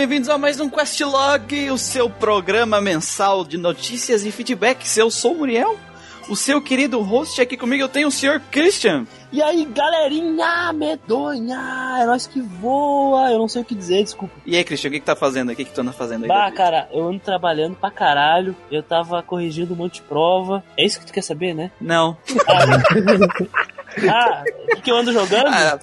bem-vindos 0.00 0.30
a 0.30 0.38
mais 0.38 0.58
um 0.58 0.70
Questlog, 0.70 1.70
o 1.70 1.76
seu 1.76 2.08
programa 2.08 2.80
mensal 2.80 3.44
de 3.44 3.58
notícias 3.58 4.24
e 4.24 4.32
feedbacks. 4.32 4.96
Eu 4.96 5.10
sou 5.10 5.34
o 5.34 5.36
Muriel, 5.36 5.78
o 6.26 6.34
seu 6.34 6.62
querido 6.62 7.02
host 7.02 7.38
aqui 7.38 7.54
comigo 7.54 7.82
eu 7.82 7.88
tenho 7.88 8.08
o 8.08 8.10
senhor 8.10 8.40
Christian. 8.50 9.06
E 9.30 9.42
aí, 9.42 9.62
galerinha 9.66 10.72
medonha, 10.72 11.98
é 12.00 12.06
nós 12.06 12.26
que 12.26 12.40
voa, 12.40 13.30
eu 13.30 13.38
não 13.38 13.46
sei 13.46 13.60
o 13.60 13.64
que 13.64 13.74
dizer, 13.74 14.02
desculpa. 14.02 14.34
E 14.46 14.56
aí, 14.56 14.64
Christian, 14.64 14.88
o 14.88 14.92
que, 14.92 15.00
que 15.00 15.04
tá 15.06 15.14
fazendo? 15.14 15.52
O 15.52 15.54
que, 15.54 15.66
que 15.66 15.70
tu 15.70 15.82
anda 15.82 15.92
fazendo 15.92 16.22
aí? 16.22 16.28
Bah, 16.28 16.50
cara, 16.50 16.88
eu 16.90 17.06
ando 17.06 17.20
trabalhando 17.20 17.76
pra 17.76 17.90
caralho, 17.90 18.56
eu 18.72 18.82
tava 18.82 19.22
corrigindo 19.22 19.74
um 19.74 19.76
monte 19.76 19.96
de 19.96 20.02
prova. 20.02 20.64
É 20.78 20.84
isso 20.84 20.98
que 20.98 21.04
tu 21.04 21.12
quer 21.12 21.22
saber, 21.22 21.54
né? 21.54 21.70
Não. 21.78 22.16
Ah, 22.48 23.70
o 23.96 24.66
que, 24.76 24.82
que 24.82 24.90
eu 24.90 24.96
ando 24.96 25.12
jogando? 25.12 25.48
Ah, 25.48 25.78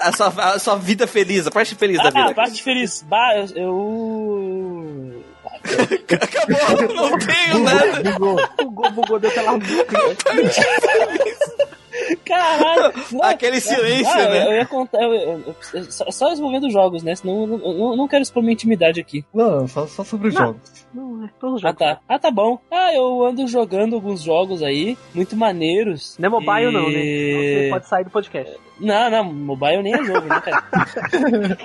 a, 0.00 0.12
sua, 0.12 0.26
a 0.54 0.58
sua 0.58 0.76
vida 0.76 1.06
feliz, 1.06 1.46
a 1.46 1.50
parte 1.50 1.74
feliz 1.74 1.98
da 1.98 2.08
Ah, 2.08 2.10
vida. 2.10 2.30
a 2.30 2.34
parte 2.34 2.62
feliz. 2.62 3.04
Bah, 3.08 3.34
eu... 3.36 3.46
eu... 3.56 5.24
Acabou, 5.64 6.94
não 6.94 7.18
tenho 7.18 7.58
nada. 7.60 8.10
Bugou, 8.12 8.36
bugou, 8.58 8.90
bugou, 8.90 9.18
deu 9.20 9.30
aquela 9.30 9.52
Caralho! 12.24 12.92
não, 13.12 13.22
Aquele 13.24 13.60
silêncio, 13.60 14.10
ah, 14.12 14.28
né? 14.28 14.46
Eu, 14.46 14.52
ia 14.54 14.66
contar. 14.66 15.02
Eu, 15.02 15.12
eu- 15.14 15.54
eu- 15.74 15.84
só, 15.90 16.10
só 16.10 16.28
desenvolvendo 16.30 16.70
jogos, 16.70 17.02
né? 17.02 17.14
Senão 17.14 17.44
eu, 17.44 17.58
eu- 17.58 17.78
eu 17.90 17.96
não 17.96 18.08
quero 18.08 18.22
expor 18.22 18.42
minha 18.42 18.52
intimidade 18.52 19.00
aqui. 19.00 19.24
Não, 19.34 19.66
só, 19.68 19.86
só 19.86 20.04
sobre 20.04 20.28
os 20.28 20.34
Não. 20.34 20.46
jogos. 20.46 20.86
Não, 20.94 21.24
é 21.24 21.30
todo 21.40 21.66
Ah, 21.66 21.72
tá. 21.72 22.00
Ah, 22.08 22.18
tá 22.18 22.30
bom. 22.30 22.58
Ah, 22.70 22.94
eu 22.94 23.24
ando 23.24 23.46
jogando 23.46 23.94
alguns 23.94 24.22
jogos 24.22 24.62
aí, 24.62 24.96
muito 25.14 25.36
maneiros. 25.36 26.16
Não 26.18 26.26
é 26.28 26.30
mobile, 26.30 26.68
E- 26.68 26.72
não, 26.72 26.88
né? 26.90 26.98
Você 26.98 27.68
pode 27.70 27.88
sair 27.88 28.04
do 28.04 28.10
podcast. 28.10 28.56
Não, 28.82 29.10
não, 29.10 29.24
mobile 29.32 29.82
nem 29.82 29.94
é 29.94 30.04
jogo, 30.04 30.26
né, 30.26 30.40
cara? 30.40 30.64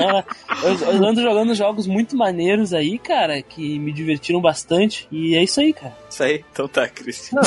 Ah, 0.00 0.24
eu, 0.64 0.94
eu 0.94 1.04
ando 1.06 1.20
jogando 1.20 1.54
jogos 1.54 1.86
muito 1.86 2.16
maneiros 2.16 2.72
aí, 2.72 2.98
cara, 2.98 3.42
que 3.42 3.78
me 3.78 3.92
divertiram 3.92 4.40
bastante. 4.40 5.06
E 5.12 5.36
é 5.36 5.42
isso 5.42 5.60
aí, 5.60 5.72
cara. 5.72 5.94
Isso 6.08 6.22
aí, 6.22 6.42
então 6.50 6.66
tá, 6.66 6.88
Christian. 6.88 7.40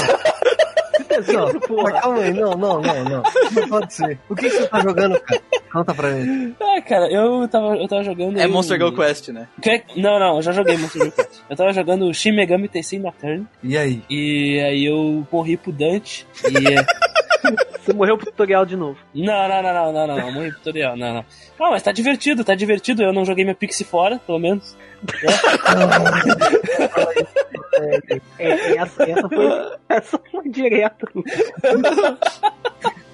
Não, 1.34 1.52
mas 1.84 2.02
calma 2.02 2.20
aí, 2.22 2.34
não, 2.34 2.52
não, 2.52 2.82
não, 2.82 3.04
não. 3.04 3.24
Não 3.54 3.68
pode 3.70 3.94
ser. 3.94 4.20
O 4.30 4.36
que, 4.36 4.44
que 4.50 4.58
você 4.58 4.68
tá 4.68 4.80
jogando, 4.82 5.20
cara? 5.22 5.42
Conta 5.72 5.94
pra 5.94 6.10
mim. 6.12 6.56
Ah, 6.60 6.82
cara, 6.82 7.12
eu 7.12 7.48
tava, 7.48 7.76
eu 7.78 7.88
tava 7.88 8.04
jogando. 8.04 8.38
É 8.38 8.44
aí 8.44 8.48
Monster 8.50 8.78
um- 8.82 8.92
Go 8.92 8.96
Quest, 9.02 9.30
né? 9.30 9.48
Que- 9.62 9.84
Não, 9.98 10.20
não, 10.20 10.36
eu 10.38 10.42
já 10.42 10.52
joguei 10.52 10.78
Monster 10.78 11.06
Go 11.06 11.12
Quest. 11.12 11.42
Eu 11.50 11.56
tava 11.56 11.74
jogando 11.74 12.14
Shin 12.14 12.32
Megami 12.32 12.68
Tensei 12.70 13.00
Nocturne. 13.00 13.48
E 13.64 13.78
aí? 13.78 14.04
E 14.10 14.60
aí 14.60 14.86
eu 14.86 15.26
morri 15.32 15.58
pro 15.58 15.72
Dante. 15.72 16.28
E. 16.46 16.54
é, 17.44 17.78
Você 17.80 17.94
morreu 17.94 18.18
pro 18.18 18.26
tutorial 18.26 18.66
de 18.66 18.76
novo. 18.76 18.98
Não, 19.14 19.48
não, 19.48 19.62
não, 19.62 19.74
não, 19.74 19.94
não, 19.94 20.08
não, 20.08 20.18
não, 20.18 20.32
morri 20.32 20.50
pro 20.50 20.60
tutorial, 20.60 20.98
não, 20.98 21.14
não. 21.16 21.26
Não, 21.60 21.72
mas 21.72 21.84
tá 21.84 21.92
divertido, 21.92 22.44
tá 22.44 22.56
divertido. 22.56 23.04
Eu 23.04 23.14
não 23.14 23.26
joguei 23.26 23.44
minha 23.44 23.56
Pixie 23.56 23.86
fora, 23.86 24.20
pelo 24.26 24.40
menos. 24.40 24.76
É, 27.78 28.48
é, 28.48 28.78
essa, 28.78 29.04
essa 29.04 29.30
foi. 29.30 29.78
Essa 29.90 30.20
foi 30.32 30.50
direta. 30.50 31.08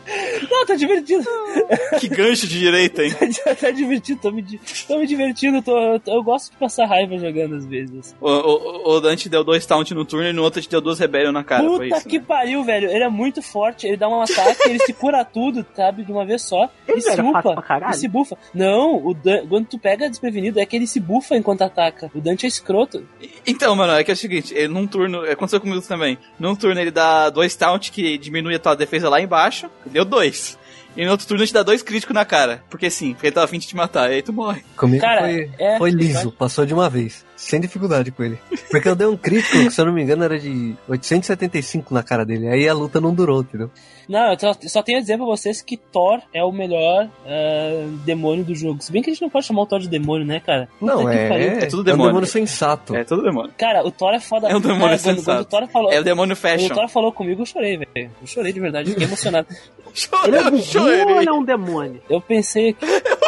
Não, 0.49 0.65
tá 0.65 0.75
divertido. 0.75 1.23
Que 1.99 2.07
gancho 2.07 2.47
de 2.47 2.59
direita, 2.59 3.03
hein? 3.03 3.13
tá 3.59 3.69
divertido, 3.71 4.19
tô 4.21 4.31
me, 4.31 4.43
tô 4.87 4.97
me 4.97 5.05
divertindo. 5.07 5.61
Tô, 5.61 5.99
tô- 5.99 6.13
eu 6.15 6.23
gosto 6.23 6.51
de 6.51 6.57
passar 6.57 6.85
raiva 6.87 7.17
jogando 7.17 7.55
às 7.55 7.65
vezes. 7.65 8.15
O, 8.19 8.29
o, 8.29 8.95
o 8.95 8.99
Dante 9.01 9.29
deu 9.29 9.43
dois 9.43 9.65
taunt 9.65 9.91
no 9.93 10.03
turno 10.05 10.27
e 10.29 10.33
no 10.33 10.41
outro 10.41 10.61
te 10.61 10.69
deu 10.69 10.81
duas 10.81 10.97
rebellion 10.99 11.31
na 11.31 11.43
cara. 11.43 11.63
Puta 11.63 11.85
isso, 11.85 12.07
que 12.07 12.17
né? 12.19 12.25
pariu, 12.27 12.63
velho. 12.63 12.89
Ele 12.89 13.03
é 13.03 13.09
muito 13.09 13.41
forte, 13.41 13.85
ele 13.87 13.97
dá 13.97 14.07
um 14.07 14.21
ataque, 14.21 14.67
ele 14.69 14.79
se 14.79 14.93
cura 14.93 15.23
tudo, 15.23 15.65
sabe? 15.75 16.03
De 16.03 16.11
uma 16.11 16.25
vez 16.25 16.41
só. 16.41 16.69
Ele 16.87 16.97
e 16.97 17.01
se 17.01 17.21
upa. 17.21 17.41
pra 17.41 17.61
caralho? 17.61 17.93
E 17.93 17.97
se 17.97 18.07
bufa. 18.07 18.37
Não, 18.53 19.05
o 19.05 19.13
Dan- 19.13 19.45
quando 19.47 19.67
tu 19.67 19.77
pega 19.79 20.09
desprevenido, 20.09 20.59
é 20.59 20.65
que 20.65 20.75
ele 20.75 20.87
se 20.87 20.99
bufa 20.99 21.35
enquanto 21.37 21.61
ataca. 21.61 22.09
O 22.13 22.19
Dante 22.19 22.45
é 22.45 22.49
escroto. 22.49 23.05
Então, 23.45 23.75
mano, 23.75 23.93
é 23.93 24.03
que 24.03 24.11
é 24.11 24.13
o 24.13 24.17
seguinte, 24.17 24.53
ele, 24.53 24.67
num 24.67 24.85
turno, 24.87 25.21
aconteceu 25.23 25.61
comigo 25.61 25.81
também. 25.81 26.17
Num 26.39 26.55
turno 26.55 26.79
ele 26.81 26.91
dá 26.91 27.29
dois 27.29 27.55
taunt 27.55 27.91
que 27.91 28.17
diminui 28.17 28.55
a 28.55 28.59
tua 28.59 28.75
defesa 28.75 29.07
lá 29.09 29.21
embaixo, 29.21 29.69
deu 30.03 30.11
dois. 30.11 30.57
E 30.95 31.05
no 31.05 31.11
outro 31.11 31.25
turno 31.25 31.45
te 31.45 31.53
dá 31.53 31.63
dois 31.63 31.81
críticos 31.81 32.13
na 32.13 32.25
cara. 32.25 32.63
Porque 32.69 32.89
sim, 32.89 33.13
porque 33.13 33.27
ele 33.27 33.33
tava 33.33 33.45
afim 33.45 33.59
de 33.59 33.67
te 33.67 33.75
matar, 33.75 34.11
e 34.11 34.15
aí 34.15 34.21
tu 34.21 34.33
morre. 34.33 34.61
Comigo 34.75 35.01
Cara, 35.01 35.21
foi, 35.21 35.49
é- 35.57 35.77
foi 35.77 35.89
liso, 35.91 36.31
passou 36.31 36.65
de 36.65 36.73
uma 36.73 36.89
vez. 36.89 37.25
Sem 37.41 37.59
dificuldade 37.59 38.11
com 38.11 38.23
ele. 38.23 38.37
Porque 38.69 38.87
eu 38.87 38.95
dei 38.95 39.07
um 39.07 39.17
crítico, 39.17 39.57
que 39.57 39.71
se 39.71 39.81
eu 39.81 39.85
não 39.85 39.91
me 39.91 40.03
engano 40.03 40.23
era 40.23 40.39
de 40.39 40.75
875 40.87 41.91
na 41.91 42.03
cara 42.03 42.23
dele. 42.23 42.47
Aí 42.47 42.69
a 42.69 42.73
luta 42.73 43.01
não 43.01 43.13
durou, 43.15 43.41
entendeu? 43.41 43.71
Não, 44.07 44.31
eu 44.31 44.39
só, 44.39 44.53
só 44.67 44.83
tenho 44.83 44.99
a 44.99 45.01
dizer 45.01 45.17
pra 45.17 45.25
vocês 45.25 45.59
que 45.59 45.75
Thor 45.75 46.21
é 46.33 46.43
o 46.43 46.51
melhor 46.51 47.09
ah, 47.25 47.87
demônio 48.05 48.43
do 48.43 48.53
jogo. 48.53 48.79
Se 48.81 48.91
bem 48.91 49.01
que 49.01 49.09
a 49.09 49.13
gente 49.13 49.23
não 49.23 49.29
pode 49.29 49.47
chamar 49.47 49.63
o 49.63 49.65
Thor 49.65 49.79
de 49.79 49.89
demônio, 49.89 50.25
né, 50.25 50.39
cara? 50.39 50.69
Puta 50.79 50.93
Não, 50.93 51.09
é, 51.09 51.27
pariu. 51.29 51.47
É 51.47 51.65
tudo 51.65 51.79
é 51.79 51.81
um 51.81 51.95
demônio. 51.95 52.09
demônio 52.11 52.27
sensato. 52.29 52.95
É 52.95 53.03
tudo 53.03 53.23
demônio. 53.23 53.51
Cara, 53.57 53.83
o 53.85 53.89
Thor 53.89 54.13
é 54.13 54.19
foda. 54.19 54.47
É 54.47 54.55
um 54.55 54.61
demônio 54.61 54.81
Cara, 54.81 54.99
quando, 54.99 55.15
sensato. 55.17 55.25
quando 55.25 55.41
o 55.41 55.45
Thor 55.45 55.67
falou, 55.67 55.91
É 55.91 55.99
o 55.99 56.03
demônio 56.03 56.35
quando 56.37 56.53
o 56.53 56.59
fashion. 56.59 56.75
Thor 56.75 56.87
falou 56.89 57.11
comigo, 57.11 57.41
eu 57.41 57.45
chorei, 57.47 57.77
velho. 57.77 58.11
Eu 58.21 58.27
chorei 58.27 58.53
de 58.53 58.59
verdade, 58.59 58.91
fiquei 58.91 59.07
emocionado. 59.07 59.47
Ele 60.25 60.35
é 60.37 60.39
Eu 60.39 60.53
ou 60.53 60.59
chorei. 60.61 61.01
ele 61.17 61.29
é 61.29 61.33
um 61.33 61.43
demônio? 61.43 62.01
Eu 62.09 62.21
pensei 62.21 62.71
que. 62.71 62.85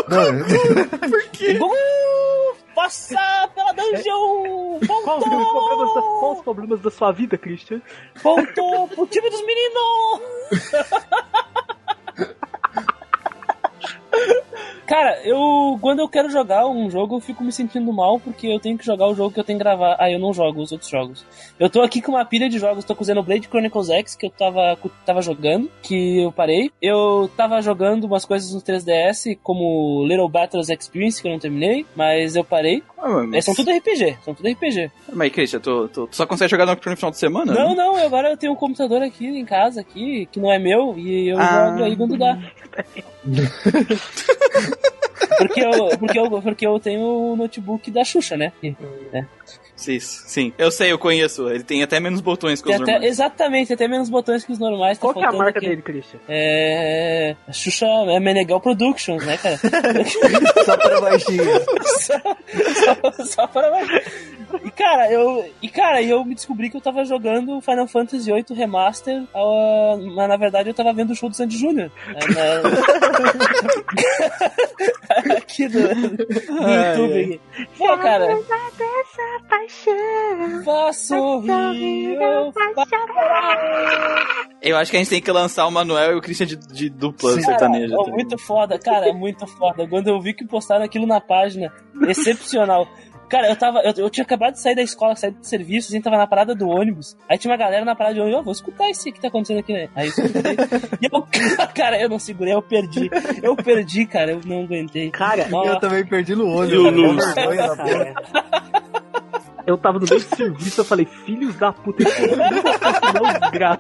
Não, 0.08 0.46
Por 1.10 1.24
quê? 1.32 1.60
Uh, 1.60 2.56
passar 2.74 3.48
pela 3.50 3.74
dungeon! 3.74 4.80
Quais 5.04 5.18
os 5.18 5.24
problemas 5.24 5.94
da, 5.94 6.02
Voltou! 6.02 6.20
quais 6.20 6.38
os 6.38 6.44
problemas 6.44 6.82
da 6.82 6.92
sua 6.92 7.12
vida, 7.12 7.38
Christian? 7.38 7.82
Voltou 8.22 8.88
pro 8.90 9.08
time 9.08 9.30
dos 9.30 9.46
meninos! 9.46 10.22
Cara, 14.86 15.20
eu. 15.24 15.78
Quando 15.82 16.00
eu 16.00 16.10
quero 16.10 16.30
jogar 16.30 16.68
um 16.68 16.90
jogo, 16.90 17.16
eu 17.16 17.20
fico 17.22 17.44
me 17.44 17.52
sentindo 17.52 17.92
mal 17.94 18.20
porque 18.20 18.48
eu 18.48 18.60
tenho 18.60 18.78
que 18.78 18.86
jogar 18.86 19.08
o 19.08 19.16
jogo 19.16 19.32
que 19.34 19.40
eu 19.40 19.44
tenho 19.44 19.58
que 19.58 19.64
gravar. 19.64 19.96
Aí 20.00 20.14
eu 20.14 20.20
não 20.20 20.34
jogo 20.34 20.62
os 20.62 20.72
outros 20.72 20.90
jogos. 20.90 21.26
Eu 21.60 21.70
tô 21.70 21.82
aqui 21.82 22.02
com 22.02 22.12
uma 22.14 22.26
pilha 22.26 22.50
de 22.50 22.60
jogos, 22.60 22.84
tô 22.84 22.94
com 22.96 23.04
o 23.04 23.06
Xenoblade 23.06 23.48
Chronicles 23.48 23.90
X 23.90 24.16
que 24.16 24.26
eu 24.26 24.30
tava, 24.30 24.78
tava 25.06 25.22
jogando, 25.22 25.70
que 25.82 26.20
eu 26.24 26.32
parei. 26.32 26.72
Eu 26.82 27.30
tava 27.38 27.62
jogando 27.62 28.04
umas 28.06 28.26
coisas 28.26 28.54
no 28.54 28.62
3DS, 28.62 29.38
como 29.42 30.06
Little 30.06 30.28
Battles 30.30 30.70
Experience, 30.70 31.22
que 31.22 31.28
eu 31.28 31.32
não 31.32 31.40
terminei, 31.40 31.86
mas 31.96 32.36
eu 32.36 32.44
parei. 32.44 32.84
Ah, 32.98 33.24
É, 33.34 33.42
são 33.42 33.54
tudo 33.56 33.72
RPG, 33.72 34.18
são 34.24 34.34
tudo 34.34 34.50
RPG. 34.50 34.92
Mas, 35.12 35.32
Christian, 35.32 35.60
tu, 35.60 35.88
tu, 35.90 36.08
tu 36.08 36.16
só 36.16 36.26
consegue 36.26 36.52
jogar 36.52 36.66
no 36.66 36.76
final 36.96 37.12
de 37.12 37.18
semana? 37.18 37.54
Não, 37.54 37.70
né? 37.70 37.76
não, 37.76 37.96
agora 37.98 38.30
eu 38.32 38.38
tenho 38.38 38.54
um 38.54 38.56
computador 38.58 39.02
aqui 39.02 39.26
em 39.28 39.46
casa, 39.46 39.82
aqui, 39.82 40.28
que 40.32 40.40
não 40.40 40.52
é 40.52 40.60
meu, 40.60 40.96
e 40.98 41.30
eu 41.30 41.38
Ah. 41.40 41.70
jogo 41.70 41.84
aí 41.84 41.96
quando 41.96 42.18
dá. 42.18 42.38
porque, 45.38 45.62
eu, 45.64 45.98
porque, 45.98 46.20
eu, 46.20 46.42
porque 46.42 46.68
eu 46.68 46.80
tenho 46.80 47.02
o 47.02 47.36
notebook 47.36 47.90
da 47.92 48.04
Xuxa, 48.04 48.36
né? 48.38 48.52
Sim, 49.76 50.00
sim. 50.00 50.54
Eu 50.58 50.70
sei, 50.72 50.92
eu 50.92 51.00
conheço. 51.00 51.50
Ele 51.50 51.64
tem 51.64 51.82
até 51.84 52.00
menos 52.00 52.22
botões 52.22 52.62
que 52.62 52.68
Tem 52.68 52.76
os 52.76 52.82
até, 52.84 52.92
normais. 52.94 53.12
exatamente, 53.12 53.68
tem 53.70 53.76
até 53.76 53.88
menos 53.88 54.08
botões 54.10 54.46
que 54.46 54.52
os 54.52 54.60
normais. 54.60 54.98
tá 54.98 55.02
Qual 55.02 55.14
que 55.16 55.24
é 55.24 55.28
a 55.28 55.32
marca 55.32 55.58
aqui. 55.60 55.68
dele, 55.68 55.82
Christian? 55.82 56.20
É. 56.30 57.36
a 57.48 57.52
Xuxa 57.52 57.86
é 57.88 58.20
Meneghel 58.20 58.60
Productions, 58.62 59.26
né, 59.26 59.36
cara? 59.38 59.58
só 60.64 60.78
pra 60.78 61.02
baixinho. 61.02 61.44
só, 61.98 62.14
só, 63.18 63.24
só 63.26 63.48
para 63.48 63.72
mais. 63.72 63.90
E 64.64 64.70
cara, 64.72 65.12
eu. 65.12 65.52
E 65.62 65.68
cara, 65.68 66.02
eu 66.04 66.24
me 66.24 66.36
descobri 66.36 66.70
que 66.70 66.78
eu 66.78 66.82
tava 66.82 67.04
jogando 67.04 67.60
Final 67.60 67.88
Fantasy 67.88 68.32
VIII 68.32 68.46
Remaster, 68.52 69.24
mas 70.16 70.30
na 70.30 70.38
verdade 70.38 70.70
eu 70.70 70.74
tava 70.76 70.94
vendo 70.94 71.10
o 71.12 71.16
show 71.16 71.28
do 71.28 71.36
Sandy 71.36 71.58
Júnior. 71.58 71.92
né, 72.08 72.20
na- 72.30 72.62
aqui 75.38 75.68
do, 75.68 75.80
do 75.80 76.64
Ai, 76.64 76.90
YouTube. 76.90 77.42
ai. 77.58 77.68
Pô, 77.78 77.98
cara. 77.98 78.28
Rir, 81.72 82.14
eu 82.14 82.52
faço 82.54 82.94
Eu 84.62 84.78
acho 84.78 84.92
que 84.92 84.98
a 84.98 85.00
gente 85.00 85.10
tem 85.10 85.22
que 85.22 85.32
lançar 85.32 85.68
o 85.68 85.72
Manuel 85.72 86.14
e 86.14 86.16
o 86.16 86.22
Christian 86.22 86.48
de, 86.48 86.56
de 86.56 86.90
dupla 86.90 87.34
Sim. 87.34 87.42
sertaneja. 87.42 87.98
Cara, 87.98 88.12
muito 88.12 88.38
foda, 88.38 88.80
cara, 88.80 89.14
muito 89.14 89.46
foda. 89.46 89.86
Quando 89.88 90.08
eu 90.08 90.22
vi 90.22 90.34
que 90.34 90.46
postaram 90.46 90.86
aquilo 90.86 91.06
na 91.06 91.20
página, 91.20 91.72
excepcional. 92.08 92.88
Cara, 93.34 93.50
eu 93.50 93.56
tava. 93.56 93.80
Eu, 93.80 93.94
eu 93.98 94.10
tinha 94.12 94.24
acabado 94.24 94.54
de 94.54 94.60
sair 94.60 94.76
da 94.76 94.84
escola, 94.84 95.16
sair 95.16 95.32
do 95.32 95.44
serviço, 95.44 95.90
a 95.90 95.92
gente 95.92 96.04
tava 96.04 96.18
na 96.18 96.28
parada 96.28 96.54
do 96.54 96.70
ônibus. 96.70 97.18
Aí 97.28 97.36
tinha 97.36 97.50
uma 97.50 97.58
galera 97.58 97.84
na 97.84 97.96
parada 97.96 98.14
de 98.14 98.22
ônibus, 98.22 98.38
eu 98.38 98.44
vou 98.44 98.52
escutar 98.52 98.88
isso 98.92 99.12
que 99.12 99.20
tá 99.20 99.28
acontecendo 99.28 99.58
aqui, 99.58 99.74
né? 99.74 99.90
Aí 99.96 100.06
eu 100.06 100.10
escutei. 100.12 100.54
e 101.02 101.10
eu, 101.12 101.28
cara, 101.74 102.00
eu 102.00 102.08
não 102.08 102.20
segurei, 102.20 102.54
eu 102.54 102.62
perdi. 102.62 103.10
Eu 103.42 103.56
perdi, 103.56 104.06
cara, 104.06 104.34
eu 104.34 104.42
não 104.46 104.62
aguentei. 104.66 105.10
Cara. 105.10 105.48
Eu 105.50 105.80
também 105.80 106.06
perdi 106.06 106.36
no 106.36 106.48
olho. 106.48 106.92
E 106.92 106.94
eu 109.66 109.78
tava 109.78 110.00
no 110.00 110.06
meio 110.10 110.20
do 110.22 110.36
serviço, 110.36 110.82
eu 110.82 110.86
falei, 110.86 111.06
filhos 111.06 111.56
da 111.56 111.72
puta, 111.72 112.04
desgraça. 113.42 113.80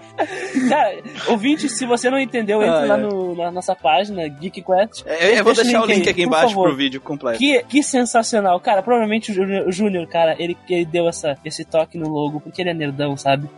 Cara, 0.69 1.01
ouvinte, 1.27 1.69
se 1.69 1.85
você 1.85 2.09
não 2.09 2.19
entendeu, 2.19 2.61
entre 2.61 2.73
Ai, 2.75 2.87
lá 2.87 2.97
no, 2.97 3.35
na 3.35 3.51
nossa 3.51 3.75
página, 3.75 4.27
Geek 4.27 4.61
Quest. 4.61 5.03
É, 5.05 5.39
eu 5.39 5.43
vou 5.43 5.53
Deixa 5.53 5.63
deixar 5.63 5.81
o 5.83 5.85
link 5.85 6.03
aí, 6.05 6.09
aqui 6.09 6.23
embaixo 6.23 6.49
favor. 6.49 6.67
pro 6.69 6.75
vídeo 6.77 7.01
completo. 7.01 7.37
Que, 7.39 7.63
que 7.63 7.83
sensacional. 7.83 8.59
Cara, 8.59 8.81
provavelmente 8.81 9.31
o 9.31 9.71
Júnior- 9.71 10.07
cara, 10.07 10.35
ele, 10.39 10.57
ele 10.69 10.85
deu 10.85 11.07
essa, 11.07 11.37
esse 11.43 11.63
toque 11.65 11.97
no 11.97 12.09
logo, 12.09 12.39
porque 12.39 12.61
ele 12.61 12.69
é 12.69 12.73
nerdão, 12.73 13.15
sabe? 13.17 13.49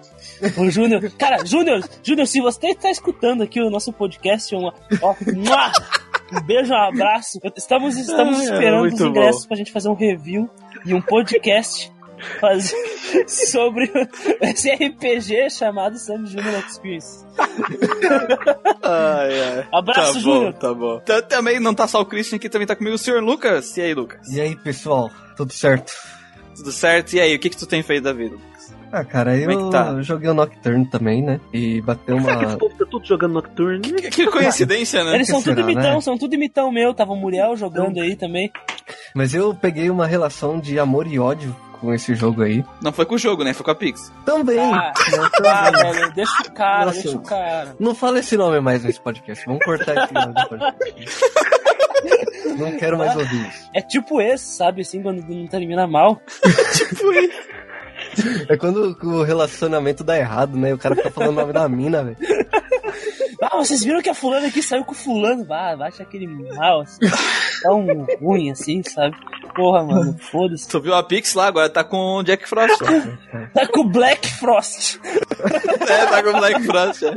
O 0.57 0.69
Júnior. 0.69 1.11
Cara, 1.17 1.45
Júnior, 1.45 1.81
Júnior, 2.03 2.27
se 2.27 2.41
você 2.41 2.73
tá 2.75 2.89
escutando 2.89 3.43
aqui 3.43 3.61
o 3.61 3.69
nosso 3.69 3.91
podcast, 3.93 4.53
uma, 4.55 4.73
ó, 5.01 5.15
mua, 5.35 5.71
Um 6.33 6.41
beijo, 6.41 6.73
um 6.73 6.77
abraço. 6.77 7.39
Estamos, 7.55 7.97
estamos 7.97 8.39
Ah, 8.39 8.43
esperando 8.43 8.79
muito 8.79 8.95
os 8.95 9.01
ingressos 9.01 9.45
pra 9.45 9.55
gente 9.55 9.71
fazer 9.71 9.89
um 9.89 9.93
review 9.93 10.49
e 10.85 10.93
um 10.93 11.01
podcast 11.01 11.91
fazer 12.39 12.75
sobre 13.27 13.91
esse 14.41 14.69
RPG 14.71 15.49
chamado 15.49 15.97
Sandy 15.97 16.31
Junior 16.31 16.63
Experience. 16.67 17.25
Ai, 18.83 19.41
ai. 19.41 19.67
Abraço, 19.71 20.01
tá 20.01 20.13
bom, 20.13 20.19
Júnior. 20.19 20.53
tá 20.53 20.73
bom. 20.73 20.99
Tá- 20.99 21.21
também 21.21 21.59
não 21.59 21.73
tá 21.73 21.87
só 21.87 22.01
o 22.01 22.05
Christian 22.05 22.37
aqui, 22.37 22.49
também 22.49 22.67
tá 22.67 22.75
comigo 22.75 22.95
o 22.95 22.99
senhor 22.99 23.21
Lucas. 23.21 23.75
E 23.77 23.81
aí, 23.81 23.93
Lucas? 23.93 24.27
E 24.29 24.39
aí, 24.41 24.55
pessoal, 24.55 25.09
tudo 25.35 25.53
certo? 25.53 25.93
Tudo 26.55 26.71
certo? 26.71 27.13
E 27.13 27.19
aí, 27.19 27.35
o 27.35 27.39
que 27.39 27.49
que 27.49 27.57
tu 27.57 27.65
tem 27.65 27.83
feito 27.83 28.03
da 28.03 28.13
vida? 28.13 28.35
Ah, 28.91 29.03
cara, 29.03 29.37
Como 29.37 29.51
é 29.51 29.55
eu 29.55 29.65
que 29.65 29.71
tá? 29.71 30.01
joguei 30.01 30.29
o 30.29 30.33
Nocturne 30.33 30.85
também, 30.89 31.21
né? 31.21 31.41
E 31.51 31.81
bateu 31.81 32.17
Será 32.21 32.37
que 32.37 32.43
esse 32.45 32.53
uma. 32.53 32.59
povo 32.59 32.75
tá 32.77 32.85
tudo 32.89 33.05
jogando 33.05 33.33
Nocturne? 33.33 33.81
Que, 33.93 34.09
que 34.09 34.27
coincidência, 34.27 35.03
né? 35.03 35.15
Eles 35.15 35.27
são 35.27 35.41
tudo 35.41 35.55
será, 35.55 35.69
imitão, 35.69 35.95
né? 35.95 36.01
são 36.01 36.17
tudo 36.17 36.33
imitão 36.35 36.71
meu. 36.71 36.93
Tava 36.93 37.11
o 37.11 37.15
Muriel 37.17 37.57
jogando 37.57 37.99
aí 37.99 38.15
também. 38.15 38.49
Mas 39.13 39.33
eu 39.33 39.53
peguei 39.53 39.89
uma 39.89 40.07
relação 40.07 40.59
de 40.59 40.79
amor 40.79 41.07
e 41.07 41.19
ódio 41.19 41.53
com 41.77 41.93
esse 41.93 42.15
jogo 42.15 42.41
aí. 42.41 42.63
Não 42.81 42.91
foi 42.91 43.05
com 43.05 43.15
o 43.15 43.17
jogo, 43.17 43.43
né? 43.43 43.53
Foi 43.53 43.63
com 43.63 43.71
a 43.71 43.75
Pix. 43.75 44.11
Também! 44.25 44.59
Ah, 44.59 44.93
ah, 45.45 45.71
velho, 45.93 46.13
deixa 46.13 46.41
o 46.43 46.51
cara, 46.51 46.85
Nossa. 46.85 47.01
deixa 47.01 47.17
o 47.17 47.21
cara. 47.21 47.75
Não 47.79 47.95
fala 47.95 48.19
esse 48.19 48.35
nome 48.37 48.59
mais 48.59 48.83
nesse 48.83 48.99
podcast. 48.99 49.45
Vamos 49.45 49.63
cortar 49.63 50.03
esse 50.03 50.13
nome 50.13 50.33
do 50.33 50.47
podcast. 50.47 51.25
Não 52.57 52.77
quero 52.77 52.97
mais 52.97 53.15
ouvir 53.15 53.47
isso. 53.47 53.69
É 53.73 53.81
tipo 53.81 54.21
esse, 54.21 54.55
sabe, 54.55 54.81
assim, 54.81 55.01
quando 55.01 55.21
não 55.27 55.47
termina 55.47 55.87
mal. 55.87 56.21
É 58.49 58.57
quando 58.57 58.97
o 59.03 59.23
relacionamento 59.23 60.03
dá 60.03 60.17
errado, 60.17 60.57
né? 60.57 60.73
O 60.73 60.77
cara 60.77 60.95
fica 60.95 61.09
falando 61.09 61.29
o 61.29 61.41
nome 61.41 61.53
da 61.53 61.67
mina, 61.67 62.03
velho. 62.03 62.17
Ah, 63.41 63.57
vocês 63.57 63.83
viram 63.83 64.01
que 64.01 64.09
a 64.09 64.13
fulana 64.13 64.47
aqui 64.47 64.61
saiu 64.61 64.83
com 64.83 64.91
o 64.91 64.95
fulano? 64.95 65.45
Ah, 65.51 65.75
baixa 65.75 66.03
aquele 66.03 66.27
mal, 66.27 66.81
assim. 66.81 66.99
Tão 67.61 67.85
ruim, 68.19 68.51
assim, 68.51 68.81
sabe? 68.83 69.15
Porra, 69.55 69.83
mano, 69.83 70.15
foda-se. 70.31 70.67
Tu 70.67 70.81
viu 70.81 70.93
a 70.93 71.01
Pix 71.03 71.33
lá, 71.33 71.47
agora 71.47 71.69
tá 71.69 71.83
com 71.83 72.17
o 72.17 72.23
Jack 72.23 72.47
Frost. 72.47 72.81
ó. 72.81 73.47
Tá 73.53 73.67
com 73.67 73.79
o 73.81 73.89
Black 73.89 74.27
Frost. 74.35 74.99
é, 75.87 76.05
tá 76.07 76.21
com 76.23 76.29
o 76.29 76.33
Black 76.39 76.61
Frost. 76.63 77.03
é. 77.03 77.13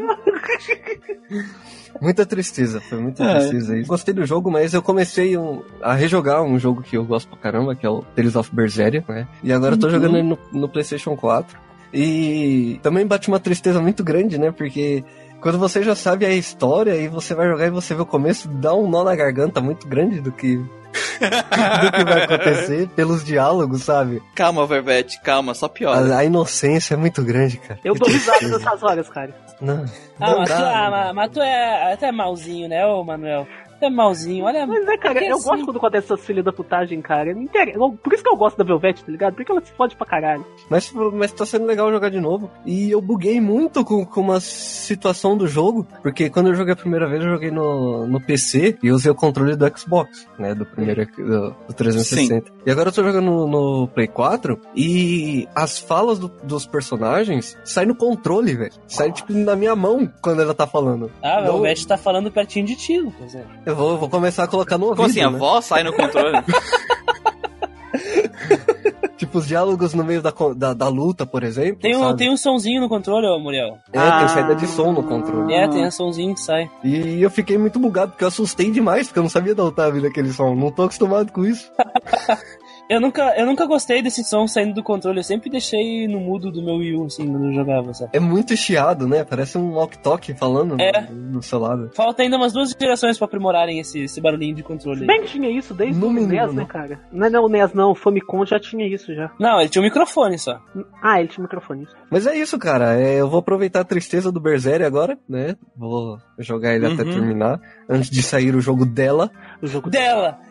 Muita 2.00 2.24
tristeza, 2.24 2.80
foi 2.80 2.98
muita 3.00 3.24
É. 3.24 3.34
tristeza 3.40 3.74
aí. 3.74 3.82
Gostei 3.82 4.14
do 4.14 4.24
jogo, 4.24 4.50
mas 4.50 4.72
eu 4.72 4.80
comecei 4.82 5.36
um- 5.36 5.62
a 5.82 5.94
rejogar 5.94 6.42
um 6.42 6.58
jogo 6.58 6.82
que 6.82 6.96
eu 6.96 7.04
gosto 7.04 7.28
pra 7.28 7.38
caramba, 7.38 7.74
que 7.74 7.84
é 7.84 7.90
o 7.90 8.02
Tales 8.14 8.36
of 8.36 8.54
Berseria, 8.54 9.04
né? 9.08 9.26
E 9.42 9.52
agora 9.52 9.74
eu 9.74 9.78
tô 9.78 9.90
jogando 9.90 10.16
ele 10.16 10.28
no, 10.28 10.38
no 10.52 10.68
PlayStation 10.68 11.16
4. 11.16 11.58
E 11.92 12.78
também 12.82 13.06
bate 13.06 13.28
uma 13.28 13.40
tristeza 13.40 13.80
muito 13.80 14.04
grande, 14.04 14.38
né? 14.38 14.52
Porque 14.52 15.02
quando 15.40 15.58
você 15.58 15.82
já 15.82 15.94
sabe 15.94 16.26
a 16.26 16.30
história 16.32 16.94
e 16.96 17.08
você 17.08 17.34
vai 17.34 17.48
jogar 17.48 17.66
e 17.66 17.70
você 17.70 17.94
vê 17.94 18.02
o 18.02 18.06
começo, 18.06 18.48
dá 18.48 18.74
um 18.74 18.88
nó 18.88 19.04
na 19.04 19.14
garganta 19.14 19.60
muito 19.60 19.86
grande 19.86 20.20
do 20.20 20.32
que 20.32 20.56
do 21.20 21.92
que 21.92 22.04
vai 22.04 22.22
acontecer 22.24 22.88
pelos 22.88 23.24
diálogos, 23.24 23.82
sabe? 23.82 24.22
Calma, 24.34 24.66
Vervete, 24.66 25.20
calma, 25.20 25.54
só 25.54 25.68
piora. 25.68 26.14
A, 26.14 26.18
a 26.18 26.24
inocência 26.24 26.94
é 26.94 26.96
muito 26.96 27.22
grande, 27.22 27.58
cara. 27.58 27.78
Eu 27.84 27.94
dou 27.94 28.08
risada 28.08 28.48
nessas 28.48 28.82
horas, 28.82 29.08
cara. 29.08 29.34
Não, 29.60 29.84
Ah, 30.18 30.30
não 30.30 30.38
mas 30.38 30.50
tu, 30.50 30.56
dá, 30.58 30.86
ah, 31.08 31.12
mas 31.14 31.30
tu 31.30 31.40
é 31.40 31.92
até 31.92 32.10
malzinho, 32.12 32.68
né, 32.68 32.86
ô 32.86 33.04
Manuel? 33.04 33.46
É 33.80 33.88
malzinho, 33.88 34.44
olha. 34.44 34.66
Mas 34.66 34.86
é, 34.88 34.96
cara, 34.96 35.24
eu 35.24 35.36
assim- 35.36 35.48
gosto 35.48 35.64
quando 35.64 35.76
acontece 35.76 36.12
essas 36.12 36.24
filhas 36.26 36.44
da 36.44 36.52
putagem, 36.52 37.00
cara. 37.00 37.34
Me 37.34 37.44
inter- 37.44 37.68
eu- 37.74 37.92
Por 37.92 38.12
isso 38.12 38.22
que 38.22 38.28
eu 38.28 38.36
gosto 38.36 38.56
da 38.56 38.64
Velvet, 38.64 39.04
tá 39.04 39.10
ligado? 39.12 39.34
Porque 39.34 39.50
ela 39.52 39.60
se 39.64 39.72
fode 39.72 39.94
pra 39.96 40.06
caralho. 40.06 40.44
Mas, 40.68 40.92
mas 40.92 41.32
tá 41.32 41.46
sendo 41.46 41.64
legal 41.66 41.90
jogar 41.90 42.08
de 42.10 42.20
novo. 42.20 42.50
E 42.66 42.90
eu 42.90 43.00
buguei 43.00 43.40
muito 43.40 43.84
com, 43.84 44.04
com 44.04 44.20
uma 44.20 44.40
situação 44.40 45.36
do 45.36 45.46
jogo, 45.46 45.86
porque 46.02 46.28
quando 46.30 46.48
eu 46.48 46.54
joguei 46.54 46.72
a 46.72 46.76
primeira 46.76 47.08
vez, 47.08 47.22
eu 47.22 47.30
joguei 47.30 47.50
no, 47.50 48.06
no 48.06 48.20
PC 48.20 48.78
e 48.82 48.90
usei 48.90 49.10
o 49.10 49.14
controle 49.14 49.54
do 49.56 49.78
Xbox, 49.78 50.26
né? 50.38 50.54
Do 50.54 50.66
primeiro 50.66 51.06
do, 51.16 51.50
do 51.68 51.74
360. 51.74 52.50
E 52.66 52.70
agora 52.70 52.88
eu 52.88 52.92
tô 52.92 53.02
jogando 53.04 53.24
no, 53.26 53.46
no 53.46 53.88
Play 53.88 54.08
4 54.08 54.58
e 54.74 55.46
as 55.54 55.78
falas 55.78 56.18
do- 56.18 56.28
dos 56.42 56.66
personagens 56.66 57.56
saem 57.64 57.88
no 57.88 57.94
controle, 57.94 58.54
velho. 58.56 58.72
Sai 58.86 59.12
tipo 59.12 59.32
na 59.32 59.54
minha 59.56 59.76
mão 59.76 60.10
quando 60.20 60.42
ela 60.42 60.54
tá 60.54 60.66
falando. 60.66 61.10
Ah, 61.22 61.42
Não- 61.42 61.58
o 61.58 61.60
Vete 61.62 61.86
tá 61.86 61.96
falando 61.96 62.30
pertinho 62.30 62.66
de 62.66 62.76
ti, 62.76 62.98
Lucas. 62.98 63.34
é. 63.34 63.44
Eu 63.68 63.76
vou, 63.76 63.98
vou 63.98 64.08
começar 64.08 64.44
a 64.44 64.48
colocar 64.48 64.78
no 64.78 64.86
ouvido. 64.86 64.96
Como 64.96 65.10
assim, 65.10 65.20
a 65.20 65.30
né? 65.30 65.38
voz 65.38 65.66
sai 65.66 65.84
no 65.84 65.92
controle? 65.92 66.38
Tipo, 69.18 69.38
os 69.38 69.48
diálogos 69.48 69.92
no 69.94 70.04
meio 70.04 70.22
da, 70.22 70.32
da, 70.56 70.72
da 70.72 70.88
luta, 70.88 71.26
por 71.26 71.42
exemplo. 71.42 71.80
Tem 71.82 71.94
um, 71.94 72.00
sabe? 72.00 72.18
tem 72.18 72.30
um 72.30 72.36
sonzinho 72.36 72.80
no 72.80 72.88
controle, 72.88 73.26
Muriel. 73.42 73.76
É, 73.92 73.98
Ah. 73.98 74.20
tem 74.20 74.28
saída 74.28 74.54
de 74.54 74.66
som 74.68 74.92
no 74.92 75.02
controle. 75.02 75.52
É, 75.52 75.66
tem 75.68 75.84
um 75.84 75.90
sonzinho 75.90 76.32
que 76.34 76.40
sai. 76.40 76.70
E 76.84 77.20
eu 77.20 77.28
fiquei 77.28 77.58
muito 77.58 77.80
bugado, 77.80 78.12
porque 78.12 78.22
eu 78.22 78.28
assustei 78.28 78.70
demais, 78.70 79.08
porque 79.08 79.18
eu 79.18 79.24
não 79.24 79.28
sabia 79.28 79.56
da 79.56 79.64
outra 79.64 79.90
vida 79.90 80.06
aquele 80.08 80.32
som. 80.32 80.54
Não 80.54 80.70
tô 80.70 80.84
acostumado 80.84 81.30
com 81.32 81.44
isso. 81.44 81.70
Eu 82.88 83.00
nunca, 83.00 83.34
eu 83.36 83.44
nunca 83.44 83.66
gostei 83.66 84.00
desse 84.00 84.24
som 84.24 84.46
saindo 84.46 84.72
do 84.74 84.82
controle. 84.82 85.18
Eu 85.18 85.24
sempre 85.24 85.50
deixei 85.50 86.08
no 86.08 86.18
mudo 86.20 86.50
do 86.50 86.62
meu 86.62 86.76
Wii 86.76 86.94
U, 86.96 87.04
assim, 87.04 87.30
quando 87.30 87.44
eu 87.48 87.52
jogava, 87.52 87.92
sabe? 87.92 88.10
É 88.14 88.20
muito 88.20 88.56
chiado, 88.56 89.06
né? 89.06 89.24
Parece 89.24 89.58
um 89.58 89.72
walk-talk 89.74 90.32
falando 90.34 90.76
no- 90.76 90.82
É. 90.82 91.02
do 91.10 91.42
seu 91.42 91.58
lado. 91.58 91.90
Falta 91.94 92.22
ainda 92.22 92.36
umas 92.38 92.52
duas 92.52 92.74
gerações 92.80 93.18
pra 93.18 93.26
aprimorarem 93.26 93.78
esse, 93.78 94.00
esse 94.00 94.20
barulhinho 94.20 94.54
de 94.54 94.62
controle. 94.62 95.06
Bem 95.06 95.20
que 95.22 95.28
tinha 95.28 95.50
isso 95.50 95.74
desde 95.74 95.98
No 96.00 96.06
o 96.06 96.10
mínimo, 96.10 96.32
NES, 96.32 96.54
né? 96.54 96.62
né, 96.62 96.64
cara? 96.66 97.00
Não 97.12 97.26
é 97.26 97.30
não, 97.30 97.44
o 97.44 97.48
NES 97.48 97.72
não, 97.74 97.90
o 97.90 97.94
Famicom 97.94 98.46
já 98.46 98.58
tinha 98.58 98.86
isso 98.86 99.14
já. 99.14 99.30
Não, 99.38 99.60
ele 99.60 99.68
tinha 99.68 99.82
um 99.82 99.84
microfone 99.84 100.38
só. 100.38 100.58
Ah, 101.02 101.20
ele 101.20 101.28
tinha 101.28 101.42
microfone. 101.42 101.82
isso. 101.82 101.94
Mas 102.10 102.26
é 102.26 102.34
isso, 102.38 102.58
cara. 102.58 102.98
É, 102.98 103.20
eu 103.20 103.28
vou 103.28 103.40
aproveitar 103.40 103.80
a 103.80 103.84
tristeza 103.84 104.32
do 104.32 104.40
Berseria 104.40 104.86
agora, 104.86 105.18
né? 105.28 105.56
Vou 105.76 106.18
jogar 106.38 106.74
ele 106.74 106.86
até 106.86 107.02
Uhum. 107.02 107.10
terminar, 107.12 107.60
antes 107.88 108.08
de 108.08 108.22
sair 108.22 108.54
o 108.54 108.60
jogo 108.62 108.86
dela. 108.86 109.30
O 109.60 109.66
jogo 109.66 109.90
Dela! 109.90 110.22
Dela! 110.32 110.47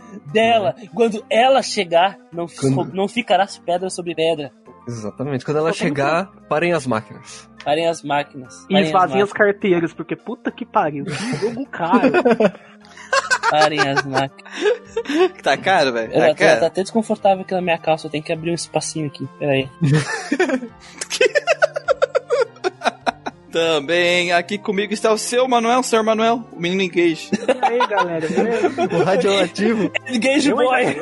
Quando 0.93 1.23
ela 1.29 1.61
chegar, 1.61 2.17
não, 2.31 2.45
Quando- 2.47 2.93
não 2.93 3.07
ficarás 3.07 3.57
pedra 3.57 3.89
sobre 3.89 4.15
pedra. 4.15 4.51
Exatamente. 4.87 5.43
Quando 5.43 5.57
ela 5.57 5.69
Pô, 5.71 5.75
tá 5.77 5.83
muito 5.83 5.95
chegar, 5.97 6.31
parem 6.47 6.71
as 6.73 6.87
máquinas. 6.87 7.49
Parem 7.63 7.87
as 7.87 8.01
máquinas. 8.01 8.63
E 8.63 8.67
Parem 8.67 8.81
as 8.83 8.87
esvaziem 8.87 9.21
as 9.21 9.29
máquinas. 9.29 9.33
carteiras, 9.53 9.93
porque 9.93 10.15
puta 10.15 10.49
que 10.51 10.65
pariu. 10.65 11.03
Que 11.06 11.35
jogo 11.37 11.65
caro. 11.69 12.11
Parem 13.49 13.80
as 13.80 14.03
máquinas. 14.06 14.53
tá 15.44 15.57
caro, 15.57 15.92
velho. 15.94 16.11
Tá 16.11 16.33
tá, 16.35 16.56
tá 16.57 16.68
até 16.68 16.81
desconfortável 16.83 17.42
aqui 17.44 17.53
na 17.53 17.61
minha 17.61 17.77
calça. 17.77 18.07
Eu 18.07 18.11
tenho 18.11 18.23
que 18.23 18.31
abrir 18.33 18.51
um 18.51 18.56
espacinho 18.56 19.07
aqui. 19.07 19.27
Peraí. 19.39 19.69
Também 23.51 24.31
aqui 24.33 24.57
comigo 24.57 24.94
está 24.94 25.11
o 25.11 25.18
seu 25.18 25.47
Manuel, 25.47 25.81
senhor 25.81 26.04
Manuel, 26.04 26.44
o 26.51 26.59
menino 26.59 26.81
engage. 26.81 27.30
e 27.33 27.66
aí, 27.66 27.87
galera? 27.87 28.27
beleza? 28.27 28.69
O 28.99 29.04
radioativo. 29.04 29.92
Engage 30.09 30.49
Eu 30.49 30.57
Boy! 30.57 30.95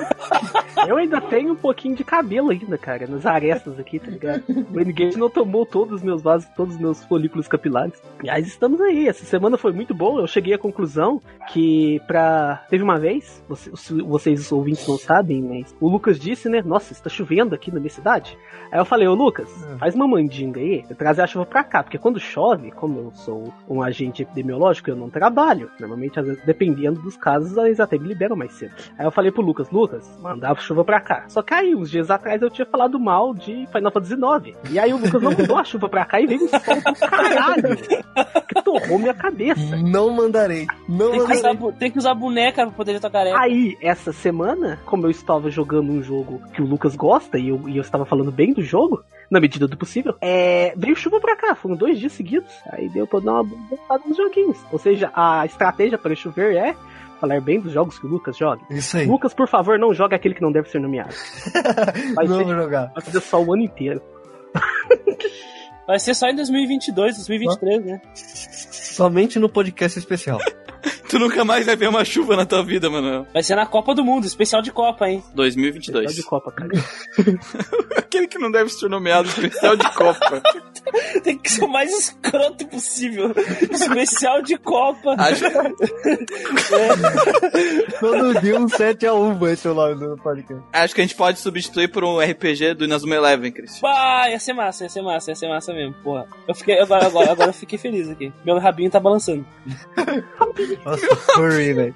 Eu 0.88 0.98
ainda 0.98 1.20
tenho 1.22 1.54
um 1.54 1.56
pouquinho 1.56 1.96
de 1.96 2.04
cabelo 2.04 2.52
ainda, 2.52 2.78
cara, 2.78 3.08
nas 3.08 3.26
arestas 3.26 3.80
aqui, 3.80 3.98
tá 4.00 4.12
ligado? 4.12 4.44
O 4.72 4.80
N-Gage 4.80 5.18
não 5.18 5.30
tomou 5.30 5.66
todos 5.66 5.96
os 5.96 6.04
meus 6.04 6.22
vasos, 6.22 6.48
todos 6.56 6.76
os 6.76 6.80
meus 6.80 7.04
folículos 7.06 7.48
capilares. 7.48 8.00
Mas 8.24 8.46
estamos 8.48 8.80
aí. 8.82 9.08
Essa 9.08 9.26
semana 9.26 9.58
foi 9.58 9.72
muito 9.72 9.94
boa. 9.96 10.22
Eu 10.22 10.28
cheguei 10.28 10.54
à 10.54 10.58
conclusão 10.58 11.22
que 11.52 12.00
pra... 12.06 12.64
Teve 12.70 12.84
uma 12.84 13.00
vez, 13.00 13.44
você- 13.50 13.72
se 13.76 13.94
vocês 14.04 14.40
os 14.40 14.52
ouvintes 14.52 14.88
não 14.88 14.98
sabem, 14.98 15.42
mas 15.42 15.76
o 15.80 15.90
Lucas 15.90 16.20
disse, 16.20 16.48
né? 16.50 16.62
Nossa, 16.64 16.94
está 16.94 17.10
chovendo 17.10 17.56
aqui 17.56 17.72
na 17.72 17.80
minha 17.80 17.90
cidade. 17.90 18.38
Aí 18.72 18.80
eu 18.80 18.86
falei, 18.86 19.08
ô 19.08 19.14
Lucas, 19.16 19.50
faz 19.80 19.96
uma 19.96 20.08
mandinga 20.08 20.60
aí, 20.60 20.84
trazer 20.98 21.22
a 21.24 21.28
chuva 21.28 21.46
pra 21.46 21.64
cá, 21.64 21.82
porque 21.82 21.98
quando 21.98 22.20
chove, 22.20 22.35
como 22.76 23.00
eu 23.00 23.12
sou 23.14 23.54
um 23.70 23.82
agente 23.82 24.22
epidemiológico, 24.24 24.90
eu 24.90 24.96
não 24.96 25.10
trabalho. 25.10 25.70
Normalmente, 25.80 26.20
às 26.20 26.26
vezes, 26.26 26.44
dependendo 26.46 27.02
dos 27.02 27.16
casos, 27.16 27.56
eles 27.58 27.80
até 27.80 27.98
me 27.98 28.08
liberam 28.08 28.36
mais 28.36 28.52
cedo. 28.54 28.74
Aí 28.98 29.06
eu 29.06 29.12
falei 29.12 29.32
pro 29.32 29.42
Lucas, 29.42 29.70
Lucas, 29.72 30.18
mandar 30.22 30.52
a 30.52 30.56
chuva 30.56 30.84
pra 30.84 31.00
cá. 31.00 31.26
Só 31.28 31.42
que 31.42 31.54
aí, 31.54 31.74
uns 31.76 31.90
dias 31.90 32.12
atrás, 32.12 32.42
eu 32.42 32.50
tinha 32.50 32.66
falado 32.66 33.00
mal 33.00 33.34
de 33.34 33.66
Final 33.72 33.92
Fantasy 33.92 34.14
IX. 34.16 34.58
E 34.72 34.80
aí 34.80 34.94
o 34.94 34.98
Lucas 34.98 35.22
não 35.22 35.32
mandou 35.32 35.58
a 35.58 35.64
chuva 35.64 35.88
pra 35.90 36.06
cá 36.06 36.20
e 36.20 36.28
veio 36.28 36.44
um 36.44 36.48
sol 36.48 36.60
do 36.60 37.00
caralho. 37.10 37.78
Que 38.48 38.62
torrou 38.64 39.00
minha 39.00 39.14
cabeça. 39.14 39.76
Não 39.78 40.10
mandarei. 40.10 40.68
Não 40.88 41.12
Tem 41.12 41.26
que, 41.26 41.34
usar, 41.34 41.54
mandarei. 41.54 41.80
tem 41.80 41.92
que 41.92 41.98
usar 41.98 42.14
boneca 42.14 42.66
pra 42.66 42.76
poder 42.76 43.00
tua 43.00 43.10
careca. 43.10 43.40
Aí, 43.40 43.78
essa 43.82 44.12
semana, 44.12 44.80
como 44.86 45.06
eu 45.06 45.10
estava 45.10 45.50
jogando 45.50 45.92
um 45.92 46.02
jogo 46.02 46.42
que 46.54 46.62
o 46.62 46.66
Lucas 46.66 46.96
gosta 46.96 47.38
e 47.38 47.50
eu, 47.50 47.62
e 47.68 47.78
eu 47.78 47.82
estava 47.82 48.06
falando 48.06 48.32
bem 48.32 48.54
do 48.54 48.62
jogo, 48.62 49.04
na 49.30 49.40
medida 49.40 49.68
do 49.68 49.76
possível, 49.78 50.16
é, 50.22 50.74
veio 50.78 50.96
chuva 50.96 51.20
pra 51.20 51.36
cá, 51.36 51.56
foram 51.56 51.76
dois 51.76 52.00
dias 52.00 52.12
seguidos. 52.14 52.52
Aí 52.72 52.90
deu 52.90 53.08
pra 53.08 53.20
dar 53.20 53.34
uma 53.34 53.44
voltada 53.44 54.04
nos 54.08 54.18
joguinhos. 54.18 54.58
Ou 54.72 54.80
seja, 54.80 55.12
a 55.16 55.46
estratégia 55.46 55.98
para 55.98 56.16
chover 56.16 56.56
é 56.56 56.76
falar 57.20 57.40
bem 57.42 57.60
dos 57.60 57.72
jogos 57.72 57.98
que 57.98 58.06
o 58.06 58.10
Lucas 58.10 58.38
joga. 58.38 58.62
Isso 58.70 58.98
aí. 58.98 59.06
Lucas, 59.06 59.34
por 59.34 59.48
favor, 59.48 59.80
não 59.80 59.94
jogue 59.94 60.14
aquele 60.16 60.36
que 60.36 60.42
não 60.42 60.52
deve 60.52 60.70
ser 60.70 60.80
nomeado. 60.80 61.14
Vai, 62.14 62.28
Não 62.28 62.38
ser, 62.38 62.44
vou 62.44 62.56
jogar. 62.56 62.92
vai 62.94 63.02
fazer 63.04 63.20
só 63.22 63.42
o 63.42 63.54
ano 63.54 63.64
inteiro. 63.64 64.02
Vai 65.88 66.00
ser 66.00 66.14
só 66.16 66.28
em 66.28 66.36
2022, 66.36 67.16
2023, 67.18 67.86
né? 67.86 68.02
Somente 68.16 69.38
no 69.40 69.48
podcast 69.50 69.98
especial. 70.00 70.40
Tu 71.10 71.20
nunca 71.20 71.46
mais 71.46 71.66
vai 71.66 71.76
ver 71.76 71.88
uma 71.88 72.04
chuva 72.04 72.36
na 72.36 72.46
tua 72.46 72.64
vida, 72.64 72.90
mano. 72.90 73.28
Vai 73.34 73.44
ser 73.44 73.56
na 73.56 73.66
Copa 73.66 73.94
do 73.94 74.04
Mundo, 74.04 74.26
especial 74.26 74.62
de 74.62 74.72
Copa, 74.72 75.08
hein? 75.08 75.24
2022. 75.36 76.16
de 76.16 76.24
Copa, 76.24 76.52
cara. 76.52 76.70
Aquele 77.96 78.28
que 78.28 78.38
não 78.38 78.52
deve 78.52 78.70
ser 78.70 78.90
nomeado 78.90 79.28
especial 79.28 79.76
de 79.76 79.90
Copa. 79.94 80.42
Tem 81.24 81.38
que 81.38 81.52
ser 81.52 81.64
o 81.64 81.68
mais 81.68 81.92
escroto 81.92 82.66
possível. 82.68 83.34
Especial 83.72 84.42
de 84.42 84.58
Copa. 84.58 85.16
Acho, 85.18 85.46
Todo 88.00 88.40
dia 88.42 88.60
um 88.60 88.66
7x1 88.68 89.38
vai 89.40 89.56
ser 89.56 89.70
lá 89.70 89.94
no 89.96 90.16
podcast. 90.18 90.64
acho 90.72 90.96
que 90.96 91.02
a 91.02 91.04
gente 91.04 91.16
pode 91.16 91.40
substituir 91.40 91.88
por 91.90 92.04
um 92.04 92.20
RPG 92.20 92.76
do 92.76 92.86
Inazuma 92.86 93.16
Eleven, 93.16 93.52
Cris. 93.52 93.80
Bah, 93.82 94.30
ia 94.30 94.40
ser 94.40 94.54
massa, 94.54 94.84
ia 94.84 94.90
ser 94.90 95.02
massa, 95.02 95.32
ia 95.32 95.36
ser 95.36 95.48
massa 95.50 95.74
mesmo, 95.74 95.94
porra. 96.04 96.28
Eu 96.48 96.56
fiquei, 96.56 96.80
agora, 96.80 97.06
agora, 97.08 97.32
agora 97.32 97.50
eu 97.50 97.54
fiquei 97.54 97.78
feliz 97.80 98.10
aqui. 98.10 98.32
Meu 98.46 98.58
rabinho 98.60 98.90
tá 98.92 99.00
balançando. 99.00 99.46
Nossa, 100.96 101.16
furry, 101.36 101.74
velho. 101.74 101.96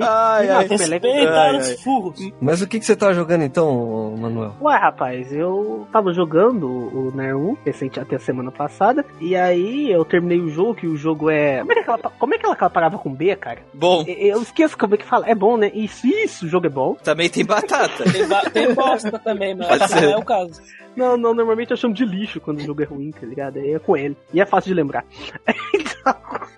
Ai, 0.00 0.48
ai. 0.50 0.66
Respeita 0.66 1.06
ai, 1.08 1.56
os 1.58 1.80
furros. 1.82 2.18
Mas 2.40 2.60
o 2.60 2.66
que, 2.66 2.80
que 2.80 2.84
você 2.84 2.96
tava 2.96 3.14
jogando 3.14 3.42
então, 3.44 4.16
Manuel? 4.18 4.54
Ué, 4.60 4.76
rapaz, 4.76 5.32
eu 5.32 5.86
tava 5.92 6.12
jogando 6.12 6.66
o 6.66 7.12
Ner 7.14 7.36
1, 7.36 7.58
recente 7.64 8.00
até 8.00 8.16
a 8.16 8.18
semana 8.18 8.50
passada, 8.50 9.04
e 9.20 9.36
aí 9.36 9.92
eu 9.92 10.04
terminei 10.04 10.40
o 10.40 10.48
jogo, 10.48 10.74
que 10.74 10.86
o 10.88 10.96
jogo 10.96 11.30
é. 11.30 11.58
Como 11.60 11.70
é 11.70 11.74
que 11.76 11.80
aquela, 11.82 11.98
como 11.98 12.34
é 12.34 12.38
que 12.38 12.46
aquela 12.46 12.70
parava 12.70 12.98
com 12.98 13.14
B, 13.14 13.36
cara? 13.36 13.60
Bom, 13.72 14.04
Eu 14.08 14.42
esqueço 14.42 14.76
como 14.76 14.96
é 14.96 14.98
que 14.98 15.04
fala. 15.06 15.28
É 15.28 15.34
bom, 15.34 15.56
né? 15.56 15.70
Isso, 15.72 16.06
isso, 16.08 16.46
o 16.46 16.48
jogo 16.48 16.66
é 16.66 16.70
bom. 16.70 16.94
também 16.96 17.28
tem 17.30 17.44
batata. 17.44 18.02
Tem, 18.10 18.26
ba- 18.26 18.50
tem 18.52 18.74
bosta 18.74 19.18
também, 19.18 19.54
mas 19.54 19.90
não 19.90 19.98
é 20.10 20.16
o 20.16 20.24
caso. 20.24 20.60
Não, 20.96 21.16
não, 21.16 21.34
normalmente 21.34 21.70
eu 21.72 21.76
chamo 21.76 21.92
de 21.94 22.04
lixo 22.04 22.40
quando 22.40 22.58
o 22.58 22.62
jogo 22.62 22.82
é 22.82 22.84
ruim, 22.84 23.10
tá 23.10 23.26
ligado? 23.26 23.58
Aí 23.58 23.72
é 23.74 23.78
com 23.78 23.96
ele. 23.96 24.16
E 24.32 24.40
é 24.40 24.46
fácil 24.46 24.68
de 24.68 24.74
lembrar. 24.74 25.04
então, 25.74 26.14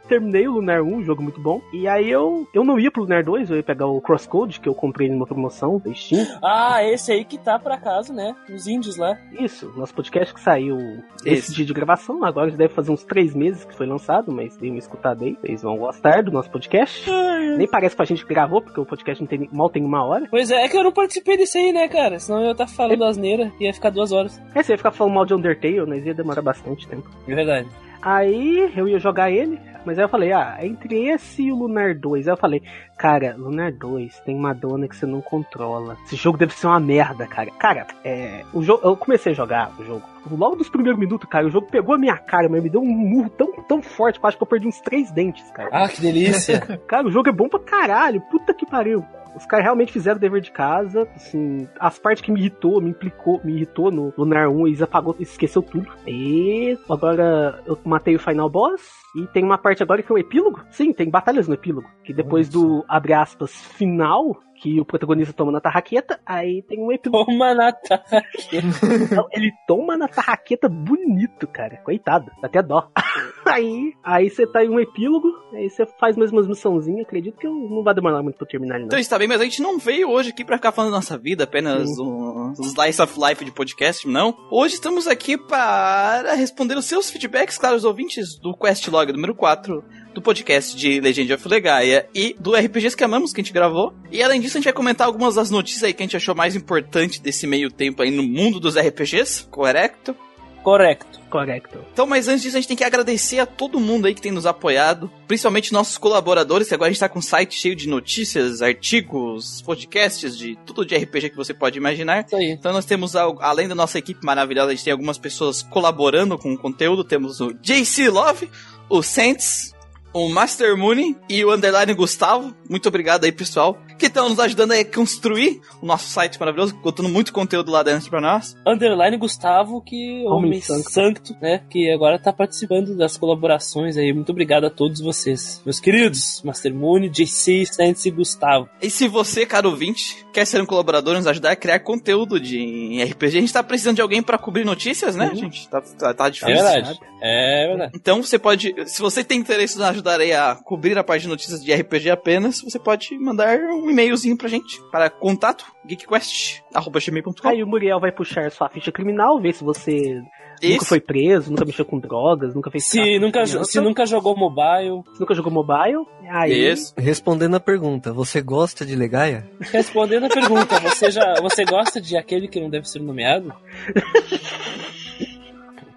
terminei 0.07 0.49
o 0.49 0.53
Lunar 0.53 0.83
1, 0.83 1.05
jogo 1.05 1.23
muito 1.23 1.41
bom. 1.41 1.61
E 1.73 1.87
aí 1.87 2.11
eu, 2.11 2.47
eu 2.53 2.65
não 2.65 2.79
ia 2.79 2.91
pro 2.91 3.03
Lunar 3.03 3.25
2, 3.25 3.51
eu 3.51 3.57
ia 3.57 3.63
pegar 3.63 3.87
o 3.87 4.01
Crosscode, 4.01 4.61
que 4.61 4.69
eu 4.69 4.75
comprei 4.75 5.09
numa 5.09 5.27
promoção 5.27 5.79
da 5.79 5.93
Steam. 5.93 6.27
Ah, 6.43 6.83
esse 6.85 7.13
aí 7.13 7.25
que 7.25 7.39
tá 7.39 7.59
por 7.59 7.73
acaso, 7.73 8.13
né? 8.13 8.35
Os 8.49 8.67
índios 8.67 8.97
lá. 8.97 9.19
Isso, 9.39 9.73
nosso 9.77 9.95
podcast 9.95 10.33
que 10.33 10.41
saiu 10.41 10.79
esse 11.25 11.49
Isso. 11.49 11.55
dia 11.55 11.65
de 11.65 11.73
gravação, 11.73 12.25
agora 12.25 12.51
já 12.51 12.57
deve 12.57 12.73
fazer 12.73 12.93
uns 12.93 13.05
três 13.05 13.35
meses 13.35 13.65
que 13.65 13.75
foi 13.75 13.87
lançado, 13.87 14.33
mas 14.33 14.57
dei 14.57 14.71
uma 14.71 14.79
escutada 14.79 15.25
aí, 15.25 15.37
vocês 15.41 15.63
vão 15.63 15.77
gostar 15.77 16.23
do 16.23 16.31
nosso 16.31 16.51
podcast. 16.51 17.11
Nem 17.57 17.69
parece 17.69 17.97
que 17.97 18.03
a 18.03 18.05
gente 18.05 18.25
gravou, 18.25 18.63
porque 18.63 18.81
o 18.81 18.87
podcast 18.87 19.23
não 19.23 19.29
tem, 19.29 19.49
mal 19.53 19.69
tem 19.69 19.85
uma 19.85 20.05
hora. 20.05 20.27
Pois 20.31 20.51
é, 20.51 20.65
é 20.65 20.69
que 20.69 20.77
eu 20.77 20.85
não 20.85 20.93
participei 20.93 21.37
desse 21.37 21.59
aí, 21.59 21.73
né, 21.73 21.89
cara? 21.89 22.19
Senão 22.19 22.41
eu 22.41 22.47
ia 22.47 22.53
estar 22.53 22.67
falando 22.67 23.05
asneira 23.05 23.53
e 23.61 23.65
ia 23.65 23.75
ficar 23.75 23.91
duas 23.91 24.13
horas. 24.13 24.41
É, 24.55 24.63
você 24.63 24.73
ia 24.73 24.79
ficar 24.79 24.91
falando 24.91 25.15
mal 25.15 25.27
de 25.27 25.35
Undertale, 25.35 25.87
mas 25.87 26.07
ia 26.07 26.15
demorar 26.15 26.43
bastante 26.43 26.87
tempo. 26.87 27.09
É 27.27 27.35
verdade. 27.35 27.69
Aí 28.03 28.73
eu 28.77 28.89
ia 28.89 28.99
jogar 28.99 29.31
ele, 29.31 29.61
mas 29.85 29.99
aí 29.99 30.05
eu 30.05 30.09
falei, 30.09 30.33
ah, 30.33 30.59
entre 30.61 31.09
esse 31.09 31.43
e 31.43 31.53
o 31.53 31.57
Lunar 31.57 31.95
2. 31.95 32.27
Aí 32.27 32.33
eu 32.33 32.37
falei, 32.37 32.63
cara, 32.99 33.35
Lunar 33.37 33.73
2 33.73 34.21
tem 34.21 34.37
uma 34.37 34.53
dona 34.53 34.89
que 34.89 34.97
você 34.97 35.07
não 35.07 35.21
controla. 35.21 35.97
Esse 36.05 36.17
jogo 36.17 36.39
deve 36.39 36.55
ser 36.55 36.67
uma 36.67 36.81
merda, 36.81 37.27
cara. 37.27 37.51
Cara, 37.53 37.87
é. 38.05 38.43
O 38.53 38.63
jogo. 38.63 38.87
Eu 38.87 38.97
comecei 38.97 39.33
a 39.33 39.35
jogar 39.35 39.73
o 39.79 39.85
jogo. 39.85 40.16
Logo 40.31 40.57
dos 40.57 40.69
primeiros 40.69 40.99
minutos, 40.99 41.29
cara, 41.29 41.47
o 41.47 41.51
jogo 41.51 41.69
pegou 41.71 41.95
a 41.95 41.99
minha 41.99 42.17
cara, 42.17 42.49
mas 42.49 42.63
me 42.63 42.71
deu 42.71 42.81
um 42.81 42.87
murro 42.87 43.31
tão, 43.31 43.53
tão 43.69 43.83
forte 43.83 44.19
que 44.19 44.25
eu 44.25 44.29
acho 44.29 44.37
que 44.37 44.43
eu 44.43 44.47
perdi 44.47 44.67
uns 44.67 44.81
três 44.81 45.11
dentes, 45.11 45.51
cara. 45.53 45.71
Ah, 45.73 45.89
que 45.89 46.01
delícia. 46.01 46.61
Cara, 46.87 47.07
o 47.07 47.11
jogo 47.11 47.29
é 47.29 47.33
bom 47.33 47.49
pra 47.49 47.61
caralho. 47.61 48.21
Puta 48.31 48.55
que 48.55 48.67
pariu. 48.67 49.05
Os 49.37 49.45
caras 49.45 49.65
realmente 49.65 49.93
fizeram 49.93 50.17
o 50.17 50.21
dever 50.21 50.41
de 50.41 50.51
casa. 50.51 51.07
Assim, 51.15 51.69
as 51.79 51.99
partes 51.99 52.23
que 52.23 52.33
me 52.33 52.41
irritou, 52.41 52.81
me 52.81 52.91
implicou, 52.91 53.41
me 53.45 53.53
irritou 53.53 53.91
no 53.91 54.13
Lunar 54.17 54.49
1, 54.49 54.67
eles 54.67 54.81
apagou, 54.81 55.15
esqueceu 55.21 55.63
tudo. 55.63 55.87
E 56.07 56.79
agora 56.89 57.63
eu 57.67 57.79
matei 57.85 58.17
o 58.17 58.19
final 58.19 58.49
boss. 58.49 58.81
E 59.15 59.27
tem 59.27 59.45
uma 59.45 59.59
parte 59.59 59.83
agora 59.83 60.03
que 60.03 60.11
é 60.11 60.15
o 60.15 60.19
epílogo. 60.19 60.65
Sim, 60.71 60.93
tem 60.93 61.11
batalhas 61.11 61.47
no 61.47 61.55
epílogo. 61.55 61.89
Que 62.03 62.15
depois 62.15 62.49
do, 62.49 62.83
abre 62.89 63.13
aspas, 63.13 63.53
final, 63.53 64.39
que 64.67 64.81
o 64.81 64.85
protagonista 64.85 65.33
toma 65.33 65.53
na 65.53 65.61
tarraqueta, 65.61 66.19
aí 66.27 66.61
tem 66.63 66.81
um 66.81 66.91
epílogo. 66.91 67.25
Toma 67.27 67.55
na 67.55 67.71
tarraqueta. 67.71 68.67
Não, 69.15 69.29
ele 69.31 69.53
toma 69.65 69.97
na 69.97 70.09
tarraqueta 70.09 70.69
bonito, 70.69 71.47
cara. 71.47 71.77
Coitado, 71.77 72.33
dá 72.43 72.49
até 72.49 72.61
dó. 72.61 72.91
aí, 73.49 73.93
aí 74.03 74.31
você 74.31 74.47
tá 74.47 74.65
em 74.65 74.69
um 74.69 74.81
epílogo, 74.81 75.29
aí 75.53 75.69
você 75.69 75.87
faz 75.99 76.17
mais 76.17 76.33
umas 76.33 76.47
missãozinhas. 76.47 77.07
Acredito 77.07 77.39
que 77.39 77.47
eu 77.47 77.53
não 77.53 77.83
vai 77.83 77.95
demorar 77.95 78.23
muito 78.23 78.37
pra 78.37 78.47
terminar 78.47 78.75
ele, 78.77 78.83
não. 78.83 78.87
Então 78.89 78.99
está 78.99 79.19
bem, 79.19 79.29
mas 79.29 79.41
a 79.41 79.45
gente 79.45 79.63
não 79.63 79.79
veio 79.79 80.11
hoje 80.11 80.31
aqui 80.31 80.45
pra 80.45 80.57
ficar 80.57 80.73
falando 80.73 80.93
da 80.93 80.99
nossa 80.99 81.17
vida, 81.17 81.45
apenas 81.45 81.89
Sim. 81.89 82.03
um, 82.03 82.53
um 82.59 82.63
slice 82.63 83.01
of 83.01 83.19
life 83.19 83.45
de 83.45 83.53
podcast, 83.53 84.07
não. 84.09 84.37
Hoje 84.51 84.75
estamos 84.75 85.07
aqui 85.07 85.37
para 85.39 86.35
responder 86.35 86.77
os 86.77 86.85
seus 86.85 87.11
feedbacks, 87.11 87.59
claro, 87.59 87.77
os 87.77 87.85
ouvintes 87.85 88.39
do 88.39 88.57
Questlog 88.57 89.13
número 89.13 89.35
4, 89.35 89.85
do 90.15 90.23
podcast 90.23 90.77
de 90.77 91.01
Legend 91.01 91.35
of 91.35 91.49
Legaia 91.49 92.09
e 92.15 92.35
do 92.39 92.55
RPGs 92.55 92.97
que 92.97 93.05
amamos 93.05 93.33
que 93.33 93.41
a 93.41 93.45
gente 93.45 93.53
gravou. 93.53 93.93
E 94.11 94.23
além 94.23 94.41
disso, 94.41 94.57
a 94.57 94.61
gente 94.61 94.65
vai 94.65 94.73
comentar 94.73 95.07
algumas 95.07 95.35
das 95.35 95.51
notícias 95.51 95.85
aí 95.85 95.93
que 95.93 96.03
a 96.03 96.07
gente 96.07 96.17
achou 96.17 96.35
mais 96.35 96.57
importante 96.57 97.21
desse 97.21 97.47
meio 97.47 97.71
tempo 97.71 98.03
aí 98.03 98.11
no 98.11 98.23
mundo 98.23 98.59
dos 98.59 98.77
RPGs, 98.77 99.47
correto? 99.51 100.17
Correto. 100.67 101.21
Correto. 101.31 101.79
Então, 101.93 102.09
mas 102.09 102.27
antes 102.27 102.43
disso, 102.43 102.57
a 102.57 102.61
gente 102.61 102.67
tem 102.67 102.77
que 102.77 102.83
agradecer 102.83 103.39
a 103.39 103.47
todo 103.47 103.79
mundo 103.79 104.07
aí 104.07 104.15
que 104.15 104.21
tem 104.21 104.33
nos 104.33 104.47
apoiado, 104.47 105.09
principalmente 105.29 105.73
nossos 105.73 105.97
colaboradores, 105.97 106.67
que 106.67 106.75
agora 106.75 106.89
a 106.89 106.93
gente 106.93 106.99
tá 106.99 107.09
com 107.09 107.21
um 107.21 107.23
site 107.23 107.55
cheio 107.57 107.77
de 107.77 107.89
notícias, 107.89 108.61
artigos, 108.63 109.63
podcasts, 109.63 110.37
de 110.37 110.57
tudo 110.67 110.85
de 110.85 110.97
RPG 110.97 111.31
que 111.31 111.37
você 111.37 111.55
pode 111.55 111.79
imaginar. 111.79 112.25
Isso 112.27 112.35
aí. 112.35 112.51
Então 112.51 112.73
nós 112.73 112.85
temos, 112.85 113.15
al- 113.15 113.41
além 113.41 113.69
da 113.69 113.77
nossa 113.77 113.97
equipe 113.97 114.27
maravilhosa, 114.27 114.73
a 114.73 114.75
gente 114.75 114.83
tem 114.83 114.93
algumas 114.93 115.19
pessoas 115.19 115.63
colaborando 115.63 116.37
com 116.37 116.53
o 116.53 116.59
conteúdo. 116.59 117.05
Temos 117.05 117.41
o 117.41 117.53
JC 117.53 118.09
Love, 118.09 118.51
o 118.89 119.05
Saints, 119.05 119.73
o 120.17 120.29
Master 120.31 120.77
Mooney 120.77 121.15
e 121.29 121.45
o 121.45 121.53
Underline 121.53 121.93
Gustavo. 121.95 122.55
Muito 122.71 122.89
obrigado 122.89 123.25
aí, 123.25 123.33
pessoal, 123.33 123.77
que 123.99 124.07
estão 124.07 124.29
nos 124.29 124.39
ajudando 124.41 124.73
a 124.73 124.85
construir 124.85 125.61
o 125.83 125.87
nosso 125.87 126.09
site 126.09 126.39
maravilhoso, 126.41 126.75
botando 126.83 127.09
muito 127.09 127.33
conteúdo 127.33 127.71
lá 127.71 127.83
dentro 127.83 128.09
pra 128.09 128.21
nós. 128.21 128.57
Underline 128.67 129.17
Gustavo, 129.19 129.81
que 129.83 130.25
Homem 130.27 130.49
homem 130.51 130.61
santo. 130.61 130.91
santo. 130.91 131.37
né? 131.41 131.63
Que 131.71 131.91
agora 131.93 132.19
tá 132.19 132.33
participando 132.33 132.97
das 132.97 133.17
colaborações 133.17 133.97
aí. 133.97 134.13
Muito 134.13 134.31
obrigado 134.33 134.65
a 134.65 134.71
todos 134.71 135.01
vocês. 135.01 135.61
Meus 135.65 135.79
queridos, 135.81 136.41
Master 136.43 136.75
Moon, 136.75 137.09
JC, 137.09 137.67
Santos 137.67 138.05
e 138.07 138.11
Gustavo. 138.11 138.69
E 138.81 138.89
se 138.91 139.09
você, 139.09 139.45
caro 139.45 139.69
ouvinte, 139.71 140.25
quer 140.33 140.47
ser 140.47 140.61
um 140.63 140.67
colaborador 140.67 141.15
e 141.15 141.19
nos 141.19 141.27
ajudar 141.27 141.53
a 141.53 141.57
criar 141.57 141.81
conteúdo 141.81 142.41
de 142.41 143.03
RPG, 143.03 143.39
a 143.39 143.41
gente 143.41 143.53
tá 143.53 143.63
precisando 143.63 143.97
de 143.97 144.03
alguém 144.03 144.23
pra 144.23 144.39
cobrir 144.39 144.65
notícias, 144.65 145.15
né, 145.15 145.29
Uhum. 145.29 145.35
gente? 145.37 145.69
Tá, 145.69 145.81
tá, 145.81 146.15
tá 146.15 146.27
É 146.27 146.31
difícil. 146.31 146.55
verdade. 146.55 146.99
É 147.23 147.67
verdade. 147.69 147.93
Então 147.95 148.23
você 148.23 148.39
pode, 148.39 148.75
se 148.87 149.01
você 149.01 149.25
tem 149.25 149.39
interesse 149.41 149.75
em 149.75 149.79
nos 149.79 149.89
ajudar 149.89 150.06
aí 150.07 150.33
a 150.33 150.55
cobrir 150.55 150.97
a 150.99 151.05
parte 151.05 151.23
de 151.23 151.29
notícias 151.29 151.63
de 151.65 151.73
RPG 151.73 152.11
apenas, 152.11 152.61
você 152.63 152.79
pode 152.79 153.17
mandar 153.19 153.59
um 153.59 153.91
e-mailzinho 153.91 154.37
pra 154.37 154.49
gente 154.49 154.81
para 154.91 155.11
contato 155.11 155.65
geekquest@gmail.com. 155.87 157.49
Aí 157.49 157.63
o 157.63 157.67
Muriel 157.67 158.01
vai 158.01 158.13
puxar 158.13 158.51
sua 158.51 158.69
ficha 158.69 158.91
criminal, 158.93 159.41
ver 159.41 159.55
se 159.55 159.65
você 159.65 160.23
nunca 160.63 160.85
foi 160.85 161.01
preso, 161.01 161.51
nunca 161.51 161.65
mexeu 161.65 161.85
com 161.85 161.99
drogas, 161.99 162.55
nunca 162.55 162.71
fez 162.71 162.85
Se 162.85 163.19
nunca, 163.19 163.47
se 163.47 163.81
nunca 163.81 164.07
jogou 164.07 164.37
mobile, 164.37 165.03
se 165.13 165.21
nunca 165.21 165.35
jogou 165.35 165.53
mobile. 165.53 166.07
Aí, 166.29 166.71
Isso. 166.73 166.95
Respondendo 166.97 167.57
a 167.57 167.61
pergunta, 167.61 168.13
você 168.13 168.41
gosta 168.41 168.85
de 168.85 168.97
Legaia? 168.97 169.49
respondendo 169.61 170.27
a 170.27 170.29
pergunta, 170.29 170.79
você 170.81 171.11
já 171.11 171.35
você 171.41 171.65
gosta 171.65 172.01
de 172.01 172.17
aquele 172.17 172.49
que 172.49 172.61
não 172.61 172.71
deve 172.71 172.89
ser 172.89 173.01
nomeado? 173.01 173.53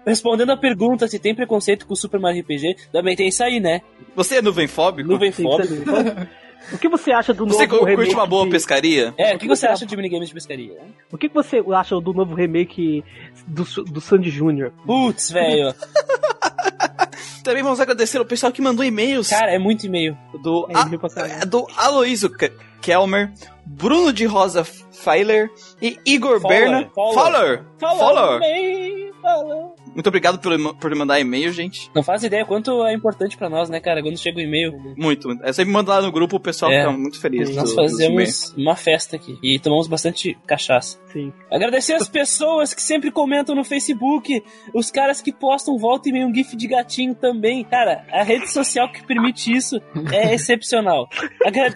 Respondendo 0.06 0.50
a 0.50 0.56
pergunta 0.56 1.06
se 1.06 1.18
tem 1.18 1.34
preconceito 1.34 1.86
com 1.86 1.92
o 1.92 1.96
Super 1.96 2.18
Mario 2.20 2.42
RPG, 2.42 2.76
também 2.92 3.14
tem 3.16 3.28
isso 3.28 3.42
aí, 3.44 3.60
né? 3.60 3.80
Você 4.16 4.36
é 4.36 4.42
nuvem 4.42 4.66
fóbico? 4.66 5.08
Nuvem 5.08 5.30
fóbico. 5.30 5.74
você- 5.84 6.28
o 6.74 6.78
que 6.78 6.88
você 6.88 7.12
acha 7.12 7.32
do 7.34 7.46
Você 7.46 7.66
novo 7.66 7.78
curte 7.80 7.90
remake 7.90 8.14
uma 8.14 8.26
boa 8.26 8.44
de- 8.44 8.50
pescaria? 8.50 9.12
É, 9.18 9.34
o 9.34 9.38
que 9.38 9.46
você 9.48 9.66
acha 9.66 9.84
de 9.86 9.96
minigames 9.96 10.28
de 10.28 10.34
pescaria? 10.34 10.76
O 11.12 11.18
que 11.18 11.28
você 11.28 11.62
acha 11.74 12.00
do 12.00 12.12
novo 12.14 12.34
remake 12.34 13.04
do, 13.46 13.64
do 13.84 14.00
Sandy 14.00 14.30
Jr.? 14.30 14.70
Putz, 14.86 15.30
velho. 15.30 15.74
Também 17.44 17.62
vamos 17.62 17.80
agradecer 17.80 18.18
ao 18.18 18.24
pessoal 18.24 18.52
que 18.52 18.60
mandou 18.60 18.84
e-mails 18.84 19.30
Cara, 19.30 19.50
é 19.52 19.58
muito 19.58 19.86
e-mail. 19.86 20.16
do, 20.42 20.66
É, 20.70 20.76
A- 20.76 21.08
caralho. 21.08 21.46
do 21.48 21.66
Aloysio 21.76 22.28
Ke- 22.30 22.52
Kelmer, 22.82 23.32
Bruno 23.64 24.12
de 24.12 24.26
Rosa 24.26 24.62
Feiler 24.64 25.50
e 25.80 25.98
Igor 26.04 26.40
Berna. 26.46 26.80
Me, 26.82 26.90
fala. 27.78 28.38
Muito 29.94 30.06
obrigado 30.06 30.38
por, 30.40 30.74
por 30.76 30.94
mandar 30.94 31.20
e-mail, 31.20 31.52
gente. 31.52 31.90
Não 31.94 32.02
faz 32.02 32.22
ideia 32.22 32.44
quanto 32.44 32.84
é 32.86 32.94
importante 32.94 33.36
pra 33.36 33.48
nós, 33.48 33.68
né, 33.68 33.80
cara? 33.80 34.02
Quando 34.02 34.16
chega 34.18 34.38
o 34.38 34.40
e-mail. 34.40 34.72
Muito. 34.96 35.28
muito. 35.28 35.44
É 35.44 35.52
sempre 35.52 35.72
manda 35.72 35.92
lá 35.94 36.02
no 36.02 36.12
grupo, 36.12 36.36
o 36.36 36.40
pessoal 36.40 36.70
É. 36.72 36.80
fica 36.80 36.92
muito 36.92 37.20
feliz. 37.20 37.54
Nós 37.54 37.70
do- 37.70 37.74
fazemos 37.76 38.54
uma 38.56 38.76
festa 38.76 39.16
aqui. 39.16 39.38
E 39.42 39.58
tomamos 39.58 39.88
bastante 39.88 40.36
cachaça. 40.46 40.98
Sim. 41.12 41.32
Agradecer 41.50 41.94
as 41.94 42.08
pessoas 42.08 42.72
que 42.72 42.82
sempre 42.82 43.10
comentam 43.10 43.54
no 43.54 43.64
Facebook, 43.64 44.42
os 44.74 44.90
caras 44.90 45.20
que 45.20 45.32
postam 45.32 45.76
volta 45.76 46.08
e 46.08 46.12
meio 46.12 46.28
um 46.28 46.34
gif 46.34 46.56
de 46.56 46.66
gatinho 46.68 47.14
também. 47.14 47.64
Cara, 47.64 48.04
a 48.12 48.22
rede 48.22 48.50
social 48.50 48.90
que 48.92 49.04
permite 49.06 49.52
isso 49.52 49.76
é 50.12 50.32
excepcional. 50.34 51.08
Agra- 51.44 51.74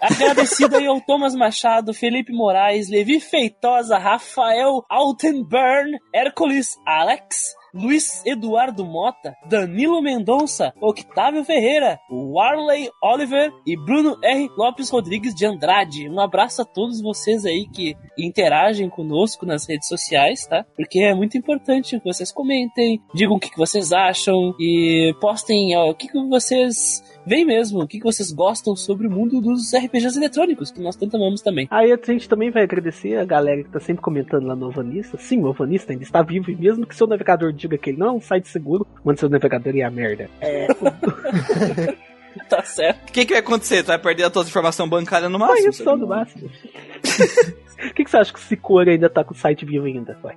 Agradecido 0.00 0.76
aí 0.76 0.86
ao 0.86 1.00
Thomas 1.00 1.34
Machado, 1.34 1.92
Felipe 1.92 2.32
Moraes, 2.32 2.88
Levi 2.88 3.20
Feitosa, 3.20 3.98
Rafael 3.98 4.82
Altenburn, 4.88 5.98
Hércules 6.12 6.76
Alex, 6.86 7.43
Luiz 7.74 8.24
Eduardo 8.24 8.84
Mota, 8.84 9.34
Danilo 9.48 10.00
Mendonça, 10.00 10.72
Octávio 10.80 11.44
Ferreira, 11.44 11.98
Warley 12.08 12.88
Oliver 13.02 13.50
e 13.66 13.76
Bruno 13.76 14.16
R. 14.22 14.48
Lopes 14.56 14.90
Rodrigues 14.90 15.34
de 15.34 15.44
Andrade. 15.44 16.08
Um 16.08 16.20
abraço 16.20 16.62
a 16.62 16.64
todos 16.64 17.02
vocês 17.02 17.44
aí 17.44 17.66
que 17.66 17.96
interagem 18.16 18.88
conosco 18.88 19.44
nas 19.44 19.68
redes 19.68 19.88
sociais, 19.88 20.46
tá? 20.46 20.64
Porque 20.76 21.00
é 21.00 21.14
muito 21.14 21.36
importante 21.36 21.98
que 21.98 22.04
vocês 22.04 22.30
comentem, 22.30 23.00
digam 23.12 23.36
o 23.36 23.40
que, 23.40 23.50
vocês 23.56 23.92
acham 23.92 24.54
e 24.58 25.12
postem 25.20 25.76
ó, 25.76 25.90
o 25.90 25.94
que 25.94 26.08
vocês 26.28 27.02
veem 27.26 27.44
mesmo, 27.44 27.82
o 27.82 27.86
que, 27.86 27.98
que 27.98 28.04
vocês 28.04 28.30
gostam 28.32 28.76
sobre 28.76 29.06
o 29.06 29.10
mundo 29.10 29.40
dos 29.40 29.72
RPGs 29.72 30.18
eletrônicos, 30.18 30.70
que 30.70 30.80
nós 30.80 30.96
tanto 30.96 31.16
amamos 31.16 31.40
também. 31.40 31.66
Aí 31.70 31.92
a 31.92 31.98
gente 32.04 32.28
também 32.28 32.50
vai 32.50 32.62
agradecer 32.62 33.16
a 33.16 33.24
galera 33.24 33.62
que 33.62 33.70
tá 33.70 33.80
sempre 33.80 34.02
comentando 34.02 34.46
lá 34.46 34.54
no 34.54 34.66
Ovanista. 34.66 35.16
Sim, 35.18 35.40
o 35.42 35.46
Ovanista 35.46 35.92
ainda 35.92 36.04
está 36.04 36.22
vivo, 36.22 36.50
e 36.50 36.56
mesmo 36.56 36.86
que 36.86 36.94
seu 36.94 37.06
navegador 37.06 37.52
diga 37.52 37.78
que 37.78 37.90
ele 37.90 37.98
não 37.98 38.08
é 38.08 38.12
um 38.12 38.20
site 38.20 38.48
seguro, 38.48 38.86
manda 39.04 39.18
seu 39.18 39.28
navegador 39.28 39.74
e 39.74 39.82
a 39.82 39.90
merda. 39.90 40.28
É. 40.40 40.66
tá 42.48 42.62
certo. 42.62 43.08
O 43.08 43.12
que, 43.12 43.24
que 43.26 43.32
vai 43.32 43.40
acontecer? 43.40 43.82
Tu 43.82 43.88
vai 43.88 43.98
perder 43.98 44.24
a 44.24 44.30
tua 44.30 44.42
informação 44.42 44.88
bancária 44.88 45.28
no 45.28 45.38
máximo? 45.38 45.70
isso, 45.70 45.84
só 45.84 45.96
no 45.96 46.06
máximo. 46.06 46.50
O 47.84 47.92
que, 47.92 48.04
que 48.04 48.10
você 48.10 48.16
acha 48.16 48.32
que 48.32 48.38
o 48.38 48.42
Sicora 48.42 48.90
ainda 48.90 49.10
tá 49.10 49.22
com 49.22 49.34
o 49.34 49.36
site 49.36 49.64
vivo 49.64 49.84
ainda? 49.84 50.18
Ué. 50.24 50.36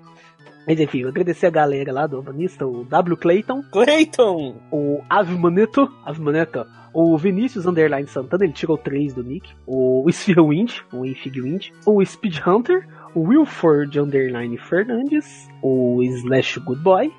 Mas 0.67 0.79
enfim, 0.79 0.99
eu 0.99 1.07
agradecer 1.07 1.47
a 1.47 1.49
galera 1.49 1.93
lá 1.93 2.05
do 2.05 2.17
Ovanista, 2.17 2.67
o 2.67 2.83
W. 2.83 3.15
Clayton, 3.15 3.63
Clayton! 3.71 4.57
o 4.69 5.01
Avmaneto, 5.09 5.89
Avmaneto, 6.05 6.65
o 6.93 7.17
Vinícius 7.17 7.65
Underline 7.65 8.07
Santana, 8.07 8.43
ele 8.43 8.53
tirou 8.53 8.77
3 8.77 9.13
do 9.13 9.23
nick, 9.23 9.49
o 9.65 10.05
Sphere 10.09 10.41
Wind, 10.41 10.79
o 10.91 11.05
Infig 11.05 11.41
Wind, 11.41 11.69
o 11.85 12.03
Speed 12.03 12.39
Hunter, 12.45 12.87
o 13.13 13.21
Wilford 13.21 13.99
Underline 13.99 14.57
Fernandes, 14.57 15.47
o 15.61 16.01
Slash 16.03 16.59
Good 16.59 16.81
Boy, 16.81 17.11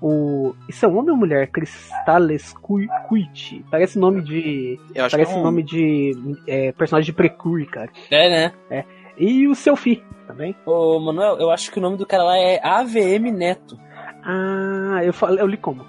o. 0.00 0.54
Isso 0.68 0.84
é 0.84 0.88
um 0.88 0.98
homem 0.98 1.10
ou 1.10 1.16
mulher? 1.16 1.48
Cristales 1.48 2.52
Cuit. 2.54 3.64
Parece 3.70 3.98
nome 3.98 4.22
de. 4.22 4.78
Eu 4.94 5.04
acho 5.04 5.16
Parece 5.16 5.32
que 5.32 5.38
é 5.38 5.40
um... 5.40 5.44
nome 5.44 5.62
de 5.62 6.12
é, 6.46 6.72
personagem 6.72 7.06
de 7.06 7.12
Precure, 7.12 7.66
cara. 7.66 7.90
É, 8.10 8.28
né? 8.28 8.84
E 9.16 9.46
o 9.46 9.54
Selfie 9.54 10.02
também. 10.26 10.56
Ô, 10.66 10.98
Manuel, 10.98 11.38
eu 11.38 11.50
acho 11.50 11.70
que 11.70 11.78
o 11.78 11.82
nome 11.82 11.96
do 11.96 12.06
cara 12.06 12.24
lá 12.24 12.38
é 12.38 12.60
AVM 12.62 13.30
Neto. 13.32 13.78
Ah, 14.26 15.04
eu, 15.04 15.12
falei, 15.12 15.42
eu 15.42 15.46
li 15.46 15.58
como. 15.58 15.84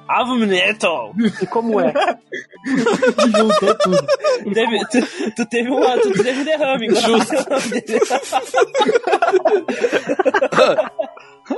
Neto! 0.45 1.13
E 1.41 1.47
como 1.47 1.79
é? 1.79 1.93
Juntou 2.65 3.73
tudo. 3.75 4.05
Teve, 4.53 4.79
tu, 4.87 5.31
tu 5.35 5.45
teve 5.45 5.69
uma, 5.69 5.97
tu 5.97 6.11
teve 6.11 6.41
um 6.41 6.43
derrame. 6.43 6.93
Justo. 6.95 7.33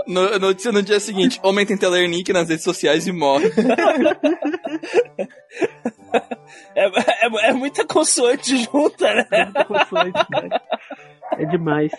No, 0.08 0.38
notícia 0.40 0.72
no 0.72 0.82
dia 0.82 1.00
seguinte: 1.00 1.40
Homem 1.44 1.66
tenta 1.66 1.90
ler 1.90 2.08
nick 2.08 2.32
nas 2.34 2.50
redes 2.50 2.64
sociais 2.64 3.08
e 3.08 3.12
morre. 3.12 3.52
É, 6.76 6.86
é, 6.86 7.50
é 7.50 7.54
muita 7.54 7.86
consoante 7.86 8.56
junta, 8.64 9.14
né? 9.14 9.28
Muita 9.32 9.66
consoante, 9.66 10.28
cara. 10.32 10.62
É 11.34 11.46
demais. 11.46 11.92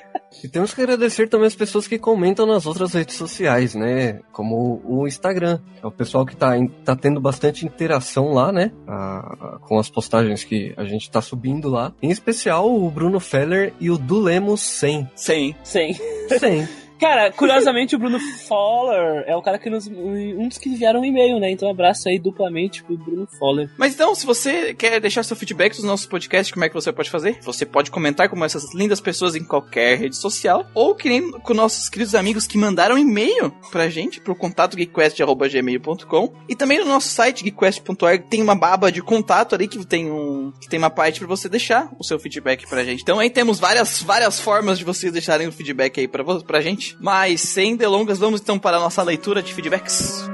E 0.43 0.49
temos 0.49 0.73
que 0.73 0.81
agradecer 0.81 1.29
também 1.29 1.47
as 1.47 1.55
pessoas 1.55 1.87
que 1.87 1.99
comentam 1.99 2.47
nas 2.47 2.65
outras 2.67 2.95
redes 2.95 3.17
sociais, 3.17 3.75
né? 3.75 4.21
Como 4.33 4.81
o 4.85 5.07
Instagram. 5.07 5.61
É 5.83 5.87
o 5.87 5.91
pessoal 5.91 6.25
que 6.25 6.37
tá, 6.37 6.53
tá 6.85 6.97
tendo 6.97 7.21
bastante 7.21 7.67
interação 7.67 8.33
lá, 8.33 8.51
né? 8.51 8.73
Ah, 8.87 9.59
com 9.63 9.79
as 9.79 9.91
postagens 9.91 10.45
que 10.45 10.73
a 10.77 10.85
gente 10.85 11.11
tá 11.11 11.21
subindo 11.21 11.69
lá. 11.69 11.93
Em 12.03 12.11
especial 12.11 12.73
o 12.73 12.91
Bruno 12.91 13.21
Feller 13.21 13.75
e 13.79 13.91
o 13.91 13.99
Dulemos 13.99 14.61
100. 14.61 15.11
Sim. 15.15 15.55
Sim. 15.63 15.95
100. 16.39 16.88
Cara, 16.99 17.31
curiosamente 17.33 17.95
o 17.95 17.99
Bruno 17.99 18.19
Foller 18.47 19.25
é 19.27 19.37
o 19.37 19.43
cara 19.43 19.59
que 19.59 19.71
nos. 19.71 19.87
Um 19.87 20.49
dos 20.49 20.59
que 20.59 20.69
enviaram 20.69 21.01
um 21.01 21.05
e-mail, 21.05 21.39
né? 21.39 21.51
Então 21.51 21.71
abraço 21.71 22.09
aí 22.09 22.19
duplamente 22.19 22.83
pro 22.83 22.97
Bruno 22.97 23.27
Foller. 23.39 23.71
Mas 23.77 23.95
então, 23.95 24.15
se 24.15 24.27
você 24.27 24.75
quer 24.75 25.01
deixar 25.01 25.23
seu 25.23 25.37
feedback 25.37 25.75
dos 25.75 25.85
nossos 25.85 26.07
podcasts, 26.07 26.53
como 26.53 26.65
é 26.65 26.69
que 26.69 26.75
você 26.75 26.93
pode 26.93 27.11
fazer? 27.11 27.39
Você 27.43 27.65
pode 27.65 27.91
comentar 27.91 28.29
como 28.29 28.45
essas 28.45 28.75
lindas 28.75 29.01
pessoas 29.01 29.37
em 29.37 29.45
qualquer 29.45 29.99
rede 29.99 30.17
social, 30.17 30.67
ou 30.75 30.95
que 30.95 31.09
nem 31.09 31.31
com 31.31 31.55
nossos 31.55 31.89
queridos 31.89 32.15
amigos 32.15 32.47
que 32.47 32.59
mandaram 32.59 32.99
e-mail 32.99 33.53
pra 33.71 33.89
gente, 33.89 34.21
pro 34.21 34.35
contato 34.35 34.77
geekquest.gmail.com. 34.77 36.33
E 36.49 36.57
também 36.57 36.79
no 36.81 36.87
nosso 36.87 37.09
site, 37.09 37.45
geekquest.org, 37.45 38.25
tem 38.29 38.43
uma 38.43 38.55
baba 38.55 38.91
de 38.91 39.03
contato 39.03 39.55
ali 39.55 39.69
que 39.69 39.85
tem 39.87 40.11
um. 40.11 40.53
que 40.61 40.69
tem 40.69 40.79
uma 40.79 40.91
parte 40.91 41.21
pra 41.21 41.29
você 41.29 41.49
deixar 41.49 41.91
o 41.99 42.05
seu 42.05 42.19
feedback 42.19 42.67
pra 42.69 42.83
gente. 42.83 43.03
Então 43.03 43.19
aí 43.19 43.31
temos 43.31 43.61
várias, 43.61 44.03
várias 44.03 44.41
formas 44.41 44.79
de 44.79 44.85
vocês 44.85 45.13
deixarem 45.13 45.47
o 45.47 45.53
feedback 45.53 46.01
aí 46.01 46.09
pra, 46.09 46.25
pra 46.25 46.61
gente. 46.61 46.88
Mas 47.01 47.41
sem 47.41 47.77
delongas, 47.77 48.19
vamos 48.19 48.41
então 48.41 48.59
para 48.59 48.77
a 48.77 48.81
nossa 48.81 49.03
leitura 49.03 49.43
de 49.43 49.53
feedbacks. 49.53 50.29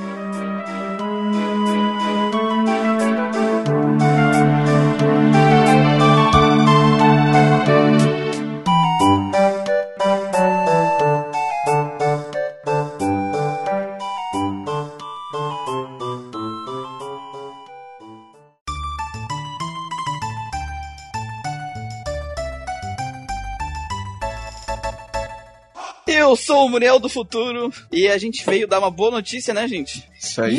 Eu 26.34 26.36
sou 26.36 26.66
o 26.66 26.68
Muriel 26.68 26.98
do 26.98 27.08
Futuro 27.08 27.72
e 27.92 28.08
a 28.08 28.18
gente 28.18 28.44
veio 28.44 28.66
dar 28.66 28.80
uma 28.80 28.90
boa 28.90 29.08
notícia, 29.12 29.54
né, 29.54 29.68
gente? 29.68 30.02
Isso 30.20 30.42
aí. 30.42 30.56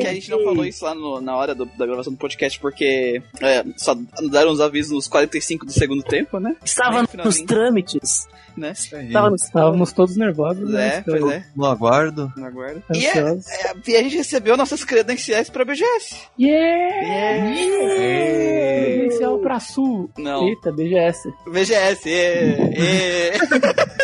Que 0.00 0.06
a 0.08 0.12
gente 0.12 0.28
não 0.28 0.42
falou 0.42 0.64
isso 0.66 0.84
lá 0.84 0.92
no- 0.92 1.20
na 1.20 1.36
hora 1.36 1.54
do- 1.54 1.66
da 1.66 1.86
gravação 1.86 2.12
do 2.12 2.18
podcast 2.18 2.58
porque 2.58 3.22
é, 3.40 3.64
só 3.76 3.94
deram 4.28 4.50
os 4.50 4.60
avisos 4.60 4.90
nos 4.90 5.06
45 5.06 5.64
do 5.66 5.70
segundo 5.72 6.02
tempo, 6.02 6.40
né? 6.40 6.56
Estava 6.64 7.02
Aí, 7.02 7.06
nos 7.24 7.40
trâmites. 7.42 8.26
né? 8.56 8.72
Nos 9.30 9.42
Estávamos 9.44 9.92
todos 9.92 10.16
nervosos, 10.16 10.68
né? 10.68 10.96
É, 10.96 11.00
pois 11.02 11.24
é. 11.30 11.44
No 11.54 11.66
aguardo. 11.66 12.32
No 12.36 12.44
aguardo. 12.44 12.82
E, 12.92 13.06
é- 13.06 13.18
é, 13.18 13.74
e 13.86 13.96
a 13.96 14.02
gente 14.02 14.16
recebeu 14.16 14.56
nossas 14.56 14.82
credenciais 14.84 15.48
pra 15.48 15.64
BGS. 15.64 16.16
Yeah! 16.36 17.54
Credencial 18.96 19.38
pra 19.38 19.60
Sul. 19.60 20.10
Não. 20.18 20.48
Eita, 20.48 20.72
BGS. 20.72 21.32
BGS, 21.52 22.08
ê, 22.08 22.56
ê. 22.76 23.32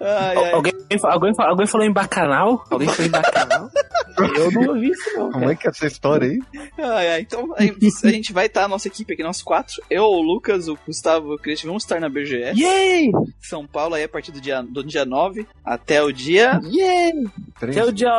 ai, 0.00 0.36
ai. 0.36 0.52
Alguém, 0.52 0.72
alguém, 1.02 1.32
alguém 1.38 1.66
falou 1.66 1.86
em 1.86 1.92
bacanal? 1.92 2.64
Alguém 2.70 2.88
falou 2.88 3.06
em 3.06 3.10
bacanal? 3.10 3.70
Eu 4.16 4.50
não 4.50 4.68
ouvi 4.68 4.88
isso, 4.90 5.10
não. 5.18 5.30
Como 5.30 5.50
é 5.50 5.54
que 5.54 5.66
é 5.66 5.70
essa 5.70 5.86
história 5.86 6.26
aí? 6.30 6.38
Ai, 6.78 7.08
ai, 7.08 7.20
então 7.20 7.52
a 7.54 7.62
gente- 7.62 7.86
a 8.06 8.10
vai 8.32 8.46
estar, 8.46 8.64
a 8.64 8.68
nossa 8.68 8.88
equipe 8.88 9.12
aqui, 9.12 9.22
nós 9.22 9.42
quatro. 9.42 9.82
Eu, 9.90 10.04
o 10.04 10.22
Lucas, 10.22 10.68
o 10.68 10.78
Gustavo 10.86 11.32
e 11.32 11.34
o 11.34 11.38
Christian 11.38 11.68
vamos 11.68 11.82
estar 11.82 12.00
na 12.00 12.08
BGS. 12.08 12.58
Yay! 12.58 13.10
São 13.42 13.66
Paulo 13.66 13.94
aí 13.94 14.04
a 14.04 14.08
partir 14.08 14.32
do 14.32 14.40
dia, 14.40 14.62
do 14.62 14.82
dia 14.82 15.04
9 15.04 15.46
até 15.62 16.02
o 16.02 16.10
dia 16.12 16.58
Yay! 16.64 17.12
Três. 17.60 17.76
Até 17.76 17.86
o 17.86 17.92
dia 17.92 18.10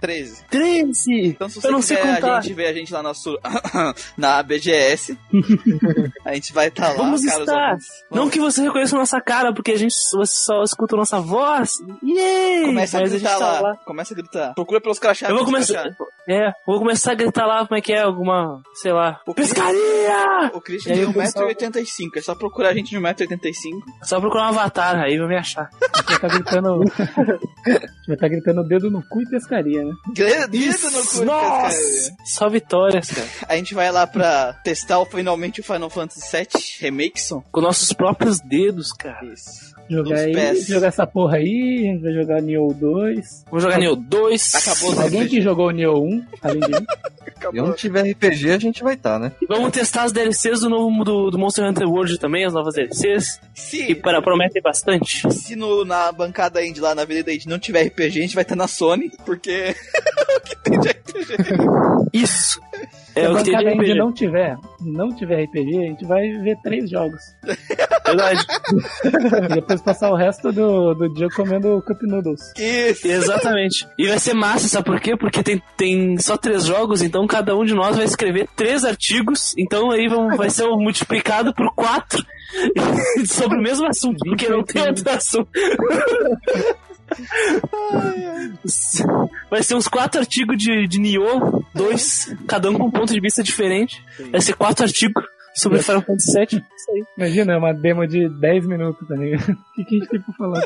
13. 0.00 0.44
13! 0.50 1.12
Então 1.28 1.48
se 1.48 1.60
você 1.60 1.68
Eu 1.68 1.72
não 1.72 1.82
sei 1.82 1.96
quiser 1.98 2.14
contar. 2.20 2.38
a 2.38 2.40
gente 2.40 2.54
ver 2.54 2.66
a 2.66 2.72
gente 2.72 2.92
lá 2.92 3.02
na, 3.02 3.14
su- 3.14 3.38
na 4.18 4.42
BGS, 4.42 5.16
a 6.24 6.34
gente 6.34 6.52
vai 6.52 6.66
estar 6.68 6.88
lá, 6.88 6.94
Vamos 6.96 7.24
estar. 7.24 7.72
Não 8.10 8.18
Vamos- 8.18 8.30
que 8.32 8.40
você 8.40 8.62
reconheça 8.62 8.96
nossa 8.96 9.20
cara, 9.20 9.52
porque 9.52 9.70
a 9.72 9.78
gente 9.78 9.94
você 10.12 10.34
só 10.44 10.63
escuta 10.64 10.94
a 10.96 10.98
nossa 10.98 11.20
voz. 11.20 11.72
Yay! 12.02 12.66
Começa 12.66 12.98
a 12.98 13.02
gritar 13.02 13.18
gente 13.30 13.38
tá 13.38 13.60
lá. 13.60 13.76
Começa 13.84 14.14
a 14.14 14.16
gritar. 14.16 14.54
Procura 14.54 14.80
pelos 14.80 14.98
crachás. 14.98 15.30
Eu 15.30 15.36
vou 15.36 15.44
começar. 15.44 15.84
É, 16.28 16.52
vou 16.66 16.78
começar 16.78 17.12
a 17.12 17.14
gritar 17.14 17.46
lá 17.46 17.66
como 17.66 17.78
é 17.78 17.82
que 17.82 17.92
é, 17.92 18.00
alguma, 18.00 18.62
sei 18.74 18.92
lá. 18.92 19.20
O 19.26 19.34
Pescaria! 19.34 20.50
O 20.54 20.60
Christian 20.60 20.92
E 20.92 20.96
tem 20.96 21.04
o 21.04 21.12
pessoal- 21.12 21.46
1,85m. 21.48 22.10
É 22.16 22.20
só 22.22 22.34
procurar 22.34 22.70
a 22.70 22.74
gente 22.74 22.90
de 22.90 22.96
1,85m. 22.98 23.80
Só 24.02 24.20
procurar 24.20 24.44
um 24.44 24.48
avatar, 24.48 24.96
aí 25.00 25.18
vai 25.18 25.28
me 25.28 25.36
achar. 25.36 25.68
A 25.70 25.98
gente 26.00 26.06
vai 26.06 26.14
estar 26.16 26.28
gritando. 26.28 26.82
a 26.82 26.84
gente 27.70 28.06
vai 28.06 28.14
estar 28.16 28.28
gritando 28.28 28.64
dedo 28.64 28.90
no 28.90 29.02
cu 29.06 29.20
e 29.20 29.28
pescaria, 29.28 29.84
né? 29.84 29.92
Dedo 30.14 30.90
no 30.90 31.06
cu, 31.06 31.24
Nossa! 31.24 31.76
cara. 31.76 32.16
Só 32.24 32.48
vitórias, 32.48 33.10
cara. 33.10 33.28
A 33.48 33.56
gente 33.56 33.74
vai 33.74 33.90
lá 33.92 34.06
pra 34.06 34.54
testar 34.64 34.98
o- 35.00 35.04
finalmente 35.06 35.60
o 35.60 35.64
Final 35.64 35.90
Fantasy 35.90 36.34
VII 36.34 36.46
Remakeson. 36.80 37.42
Com 37.52 37.60
nossos 37.60 37.92
próprios 37.92 38.38
dedos, 38.40 38.92
cara. 38.92 39.24
Isso. 39.26 39.73
Jogar 39.88 40.18
aí, 40.18 40.32
pés. 40.32 40.66
jogar 40.66 40.88
essa 40.88 41.06
porra 41.06 41.36
aí, 41.36 41.88
a 41.88 41.92
gente 41.92 42.02
vai 42.02 42.12
jogar 42.12 42.42
Neo 42.42 42.68
2. 42.68 43.44
Vamos 43.50 43.62
jogar 43.62 43.78
Neo 43.78 43.96
2. 43.96 44.54
Acabou 44.54 45.02
Alguém 45.02 45.28
que 45.28 45.40
jogou 45.40 45.70
Neo 45.70 46.02
1, 46.02 46.24
além 46.42 46.60
de 46.60 46.68
mim. 46.68 46.86
E 47.52 47.60
onde 47.60 47.76
tiver 47.76 48.10
RPG, 48.10 48.50
a 48.52 48.58
gente 48.58 48.82
vai 48.82 48.94
estar, 48.94 49.18
né? 49.18 49.32
E 49.40 49.46
vamos 49.46 49.70
testar 49.70 50.04
as 50.04 50.12
DLCs 50.12 50.60
do 50.60 50.70
novo 50.70 51.04
do, 51.04 51.30
do 51.30 51.38
Monster 51.38 51.68
Hunter 51.68 51.88
World 51.88 52.18
também, 52.18 52.44
as 52.44 52.54
novas 52.54 52.74
DLCs. 52.74 53.38
Que 53.54 53.60
Se, 53.60 53.94
para, 53.94 54.22
prometem 54.22 54.62
bastante. 54.62 55.30
se 55.32 55.54
no, 55.54 55.84
na 55.84 56.10
bancada 56.12 56.64
indie 56.64 56.80
lá 56.80 56.94
na 56.94 57.02
Avenida 57.02 57.32
Indie 57.32 57.48
não 57.48 57.58
tiver 57.58 57.82
RPG, 57.82 58.18
a 58.18 58.22
gente 58.22 58.34
vai 58.34 58.42
estar 58.42 58.56
na 58.56 58.66
Sony, 58.66 59.10
porque 59.26 59.74
o 60.36 60.40
que 60.40 60.56
tem 60.56 60.80
de 60.80 60.88
RPG? 60.88 61.34
Isso! 62.12 62.60
É 63.14 63.20
Se 63.20 63.26
a 63.26 63.30
bancada 63.32 63.70
RPG. 63.70 63.94
não 63.94 64.12
tiver, 64.12 64.56
não 64.80 65.14
tiver 65.14 65.44
RPG, 65.44 65.78
a 65.78 65.86
gente 65.88 66.04
vai 66.04 66.28
ver 66.38 66.56
três 66.62 66.90
jogos. 66.90 67.20
Verdade. 68.04 68.44
E 69.44 69.54
depois 69.54 69.80
passar 69.82 70.10
o 70.10 70.16
resto 70.16 70.52
do, 70.52 70.94
do 70.94 71.08
dia 71.12 71.28
comendo 71.30 71.82
Cup 71.86 72.02
Noodles. 72.02 72.52
Isso! 72.58 73.06
Exatamente. 73.06 73.86
E 73.98 74.06
vai 74.08 74.18
ser 74.18 74.34
massa, 74.34 74.68
sabe 74.68 74.86
por 74.86 75.00
quê? 75.00 75.16
Porque 75.16 75.42
tem, 75.42 75.62
tem 75.76 76.18
só 76.18 76.36
três 76.36 76.64
jogos, 76.64 77.02
então 77.02 77.26
cada 77.26 77.56
um 77.56 77.64
de 77.64 77.74
nós 77.74 77.96
vai 77.96 78.04
escrever 78.04 78.48
três 78.56 78.84
artigos, 78.84 79.54
então 79.58 79.90
aí 79.90 80.08
vão, 80.08 80.36
vai 80.36 80.50
ser 80.50 80.64
um 80.64 80.78
multiplicado 80.78 81.54
por 81.54 81.72
quatro 81.74 82.24
sobre 83.26 83.58
o 83.58 83.62
mesmo 83.62 83.86
assunto, 83.86 84.18
porque 84.24 84.48
não 84.48 84.62
tem 84.62 84.86
outro 84.86 85.10
assunto. 85.10 85.48
Vai 89.50 89.62
ser 89.62 89.74
uns 89.74 89.88
quatro 89.88 90.20
artigos 90.20 90.56
de, 90.56 90.86
de 90.86 90.98
Nioh, 90.98 91.64
dois, 91.74 92.34
cada 92.46 92.70
um 92.70 92.74
com 92.78 92.86
um 92.86 92.90
ponto 92.90 93.12
de 93.12 93.20
vista 93.20 93.42
diferente. 93.42 94.02
Vai 94.30 94.40
ser 94.40 94.54
quatro 94.54 94.84
artigos 94.84 95.24
sobre 95.54 95.82
Final 95.82 96.02
Fantasy 96.02 96.32
VII. 96.38 96.64
Isso 96.76 96.90
aí. 96.90 97.04
Imagina, 97.16 97.52
é 97.54 97.56
uma 97.56 97.72
demo 97.72 98.06
de 98.06 98.28
10 98.28 98.66
minutos, 98.66 99.06
tá 99.06 99.14
ligado? 99.14 99.52
O 99.70 99.74
que, 99.74 99.84
que 99.84 99.96
a 99.96 99.98
gente 99.98 100.08
tem 100.08 100.20
pra 100.20 100.34
falar? 100.34 100.62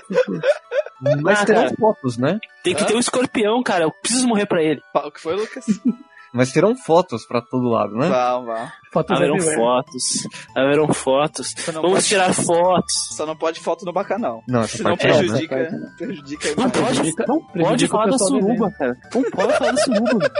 Mas 1.22 1.40
Ah, 1.40 1.44
terão 1.46 1.62
cara. 1.64 1.74
fotos, 1.78 2.18
né? 2.18 2.38
Tem 2.64 2.74
que 2.74 2.84
ter 2.84 2.94
um 2.94 2.98
escorpião, 2.98 3.62
cara. 3.62 3.84
Eu 3.84 3.92
preciso 3.92 4.26
morrer 4.26 4.46
pra 4.46 4.62
ele. 4.62 4.80
O 4.94 5.10
que 5.10 5.20
foi, 5.20 5.34
Lucas? 5.36 5.64
Mas 6.32 6.52
terão 6.52 6.76
fotos 6.76 7.26
pra 7.26 7.40
todo 7.40 7.68
lado, 7.68 7.94
né? 7.94 8.08
Vão, 8.08 8.44
vão. 8.44 8.68
Fotos 8.92 9.16
Haverão 9.16 9.36
everywhere. 9.36 9.56
fotos. 9.60 10.28
Haverão 10.56 10.88
fotos. 10.92 11.54
Não, 11.66 11.74
Vamos 11.82 11.90
pode, 11.92 12.06
tirar 12.06 12.32
fotos. 12.34 12.92
só 13.16 13.26
não 13.26 13.36
pode 13.36 13.60
foto 13.60 13.84
no 13.84 13.92
bacanal. 13.92 14.42
Não, 14.48 14.60
essa 14.60 14.76
Senão 14.78 14.96
parte 14.96 15.06
não, 15.08 15.14
né? 15.14 15.18
prejudica, 15.46 15.70
prejudica 15.96 16.48
a 16.48 16.50
Não 16.50 16.62
imagem. 16.64 16.82
pode, 16.82 16.94
Prejudica- 16.98 17.24
não 17.26 17.40
pode 17.40 17.52
prejudica 17.52 17.90
falar 17.90 18.06
da 18.10 18.18
suruba, 18.18 18.70
cara. 18.72 18.96
Não 19.14 19.22
pode 19.30 19.52
falar 19.58 19.72
da 19.72 19.78
suruba. 19.82 20.30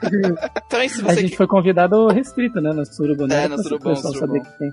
Também, 0.68 0.88
se 0.88 1.00
A 1.00 1.04
você 1.14 1.20
gente 1.22 1.36
foi 1.36 1.46
convidado 1.46 2.08
restrito, 2.08 2.60
né, 2.60 2.72
na 2.72 2.84
Suruba, 2.84 3.26
né? 3.26 3.44
É, 3.44 3.48
pessoal 3.48 3.62
Surubão. 3.62 3.96
saber 4.14 4.40
que 4.42 4.58
tem. 4.58 4.72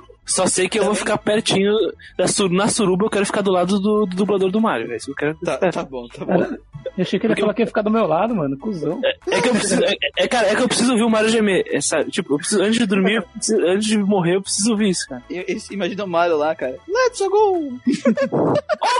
Só 0.34 0.46
sei 0.46 0.68
que 0.68 0.78
eu 0.78 0.84
vou 0.84 0.94
ficar 0.94 1.18
pertinho 1.18 1.72
da 2.16 2.26
sur 2.28 2.50
na 2.50 2.68
suruba, 2.68 3.04
eu 3.06 3.10
quero 3.10 3.26
ficar 3.26 3.42
do 3.42 3.50
lado 3.50 3.78
do, 3.80 4.06
do 4.06 4.16
dublador 4.16 4.50
do 4.50 4.60
Mario. 4.60 4.92
É 4.92 4.96
eu 5.06 5.14
quero. 5.14 5.36
Tá, 5.44 5.58
tá 5.58 5.82
bom, 5.82 6.06
tá 6.08 6.24
bom. 6.24 6.38
Cara, 6.38 6.58
eu 6.96 7.02
achei 7.02 7.18
que 7.18 7.26
ele 7.26 7.34
ia 7.34 7.40
falar 7.40 7.54
que 7.54 7.62
ia 7.62 7.66
ficar 7.66 7.82
do 7.82 7.90
meu 7.90 8.06
lado, 8.06 8.34
mano. 8.34 8.56
Cusão. 8.58 9.00
É 9.26 9.40
que 9.40 9.48
eu 9.48 9.52
preciso. 9.52 9.82
É, 9.84 9.92
é, 10.18 10.28
cara, 10.28 10.48
é 10.48 10.54
que 10.54 10.62
eu 10.62 10.68
preciso 10.68 10.92
ouvir 10.92 11.04
o 11.04 11.10
Mario 11.10 11.28
gemer. 11.30 11.64
É, 11.68 11.80
sabe? 11.80 12.10
Tipo, 12.10 12.34
eu 12.34 12.38
preciso, 12.38 12.62
antes 12.62 12.78
de 12.78 12.86
dormir, 12.86 13.16
eu 13.16 13.22
preciso- 13.22 13.60
antes 13.66 13.86
de 13.88 13.98
morrer, 13.98 14.36
eu 14.36 14.42
preciso 14.42 14.70
ouvir 14.72 14.90
isso, 14.90 15.06
cara. 15.08 15.22
E- 15.28 15.38
e- 15.48 15.74
Imagina 15.74 16.04
o 16.04 16.08
Mario 16.08 16.36
lá, 16.36 16.54
cara. 16.54 16.76
Let's 16.88 17.20
go! 17.20 17.78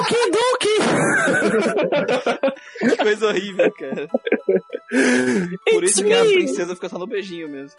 Okidoki! 0.01 0.77
Que 2.81 2.97
coisa 2.97 3.27
horrível, 3.29 3.71
cara. 3.73 4.09
Por 5.71 5.85
It's 5.85 5.93
isso 5.99 6.05
que 6.05 6.13
a 6.13 6.25
me! 6.25 6.33
princesa 6.35 6.75
fica 6.75 6.89
só 6.89 6.99
no 6.99 7.07
beijinho 7.07 7.49
mesmo. 7.49 7.77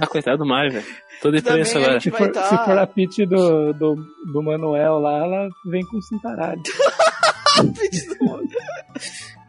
Ah, 0.00 0.06
coitado 0.06 0.38
do 0.38 0.46
Mario, 0.46 0.72
velho. 0.72 0.86
Tô 1.20 1.28
Também 1.32 1.40
depresso 1.42 1.78
a 1.78 1.80
agora. 1.82 2.00
Se 2.00 2.10
for, 2.10 2.30
tá- 2.32 2.42
se 2.44 2.64
for 2.64 2.78
a 2.78 2.86
pitch 2.86 3.18
do, 3.26 3.72
do, 3.74 3.96
do 4.32 4.42
Manuel 4.42 4.98
lá, 4.98 5.18
ela 5.18 5.48
vem 5.66 5.84
com 5.86 6.00
cintaralho. 6.00 6.62
A 7.58 7.62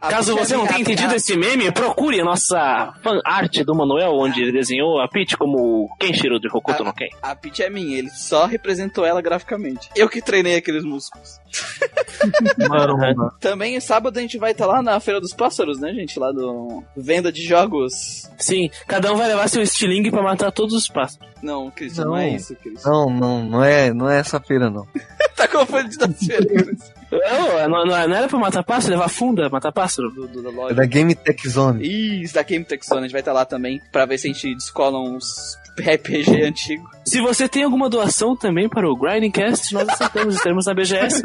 Caso 0.00 0.34
você 0.34 0.56
não 0.56 0.66
tenha 0.66 0.80
entendido 0.80 1.14
esse 1.14 1.36
meme, 1.36 1.70
procure 1.70 2.20
a 2.20 2.24
nossa 2.24 2.94
fan 3.02 3.20
art 3.24 3.62
do 3.62 3.74
Manuel, 3.74 4.12
onde 4.14 4.40
ele 4.40 4.52
desenhou 4.52 5.00
a 5.00 5.06
Peach 5.06 5.36
como 5.36 5.94
Kenshiro 5.98 6.40
de 6.40 6.48
Hokuto 6.48 6.82
no 6.82 6.92
Ken. 6.92 7.08
A 7.22 7.36
Peach 7.36 7.62
é 7.62 7.68
minha, 7.68 7.98
ele 7.98 8.10
só 8.10 8.46
representou 8.46 9.04
ela 9.04 9.20
graficamente. 9.20 9.90
Eu 9.94 10.08
que 10.08 10.22
treinei 10.22 10.56
aqueles 10.56 10.84
músculos. 10.84 11.38
Também 13.40 13.78
sábado 13.80 14.18
a 14.18 14.22
gente 14.22 14.38
vai 14.38 14.52
estar 14.52 14.66
lá 14.66 14.82
na 14.82 14.98
Feira 15.00 15.20
dos 15.20 15.34
Pássaros, 15.34 15.78
né, 15.78 15.92
gente? 15.92 16.18
Lá 16.18 16.32
do 16.32 16.82
venda 16.96 17.30
de 17.30 17.42
jogos. 17.42 18.30
Sim, 18.38 18.70
cada 18.86 19.12
um 19.12 19.16
vai 19.16 19.28
levar 19.28 19.48
seu 19.48 19.62
estilingue 19.62 20.10
pra 20.10 20.22
matar 20.22 20.50
todos 20.50 20.74
os 20.74 20.88
pássaros. 20.88 21.28
Não, 21.42 21.70
Cristian, 21.70 22.04
não. 22.04 22.10
Não. 22.12 22.18
é 22.18 22.30
isso, 22.30 22.54
Cristian. 22.56 22.90
Não, 22.90 23.10
não, 23.10 23.44
não 23.44 23.64
é, 23.64 23.92
não 23.92 24.08
é 24.08 24.18
essa 24.18 24.40
feira, 24.40 24.70
não. 24.70 24.86
tá 25.36 25.46
confundindo 25.48 26.04
as 26.04 26.18
feiras 26.18 26.99
não, 27.10 27.84
não 27.84 28.08
não 28.08 28.16
era 28.16 28.28
pra 28.28 28.38
matar 28.38 28.62
pássaro, 28.62 28.94
levar 28.94 29.08
funda, 29.08 29.48
matar 29.48 29.72
pássaro? 29.72 30.10
do, 30.10 30.28
do, 30.28 30.42
da 30.42 30.48
É 30.48 30.52
loja. 30.52 30.74
da 30.74 30.86
Game 30.86 31.14
Tech 31.14 31.48
Zone. 31.48 32.22
Isso, 32.22 32.34
da 32.34 32.42
Game 32.42 32.64
Tech 32.64 32.84
Zone. 32.86 33.00
A 33.00 33.02
gente 33.02 33.12
vai 33.12 33.20
estar 33.20 33.32
lá 33.32 33.44
também 33.44 33.80
pra 33.90 34.06
ver 34.06 34.18
se 34.18 34.28
a 34.28 34.32
gente 34.32 34.54
descola 34.54 34.98
uns 35.00 35.56
RPG 35.80 36.42
antigo. 36.44 36.88
Se 37.04 37.20
você 37.20 37.48
tem 37.48 37.64
alguma 37.64 37.88
doação 37.88 38.36
também 38.36 38.68
para 38.68 38.88
o 38.88 38.96
Grinding 38.96 39.30
Cast, 39.30 39.72
nós 39.74 39.88
aceitamos, 39.88 40.34
estaremos 40.36 40.66
na 40.66 40.74
BGS. 40.74 41.22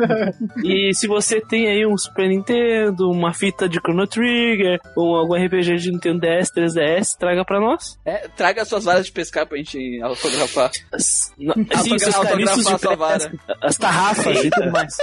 e 0.64 0.94
se 0.94 1.06
você 1.08 1.40
tem 1.42 1.68
aí 1.68 1.86
um 1.86 1.98
Super 1.98 2.28
Nintendo, 2.28 3.10
uma 3.12 3.34
fita 3.34 3.68
de 3.70 3.78
Chrono 3.80 4.08
Trigger, 4.08 4.80
ou 4.96 5.16
algum 5.16 5.36
RPG 5.36 5.76
de 5.78 5.92
Nintendo 5.92 6.20
DS, 6.22 6.52
3DS, 6.52 7.18
traga 7.20 7.44
pra 7.46 7.60
nós. 7.60 8.00
É, 8.06 8.28
traga 8.30 8.66
suas 8.66 8.86
varas 8.86 9.06
de 9.06 9.12
pescar 9.12 9.46
pra 9.46 9.58
gente 9.58 10.02
autografar. 10.02 10.72
As, 10.92 11.34
não, 11.38 11.54
Autogra- 11.56 11.78
sim, 11.80 12.00
seus 12.00 12.16
caniços 12.18 12.66
de 12.66 12.72
autografar 12.72 12.80
sua 12.80 12.96
vara. 12.96 13.32
as 13.62 13.78
tarrafas 13.78 14.44
e 14.44 14.50
tudo 14.50 14.72
mais. 14.72 14.98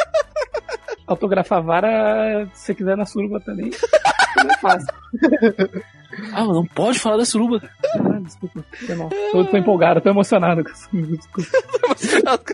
Autografar 1.07 1.62
vara, 1.62 2.47
se 2.55 2.67
você 2.67 2.75
quiser 2.75 2.97
na 2.97 3.05
também. 3.45 3.71
Também 4.35 4.57
é 4.57 4.59
fácil. 4.61 4.88
Ah, 6.33 6.44
mas 6.44 6.48
não 6.57 6.64
pode 6.66 6.98
falar 6.98 7.16
da 7.16 7.25
suruba. 7.25 7.62
Ah, 7.94 8.18
desculpa. 8.20 8.64
Foi 8.87 8.94
mal. 8.94 9.09
Tô, 9.33 9.44
tô 9.44 9.57
empolgado, 9.57 10.01
tô 10.01 10.09
emocionado 10.11 10.62
com 10.64 10.70
essa 10.70 10.88
Suruba. 10.88 11.18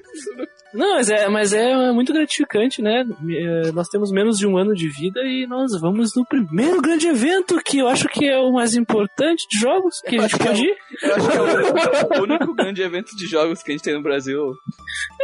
Não, 0.74 0.96
mas 0.96 1.08
é, 1.08 1.28
mas 1.30 1.52
é 1.54 1.90
muito 1.92 2.12
gratificante, 2.12 2.82
né? 2.82 3.02
Eh, 3.30 3.72
Nós 3.72 3.88
temos 3.88 4.12
menos 4.12 4.36
de 4.38 4.46
um 4.46 4.58
ano 4.58 4.74
de 4.74 4.86
vida 4.86 5.18
e 5.22 5.46
nós 5.46 5.72
vamos 5.80 6.14
no 6.14 6.26
primeiro 6.26 6.82
grande 6.82 7.06
evento, 7.08 7.58
que 7.64 7.78
eu 7.78 7.88
acho 7.88 8.06
que 8.06 8.26
é 8.28 8.38
o 8.38 8.52
mais 8.52 8.74
importante 8.76 9.46
de 9.50 9.58
jogos, 9.58 10.02
que 10.02 10.16
a 10.18 10.28
gente 10.28 10.34
é 10.34 10.38
pode 10.46 10.60
o- 10.60 10.64
ir. 10.64 10.76
Eu 11.02 11.14
acho 11.16 11.30
que 11.30 11.36
é 11.36 11.40
o, 11.40 12.20
o 12.20 12.22
único 12.28 12.54
grande 12.54 12.82
evento 12.82 13.16
de 13.16 13.26
jogos 13.26 13.62
que 13.62 13.70
a 13.70 13.74
gente 13.74 13.82
tem 13.82 13.94
no 13.94 14.02
Brasil. 14.02 14.52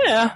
É. 0.07 0.31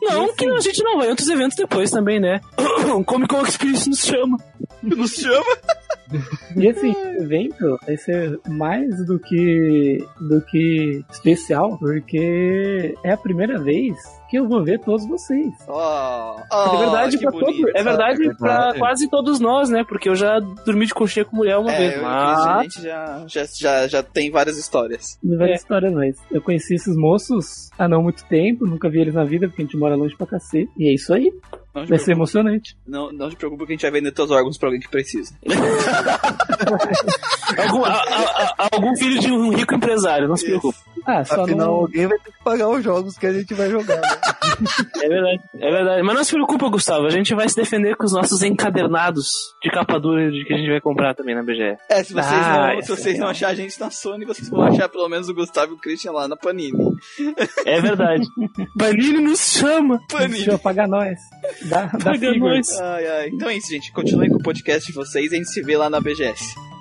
Não, 0.00 0.32
que 0.32 0.46
a 0.46 0.60
gente 0.60 0.82
não 0.84 0.96
vai 0.98 1.08
em 1.08 1.10
outros 1.10 1.28
eventos 1.28 1.56
depois 1.56 1.90
também, 1.90 2.20
né? 2.20 2.40
Comic 3.04 3.34
Con 3.34 3.42
Experience 3.42 3.90
nos 3.90 3.98
chama. 4.00 4.36
Nos 4.96 5.12
chama. 5.14 5.44
E 6.56 6.66
esse 6.66 6.88
evento 7.20 7.78
vai 7.86 7.96
ser 7.96 8.38
mais 8.48 9.06
do 9.06 9.18
que, 9.18 10.04
do 10.20 10.42
que 10.42 11.02
especial, 11.10 11.78
porque 11.78 12.94
é 13.02 13.12
a 13.12 13.16
primeira 13.16 13.58
vez 13.58 13.96
que 14.28 14.36
eu 14.38 14.46
vou 14.46 14.62
ver 14.62 14.78
todos 14.80 15.06
vocês. 15.08 15.52
Oh, 15.66 16.36
é 16.74 16.78
verdade, 16.78 17.16
que 17.16 17.22
pra 17.22 17.32
todo, 17.32 17.44
bonito. 17.46 17.68
é 17.74 17.82
verdade 17.82 18.26
É 18.28 18.34
pra 18.34 18.48
verdade. 18.58 18.78
quase 18.78 19.08
todos 19.08 19.40
nós, 19.40 19.70
né? 19.70 19.84
Porque 19.88 20.08
eu 20.08 20.14
já 20.14 20.38
dormi 20.38 20.84
de 20.86 20.92
conchinha 20.92 21.24
com 21.24 21.36
mulher 21.36 21.56
uma 21.56 21.72
É, 21.72 21.78
vez. 21.78 22.02
Mas... 22.02 22.74
já, 22.74 23.24
já, 23.26 23.44
já, 23.58 23.86
já 23.88 24.02
tem 24.02 24.30
várias 24.30 24.58
histórias. 24.58 25.16
Tem 25.22 25.36
várias 25.36 25.60
É. 25.60 25.62
histórias, 25.62 25.92
mas 25.94 26.16
eu 26.30 26.42
conheci 26.42 26.74
esses 26.74 26.94
moços 26.96 27.70
há 27.78 27.88
não 27.88 28.02
muito 28.02 28.22
tempo, 28.26 28.66
nunca 28.66 28.90
vi 28.90 29.00
eles 29.00 29.14
na 29.14 29.24
vida, 29.24 29.48
porque 29.48 29.62
a 29.62 29.64
gente 29.64 29.76
mora 29.78 29.94
longe 29.96 30.14
pra 30.16 30.26
cacete. 30.26 30.70
E 30.78 30.88
é 30.90 30.94
isso 30.94 31.12
aí, 31.14 31.30
Não 31.74 31.86
vai 31.86 31.98
ser 31.98 32.12
emocionante. 32.12 32.76
não, 32.86 33.10
não 33.12 33.30
te 33.30 33.36
preocupe 33.36 33.64
que 33.66 33.72
a 33.72 33.74
gente 33.74 33.82
vai 33.82 33.90
vender 33.90 34.12
teus 34.12 34.30
órgãos 34.30 34.58
pra 34.58 34.68
alguém 34.68 34.80
que 34.80 34.88
precisa. 34.88 35.32
algum, 37.58 37.84
a- 37.84 37.90
a- 37.92 38.54
a- 38.58 38.68
algum 38.72 38.96
filho 38.96 39.20
de 39.20 39.30
um 39.32 39.50
rico 39.54 39.74
empresário, 39.74 40.28
não 40.28 40.36
se 40.36 40.44
preocupe. 40.46 40.78
Ah, 41.04 41.24
só 41.24 41.42
Afinal, 41.42 41.66
não... 41.66 41.74
alguém 41.74 42.06
vai 42.06 42.16
ter 42.18 42.30
que 42.30 42.44
pagar 42.44 42.68
os 42.68 42.82
jogos 42.84 43.18
que 43.18 43.26
a 43.26 43.32
gente 43.32 43.52
vai 43.54 43.68
jogar. 43.68 43.96
Né? 43.96 44.02
É 45.02 45.08
verdade, 45.08 45.40
é 45.58 45.70
verdade. 45.70 46.02
Mas 46.04 46.14
não 46.14 46.22
se 46.24 46.32
preocupa, 46.32 46.68
Gustavo. 46.68 47.06
A 47.06 47.10
gente 47.10 47.34
vai 47.34 47.48
se 47.48 47.56
defender 47.56 47.96
com 47.96 48.04
os 48.04 48.12
nossos 48.12 48.40
encadernados 48.42 49.26
de 49.60 49.68
capa 49.70 49.98
dura 49.98 50.30
de 50.30 50.44
que 50.44 50.54
a 50.54 50.56
gente 50.56 50.70
vai 50.70 50.80
comprar 50.80 51.14
também 51.14 51.34
na 51.34 51.42
BGE. 51.42 51.76
É, 51.88 52.04
se 52.04 52.12
vocês, 52.12 52.26
Ah, 52.32 52.74
não, 52.74 52.82
se 52.82 52.92
é 52.92 52.96
vocês 52.96 53.18
não 53.18 53.26
acharem 53.28 53.56
a 53.56 53.62
gente 53.68 53.80
na 53.80 53.90
Sony, 53.90 54.24
vocês 54.24 54.48
vão 54.48 54.62
achar 54.62 54.88
pelo 54.88 55.08
menos 55.08 55.28
o 55.28 55.34
Gustavo 55.34 55.72
e 55.72 55.74
o 55.74 55.78
Christian 55.78 56.12
lá 56.12 56.28
na 56.28 56.36
Panini. 56.36 56.78
É 57.66 57.80
verdade. 57.80 58.24
Panini 58.78 59.20
nos 59.22 59.40
chama. 59.40 59.98
Panini. 60.08 60.34
Deixa 60.34 60.52
eu 60.52 60.58
pagar 60.58 60.86
nós. 60.86 61.18
Figure. 62.18 62.38
nós. 62.38 62.80
Ai, 62.80 63.06
ai. 63.06 63.28
Então 63.28 63.48
é 63.48 63.56
isso, 63.56 63.68
gente. 63.68 63.92
Continuem 63.92 64.30
com 64.30 64.36
o 64.36 64.42
podcast 64.42 64.86
de 64.86 64.94
vocês 64.94 65.30
e 65.32 65.34
a 65.34 65.38
gente 65.38 65.50
se 65.50 65.62
vê 65.62 65.76
lá 65.76 65.88
na 65.88 66.00
BGS. 66.00 66.71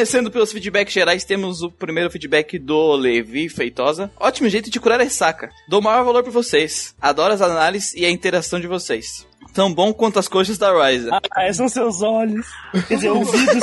Começando 0.00 0.30
pelos 0.30 0.50
feedbacks 0.50 0.94
gerais, 0.94 1.24
temos 1.24 1.60
o 1.60 1.70
primeiro 1.70 2.10
feedback 2.10 2.58
do 2.58 2.92
Levi 2.96 3.50
Feitosa. 3.50 4.10
Ótimo 4.18 4.48
jeito 4.48 4.70
de 4.70 4.80
curar 4.80 4.98
a 4.98 5.04
ressaca. 5.04 5.50
Dou 5.68 5.82
maior 5.82 6.02
valor 6.02 6.22
pra 6.22 6.32
vocês. 6.32 6.94
Adoro 6.98 7.34
as 7.34 7.42
análises 7.42 7.92
e 7.92 8.06
a 8.06 8.10
interação 8.10 8.58
de 8.58 8.66
vocês. 8.66 9.26
Tão 9.52 9.70
bom 9.70 9.92
quanto 9.92 10.18
as 10.18 10.26
coxas 10.26 10.56
da 10.56 10.72
Ryza. 10.72 11.20
Ah, 11.36 11.52
são 11.52 11.68
seus 11.68 12.00
olhos. 12.00 12.46
Quer 12.88 12.94
dizer, 12.94 13.10
ouvidos. 13.10 13.62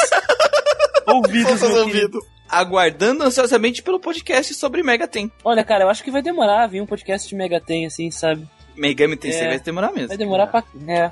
ouvidos, 1.09 1.63
ouvidos. 1.63 2.23
Aguardando 2.47 3.23
ansiosamente 3.23 3.81
pelo 3.81 3.99
podcast 3.99 4.53
sobre 4.53 4.83
Mega 4.83 5.07
Ten. 5.07 5.31
Olha, 5.43 5.63
cara, 5.63 5.85
eu 5.85 5.89
acho 5.89 6.03
que 6.03 6.11
vai 6.11 6.21
demorar 6.21 6.65
a 6.65 6.67
vir 6.67 6.81
um 6.81 6.85
podcast 6.85 7.27
de 7.27 7.33
Mega 7.33 7.59
Ten, 7.59 7.87
assim, 7.87 8.11
sabe? 8.11 8.47
Megami 8.75 9.17
Tensei 9.17 9.41
É. 9.41 9.49
vai 9.49 9.59
demorar 9.59 9.91
mesmo. 9.91 10.09
Vai 10.09 10.17
demorar 10.17 10.45
pra. 10.45 10.63
É. 10.87 11.09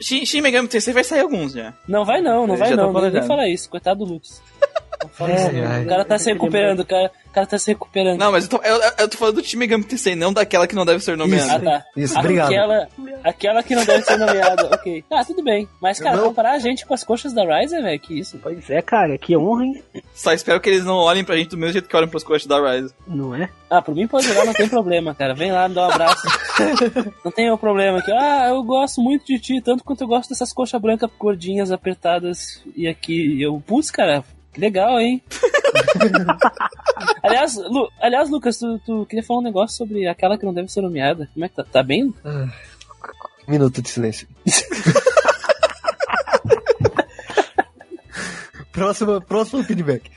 Shin, 0.00 0.24
Shin 0.24 0.40
Megami 0.40 0.68
Tensei 0.68 0.94
vai 0.94 1.02
sair 1.04 1.20
alguns 1.20 1.52
já. 1.54 1.74
Não 1.88 2.04
vai 2.04 2.22
não, 2.22 2.46
não 2.46 2.56
vai 2.56 2.70
não. 2.70 2.76
Não 2.76 2.84
nem 2.84 2.92
planejando. 2.92 3.26
falar 3.26 3.48
isso. 3.48 3.68
Coitado 3.68 4.04
do 4.04 4.12
Lucas. 4.12 4.40
Isso, 5.04 5.52
não. 5.52 5.70
ai. 5.70 5.84
O 5.84 5.88
cara 5.88 6.04
tá 6.04 6.18
se 6.18 6.32
recuperando, 6.32 6.80
o 6.80 6.86
cara, 6.86 7.10
o 7.26 7.30
cara 7.32 7.46
tá 7.46 7.58
se 7.58 7.70
recuperando. 7.70 8.18
Não, 8.18 8.32
mas 8.32 8.44
eu 8.44 8.50
tô, 8.50 8.56
eu, 8.64 8.80
eu 8.98 9.08
tô 9.08 9.16
falando 9.16 9.36
do 9.36 9.44
Shin 9.44 9.56
Megami 9.56 9.84
Tensei, 9.84 10.14
não 10.14 10.32
daquela 10.32 10.66
que 10.66 10.74
não 10.74 10.84
deve 10.84 11.00
ser 11.02 11.16
nomeada. 11.16 11.54
Ah, 11.54 11.60
tá. 11.60 11.84
Isso, 11.96 12.18
obrigado. 12.18 12.48
Aquela, 12.48 12.88
aquela 13.24 13.62
que 13.62 13.74
não 13.74 13.84
deve 13.84 14.04
ser 14.04 14.18
nomeada, 14.18 14.66
ok. 14.72 15.04
Ah, 15.10 15.24
tudo 15.24 15.42
bem. 15.42 15.68
Mas, 15.80 15.98
cara, 15.98 16.16
Não. 16.16 16.24
comparar 16.24 16.52
a 16.52 16.58
gente 16.58 16.84
com 16.84 16.94
as 16.94 17.04
coxas 17.04 17.32
da 17.32 17.42
Rise, 17.44 17.80
velho, 17.80 18.00
que 18.00 18.18
isso. 18.18 18.38
Pois 18.42 18.68
é, 18.70 18.82
cara, 18.82 19.16
que 19.16 19.36
honra, 19.36 19.64
hein? 19.64 19.82
Só 20.14 20.32
espero 20.32 20.60
que 20.60 20.68
eles 20.68 20.84
não 20.84 20.96
olhem 20.96 21.24
pra 21.24 21.36
gente 21.36 21.50
do 21.50 21.56
mesmo 21.56 21.72
jeito 21.72 21.88
que 21.88 21.96
olham 21.96 22.08
pros 22.08 22.24
coaches 22.24 22.46
da 22.46 22.60
Rise. 22.60 22.94
Não 23.06 23.34
é? 23.34 23.48
Ah, 23.68 23.80
por 23.80 23.94
mim 23.94 24.06
pode 24.06 24.26
jogar, 24.26 24.44
não 24.44 24.52
tem 24.52 24.68
problema, 24.68 25.14
cara. 25.14 25.34
Vem 25.34 25.52
lá, 25.52 25.68
me 25.68 25.74
dá 25.74 25.86
um 25.86 25.90
abraço. 25.90 26.26
não 27.24 27.30
tem 27.30 27.50
o 27.50 27.56
problema 27.58 27.98
aqui. 27.98 28.10
Ah, 28.12 28.48
eu 28.48 28.62
gosto 28.62 29.00
muito 29.00 29.24
de 29.26 29.38
ti, 29.38 29.60
tanto 29.62 29.84
quanto 29.84 30.02
eu 30.02 30.08
gosto 30.08 30.30
dessas 30.30 30.52
coxas 30.52 30.80
brancas 30.80 31.08
gordinhas, 31.18 31.70
apertadas. 31.70 32.62
E 32.76 32.88
aqui, 32.88 33.40
eu, 33.40 33.62
putz, 33.64 33.90
cara, 33.90 34.24
legal, 34.56 35.00
hein? 35.00 35.22
aliás, 37.22 37.56
Lu, 37.56 37.90
aliás, 38.00 38.30
Lucas, 38.30 38.58
tu, 38.58 38.78
tu 38.84 39.06
queria 39.06 39.22
falar 39.22 39.40
um 39.40 39.44
negócio 39.44 39.76
sobre 39.76 40.06
aquela 40.06 40.38
que 40.38 40.44
não 40.44 40.54
deve 40.54 40.70
ser 40.70 40.82
nomeada. 40.82 41.28
Como 41.32 41.44
é 41.44 41.48
que 41.48 41.54
tá? 41.54 41.64
Tá 41.64 41.82
bem? 41.82 42.14
Minuto 43.46 43.82
de 43.82 43.88
silêncio. 43.88 44.28
próximo, 48.72 49.20
próximo 49.20 49.64
feedback. 49.64 50.10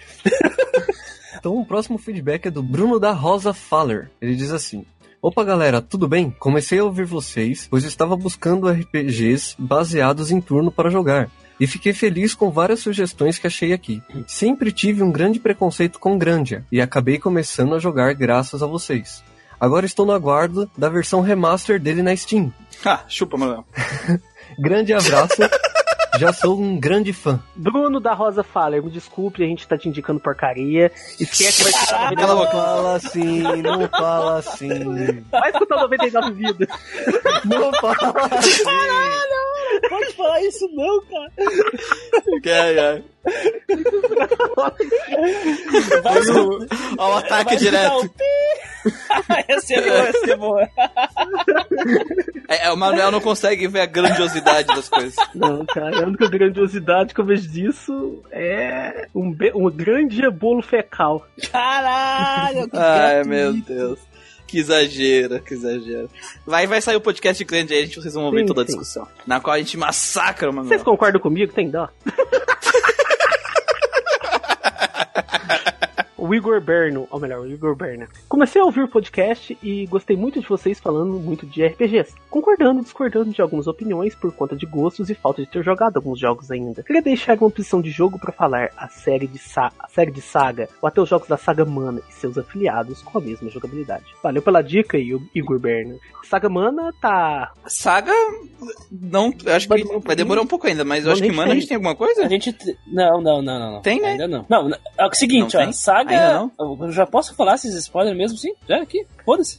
então, 1.38 1.58
o 1.58 1.66
próximo 1.66 1.98
feedback 1.98 2.48
é 2.48 2.52
do 2.52 2.62
Bruno 2.62 3.00
da 3.00 3.12
Rosa 3.12 3.54
Faller. 3.54 4.12
Ele 4.22 4.36
diz 4.36 4.52
assim: 4.52 4.86
Opa 5.22 5.42
galera, 5.42 5.82
tudo 5.82 6.06
bem? 6.06 6.30
Comecei 6.32 6.80
a 6.80 6.84
ouvir 6.84 7.06
vocês, 7.06 7.66
pois 7.70 7.86
estava 7.86 8.18
buscando 8.18 8.70
RPGs 8.70 9.56
baseados 9.58 10.32
em 10.32 10.42
turno 10.42 10.70
para 10.70 10.90
jogar. 10.90 11.32
E 11.60 11.68
fiquei 11.68 11.94
feliz 11.94 12.34
com 12.34 12.50
várias 12.50 12.80
sugestões 12.80 13.38
que 13.38 13.48
achei 13.48 13.74
aqui. 13.74 14.02
Sempre 14.28 14.72
tive 14.72 15.04
um 15.04 15.12
grande 15.12 15.40
preconceito 15.40 16.00
com 16.00 16.18
Grandia 16.18 16.66
e 16.72 16.82
acabei 16.82 17.20
começando 17.20 17.76
a 17.76 17.80
jogar 17.80 18.14
graças 18.14 18.64
a 18.64 18.68
vocês. 18.68 19.24
Agora 19.60 19.86
estou 19.86 20.06
no 20.06 20.12
aguardo 20.12 20.70
da 20.78 20.90
versão 20.90 21.22
remaster 21.22 21.80
dele 21.80 22.02
na 22.02 22.16
Steam. 22.16 22.52
Ha, 22.86 23.06
chupa, 23.08 23.38
Manuel. 23.38 23.66
Grande 24.60 24.94
abraço, 24.94 25.38
já 26.20 26.34
sou 26.34 26.60
um 26.60 26.78
grande 26.78 27.14
fã. 27.14 27.42
Bruno 27.56 28.00
da 28.00 28.14
Rosa 28.14 28.44
Faller, 28.44 28.84
me 28.84 28.92
desculpe, 28.92 29.42
a 29.44 29.48
gente 29.48 29.68
tá 29.68 29.78
te 29.78 29.88
indicando 29.88 30.20
porcaria. 30.20 30.92
Esquece, 31.20 31.64
vai 31.64 31.72
escutar 31.72 32.14
Cala 32.16 32.34
a 32.34 32.36
99 32.36 32.46
boca. 32.46 32.52
Fala 32.52 32.96
assim, 32.96 33.42
não 33.62 33.88
fala 33.88 34.38
assim. 34.40 35.24
Vai 35.32 35.50
escutar 35.50 35.76
99 35.78 36.32
vidas. 36.34 36.68
Não 37.46 37.72
fala 37.74 38.28
assim. 38.32 38.64
Pode 39.90 40.14
falar 40.14 40.42
isso 40.44 40.68
não, 40.74 41.02
cara. 41.06 41.32
Ai, 42.46 42.80
ai. 42.80 43.04
Vai 46.02 46.20
Ó, 46.98 47.10
o 47.10 47.18
ataque 47.18 47.44
vai 47.46 47.58
direto. 47.58 48.12
ia 49.50 49.60
ser 49.62 49.82
boa, 49.82 50.04
ia 50.06 50.12
ser 50.14 50.36
boa. 50.38 50.70
É, 52.50 52.68
é, 52.68 52.72
o 52.72 52.78
Manuel 52.78 53.12
não 53.12 53.22
consegue 53.22 53.68
ver 53.68 53.82
a 53.82 53.86
grandiosidade 53.86 54.68
das 54.68 54.90
coisas. 54.90 55.16
Não, 55.34 55.66
cara, 55.66 56.04
a 56.04 56.08
única 56.08 56.30
grandiosidade 56.30 57.14
que 57.14 57.22
eu 57.22 57.26
vejo 57.26 57.48
disso 57.50 58.22
é 58.32 59.08
um, 59.16 59.32
be- 59.32 59.54
um 59.56 59.70
grande 59.72 60.30
bolo 60.30 60.62
fecal. 60.62 61.26
Caralho, 61.52 62.70
que 62.70 62.78
Ai, 62.78 63.24
gratuito. 63.24 63.30
meu 63.30 63.54
Deus. 63.54 64.00
Que 64.54 64.60
exagero, 64.60 65.42
que 65.42 65.56
exagero. 65.56 66.08
Vai, 66.46 66.68
vai 66.68 66.80
sair 66.80 66.96
o 66.96 67.02
podcast 67.02 67.44
grande 67.44 67.74
aí, 67.74 67.80
a 67.80 67.86
gente, 67.88 68.00
vocês 68.00 68.14
vão 68.14 68.26
ouvir 68.26 68.42
Sim, 68.42 68.46
toda 68.46 68.62
a 68.62 68.66
sim. 68.66 68.68
discussão. 68.68 69.08
Na 69.26 69.40
qual 69.40 69.56
a 69.56 69.58
gente 69.58 69.76
massacra 69.76 70.52
o 70.52 70.54
Vocês 70.54 70.84
concordam 70.84 71.20
comigo? 71.20 71.52
Tem 71.52 71.72
dó? 71.72 71.90
O 76.26 76.34
Igor 76.34 76.62
Berno, 76.62 77.06
ou 77.12 77.20
melhor, 77.20 77.42
o 77.42 77.48
Igor 77.52 77.76
Berna. 77.76 78.08
Comecei 78.30 78.62
a 78.62 78.64
ouvir 78.64 78.80
o 78.84 78.88
podcast 78.88 79.58
e 79.62 79.86
gostei 79.88 80.16
muito 80.16 80.40
de 80.40 80.48
vocês 80.48 80.80
falando 80.80 81.20
muito 81.20 81.46
de 81.46 81.66
RPGs, 81.66 82.14
concordando 82.30 82.80
e 82.80 82.84
discordando 82.84 83.32
de 83.32 83.42
algumas 83.42 83.68
opiniões 83.68 84.16
por 84.16 84.32
conta 84.34 84.56
de 84.56 84.66
gostos 84.66 85.10
e 85.10 85.16
falta 85.16 85.42
de 85.42 85.50
ter 85.50 85.62
jogado 85.66 85.98
alguns 85.98 86.18
jogos 86.18 86.50
ainda. 86.50 86.82
Queria 86.82 87.02
deixar 87.02 87.38
uma 87.38 87.48
opção 87.48 87.82
de 87.82 87.92
jogo 87.92 88.18
para 88.18 88.32
falar 88.32 88.70
a 88.78 88.88
série 88.88 89.28
de 89.28 89.38
a 89.58 89.90
série 89.90 90.12
de 90.12 90.22
saga 90.22 90.70
ou 90.82 90.88
até 90.88 91.02
os 91.02 91.10
jogos 91.10 91.28
da 91.28 91.36
saga 91.36 91.66
Mana 91.66 92.00
e 92.10 92.14
seus 92.14 92.38
afiliados 92.38 93.02
com 93.02 93.18
a 93.18 93.22
mesma 93.22 93.50
jogabilidade. 93.50 94.06
Valeu 94.24 94.42
pela 94.42 94.62
dica, 94.62 94.98
Igor 94.98 95.60
Berna. 95.60 95.96
Saga 96.24 96.48
Mana 96.48 96.94
tá 97.02 97.52
Saga, 97.68 98.14
não, 98.90 99.34
eu 99.46 99.54
acho 99.54 99.68
Vai 99.68 99.82
que 99.82 99.88
um 99.94 100.00
vai 100.00 100.16
demorar 100.16 100.42
um 100.42 100.48
pouco 100.48 100.68
ainda, 100.68 100.86
mas 100.86 101.06
eu 101.06 101.12
acho 101.12 101.22
que, 101.22 101.32
mano, 101.32 101.52
a 101.52 101.56
gente 101.56 101.68
tem 101.68 101.76
alguma 101.76 101.96
coisa? 101.96 102.26
A 102.26 102.30
gente. 102.30 102.54
te- 102.54 102.78
Não, 102.88 103.22
não, 103.22 103.42
não, 103.42 103.60
não. 103.60 103.72
não. 103.74 103.82
Tem, 103.82 104.00
né? 104.00 104.12
Ainda 104.12 104.28
não. 104.28 104.46
Não, 104.50 104.72
é 104.98 105.06
o 105.06 105.14
seguinte, 105.14 105.54
Não 105.54 105.62
ó. 105.62 105.66
tem? 105.66 105.74
Saga. 105.74 106.13
Ainda 106.14 106.34
não? 106.60 106.78
Eu 106.86 106.92
já 106.92 107.06
posso 107.06 107.36
falar 107.36 107.56
esses 107.56 107.74
spoilers 107.76 108.18
mesmo, 108.18 108.38
sim? 108.38 108.54
Já 108.68 108.82
aqui? 108.82 109.06
Foda-se. 109.26 109.58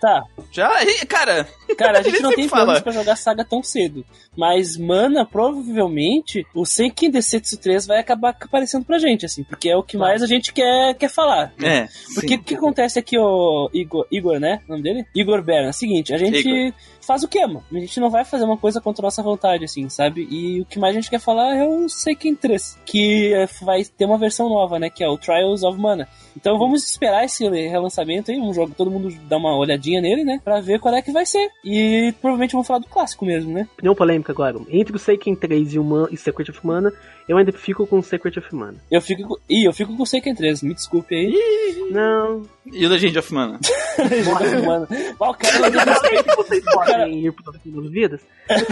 Tá. 0.00 0.22
Já, 0.52 0.70
cara, 1.08 1.46
Cara, 1.76 1.98
a 1.98 2.02
gente 2.04 2.20
não 2.22 2.32
tem 2.32 2.48
fala. 2.48 2.64
planos 2.64 2.82
pra 2.82 2.92
jogar 2.92 3.16
saga 3.16 3.44
tão 3.44 3.62
cedo. 3.62 4.04
Mas, 4.36 4.76
mana, 4.76 5.24
provavelmente, 5.24 6.46
o 6.54 6.64
Seiken 6.64 7.10
Desetsu 7.10 7.56
3 7.58 7.86
vai 7.86 7.98
acabar 8.00 8.30
aparecendo 8.40 8.84
pra 8.84 8.98
gente, 8.98 9.24
assim. 9.26 9.42
Porque 9.44 9.68
é 9.70 9.76
o 9.76 9.82
que 9.82 9.96
mais 9.96 10.22
a 10.22 10.26
gente 10.26 10.52
quer, 10.52 10.94
quer 10.94 11.08
falar. 11.08 11.52
é. 11.62 11.88
Porque 12.14 12.34
o 12.34 12.42
que 12.42 12.54
acontece 12.54 12.98
aqui, 12.98 13.18
o 13.18 13.70
Igor, 13.72 14.06
Igor, 14.10 14.38
né? 14.38 14.60
O 14.66 14.72
nome 14.72 14.82
dele? 14.82 15.06
Igor 15.14 15.42
Berna. 15.42 15.68
É 15.68 15.70
o 15.70 15.74
seguinte, 15.74 16.12
a 16.12 16.18
gente 16.18 16.46
Igor. 16.48 16.72
faz 17.00 17.22
o 17.22 17.28
quê, 17.28 17.46
mano? 17.46 17.62
A 17.72 17.78
gente 17.78 17.98
não 18.00 18.10
vai 18.10 18.24
fazer 18.24 18.44
uma 18.44 18.56
coisa 18.56 18.80
contra 18.80 19.02
a 19.02 19.06
nossa 19.06 19.22
vontade, 19.22 19.64
assim, 19.64 19.88
sabe? 19.88 20.26
E 20.30 20.60
o 20.60 20.66
que 20.66 20.78
mais 20.78 20.94
a 20.96 21.00
gente 21.00 21.10
quer 21.10 21.20
falar 21.20 21.56
é 21.56 21.66
o 21.66 21.88
Seiken 21.88 22.34
3, 22.34 22.78
que 22.84 23.32
é, 23.32 23.46
vai 23.62 23.84
ter 23.84 24.04
uma 24.04 24.18
versão 24.18 24.48
nova, 24.48 24.78
né? 24.78 24.90
Que 24.90 25.02
é 25.04 25.08
o 25.08 25.16
Trials 25.18 25.62
of 25.62 25.73
Mana. 25.80 26.08
Então 26.36 26.58
vamos 26.58 26.84
esperar 26.84 27.24
esse 27.24 27.48
relançamento 27.48 28.30
aí, 28.30 28.38
um 28.38 28.52
jogo 28.52 28.74
todo 28.76 28.90
mundo 28.90 29.14
dá 29.28 29.36
uma 29.36 29.56
olhadinha 29.56 30.00
nele, 30.00 30.24
né? 30.24 30.40
Pra 30.42 30.60
ver 30.60 30.80
qual 30.80 30.94
é 30.94 31.02
que 31.02 31.12
vai 31.12 31.26
ser. 31.26 31.50
E 31.64 32.12
provavelmente 32.20 32.52
vamos 32.52 32.66
falar 32.66 32.80
do 32.80 32.88
clássico 32.88 33.24
mesmo, 33.24 33.52
né? 33.52 33.68
opinião 33.74 33.94
polêmica 33.94 34.32
agora. 34.32 34.58
Entre 34.68 34.96
o 34.96 34.98
Seiken 34.98 35.34
3 35.34 35.74
e 35.74 35.78
o 35.78 35.84
Man 35.84 36.08
e 36.10 36.16
Secret 36.16 36.50
of 36.50 36.66
Mana, 36.66 36.92
eu 37.28 37.36
ainda 37.38 37.52
fico 37.52 37.86
com 37.86 37.98
o 37.98 38.02
Secret 38.02 38.38
of 38.38 38.54
Mana. 38.54 38.76
Eu 38.90 39.00
fico 39.00 39.26
com... 39.28 39.36
Ih, 39.48 39.64
eu 39.64 39.72
fico 39.72 39.96
com 39.96 40.02
o 40.02 40.06
Seiken 40.06 40.34
3, 40.34 40.62
me 40.62 40.74
desculpe 40.74 41.14
aí. 41.14 41.88
Não. 41.90 42.42
E 42.72 42.84
o 42.84 42.88
Legend 42.88 43.18
of 43.18 43.32
Mana? 43.34 43.58
Mano, 44.66 44.86
Mas 44.90 45.30
o 45.30 45.34
cara 45.34 45.58
não 45.60 45.70
tem 45.70 45.84
respeito. 45.84 46.36
Vocês 46.36 46.64
podem 46.64 47.26
ir 47.26 47.32
pro 47.32 47.44
99 47.46 47.88
vidas? 47.88 48.20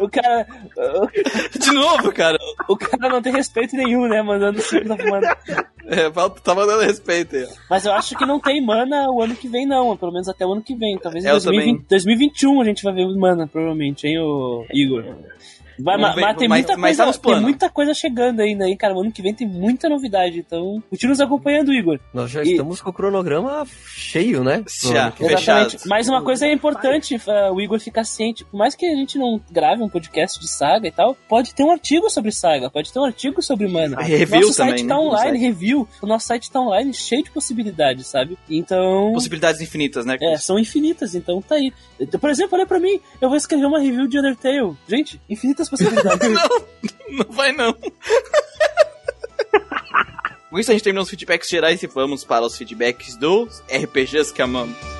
O 0.00 0.08
cara. 0.08 0.46
De 1.58 1.72
novo, 1.72 2.12
cara. 2.12 2.38
O 2.68 2.76
cara 2.76 3.08
não 3.08 3.22
tem 3.22 3.32
respeito 3.32 3.76
nenhum, 3.76 4.06
né? 4.08 4.22
Mandando 4.22 4.60
5 4.60 4.84
da 4.88 4.96
mana. 4.96 5.36
É, 5.86 6.10
falta- 6.10 6.40
tá 6.40 6.54
mandando 6.54 6.82
respeito 6.82 7.36
aí. 7.36 7.44
ó. 7.44 7.48
Mas 7.70 7.84
eu 7.84 7.92
acho 7.92 8.16
que 8.16 8.26
não 8.26 8.38
tem 8.40 8.64
mana 8.64 9.10
o 9.10 9.22
ano 9.22 9.34
que 9.34 9.48
vem, 9.48 9.66
não. 9.66 9.96
Pelo 9.96 10.12
menos 10.12 10.28
até 10.28 10.46
o 10.46 10.52
ano 10.52 10.62
que 10.62 10.74
vem. 10.74 10.98
Talvez 10.98 11.24
em 11.24 11.28
É, 11.28 11.30
eu 11.32 11.40
2020, 11.40 11.84
2021 11.88 12.60
a 12.60 12.64
gente 12.64 12.82
vai 12.84 12.94
ver 12.94 13.06
mana, 13.16 13.46
provavelmente, 13.46 14.06
hein, 14.06 14.18
o 14.20 14.64
Igor? 14.72 15.04
Vai, 15.80 15.96
Vamos 15.96 16.08
ma- 16.10 16.14
ver, 16.14 16.20
mas 16.22 16.36
tem 16.36 16.48
mas- 16.48 16.58
muita 16.60 16.76
mas 16.76 16.96
coisa, 16.96 17.06
nos 17.06 17.18
tem 17.18 17.40
muita 17.40 17.70
coisa 17.70 17.94
chegando 17.94 18.40
ainda, 18.40 18.66
hein, 18.68 18.76
cara. 18.76 18.94
O 18.94 19.00
ano 19.00 19.12
que 19.12 19.22
vem 19.22 19.32
tem 19.34 19.46
muita 19.46 19.88
novidade, 19.88 20.38
então 20.38 20.82
continua 20.90 21.10
nos 21.10 21.20
acompanhando, 21.20 21.72
Igor. 21.72 21.98
Nós 22.12 22.30
já 22.30 22.42
E- 22.42 22.50
estamos 22.52 22.80
com 22.80 22.90
o 22.90 22.92
cronograma 22.92 23.66
cheio, 23.86 24.42
né? 24.42 24.64
Já. 24.82 24.88
Exatamente. 25.08 25.36
Fechado. 25.36 25.76
Mas 25.86 26.08
uma 26.08 26.22
coisa 26.22 26.46
é 26.46 26.52
importante, 26.52 27.16
uh, 27.16 27.52
o 27.54 27.60
Igor 27.60 27.78
ficar 27.80 28.04
ciente. 28.04 28.44
Por 28.44 28.56
mais 28.56 28.74
que 28.74 28.86
a 28.86 28.94
gente 28.94 29.18
não 29.18 29.40
grave 29.50 29.82
um 29.82 29.88
podcast 29.88 30.38
de 30.40 30.48
saga 30.48 30.86
e 30.88 30.92
tal, 30.92 31.16
pode 31.28 31.54
ter 31.54 31.62
um 31.62 31.70
artigo 31.70 32.08
sobre 32.10 32.32
saga, 32.32 32.70
pode 32.70 32.92
ter 32.92 32.98
um 32.98 33.04
artigo 33.04 33.40
sobre 33.42 33.68
mana. 33.68 34.00
Review 34.00 34.40
Nosso 34.40 34.52
site 34.54 34.68
também, 34.70 34.86
tá 34.86 34.94
né, 34.96 35.00
no 35.00 35.06
online, 35.08 35.30
site. 35.38 35.40
review. 35.40 35.88
O 36.02 36.06
nosso 36.06 36.26
site 36.26 36.50
tá 36.50 36.60
online 36.60 36.92
cheio 36.94 37.22
de 37.22 37.30
possibilidades, 37.30 38.06
sabe? 38.06 38.36
Então. 38.48 39.12
Possibilidades 39.12 39.60
infinitas, 39.60 40.04
né? 40.04 40.16
É, 40.20 40.36
são 40.38 40.58
infinitas, 40.58 41.14
então 41.14 41.40
tá 41.40 41.54
aí. 41.56 41.72
Por 42.20 42.30
exemplo, 42.30 42.56
olha 42.56 42.66
pra 42.66 42.78
mim, 42.78 43.00
eu 43.20 43.28
vou 43.28 43.36
escrever 43.36 43.66
uma 43.66 43.78
review 43.80 44.06
de 44.06 44.18
Undertale. 44.18 44.76
Gente, 44.88 45.20
infinitas 45.28 45.67
possibilidades. 45.68 46.28
Não, 46.30 46.48
não 47.10 47.32
vai 47.34 47.52
não. 47.52 47.74
Com 50.50 50.58
isso 50.58 50.70
a 50.70 50.74
gente 50.74 50.84
terminou 50.84 51.02
os 51.02 51.10
feedbacks 51.10 51.48
gerais 51.48 51.82
e 51.82 51.86
vamos 51.86 52.24
para 52.24 52.44
os 52.44 52.56
feedbacks 52.56 53.16
dos 53.16 53.62
RPGs 53.70 54.32
que 54.32 54.42
amamos. 54.42 54.97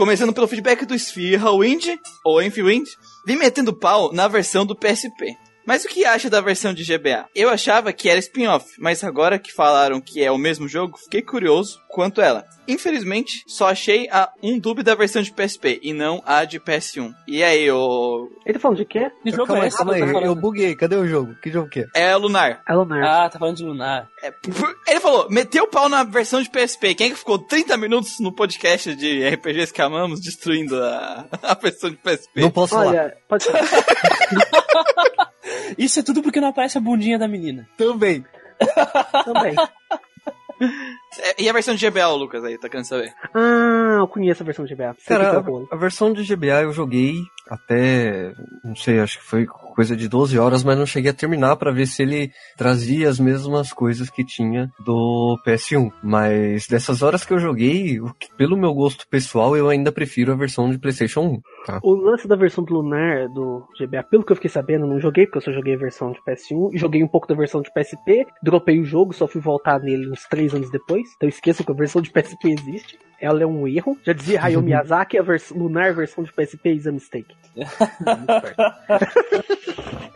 Começando 0.00 0.32
pelo 0.32 0.48
feedback 0.48 0.86
do 0.86 0.94
Sphere 0.94 1.36
Wind, 1.58 1.86
ou 2.24 2.40
Enfield, 2.40 2.90
vem 3.26 3.36
metendo 3.36 3.70
pau 3.70 4.10
na 4.14 4.26
versão 4.28 4.64
do 4.64 4.74
PSP. 4.74 5.36
Mas 5.66 5.84
o 5.84 5.88
que 5.88 6.04
acha 6.04 6.30
da 6.30 6.40
versão 6.40 6.72
de 6.72 6.84
GBA? 6.84 7.26
Eu 7.34 7.48
achava 7.50 7.92
que 7.92 8.08
era 8.08 8.18
spin-off, 8.18 8.66
mas 8.78 9.04
agora 9.04 9.38
que 9.38 9.52
falaram 9.52 10.00
que 10.00 10.22
é 10.22 10.30
o 10.30 10.38
mesmo 10.38 10.68
jogo, 10.68 10.98
fiquei 10.98 11.22
curioso 11.22 11.80
quanto 11.88 12.20
ela. 12.20 12.44
Infelizmente, 12.66 13.42
só 13.46 13.68
achei 13.68 14.08
a 14.10 14.30
um 14.42 14.58
dub 14.58 14.82
da 14.82 14.94
versão 14.94 15.22
de 15.22 15.32
PSP 15.32 15.80
e 15.82 15.92
não 15.92 16.22
a 16.24 16.44
de 16.44 16.60
PS1. 16.60 17.12
E 17.26 17.42
aí, 17.42 17.70
o. 17.70 18.30
Ele 18.46 18.54
tá 18.54 18.60
falando 18.60 18.78
de 18.78 18.84
quê? 18.84 19.10
Que 19.22 19.30
jogo 19.30 19.46
calma 19.46 19.64
é 19.64 19.68
esse? 19.68 19.76
calma 19.76 19.94
aí, 19.94 20.00
Tá 20.00 20.20
eu 20.20 20.34
buguei. 20.36 20.76
Cadê 20.76 20.96
o 20.96 21.06
jogo? 21.06 21.34
Que 21.42 21.50
jogo 21.50 21.68
que 21.68 21.80
é? 21.80 21.86
É 21.94 22.16
Lunar. 22.16 22.62
É 22.68 22.72
Lunar. 22.72 23.02
Ah, 23.02 23.28
tá 23.28 23.38
falando 23.38 23.56
de 23.56 23.64
Lunar. 23.64 24.08
É, 24.22 24.32
ele 24.86 25.00
falou, 25.00 25.28
meteu 25.30 25.64
o 25.64 25.68
pau 25.68 25.88
na 25.88 26.04
versão 26.04 26.40
de 26.40 26.48
PSP. 26.48 26.94
Quem 26.94 27.08
é 27.08 27.10
que 27.10 27.16
ficou 27.16 27.38
30 27.38 27.76
minutos 27.76 28.20
no 28.20 28.32
podcast 28.32 28.94
de 28.94 29.28
RPGs 29.28 29.72
que 29.72 29.82
amamos 29.82 30.20
destruindo 30.20 30.80
a, 30.80 31.26
a 31.42 31.54
versão 31.54 31.90
de 31.90 31.96
PSP? 31.96 32.40
Não 32.40 32.50
posso 32.50 32.74
falar. 32.74 32.86
Olha, 32.86 33.16
pode 33.28 33.44
ser. 33.44 33.52
Isso 35.78 36.00
é 36.00 36.02
tudo 36.02 36.22
porque 36.22 36.40
não 36.40 36.48
aparece 36.48 36.78
a 36.78 36.80
bundinha 36.80 37.18
da 37.18 37.28
menina. 37.28 37.68
Também. 37.76 38.24
também. 39.24 39.54
É, 41.18 41.42
E 41.42 41.48
a 41.48 41.52
versão 41.52 41.74
de 41.74 41.88
GBA, 41.88 42.06
Lucas, 42.08 42.44
aí, 42.44 42.58
tá 42.58 42.68
querendo 42.68 42.86
saber? 42.86 43.12
Ah, 43.34 43.98
eu 44.00 44.08
conheço 44.08 44.42
a 44.42 44.46
versão 44.46 44.64
de 44.64 44.74
GBA. 44.74 44.96
Cara, 45.06 45.32
tá 45.32 45.40
boa. 45.40 45.66
a, 45.70 45.74
a 45.74 45.78
versão 45.78 46.12
de 46.12 46.22
GBA 46.24 46.62
eu 46.62 46.72
joguei 46.72 47.14
até, 47.50 48.32
não 48.64 48.76
sei, 48.76 49.00
acho 49.00 49.18
que 49.18 49.24
foi 49.24 49.44
coisa 49.74 49.96
de 49.96 50.08
12 50.08 50.38
horas, 50.38 50.62
mas 50.62 50.78
não 50.78 50.86
cheguei 50.86 51.10
a 51.10 51.14
terminar 51.14 51.56
pra 51.56 51.72
ver 51.72 51.86
se 51.86 52.02
ele 52.02 52.30
trazia 52.56 53.08
as 53.08 53.18
mesmas 53.18 53.72
coisas 53.72 54.08
que 54.08 54.24
tinha 54.24 54.70
do 54.84 55.36
PS1. 55.44 55.90
Mas 56.02 56.68
dessas 56.68 57.02
horas 57.02 57.24
que 57.24 57.32
eu 57.32 57.38
joguei, 57.38 57.98
pelo 58.36 58.56
meu 58.56 58.72
gosto 58.72 59.06
pessoal, 59.08 59.56
eu 59.56 59.68
ainda 59.68 59.90
prefiro 59.90 60.32
a 60.32 60.36
versão 60.36 60.70
de 60.70 60.78
PlayStation 60.78 61.20
1. 61.20 61.40
Tá? 61.66 61.80
O 61.82 61.94
lance 61.94 62.28
da 62.28 62.36
versão 62.36 62.62
do 62.62 62.74
Lunar 62.74 63.28
do 63.28 63.66
GBA, 63.80 64.04
pelo 64.04 64.24
que 64.24 64.30
eu 64.32 64.36
fiquei 64.36 64.50
sabendo, 64.50 64.84
eu 64.84 64.90
não 64.90 65.00
joguei, 65.00 65.26
porque 65.26 65.38
eu 65.38 65.42
só 65.42 65.52
joguei 65.52 65.74
a 65.74 65.78
versão 65.78 66.12
de 66.12 66.20
PS1, 66.22 66.74
e 66.74 66.78
joguei 66.78 67.02
um 67.02 67.08
pouco 67.08 67.26
da 67.26 67.34
versão 67.34 67.60
de 67.60 67.70
PSP, 67.72 68.26
dropei 68.42 68.80
o 68.80 68.84
jogo, 68.84 69.12
só 69.12 69.26
fui 69.26 69.40
voltar 69.40 69.80
nele 69.80 70.10
uns 70.10 70.24
3 70.28 70.54
anos 70.54 70.70
depois, 70.70 70.99
então 71.16 71.28
esqueçam 71.28 71.64
que 71.64 71.72
a 71.72 71.74
versão 71.74 72.00
de 72.02 72.10
PSP 72.10 72.50
existe. 72.50 72.98
Ela 73.20 73.42
é 73.42 73.46
um 73.46 73.68
erro. 73.68 73.98
Já 74.02 74.12
dizia 74.12 74.42
Hayao 74.42 74.62
Miyazaki, 74.62 75.18
a 75.18 75.22
vers 75.22 75.50
Lunar 75.50 75.94
versão 75.94 76.24
de 76.24 76.32
PSP 76.32 76.72
is 76.72 76.86
a 76.86 76.92
mistake. 76.92 77.34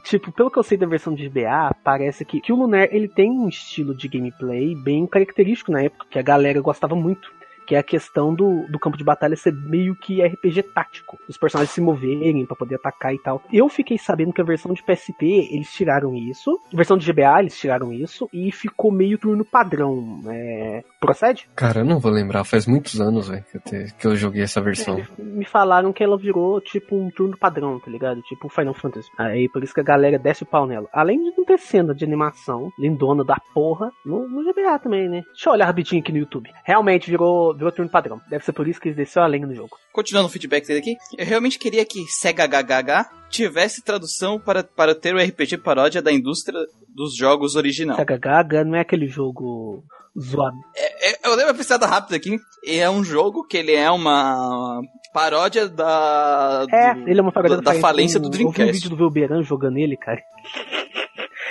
tipo, 0.04 0.32
pelo 0.32 0.50
que 0.50 0.58
eu 0.58 0.62
sei 0.62 0.78
da 0.78 0.86
versão 0.86 1.14
de 1.14 1.28
GBA, 1.28 1.74
parece 1.82 2.24
que, 2.24 2.40
que 2.40 2.52
o 2.52 2.56
Lunar 2.56 2.88
ele 2.90 3.08
tem 3.08 3.30
um 3.30 3.48
estilo 3.48 3.94
de 3.94 4.08
gameplay 4.08 4.74
bem 4.74 5.06
característico 5.06 5.72
na 5.72 5.82
época, 5.82 6.06
que 6.10 6.18
a 6.18 6.22
galera 6.22 6.60
gostava 6.60 6.94
muito. 6.94 7.32
Que 7.66 7.74
é 7.74 7.78
a 7.78 7.82
questão 7.82 8.34
do, 8.34 8.66
do 8.68 8.78
campo 8.78 8.96
de 8.96 9.04
batalha 9.04 9.36
ser 9.36 9.52
meio 9.52 9.94
que 9.96 10.22
RPG 10.22 10.62
tático. 10.74 11.18
Os 11.28 11.36
personagens 11.36 11.70
se 11.72 11.80
moverem 11.80 12.44
pra 12.46 12.56
poder 12.56 12.76
atacar 12.76 13.14
e 13.14 13.18
tal. 13.18 13.42
Eu 13.52 13.68
fiquei 13.68 13.96
sabendo 13.98 14.32
que 14.32 14.40
a 14.40 14.44
versão 14.44 14.72
de 14.72 14.82
PSP, 14.82 15.48
eles 15.50 15.70
tiraram 15.72 16.14
isso. 16.14 16.58
A 16.72 16.76
versão 16.76 16.96
de 16.96 17.10
GBA, 17.10 17.40
eles 17.40 17.58
tiraram 17.58 17.92
isso. 17.92 18.28
E 18.32 18.50
ficou 18.52 18.90
meio 18.92 19.18
turno 19.18 19.44
padrão. 19.44 20.20
É... 20.28 20.82
Procede? 21.00 21.48
Cara, 21.54 21.80
eu 21.80 21.84
não 21.84 21.98
vou 21.98 22.10
lembrar, 22.10 22.44
faz 22.44 22.66
muitos 22.66 23.00
anos, 23.00 23.28
velho, 23.28 23.44
que, 23.50 23.56
eu 23.56 23.60
te- 23.60 23.94
que 23.98 24.06
eu 24.06 24.16
joguei 24.16 24.42
essa 24.42 24.60
versão. 24.60 25.02
Me 25.18 25.44
falaram 25.44 25.92
que 25.92 26.02
ela 26.02 26.16
virou 26.16 26.60
tipo 26.60 26.96
um 26.96 27.10
turno 27.10 27.36
padrão, 27.36 27.78
tá 27.78 27.90
ligado? 27.90 28.20
Tipo 28.22 28.48
Final 28.48 28.74
Fantasy. 28.74 29.08
Aí 29.18 29.48
por 29.48 29.62
isso 29.62 29.74
que 29.74 29.80
a 29.80 29.84
galera 29.84 30.18
desce 30.18 30.42
o 30.42 30.46
pau 30.46 30.66
nela. 30.66 30.88
Além 30.92 31.22
de 31.22 31.36
não 31.36 31.44
ter 31.44 31.58
cena 31.58 31.94
de 31.94 32.04
animação, 32.04 32.70
lindona 32.78 33.24
da 33.24 33.36
porra, 33.52 33.90
no, 34.04 34.28
no 34.28 34.42
GBA 34.44 34.78
também, 34.78 35.08
né? 35.08 35.22
Deixa 35.32 35.48
eu 35.48 35.52
olhar 35.52 35.66
rapidinho 35.66 36.00
aqui 36.00 36.12
no 36.12 36.18
YouTube. 36.18 36.50
Realmente 36.64 37.10
virou, 37.10 37.53
virou 37.54 37.72
turno 37.72 37.90
padrão. 37.90 38.20
Deve 38.28 38.44
ser 38.44 38.52
por 38.52 38.66
isso 38.68 38.80
que 38.80 38.88
eles 38.88 38.96
desceu 38.96 39.22
a 39.22 39.26
lenha 39.26 39.46
no 39.46 39.54
jogo. 39.54 39.76
Continuando 39.92 40.28
o 40.28 40.30
feedback 40.30 40.66
dele 40.66 40.80
aqui, 40.80 40.96
eu 41.16 41.24
realmente 41.26 41.58
queria 41.58 41.84
que 41.84 42.04
Sega 42.06 42.44
HHH 42.46 43.08
tivesse 43.30 43.82
tradução 43.82 44.38
para, 44.38 44.62
para 44.62 44.94
ter 44.94 45.14
o 45.14 45.18
RPG 45.18 45.58
paródia 45.58 46.02
da 46.02 46.12
indústria 46.12 46.60
dos 46.94 47.16
jogos 47.16 47.56
original. 47.56 47.96
Sega 47.96 48.16
Gaga 48.18 48.64
não 48.64 48.76
é 48.76 48.80
aquele 48.80 49.06
jogo 49.06 49.82
zoado. 50.18 50.56
É, 50.76 51.28
eu 51.28 51.36
dei 51.36 51.44
uma 51.44 51.54
pensada 51.54 51.86
rápida 51.86 52.16
aqui, 52.16 52.38
é 52.66 52.88
um 52.88 53.02
jogo 53.02 53.44
que 53.46 53.56
ele 53.56 53.72
é 53.72 53.90
uma 53.90 54.80
paródia 55.12 55.68
da, 55.68 56.64
É, 56.72 56.94
do- 56.94 57.08
ele 57.08 57.18
é 57.18 57.22
uma 57.22 57.32
parada 57.32 57.56
da, 57.60 57.72
da 57.72 57.80
falência 57.80 58.20
do 58.20 58.26
Eu 58.28 58.30
vi 58.32 58.44
um 58.46 58.50
Dreamcast. 58.50 58.72
vídeo 58.72 58.90
do 58.90 58.96
Velberan 58.96 59.42
jogando 59.42 59.76
ele, 59.78 59.96
cara. 59.96 60.20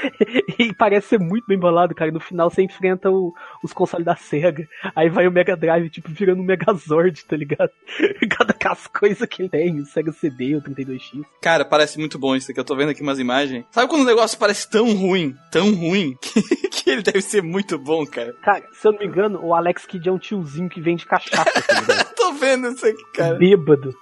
e 0.59 0.73
parece 0.73 1.07
ser 1.09 1.19
muito 1.19 1.45
bem 1.47 1.57
bolado, 1.57 1.93
cara. 1.95 2.11
No 2.11 2.19
final 2.19 2.49
você 2.49 2.61
enfrenta 2.63 3.09
o- 3.09 3.33
os 3.63 3.73
consoles 3.73 4.05
da 4.05 4.15
SEGA. 4.15 4.67
Aí 4.95 5.09
vai 5.09 5.27
o 5.27 5.31
Mega 5.31 5.55
Drive, 5.55 5.89
tipo, 5.89 6.09
virando 6.09 6.41
um 6.41 6.45
Megazord, 6.45 7.25
tá 7.25 7.35
ligado? 7.35 7.71
Cada 8.37 8.53
as 8.73 8.87
coisas 8.87 9.27
que 9.27 9.41
ele 9.43 9.49
tem, 9.49 9.79
o 9.79 9.85
Sega 9.85 10.11
CD, 10.11 10.55
o 10.55 10.61
32X. 10.61 11.21
Cara, 11.41 11.63
parece 11.63 11.99
muito 11.99 12.17
bom 12.17 12.35
isso 12.35 12.49
aqui. 12.49 12.59
Eu 12.59 12.63
tô 12.63 12.75
vendo 12.75 12.89
aqui 12.89 13.01
umas 13.03 13.19
imagens. 13.19 13.65
Sabe 13.71 13.87
quando 13.87 14.01
o 14.01 14.05
negócio 14.05 14.39
parece 14.39 14.67
tão 14.69 14.95
ruim, 14.95 15.35
tão 15.51 15.75
ruim, 15.75 16.15
que, 16.21 16.41
que 16.69 16.89
ele 16.89 17.03
deve 17.03 17.21
ser 17.21 17.43
muito 17.43 17.77
bom, 17.77 18.03
cara? 18.05 18.33
Cara, 18.41 18.63
se 18.73 18.87
eu 18.87 18.93
não 18.93 18.99
me 18.99 19.05
engano, 19.05 19.39
o 19.45 19.53
Alex 19.53 19.85
Kidd 19.85 20.09
é 20.09 20.11
um 20.11 20.17
tiozinho 20.17 20.69
que 20.69 20.81
vende 20.81 21.05
cachaça, 21.05 21.61
tá 21.61 21.81
ligado? 21.81 22.13
Tô 22.15 22.31
vendo 22.33 22.67
isso 22.69 22.85
aqui, 22.87 23.03
cara. 23.13 23.35
Bêbado. 23.35 23.93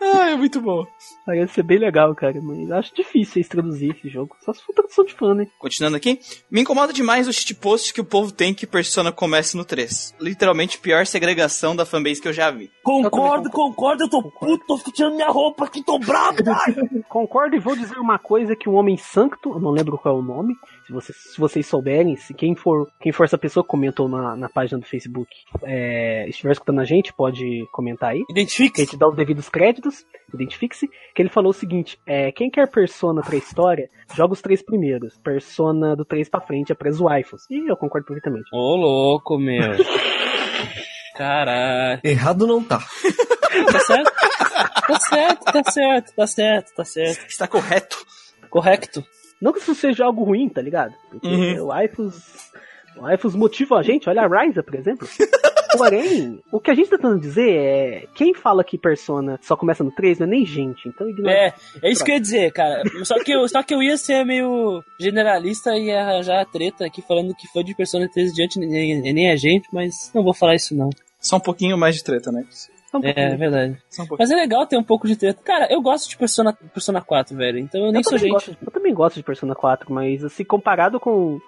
Ah, 0.00 0.30
é 0.30 0.36
muito 0.36 0.60
bom. 0.60 0.86
Parece 1.26 1.54
ser 1.54 1.62
bem 1.62 1.78
legal, 1.78 2.14
cara. 2.14 2.40
Mas 2.40 2.70
acho 2.70 2.94
difícil 2.94 3.34
eles 3.40 3.48
traduzir 3.48 3.90
esse 3.90 4.08
jogo. 4.08 4.36
Só 4.40 4.52
se 4.52 4.62
for 4.64 4.72
tradução 4.88 5.04
de 5.04 5.14
fã, 5.14 5.34
né? 5.34 5.46
Continuando 5.58 5.96
aqui, 5.96 6.18
me 6.50 6.62
incomoda 6.62 6.92
demais 6.92 7.28
o 7.28 7.32
shitpost 7.32 7.92
que 7.92 8.00
o 8.00 8.04
povo 8.04 8.32
tem 8.32 8.54
que 8.54 8.66
Persona 8.66 9.12
comece 9.12 9.56
no 9.56 9.64
3. 9.64 10.14
Literalmente, 10.20 10.78
pior 10.78 11.06
segregação 11.06 11.76
da 11.76 11.86
fanbase 11.86 12.20
que 12.20 12.28
eu 12.28 12.32
já 12.32 12.50
vi. 12.50 12.70
Concordo, 12.82 13.50
concordo, 13.50 14.04
eu 14.04 14.10
tô 14.10 14.22
puto, 14.22 14.64
tô 14.66 14.90
tirando 14.90 15.16
minha 15.16 15.30
roupa 15.30 15.66
aqui, 15.66 15.82
tô 15.82 15.98
bravo, 15.98 16.42
pai. 16.42 16.74
Concordo 17.08 17.56
e 17.56 17.60
vou 17.60 17.76
dizer 17.76 17.98
uma 17.98 18.18
coisa 18.18 18.56
que 18.56 18.68
um 18.68 18.74
homem 18.74 18.96
sancto, 18.96 19.50
eu 19.50 19.60
não 19.60 19.70
lembro 19.70 19.98
qual 19.98 20.16
é 20.16 20.18
o 20.18 20.22
nome, 20.22 20.54
se 20.88 20.92
vocês, 20.92 21.16
se 21.18 21.38
vocês 21.38 21.66
souberem, 21.66 22.16
se 22.16 22.32
quem 22.32 22.54
for, 22.54 22.88
quem 22.98 23.12
for 23.12 23.24
essa 23.24 23.36
pessoa 23.36 23.62
que 23.62 23.68
comentou 23.68 24.08
na, 24.08 24.34
na 24.34 24.48
página 24.48 24.80
do 24.80 24.86
Facebook 24.86 25.28
é, 25.62 26.26
estiver 26.28 26.52
escutando 26.52 26.80
a 26.80 26.84
gente, 26.84 27.12
pode 27.12 27.66
comentar 27.72 28.10
aí. 28.12 28.24
Que 28.24 28.32
a 28.32 28.32
Identifique-se. 28.32 28.84
gente 28.86 28.96
dá 28.98 29.06
os 29.06 29.14
devidos 29.14 29.50
créditos, 29.50 30.06
identifique-se, 30.32 30.88
que 31.14 31.20
ele 31.20 31.28
falou 31.28 31.50
o 31.50 31.54
seguinte, 31.54 31.98
é, 32.06 32.32
quem 32.32 32.50
quer 32.50 32.66
Persona 32.70 33.20
pra 33.20 33.36
história, 33.36 33.90
joga 34.14 34.32
os 34.32 34.40
três 34.40 34.62
primeiros. 34.62 35.18
Persona 35.18 35.94
do 35.94 36.04
3 36.06 36.28
pra 36.30 36.40
frente 36.40 36.72
é 36.72 36.74
pras 36.74 36.98
waifus. 36.98 37.42
E 37.50 37.70
eu 37.70 37.76
concordo 37.76 38.06
perfeitamente. 38.06 38.48
Ô, 38.52 38.76
louco, 38.76 39.38
meu. 39.38 39.76
Caralho. 41.14 42.00
Errado 42.02 42.46
não 42.46 42.62
tá. 42.64 42.78
Tá 43.72 43.80
certo? 43.80 44.12
Tá 44.86 44.98
certo, 45.00 45.44
tá 45.44 45.70
certo, 45.70 46.14
tá 46.14 46.26
certo, 46.26 46.74
tá 46.74 46.84
certo. 46.84 47.26
Está 47.28 47.46
correto. 47.48 47.96
Correto. 48.48 49.04
Não 49.40 49.52
que 49.52 49.60
isso 49.60 49.74
seja 49.74 50.04
algo 50.04 50.24
ruim, 50.24 50.48
tá 50.48 50.60
ligado? 50.60 50.94
Porque 51.10 51.26
Uhum. 51.28 51.66
waifus, 51.66 52.50
waifus 52.96 53.34
motivam 53.34 53.78
a 53.78 53.82
gente, 53.82 54.08
olha 54.08 54.22
a 54.22 54.26
Ryza, 54.26 54.62
por 54.62 54.74
exemplo. 54.74 55.08
Porém, 55.76 56.40
o 56.50 56.58
que 56.58 56.70
a 56.70 56.74
gente 56.74 56.88
tá 56.88 56.96
tentando 56.96 57.20
dizer 57.20 57.50
é. 57.50 58.06
Quem 58.14 58.32
fala 58.32 58.64
que 58.64 58.78
Persona 58.78 59.38
só 59.42 59.54
começa 59.54 59.84
no 59.84 59.90
3 59.90 60.18
não 60.18 60.26
é 60.26 60.30
nem 60.30 60.46
gente, 60.46 60.88
então 60.88 61.08
ignora. 61.08 61.30
É, 61.30 61.54
é 61.82 61.90
isso 61.90 62.02
que 62.02 62.10
eu 62.10 62.14
ia 62.14 62.20
dizer, 62.20 62.52
cara. 62.52 62.82
Só 63.04 63.22
que 63.22 63.32
eu, 63.32 63.46
só 63.46 63.62
que 63.62 63.74
eu 63.74 63.82
ia 63.82 63.96
ser 63.98 64.24
meio 64.24 64.82
generalista 64.98 65.76
e 65.76 65.90
arranjar 65.92 66.40
a 66.40 66.44
treta 66.46 66.86
aqui 66.86 67.02
falando 67.02 67.34
que 67.34 67.46
fã 67.48 67.62
de 67.62 67.74
Persona 67.74 68.08
3 68.08 68.32
diante 68.32 68.58
nem, 68.58 69.00
nem 69.12 69.30
a 69.30 69.36
gente, 69.36 69.68
mas 69.70 70.10
não 70.14 70.22
vou 70.22 70.32
falar 70.32 70.54
isso 70.54 70.74
não. 70.74 70.88
Só 71.20 71.36
um 71.36 71.40
pouquinho 71.40 71.76
mais 71.76 71.96
de 71.96 72.02
treta, 72.04 72.32
né? 72.32 72.44
Só 72.90 72.98
um 72.98 73.00
É, 73.00 73.12
pouquinho. 73.12 73.34
é 73.34 73.36
verdade. 73.36 73.78
Só 73.90 74.02
um. 74.02 74.06
Mas 74.18 74.30
é 74.30 74.34
legal 74.36 74.66
ter 74.66 74.76
um 74.78 74.82
pouco 74.84 75.06
de 75.06 75.16
treta. 75.16 75.42
Cara, 75.42 75.66
eu 75.70 75.80
gosto 75.82 76.08
de 76.08 76.16
Persona, 76.16 76.52
Persona 76.72 77.00
4, 77.00 77.36
velho. 77.36 77.58
Então 77.58 77.80
eu 77.84 77.92
nem 77.92 78.00
eu, 78.00 78.04
sou 78.04 78.12
também 78.12 78.22
gente. 78.24 78.32
gosto, 78.32 78.50
de- 78.52 78.58
eu 78.66 78.70
também 78.72 78.94
gosto 78.94 79.16
de 79.16 79.22
Persona 79.22 79.54
4, 79.54 79.92
mas 79.92 80.24
assim, 80.24 80.44
comparado 80.44 80.98
com 80.98 81.38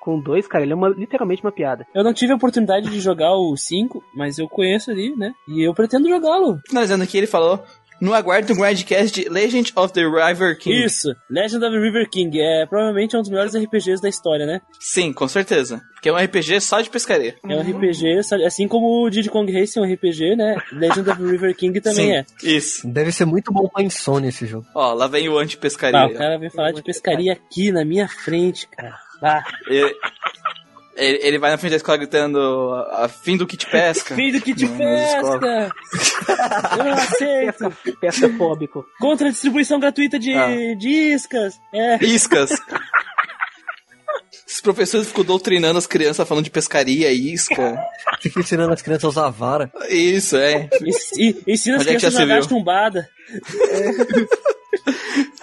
com 0.00 0.18
o 0.18 0.22
2, 0.22 0.46
cara, 0.46 0.62
ele 0.64 0.74
é 0.74 0.76
uma, 0.76 0.90
literalmente 0.90 1.42
uma 1.42 1.50
piada. 1.50 1.86
Eu 1.94 2.04
não 2.04 2.12
tive 2.12 2.30
a 2.30 2.36
oportunidade 2.36 2.90
de 2.90 3.00
jogar 3.00 3.32
o 3.32 3.56
5, 3.56 4.04
mas 4.14 4.38
eu 4.38 4.46
conheço 4.46 4.90
ali, 4.90 5.16
né? 5.16 5.32
E 5.48 5.66
eu 5.66 5.72
pretendo 5.72 6.06
jogá-lo. 6.10 6.58
Finalizando 6.68 7.02
aqui, 7.04 7.16
ele 7.16 7.26
falou: 7.26 7.58
No 8.00 8.12
aguardo 8.12 8.48
do 8.48 8.60
Grindcast 8.60 9.22
de 9.22 9.28
Legend 9.28 9.72
of 9.76 9.92
the 9.92 10.02
River 10.02 10.58
King. 10.58 10.84
Isso, 10.84 11.14
Legend 11.30 11.64
of 11.64 11.76
River 11.78 12.08
King. 12.10 12.40
É 12.40 12.66
provavelmente 12.66 13.16
um 13.16 13.20
dos 13.20 13.30
melhores 13.30 13.54
RPGs 13.54 14.02
da 14.02 14.08
história, 14.08 14.44
né? 14.46 14.60
Sim, 14.80 15.12
com 15.12 15.26
certeza. 15.28 15.80
Porque 15.94 16.08
é 16.08 16.12
um 16.12 16.16
RPG 16.16 16.60
só 16.60 16.80
de 16.80 16.90
pescaria. 16.90 17.34
É 17.48 17.56
um 17.56 17.60
RPG, 17.62 18.20
assim 18.46 18.68
como 18.68 19.04
o 19.04 19.08
Diddy 19.08 19.30
Kong 19.30 19.50
Racing 19.50 19.78
é 19.78 19.82
um 19.82 19.92
RPG, 19.92 20.36
né? 20.36 20.56
Legend 20.72 21.10
of 21.10 21.22
River 21.24 21.56
King 21.56 21.80
também 21.80 22.06
Sim, 22.06 22.12
é. 22.12 22.24
Isso. 22.42 22.86
Deve 22.86 23.10
ser 23.12 23.24
muito 23.24 23.52
bom 23.52 23.68
pra 23.68 23.82
insônia 23.82 24.28
esse 24.28 24.46
jogo. 24.46 24.66
Ó, 24.74 24.92
lá 24.92 25.06
vem 25.06 25.28
o 25.28 25.38
anti-pescaria. 25.38 26.00
Ah, 26.00 26.06
o 26.06 26.14
cara 26.14 26.38
veio 26.38 26.50
falar 26.50 26.72
de 26.72 26.82
pescaria 26.82 27.32
aqui 27.32 27.72
na 27.72 27.84
minha 27.84 28.06
frente, 28.08 28.68
cara. 28.68 28.98
Ah, 29.22 29.42
Ele, 29.66 29.94
ele- 30.96 31.18
ele 31.22 31.38
vai 31.38 31.50
na 31.50 31.58
frente 31.58 31.70
da 31.72 31.76
escola 31.76 31.98
gritando: 31.98 32.38
a 32.92 33.08
fim 33.08 33.36
do 33.36 33.46
kit 33.46 33.66
pesca. 33.70 34.14
te 34.16 34.66
Não, 34.66 34.78
nas 34.78 35.14
pesca! 35.14 35.74
Eu 36.78 36.84
não 36.84 36.92
aceito! 36.92 37.70
Pesca, 37.82 37.98
pesca 38.00 38.28
fóbico. 38.36 38.84
Contra 39.00 39.28
a 39.28 39.30
distribuição 39.30 39.78
gratuita 39.80 40.18
de, 40.18 40.32
Ah. 40.34 40.48
de 40.78 40.88
iscas! 40.88 41.54
É. 41.72 42.04
Iscas. 42.04 42.50
Os 44.46 44.60
professores 44.60 45.08
ficam 45.08 45.24
doutrinando 45.24 45.78
as 45.78 45.86
crianças 45.86 46.26
falando 46.28 46.44
de 46.44 46.50
pescaria, 46.50 47.10
isca. 47.12 47.76
Fica 48.20 48.40
ensinando 48.40 48.72
as 48.72 48.82
crianças 48.82 49.04
a 49.04 49.08
usar 49.08 49.30
vara. 49.30 49.70
Isso, 49.90 50.36
é. 50.36 50.68
Ensi- 50.80 51.42
Ensina 51.46 51.76
as 51.76 51.82
é 51.82 51.84
que 51.90 51.96
crianças 51.96 52.16
a 52.16 52.20
nadar 52.26 52.40
viu? 52.40 52.48
chumbada. 52.48 53.08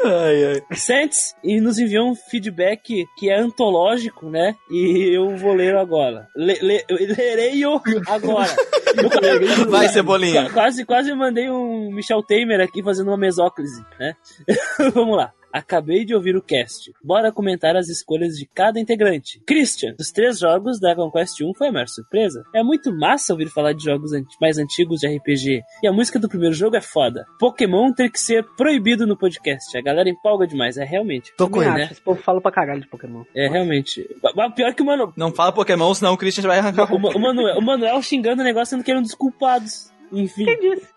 Ai, 0.03 0.43
ai. 0.45 0.63
Sentes 0.75 1.35
e 1.43 1.59
nos 1.59 1.77
enviou 1.77 2.09
um 2.09 2.15
feedback 2.15 3.05
que 3.17 3.29
é 3.29 3.39
antológico, 3.39 4.29
né? 4.29 4.55
E 4.69 5.15
eu 5.15 5.35
vou 5.37 5.53
ler 5.53 5.75
agora. 5.75 6.27
Le, 6.35 6.57
le, 6.61 6.85
lerei-o 6.89 7.81
agora. 8.07 8.49
Vai, 9.69 9.87
Cebolinha. 9.89 10.49
Quase, 10.49 10.85
quase 10.85 11.13
mandei 11.13 11.49
um 11.49 11.91
Michel 11.91 12.23
Temer 12.23 12.59
aqui 12.59 12.83
fazendo 12.83 13.07
uma 13.09 13.17
mesóclise, 13.17 13.83
né? 13.99 14.15
Vamos 14.93 15.17
lá. 15.17 15.31
Acabei 15.53 16.05
de 16.05 16.15
ouvir 16.15 16.35
o 16.35 16.41
cast. 16.41 16.91
Bora 17.03 17.31
comentar 17.31 17.75
as 17.75 17.89
escolhas 17.89 18.33
de 18.35 18.45
cada 18.45 18.79
integrante. 18.79 19.41
Christian, 19.45 19.93
dos 19.97 20.11
três 20.11 20.39
jogos, 20.39 20.79
Dragon 20.79 21.09
Quest 21.11 21.41
1 21.41 21.53
foi 21.55 21.67
a 21.67 21.71
maior 21.71 21.87
surpresa. 21.87 22.43
É 22.55 22.63
muito 22.63 22.91
massa 22.93 23.33
ouvir 23.33 23.47
falar 23.49 23.73
de 23.73 23.83
jogos 23.83 24.11
mais 24.39 24.57
antigos 24.57 24.99
de 25.01 25.07
RPG. 25.07 25.61
E 25.83 25.87
a 25.87 25.91
música 25.93 26.17
do 26.19 26.29
primeiro 26.29 26.53
jogo 26.55 26.75
é 26.75 26.81
foda. 26.81 27.25
Pokémon 27.39 27.91
tem 27.93 28.09
que 28.09 28.19
ser 28.19 28.43
proibido 28.55 29.05
no 29.07 29.17
podcast. 29.17 29.77
A 29.77 29.81
galera 29.81 30.09
empolga 30.09 30.47
demais, 30.47 30.77
é 30.77 30.83
realmente. 30.85 31.33
Tô 31.37 31.49
com 31.49 31.61
ele. 31.61 31.83
acho, 31.83 31.93
esse 31.93 32.01
povo 32.01 32.21
fala 32.21 32.39
pra 32.41 32.51
caralho 32.51 32.81
de 32.81 32.87
Pokémon. 32.87 33.23
É 33.35 33.47
realmente. 33.47 34.07
Mas 34.35 34.53
pior 34.53 34.73
que 34.73 34.81
o 34.81 34.85
Mano, 34.85 35.13
Não 35.17 35.31
fala 35.31 35.51
Pokémon, 35.51 35.93
senão 35.93 36.13
o 36.13 36.17
Christian 36.17 36.47
vai 36.47 36.59
arrancar 36.59 36.91
o, 36.93 36.99
Ma- 36.99 37.09
o 37.09 37.19
Manuel, 37.19 37.57
o 37.57 37.61
Manuel 37.61 38.01
xingando 38.01 38.41
o 38.41 38.45
negócio 38.45 38.67
sendo 38.75 38.83
que 38.83 38.91
ele 38.91 38.97
é 38.97 38.99
um 38.99 39.03
dos 39.03 39.15
culpados. 39.15 39.91
Enfim. 40.11 40.45
Quem 40.45 40.59
disse? 40.59 40.87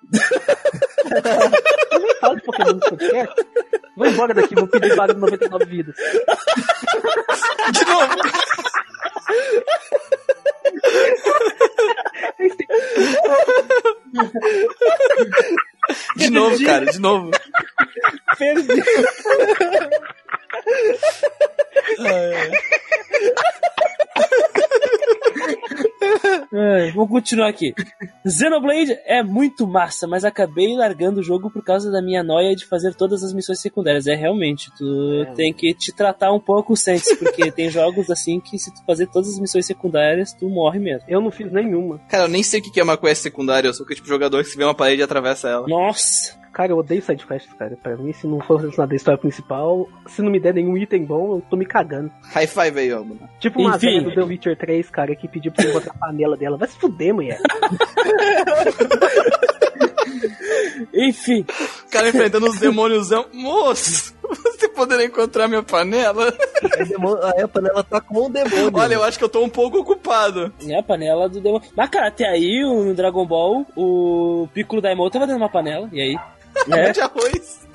eu 1.90 2.00
nem 2.00 2.14
falo 2.16 2.36
de 2.36 2.42
Pokémon 2.42 2.72
no 2.72 2.80
podcast. 2.80 3.34
Vou 3.96 4.06
embora 4.06 4.34
daqui, 4.34 4.54
vou 4.54 4.66
pedir 4.66 4.94
vaga 4.96 5.14
de 5.14 5.20
99 5.20 5.64
vidas. 5.66 5.94
De 7.72 7.84
novo. 7.86 8.14
De 16.16 16.30
novo, 16.30 16.64
cara, 16.64 16.86
de 16.86 16.98
novo. 17.00 17.30
Perdi. 18.38 18.82
Ai, 26.52 26.92
vou 26.92 27.06
continuar 27.08 27.48
aqui. 27.48 27.74
Xenoblade 28.26 28.96
é 29.04 29.22
muito 29.22 29.66
massa, 29.66 30.06
mas 30.06 30.24
acabei 30.24 30.74
largando 30.76 31.20
o 31.20 31.22
jogo 31.22 31.50
por 31.50 31.64
causa 31.64 31.90
da 31.90 32.02
minha 32.02 32.22
noia 32.22 32.54
de 32.54 32.66
fazer 32.66 32.94
todas 32.94 33.22
as 33.22 33.32
missões 33.32 33.60
secundárias. 33.60 34.06
É 34.06 34.14
realmente, 34.14 34.70
tu 34.76 35.26
tem 35.34 35.52
que 35.52 35.74
te 35.74 35.92
tratar 35.92 36.32
um 36.32 36.40
pouco 36.40 36.76
Sense, 36.76 37.16
porque 37.16 37.50
tem 37.52 37.70
jogos 37.70 38.10
assim 38.10 38.40
que 38.40 38.58
se 38.58 38.72
tu 38.72 38.84
fazer 38.84 39.06
todas 39.06 39.30
as 39.30 39.38
missões 39.38 39.66
secundárias, 39.66 40.32
tu 40.32 40.48
morre 40.48 40.78
mesmo. 40.78 41.04
Eu 41.08 41.20
não 41.20 41.30
fiz 41.30 41.50
nenhuma. 41.50 41.98
Cara, 42.08 42.24
eu 42.24 42.28
nem 42.28 42.42
sei 42.42 42.60
o 42.60 42.62
que 42.62 42.80
é 42.80 42.82
uma 42.82 42.96
quest 42.96 43.22
secundária, 43.22 43.68
eu 43.68 43.74
sou 43.74 43.84
aquele 43.84 43.96
tipo 43.96 44.06
de 44.06 44.12
jogador 44.12 44.42
que 44.42 44.50
se 44.50 44.56
vê 44.56 44.64
uma 44.64 44.74
parede 44.74 45.00
e 45.00 45.04
atravessa 45.04 45.48
ela. 45.48 45.66
Nossa! 45.66 46.43
Cara, 46.54 46.70
eu 46.72 46.78
odeio 46.78 47.02
sidequests, 47.02 47.52
cara. 47.54 47.76
Pra 47.82 47.96
mim, 47.96 48.12
se 48.12 48.26
não 48.28 48.40
for 48.40 48.58
relacionado 48.60 48.92
à 48.92 48.94
história 48.96 49.18
principal, 49.18 49.88
se 50.06 50.22
não 50.22 50.30
me 50.30 50.38
der 50.38 50.54
nenhum 50.54 50.76
item 50.78 51.04
bom, 51.04 51.36
eu 51.36 51.42
tô 51.50 51.56
me 51.56 51.66
cagando. 51.66 52.10
High 52.32 52.46
five 52.46 52.78
aí, 52.78 52.92
ó, 52.92 53.00
mano. 53.02 53.28
Tipo 53.40 53.60
uma 53.60 53.74
Enfim. 53.76 54.02
do 54.04 54.14
The 54.14 54.22
Witcher 54.22 54.56
3, 54.56 54.88
cara, 54.88 55.16
que 55.16 55.26
pediu 55.26 55.50
pra 55.50 55.64
você 55.64 55.70
encontrar 55.70 55.92
a 55.94 55.98
panela 56.06 56.36
dela. 56.36 56.56
Vai 56.56 56.68
se 56.68 56.78
fuder, 56.78 57.12
mulher. 57.12 57.40
Enfim, 60.92 61.44
O 61.86 61.90
cara 61.90 62.08
enfrentando 62.08 62.48
os 62.48 62.58
demôniozão. 62.58 63.26
Moço, 63.32 64.14
você 64.28 64.68
poderia 64.68 65.04
encontrar 65.06 65.48
minha 65.48 65.62
panela? 65.62 66.32
Aí 66.78 67.34
Aí 67.36 67.42
a 67.42 67.48
panela 67.48 67.82
tá 67.84 68.00
com 68.00 68.26
um 68.26 68.30
demônio. 68.30 68.70
Olha, 68.74 68.94
eu 68.94 69.02
acho 69.04 69.18
que 69.18 69.24
eu 69.24 69.28
tô 69.28 69.42
um 69.42 69.48
pouco 69.48 69.78
ocupado. 69.78 70.52
é 70.66 70.78
a 70.78 70.82
panela 70.82 71.28
do 71.28 71.40
demônio. 71.40 71.68
Mas, 71.76 71.88
cara, 71.90 72.08
até 72.08 72.26
aí, 72.26 72.64
o- 72.64 72.84
no 72.84 72.94
Dragon 72.94 73.26
Ball, 73.26 73.66
o 73.76 74.48
Piccolo 74.54 74.80
Daimon 74.80 75.10
tava 75.10 75.26
dentro 75.26 75.38
de 75.38 75.42
uma 75.44 75.50
panela, 75.50 75.88
e 75.92 76.00
aí? 76.00 76.16
É. 76.70 76.92
De 76.92 77.00
arroz. 77.00 77.66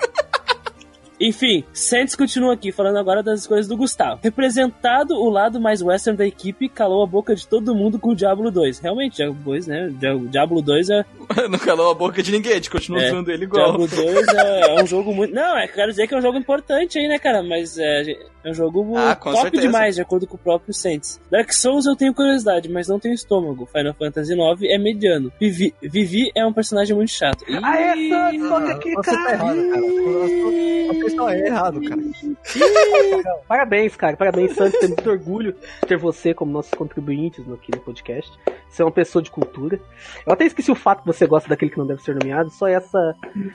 Enfim, 1.20 1.64
Santos 1.72 2.14
continua 2.16 2.54
aqui, 2.54 2.72
falando 2.72 2.96
agora 2.98 3.22
das 3.22 3.40
escolhas 3.40 3.68
do 3.68 3.76
Gustavo. 3.76 4.20
Representado 4.22 5.14
o 5.14 5.28
lado 5.28 5.60
mais 5.60 5.82
western 5.82 6.16
da 6.16 6.26
equipe, 6.26 6.68
calou 6.68 7.02
a 7.02 7.06
boca 7.06 7.34
de 7.34 7.46
todo 7.46 7.74
mundo 7.74 7.98
com 7.98 8.10
o 8.10 8.14
Diablo 8.16 8.50
2. 8.50 8.78
Realmente, 8.78 9.16
Diablo 9.16 9.38
2, 9.44 9.66
né? 9.66 9.90
Dia- 9.98 10.16
Diablo 10.30 10.62
2 10.62 10.88
é. 10.90 11.04
Não 11.50 11.58
calou 11.58 11.90
a 11.90 11.94
boca 11.94 12.22
de 12.22 12.32
ninguém, 12.32 12.52
a 12.52 12.54
gente 12.56 12.70
continua 12.70 13.02
É. 13.02 13.08
usando 13.08 13.28
ele 13.30 13.44
igual. 13.44 13.76
Diablo 13.76 13.86
2 13.88 14.28
é, 14.28 14.60
é 14.78 14.82
um 14.82 14.86
jogo 14.86 15.12
muito. 15.12 15.34
Não, 15.34 15.58
é, 15.58 15.68
quero 15.68 15.90
dizer 15.90 16.06
que 16.08 16.14
é 16.14 16.18
um 16.18 16.22
jogo 16.22 16.38
importante 16.38 16.98
aí, 16.98 17.06
né, 17.06 17.18
cara? 17.18 17.42
Mas 17.42 17.76
é, 17.78 18.02
é 18.44 18.50
um 18.50 18.54
jogo 18.54 18.96
Ah, 18.96 19.14
top 19.14 19.40
certeza. 19.42 19.62
demais, 19.62 19.94
de 19.96 20.00
acordo 20.02 20.26
com 20.26 20.36
o 20.36 20.38
próprio 20.38 20.72
Saints. 20.72 21.20
Dark 21.30 21.52
Souls 21.52 21.84
eu 21.86 21.94
tenho 21.96 22.14
curiosidade, 22.14 22.68
mas 22.70 22.88
não 22.88 22.98
tenho 22.98 23.14
estômago. 23.14 23.66
Final 23.66 23.92
Fantasy 23.94 24.32
IX 24.32 24.62
é 24.62 24.78
mediano. 24.78 25.30
Vivi, 25.38 25.74
Vivi 25.82 26.30
é 26.34 26.46
um 26.46 26.52
personagem 26.52 26.96
muito 26.96 27.10
chato. 27.10 27.44
Ih, 27.46 27.58
Aê, 27.62 28.08
Santos, 28.08 28.48
toca 28.48 28.72
aqui, 28.72 28.94
tá 29.02 29.32
errado, 29.32 29.56
cara. 29.70 31.09
Você 31.10 31.16
só 31.16 31.28
é 31.30 31.46
errado, 31.46 31.80
cara. 31.82 32.00
Parabéns, 33.48 33.96
cara. 33.96 34.16
Parabéns, 34.16 34.54
Santos. 34.54 34.78
Tenho 34.78 34.94
muito 34.94 35.10
orgulho 35.10 35.52
de 35.52 35.86
ter 35.88 35.96
você 35.96 36.32
como 36.34 36.52
nossos 36.52 36.72
contribuintes 36.72 37.46
no- 37.46 37.54
aqui 37.54 37.70
no 37.74 37.80
podcast. 37.80 38.30
Você 38.68 38.82
é 38.82 38.84
uma 38.84 38.90
pessoa 38.92 39.22
de 39.22 39.30
cultura. 39.30 39.80
Eu 40.26 40.32
até 40.32 40.44
esqueci 40.44 40.70
o 40.70 40.74
fato 40.76 41.00
que 41.02 41.06
você 41.06 41.26
gosta 41.26 41.48
daquele 41.48 41.70
que 41.70 41.78
não 41.78 41.86
deve 41.86 42.02
ser 42.02 42.14
nomeado. 42.14 42.50
Só 42.50 42.66
essa 42.68 43.14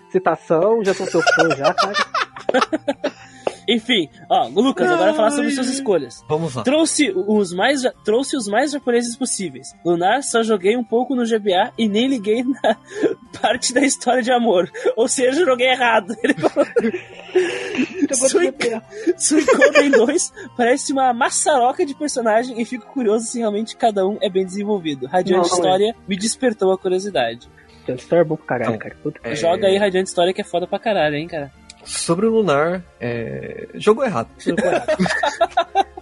citação, 0.10 0.84
já 0.84 0.94
sou 0.94 1.08
seu 1.08 1.22
fã 1.22 1.50
já, 1.56 1.74
cara. 1.74 1.94
Enfim, 3.68 4.10
ó, 4.30 4.48
Lucas, 4.48 4.90
agora 4.90 5.14
falar 5.14 5.32
sobre 5.32 5.52
suas 5.52 5.68
escolhas. 5.70 6.24
Vamos 6.30 6.54
lá. 6.56 6.64
Trouxe 6.64 7.12
os 7.16 7.54
mais 7.54 7.82
trouxe 8.04 8.36
os 8.38 8.48
mais 8.48 8.72
japoneses 8.72 9.16
possíveis. 9.16 9.74
Lunar 9.86 10.22
só 10.24 10.44
joguei 10.44 10.76
um 10.78 10.84
pouco 10.84 11.16
no 11.16 11.24
GBA 11.26 11.72
e 11.78 11.88
nem 11.88 12.08
liguei 12.08 12.44
na 12.44 12.76
parte 13.42 13.74
da 13.74 13.82
história 13.82 14.22
de 14.22 14.32
amor. 14.32 14.70
Ou 14.96 15.08
seja, 15.08 15.46
joguei 15.46 15.68
errado. 15.70 16.16
Ele 16.24 16.34
falou. 16.36 16.68
Suic- 18.14 18.82
Suicoden 19.18 19.92
2 19.92 20.34
parece 20.56 20.94
uma 20.94 21.14
maçaroca 21.14 21.86
de 21.86 21.94
personagem 21.96 22.60
e 22.62 22.66
fico 22.66 22.86
curioso 22.88 23.26
se 23.26 23.40
realmente 23.40 23.76
cada 23.76 24.08
um 24.08 24.18
é 24.22 24.30
bem 24.30 24.46
desenvolvido. 24.46 25.06
Radiante 25.08 25.50
Não, 25.50 25.58
não 25.58 25.66
é. 25.66 25.68
História 25.68 25.96
me 26.08 26.16
despertou 26.18 26.72
a 26.72 26.78
curiosidade. 26.78 27.48
Gente, 27.88 28.00
história 28.00 28.22
é 28.22 28.26
bom 28.26 28.36
pra 28.36 28.46
caralho, 28.46 28.72
Não. 28.72 28.78
cara. 28.80 28.96
Puta 29.04 29.20
É, 29.24 29.36
Joga 29.36 29.68
aí 29.68 29.78
Radiante 29.78 30.10
História 30.10 30.34
que 30.34 30.42
é 30.42 30.44
foda 30.44 30.66
pra 30.66 30.80
caralho, 30.80 31.16
hein, 31.16 31.28
cara. 31.28 31.52
Sobre 31.86 32.26
o 32.26 32.30
Lunar, 32.32 32.84
é... 33.00 33.68
jogo 33.76 34.04
errado. 34.04 34.28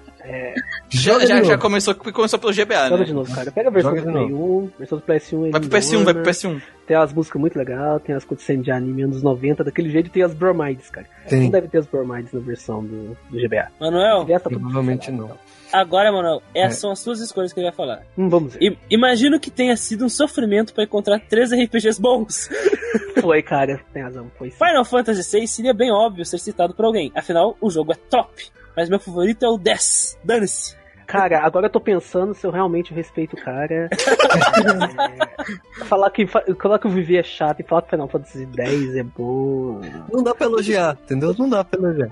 Já, 0.89 1.13
Joga 1.13 1.27
já, 1.27 1.41
de 1.41 1.47
já 1.47 1.53
novo. 1.53 1.61
começou, 1.61 1.95
começou 1.95 2.39
pelo 2.39 2.53
GBA, 2.53 2.87
Joga 2.87 2.97
né? 2.97 3.03
de 3.03 3.13
novo, 3.13 3.35
cara. 3.35 3.51
Pega 3.51 3.69
a 3.69 3.71
versão 3.71 3.95
Joga 3.95 4.11
do 4.11 4.11
Play 4.11 4.33
1, 4.33 4.71
versão 4.79 4.97
do 4.97 5.03
PS1. 5.03 5.51
Vai 5.51 5.61
pro 5.61 5.63
ele 5.63 5.69
PS1, 5.69 6.03
vai 6.03 6.13
pro 6.13 6.23
dona. 6.23 6.23
PS1. 6.23 6.61
Tem 6.87 6.97
umas 6.97 7.13
músicas 7.13 7.41
muito 7.41 7.57
legais, 7.57 8.01
tem 8.03 8.15
as 8.15 8.23
cutscenes 8.23 8.63
de 8.63 8.71
anime 8.71 9.01
anos 9.03 9.21
90, 9.21 9.63
daquele 9.63 9.89
jeito, 9.89 10.07
e 10.07 10.09
tem 10.09 10.23
as 10.23 10.33
bromides, 10.33 10.89
cara. 10.89 11.07
Não 11.31 11.49
deve 11.49 11.67
ter 11.67 11.79
as 11.79 11.87
bromides 11.87 12.31
na 12.31 12.39
versão 12.39 12.83
do, 12.83 13.17
do 13.29 13.37
GBA. 13.37 13.67
Manuel, 13.79 14.25
tá 14.25 14.49
Provavelmente 14.49 15.11
não. 15.11 15.31
Agora, 15.73 16.11
Manuel, 16.11 16.41
essas 16.55 16.77
É. 16.77 16.79
são 16.81 16.91
as 16.91 16.99
suas 16.99 17.19
escolhas 17.19 17.51
que 17.51 17.59
ele 17.59 17.67
vai 17.67 17.75
falar. 17.75 18.03
Hum, 18.17 18.29
vamos 18.29 18.53
ver. 18.53 18.63
I- 18.63 18.77
imagino 18.89 19.39
que 19.39 19.49
tenha 19.51 19.75
sido 19.75 20.05
um 20.05 20.09
sofrimento 20.09 20.73
pra 20.73 20.83
encontrar 20.83 21.19
três 21.27 21.51
RPGs 21.51 21.99
bons. 22.01 22.49
Foi, 23.19 23.41
cara. 23.41 23.79
Tem 23.93 24.03
razão, 24.03 24.29
foi 24.37 24.49
sim. 24.51 24.57
Final 24.57 24.83
Fantasy 24.85 25.39
VI 25.39 25.47
seria 25.47 25.73
bem 25.73 25.91
óbvio 25.91 26.25
ser 26.25 26.37
citado 26.39 26.73
por 26.73 26.83
alguém, 26.85 27.11
afinal, 27.15 27.55
o 27.61 27.69
jogo 27.69 27.91
é 27.93 27.95
top. 27.95 28.31
Mas 28.75 28.89
meu 28.89 28.99
favorito 28.99 29.43
é 29.45 29.49
o 29.49 29.57
10. 29.57 30.17
Dane-se. 30.23 30.75
Cara, 31.05 31.39
agora 31.45 31.67
eu 31.67 31.69
tô 31.69 31.79
pensando 31.79 32.33
se 32.33 32.45
eu 32.45 32.51
realmente 32.51 32.93
respeito 32.93 33.35
o 33.35 33.41
cara. 33.41 33.87
É, 33.87 33.89
falar, 35.85 36.09
que, 36.11 36.25
falar 36.27 36.79
que 36.79 36.87
o 36.87 36.89
Vivi 36.89 37.17
é 37.17 37.23
chato 37.23 37.59
e 37.59 37.63
falar 37.63 37.81
que 37.83 37.89
Final 37.91 38.07
Fantasy 38.07 38.47
X 38.57 38.95
é 38.95 39.03
bom. 39.03 39.79
Não 40.11 40.23
dá 40.23 40.33
pra 40.33 40.47
elogiar, 40.47 40.97
entendeu? 41.03 41.35
Não 41.37 41.47
dá 41.49 41.63
pra 41.63 41.79
elogiar. 41.79 42.09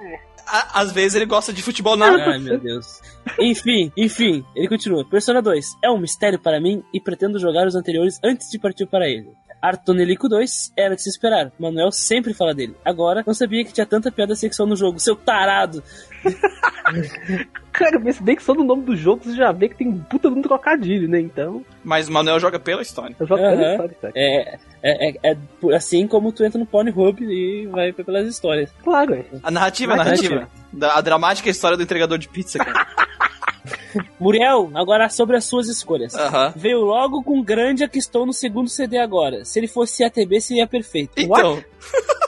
Às 0.74 0.92
vezes 0.92 1.16
ele 1.16 1.26
gosta 1.26 1.54
de 1.54 1.62
futebol 1.62 1.96
na 1.96 2.08
Ai, 2.08 2.40
meu 2.40 2.60
Deus. 2.60 3.02
Enfim, 3.40 3.92
enfim, 3.96 4.46
ele 4.54 4.68
continua. 4.68 5.08
Persona 5.08 5.42
2 5.42 5.78
é 5.82 5.90
um 5.90 5.98
mistério 5.98 6.38
para 6.38 6.60
mim 6.60 6.84
e 6.94 7.00
pretendo 7.00 7.40
jogar 7.40 7.66
os 7.66 7.76
anteriores 7.76 8.20
antes 8.24 8.50
de 8.50 8.60
partir 8.60 8.86
para 8.86 9.08
ele. 9.08 9.30
Artonelico 9.62 10.28
2 10.28 10.74
era 10.76 10.96
de 10.96 11.02
se 11.04 11.10
esperar. 11.10 11.52
Manuel 11.60 11.92
sempre 11.92 12.34
fala 12.34 12.54
dele. 12.54 12.76
Agora, 12.84 13.24
não 13.26 13.34
sabia 13.34 13.64
que 13.64 13.72
tinha 13.74 13.86
tanta 13.86 14.12
piada 14.12 14.36
sexual 14.36 14.68
no 14.68 14.76
jogo. 14.76 15.00
Seu 15.00 15.16
tarado! 15.16 15.84
Cara, 17.72 18.00
mas 18.00 18.18
se 18.18 18.24
bem 18.24 18.36
que 18.36 18.44
só 18.44 18.54
no 18.54 18.64
nome 18.64 18.84
do 18.84 18.96
jogo 18.96 19.24
você 19.24 19.36
já 19.36 19.52
vê 19.52 19.70
que 19.70 19.76
tem 19.78 19.88
um 19.88 20.00
puta 20.00 20.30
de 20.30 20.38
um 20.38 20.42
trocadilho, 20.42 21.08
né? 21.08 21.20
Então, 21.22 21.64
Mas 21.84 22.08
o 22.08 22.12
Manuel 22.12 22.40
joga 22.40 22.60
pela 22.60 22.82
história. 22.82 23.16
eu 23.20 23.26
jogo 23.26 23.42
Aham. 23.42 23.56
pela 23.58 23.72
história, 23.72 23.96
cara. 24.02 24.14
É, 24.16 24.56
é, 24.84 25.10
é, 25.10 25.32
é 25.32 25.38
por- 25.60 25.74
assim 25.74 26.06
como 26.08 26.32
tu 26.32 26.44
entra 26.44 26.60
no 26.60 26.66
Pornhub 26.66 27.24
e 27.24 27.66
vai 27.68 27.94
pelas 27.94 28.28
histórias. 28.28 28.70
Claro, 28.84 29.14
é. 29.14 29.24
A 29.42 29.50
narrativa, 29.50 29.94
a 29.94 29.98
narrativa. 29.98 30.50
Da- 30.74 30.96
a 30.98 31.02
dramática 31.02 31.50
história 31.50 31.78
do 31.78 31.84
entregador 31.84 32.18
de 32.18 32.28
pizza, 32.28 32.60
cara. 32.60 32.86
Muriel, 34.20 34.72
agora 34.74 35.10
sobre 35.10 35.38
as 35.38 35.46
suas 35.46 35.68
escolhas. 35.68 36.14
Aham. 36.16 36.54
Veio 36.56 36.82
logo 36.82 37.24
com 37.24 37.44
Grandia 37.44 37.88
que 37.88 38.00
estou 38.00 38.26
no 38.26 38.34
segundo 38.34 38.70
CD 38.70 38.98
agora. 38.98 39.46
Se 39.46 39.60
ele 39.60 39.68
fosse 39.68 40.04
ATB, 40.04 40.42
seria 40.42 40.68
perfeito. 40.68 41.14
Então. 41.18 41.64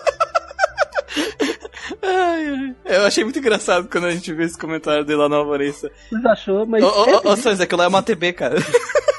Ai. 2.02 2.76
Eu 2.86 3.06
achei 3.06 3.24
muito 3.24 3.40
engraçado 3.40 3.88
quando 3.90 4.06
a 4.06 4.12
gente 4.12 4.34
viu 4.34 4.46
esse 4.46 4.58
comentário 4.58 5.06
dele 5.06 5.20
lá 5.20 5.30
no 5.30 5.36
Alvorista. 5.36 5.92
Você 6.10 6.28
achou, 6.28 6.66
mas. 6.66 6.84
Ô, 6.84 6.88
é, 6.88 7.16
ô, 7.16 7.22
ô, 7.24 7.32
ô, 7.32 7.38
Sans, 7.38 7.60
aquilo 7.60 7.80
lá 7.80 7.86
é 7.86 7.88
uma 7.88 8.04
TB, 8.04 8.34
cara. 8.34 8.56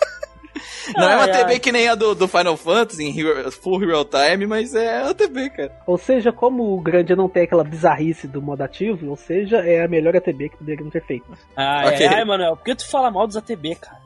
Não 0.97 1.09
é 1.11 1.15
uma 1.17 1.25
Ai, 1.25 1.33
TV 1.33 1.53
ai. 1.55 1.59
que 1.59 1.73
nem 1.73 1.89
a 1.89 1.95
do, 1.95 2.15
do 2.15 2.29
Final 2.29 2.57
Fantasy, 2.57 3.05
em 3.05 3.51
full 3.51 3.79
real 3.79 4.05
time, 4.05 4.47
mas 4.47 4.75
é 4.75 5.03
uma 5.03 5.15
TV, 5.15 5.51
cara. 5.51 5.73
Ou 5.87 5.97
seja, 5.97 6.33
como 6.33 6.75
o 6.75 6.81
grande 6.81 7.15
não 7.17 7.29
tem 7.29 7.45
aquela 7.45 7.65
bizarrice 7.65 8.27
do 8.27 8.43
modo 8.43 8.63
ativo, 8.63 9.09
ou 9.09 9.17
seja, 9.17 9.59
é 9.59 9.85
a 9.85 9.89
melhor 9.89 10.17
ATB 10.17 10.51
que 10.51 10.57
poderiam 10.59 10.91
ter 10.91 11.05
feito. 11.05 11.27
Ai, 11.57 11.95
Ok. 11.95 12.07
ai, 12.07 12.25
Manuel, 12.25 12.57
por 12.57 12.65
que 12.65 12.75
tu 12.75 12.89
fala 12.91 13.11
mal 13.11 13.27
dos 13.27 13.37
ATB, 13.37 13.77
cara? 13.77 14.03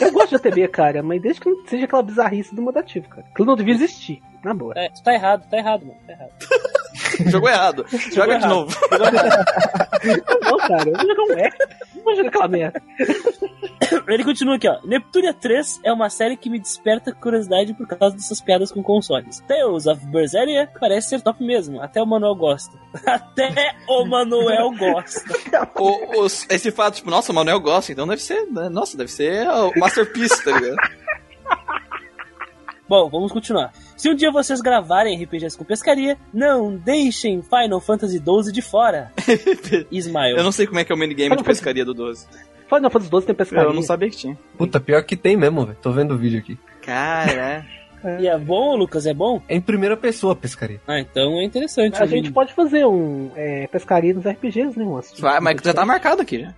Eu 0.00 0.12
gosto 0.12 0.30
de 0.30 0.36
ATB, 0.36 0.68
cara, 0.68 1.02
mas 1.02 1.20
desde 1.20 1.40
que 1.40 1.50
não 1.50 1.66
seja 1.66 1.84
aquela 1.84 2.02
bizarrice 2.02 2.54
do 2.54 2.62
modo 2.62 2.78
ativo, 2.78 3.08
cara. 3.08 3.26
Aquilo 3.32 3.46
não 3.48 3.56
devia 3.56 3.74
existir, 3.74 4.20
na 4.44 4.54
boa. 4.54 4.72
É, 4.76 4.88
tu 4.90 5.02
tá 5.02 5.12
errado, 5.14 5.48
tá 5.50 5.56
errado, 5.58 5.86
mano. 5.86 5.98
Tá 6.06 6.12
errado. 6.12 6.30
Jogou 7.30 7.48
errado. 7.48 7.86
Joga 8.12 8.38
de 8.38 8.44
errado. 8.44 8.48
novo. 8.48 8.70
Jogou 8.90 9.06
errado. 9.06 9.44
Não, 10.42 10.56
cara, 10.58 10.88
eu 10.88 10.92
vou 10.96 11.06
jogar 11.06 11.22
um 11.22 11.38
F. 11.38 11.56
Não 11.94 12.02
vou 12.04 12.16
jogar 12.16 12.28
aquela 12.28 12.48
merda. 12.48 12.82
Ele 14.08 14.24
continua 14.24 14.56
aqui, 14.56 14.68
ó. 14.68 14.78
Neptunia 14.84 15.34
3 15.34 15.80
é 15.84 15.92
uma 15.92 16.08
série 16.08 16.36
que 16.36 16.48
me 16.48 16.58
desperta 16.58 17.12
curiosidade 17.12 17.74
por 17.74 17.86
causa 17.86 18.16
dessas 18.16 18.40
piadas 18.40 18.70
com 18.72 18.82
consoles. 18.82 19.40
Tales 19.46 19.86
of 19.86 20.04
Berseria 20.06 20.68
parece 20.80 21.10
ser 21.10 21.20
top 21.22 21.44
mesmo. 21.44 21.80
Até 21.82 22.00
o 22.02 22.06
Manuel 22.06 22.34
gosta. 22.34 22.76
Até 23.06 23.74
o 23.88 24.04
Manuel 24.06 24.70
gosta. 24.76 25.20
O- 25.76 26.22
os- 26.24 26.46
esse 26.50 26.70
fato, 26.70 26.96
tipo, 26.96 27.10
nossa, 27.10 27.32
o 27.32 27.34
Manuel 27.34 27.60
gosta, 27.60 27.92
então 27.92 28.06
deve 28.06 28.22
ser, 28.22 28.46
né? 28.46 28.68
nossa, 28.68 28.96
deve 28.96 29.10
ser 29.10 29.46
o 29.48 29.72
Masterpiece, 29.78 30.42
tá 30.44 30.52
ligado? 30.58 30.76
Bom, 32.90 33.08
vamos 33.08 33.30
continuar. 33.30 33.72
Se 33.96 34.10
um 34.10 34.16
dia 34.16 34.32
vocês 34.32 34.60
gravarem 34.60 35.16
RPGs 35.22 35.56
com 35.56 35.62
pescaria, 35.62 36.18
não 36.34 36.74
deixem 36.74 37.40
Final 37.40 37.80
Fantasy 37.80 38.18
XII 38.18 38.52
de 38.52 38.60
fora. 38.60 39.12
Ismael. 39.92 40.36
Eu 40.36 40.42
não 40.42 40.50
sei 40.50 40.66
como 40.66 40.80
é 40.80 40.84
que 40.84 40.90
é 40.90 40.94
o 40.96 40.98
minigame 40.98 41.36
de 41.36 41.44
pescaria 41.44 41.84
do 41.84 41.94
12. 41.94 42.26
Final 42.68 42.90
Fantasy 42.90 43.08
12 43.08 43.26
tem 43.26 43.34
pescaria. 43.36 43.68
Eu 43.68 43.72
não 43.72 43.82
sabia 43.82 44.10
que 44.10 44.16
tinha. 44.16 44.36
Puta, 44.58 44.80
pior 44.80 45.04
que 45.04 45.16
tem 45.16 45.36
mesmo, 45.36 45.66
velho. 45.66 45.78
Tô 45.80 45.92
vendo 45.92 46.14
o 46.14 46.18
vídeo 46.18 46.40
aqui. 46.40 46.58
Cara, 46.82 47.64
E 48.18 48.26
é 48.26 48.38
bom, 48.38 48.74
Lucas? 48.74 49.06
É 49.06 49.14
bom? 49.14 49.40
É 49.46 49.54
em 49.54 49.60
primeira 49.60 49.96
pessoa 49.96 50.32
a 50.32 50.36
pescaria. 50.36 50.80
Ah, 50.88 50.98
então 50.98 51.38
é 51.38 51.44
interessante. 51.44 52.02
A 52.02 52.06
gente 52.06 52.32
pode 52.32 52.52
fazer 52.54 52.86
um 52.86 53.30
é, 53.36 53.66
pescaria 53.68 54.14
nos 54.14 54.26
RPGs, 54.26 54.76
né? 54.76 54.84
Vai, 55.18 55.38
mas 55.38 55.60
já 55.62 55.74
tá 55.74 55.84
marcado 55.84 56.22
aqui 56.22 56.40
já. 56.40 56.54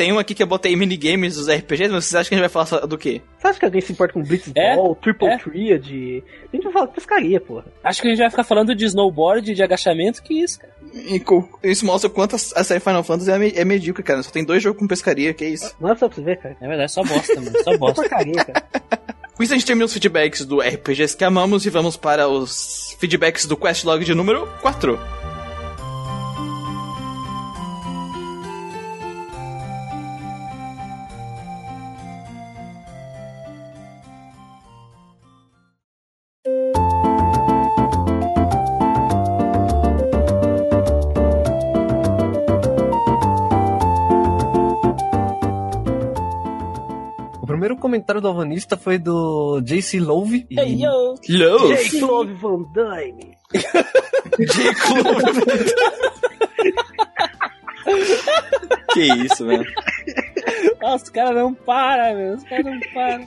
Tem 0.00 0.10
um 0.14 0.18
aqui 0.18 0.34
que 0.34 0.42
eu 0.42 0.46
botei 0.46 0.74
minigames 0.74 1.34
dos 1.36 1.46
RPGs, 1.46 1.92
mas 1.92 2.06
vocês 2.06 2.14
acham 2.14 2.30
que 2.30 2.34
a 2.34 2.38
gente 2.38 2.42
vai 2.44 2.48
falar 2.48 2.64
só 2.64 2.86
do 2.86 2.96
quê? 2.96 3.20
Você 3.38 3.48
acha 3.48 3.58
que 3.58 3.64
alguém 3.66 3.82
se 3.82 3.92
importa 3.92 4.14
com 4.14 4.22
Blitzball, 4.22 4.96
É? 4.98 5.02
Triple 5.02 5.28
É? 5.28 5.36
Triad? 5.36 5.84
A 6.50 6.56
gente 6.56 6.62
vai 6.64 6.72
falar 6.72 6.86
de 6.86 6.92
pescaria, 6.94 7.38
porra. 7.38 7.66
Acho 7.84 8.00
que 8.00 8.06
a 8.08 8.10
gente 8.10 8.20
vai 8.20 8.30
ficar 8.30 8.44
falando 8.44 8.74
de 8.74 8.86
snowboard, 8.86 9.52
de 9.54 9.62
agachamento, 9.62 10.22
que 10.22 10.32
isso, 10.42 10.58
cara. 10.58 10.72
E 10.94 11.22
isso 11.70 11.84
mostra 11.84 12.08
o 12.08 12.10
quanto 12.14 12.34
a 12.34 12.38
série 12.38 12.80
Final 12.80 13.04
Fantasy 13.04 13.30
é, 13.30 13.38
me- 13.38 13.52
é 13.54 13.62
medíocre, 13.62 14.02
cara. 14.02 14.22
Só 14.22 14.30
tem 14.30 14.42
dois 14.42 14.62
jogos 14.62 14.78
com 14.80 14.88
pescaria, 14.88 15.34
que 15.34 15.44
é 15.44 15.50
isso. 15.50 15.76
Não 15.78 15.90
é 15.92 15.94
só 15.94 16.08
pra 16.08 16.14
você 16.16 16.22
ver, 16.22 16.38
cara. 16.38 16.56
É 16.62 16.66
verdade, 16.66 16.90
só 16.90 17.04
bosta, 17.04 17.34
mano. 17.38 17.52
Só 17.62 17.70
É 17.74 17.76
bosta. 17.76 18.00
porcaria, 18.00 18.42
cara. 18.42 18.64
Com 19.36 19.42
isso 19.42 19.52
a 19.52 19.56
gente 19.58 19.66
termina 19.66 19.84
os 19.84 19.92
feedbacks 19.92 20.46
do 20.46 20.60
RPGs 20.62 21.14
que 21.14 21.24
amamos 21.24 21.66
e 21.66 21.70
vamos 21.70 21.98
para 21.98 22.26
os 22.26 22.96
feedbacks 22.98 23.44
do 23.44 23.54
Questlog 23.54 24.02
de 24.02 24.14
número 24.14 24.48
4. 24.62 24.98
Comentário 47.90 48.20
do 48.20 48.28
Alvanista 48.28 48.76
foi 48.76 48.98
do 48.98 49.60
JC 49.62 49.98
Love. 49.98 50.46
E... 50.48 50.60
Hey, 50.60 50.84
yo! 50.84 51.16
Love! 51.28 51.74
Jake 51.74 52.00
Love 52.00 52.32
Van 52.34 52.62
Dyne. 52.72 53.36
que 58.92 59.00
isso, 59.00 59.44
velho. 59.44 59.64
Nossa, 60.80 61.04
os 61.04 61.10
caras 61.10 61.34
não 61.34 61.52
param, 61.52 62.16
meu. 62.16 62.34
Os 62.34 62.44
caras 62.44 62.66
não 62.66 62.78
param. 62.94 63.26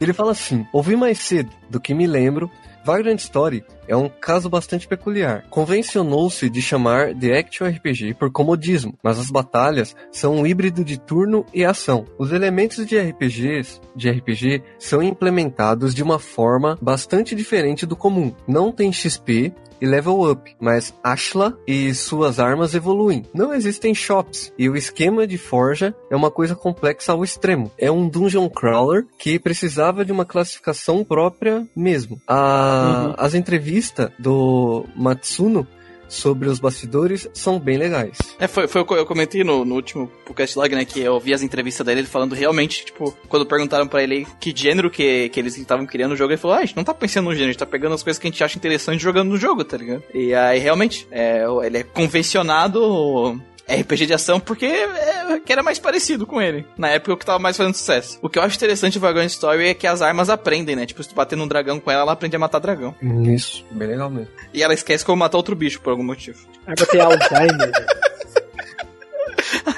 Ele 0.00 0.12
fala 0.12 0.32
assim: 0.32 0.66
ouvi 0.72 0.96
mais 0.96 1.20
cedo 1.20 1.52
do 1.70 1.78
que 1.80 1.94
me 1.94 2.08
lembro. 2.08 2.50
Vagrant 2.84 3.18
Story 3.18 3.64
é 3.86 3.96
um 3.96 4.08
caso 4.08 4.48
bastante 4.48 4.88
peculiar. 4.88 5.44
Convencionou-se 5.50 6.48
de 6.48 6.62
chamar 6.62 7.14
de 7.14 7.32
Action 7.32 7.66
RPG 7.66 8.14
por 8.14 8.30
comodismo, 8.30 8.94
mas 9.02 9.18
as 9.18 9.30
batalhas 9.30 9.94
são 10.10 10.36
um 10.36 10.46
híbrido 10.46 10.84
de 10.84 10.98
turno 10.98 11.44
e 11.52 11.64
ação. 11.64 12.06
Os 12.18 12.32
elementos 12.32 12.86
de 12.86 12.98
RPGs, 12.98 13.80
de 13.94 14.10
RPG 14.10 14.62
são 14.78 15.02
implementados 15.02 15.94
de 15.94 16.02
uma 16.02 16.18
forma 16.18 16.78
bastante 16.80 17.34
diferente 17.34 17.84
do 17.86 17.96
comum. 17.96 18.32
Não 18.46 18.72
tem 18.72 18.92
XP 18.92 19.52
e 19.82 19.86
level 19.86 20.30
up, 20.30 20.54
mas 20.60 20.94
Ashla 21.02 21.58
e 21.66 21.92
suas 21.92 22.38
armas 22.38 22.72
evoluem. 22.74 23.24
Não 23.34 23.52
existem 23.52 23.92
shops 23.94 24.52
e 24.56 24.68
o 24.70 24.76
esquema 24.76 25.26
de 25.26 25.36
forja 25.36 25.92
é 26.08 26.14
uma 26.16 26.30
coisa 26.30 26.54
complexa 26.54 27.10
ao 27.12 27.24
extremo. 27.24 27.70
É 27.76 27.90
um 27.90 28.08
dungeon 28.08 28.48
crawler 28.48 29.04
que 29.18 29.38
precisava 29.40 30.04
de 30.04 30.12
uma 30.12 30.24
classificação 30.24 31.02
própria 31.04 31.66
mesmo. 31.74 32.20
A- 32.28 33.14
As 33.18 33.34
entrevistas 33.34 34.10
do 34.18 34.86
Matsuno 34.96 35.66
sobre 36.12 36.48
os 36.48 36.60
bastidores 36.60 37.28
são 37.32 37.58
bem 37.58 37.78
legais. 37.78 38.18
É, 38.38 38.46
foi, 38.46 38.68
foi 38.68 38.82
o 38.82 38.92
eu 38.94 39.06
comentei 39.06 39.42
no, 39.42 39.64
no 39.64 39.74
último 39.74 40.06
podcast 40.26 40.56
log, 40.58 40.74
né? 40.74 40.84
Que 40.84 41.00
eu 41.00 41.18
vi 41.18 41.32
as 41.32 41.42
entrevistas 41.42 41.84
dele 41.84 42.00
ele 42.00 42.06
falando 42.06 42.34
realmente, 42.34 42.84
tipo, 42.84 43.16
quando 43.28 43.46
perguntaram 43.46 43.86
pra 43.86 44.02
ele 44.02 44.26
que 44.38 44.52
gênero 44.54 44.90
que, 44.90 45.28
que 45.30 45.40
eles 45.40 45.56
estavam 45.56 45.86
criando 45.86 46.10
no 46.10 46.16
jogo, 46.16 46.32
ele 46.32 46.40
falou: 46.40 46.56
Ah, 46.56 46.60
a 46.60 46.64
gente 46.64 46.76
não 46.76 46.84
tá 46.84 46.92
pensando 46.92 47.24
no 47.24 47.32
gênero, 47.32 47.50
a 47.50 47.52
gente 47.52 47.58
tá 47.58 47.66
pegando 47.66 47.94
as 47.94 48.02
coisas 48.02 48.20
que 48.20 48.26
a 48.26 48.30
gente 48.30 48.44
acha 48.44 48.58
interessante 48.58 49.02
jogando 49.02 49.30
no 49.30 49.36
jogo, 49.38 49.64
tá 49.64 49.76
ligado? 49.76 50.02
E 50.12 50.34
aí, 50.34 50.58
realmente, 50.58 51.06
é, 51.10 51.44
ele 51.64 51.78
é 51.78 51.82
convencionado. 51.82 53.40
RPG 53.68 54.06
de 54.06 54.14
ação 54.14 54.40
porque 54.40 54.66
é, 54.66 55.40
que 55.44 55.52
era 55.52 55.62
mais 55.62 55.78
parecido 55.78 56.26
com 56.26 56.40
ele. 56.40 56.66
Na 56.76 56.88
época 56.88 57.12
o 57.12 57.16
que 57.16 57.26
tava 57.26 57.38
mais 57.38 57.56
fazendo 57.56 57.74
sucesso. 57.74 58.18
O 58.22 58.28
que 58.28 58.38
eu 58.38 58.42
acho 58.42 58.56
interessante 58.56 58.94
do 58.94 59.00
Vagrant 59.00 59.30
Story 59.30 59.68
é 59.68 59.74
que 59.74 59.86
as 59.86 60.02
armas 60.02 60.28
aprendem, 60.30 60.76
né? 60.76 60.86
Tipo, 60.86 61.02
se 61.02 61.08
tu 61.08 61.14
bater 61.14 61.36
num 61.36 61.48
dragão 61.48 61.80
com 61.80 61.90
ela, 61.90 62.02
ela 62.02 62.12
aprende 62.12 62.36
a 62.36 62.38
matar 62.38 62.58
dragão. 62.58 62.94
Isso, 63.24 63.64
bem 63.70 63.88
legal 63.88 64.10
mesmo. 64.10 64.30
E 64.52 64.62
ela 64.62 64.74
esquece 64.74 65.04
como 65.04 65.18
matar 65.18 65.36
outro 65.36 65.54
bicho 65.54 65.80
por 65.80 65.90
algum 65.90 66.04
motivo. 66.04 66.38
Ah, 66.66 66.74
pra 66.74 66.86
ter 66.86 67.00
Alzheimer, 67.00 67.58
velho. 67.58 67.86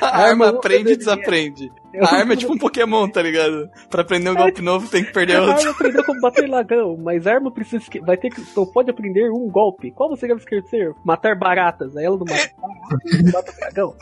A 0.01 0.07
arma 0.07 0.47
arma 0.47 0.49
aprende 0.59 0.93
e 0.93 0.97
desaprende. 0.97 1.73
Eu- 1.93 2.05
A 2.05 2.15
arma 2.17 2.33
é 2.33 2.37
tipo 2.37 2.53
um 2.53 2.59
Pokémon, 2.59 3.09
tá 3.09 3.23
ligado? 3.23 3.69
Pra 3.89 4.03
aprender 4.03 4.31
um 4.31 4.35
golpe 4.35 4.61
novo 4.63 4.89
tem 4.89 5.05
que 5.05 5.13
perder 5.13 5.37
A 5.37 5.43
outro. 5.43 5.59
arma 5.61 5.71
aprendeu 5.71 6.05
como 6.05 6.21
bater 6.21 6.49
lagão, 6.49 6.97
mas 6.97 7.27
a 7.27 7.33
arma 7.35 7.51
precisa 7.53 7.77
esque- 7.83 8.01
vai 8.01 8.17
ter 8.17 8.31
que 8.31 8.41
só 8.41 8.65
pode 8.67 8.91
aprender 8.91 9.31
um 9.31 9.49
golpe. 9.51 9.91
Qual 9.93 10.09
você 10.09 10.27
deve 10.27 10.41
esquecer? 10.41 10.93
Matar 11.05 11.39
baratas. 11.39 11.97
Aí 11.97 12.05
ela 12.05 12.17
não 12.19 12.27
mata 12.27 12.51
baratas, 12.61 13.33
mata 13.33 13.53
dragão. 13.61 13.95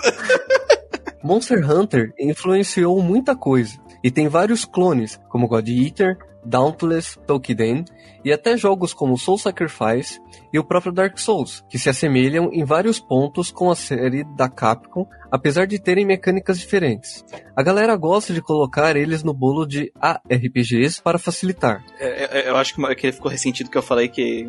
Monster 1.22 1.70
Hunter 1.70 2.12
influenciou 2.18 3.00
muita 3.00 3.36
coisa 3.36 3.78
e 4.02 4.10
tem 4.10 4.28
vários 4.28 4.64
clones, 4.64 5.20
como 5.28 5.48
God 5.48 5.68
Eater, 5.68 6.18
Dauntless, 6.44 7.18
Tolkien 7.26 7.84
e 8.24 8.32
até 8.32 8.56
jogos 8.56 8.92
como 8.92 9.16
Soul 9.16 9.38
Sacrifice 9.38 10.20
e 10.52 10.58
o 10.58 10.64
próprio 10.64 10.92
Dark 10.92 11.18
Souls, 11.18 11.64
que 11.68 11.78
se 11.78 11.88
assemelham 11.88 12.50
em 12.52 12.64
vários 12.64 12.98
pontos 12.98 13.50
com 13.50 13.70
a 13.70 13.76
série 13.76 14.24
da 14.36 14.48
Capcom, 14.48 15.06
apesar 15.30 15.66
de 15.66 15.78
terem 15.78 16.04
mecânicas 16.04 16.58
diferentes. 16.58 17.24
A 17.56 17.62
galera 17.62 17.96
gosta 17.96 18.32
de 18.32 18.40
colocar 18.40 18.96
eles 18.96 19.22
no 19.22 19.34
bolo 19.34 19.66
de 19.66 19.92
ARPGs 20.00 21.00
para 21.02 21.18
facilitar. 21.18 21.84
É, 21.98 22.40
é, 22.40 22.48
eu 22.48 22.56
acho 22.56 22.74
que 22.74 23.06
ele 23.06 23.12
ficou 23.12 23.30
ressentido 23.30 23.70
que 23.70 23.78
eu 23.78 23.82
falei 23.82 24.08
que. 24.08 24.48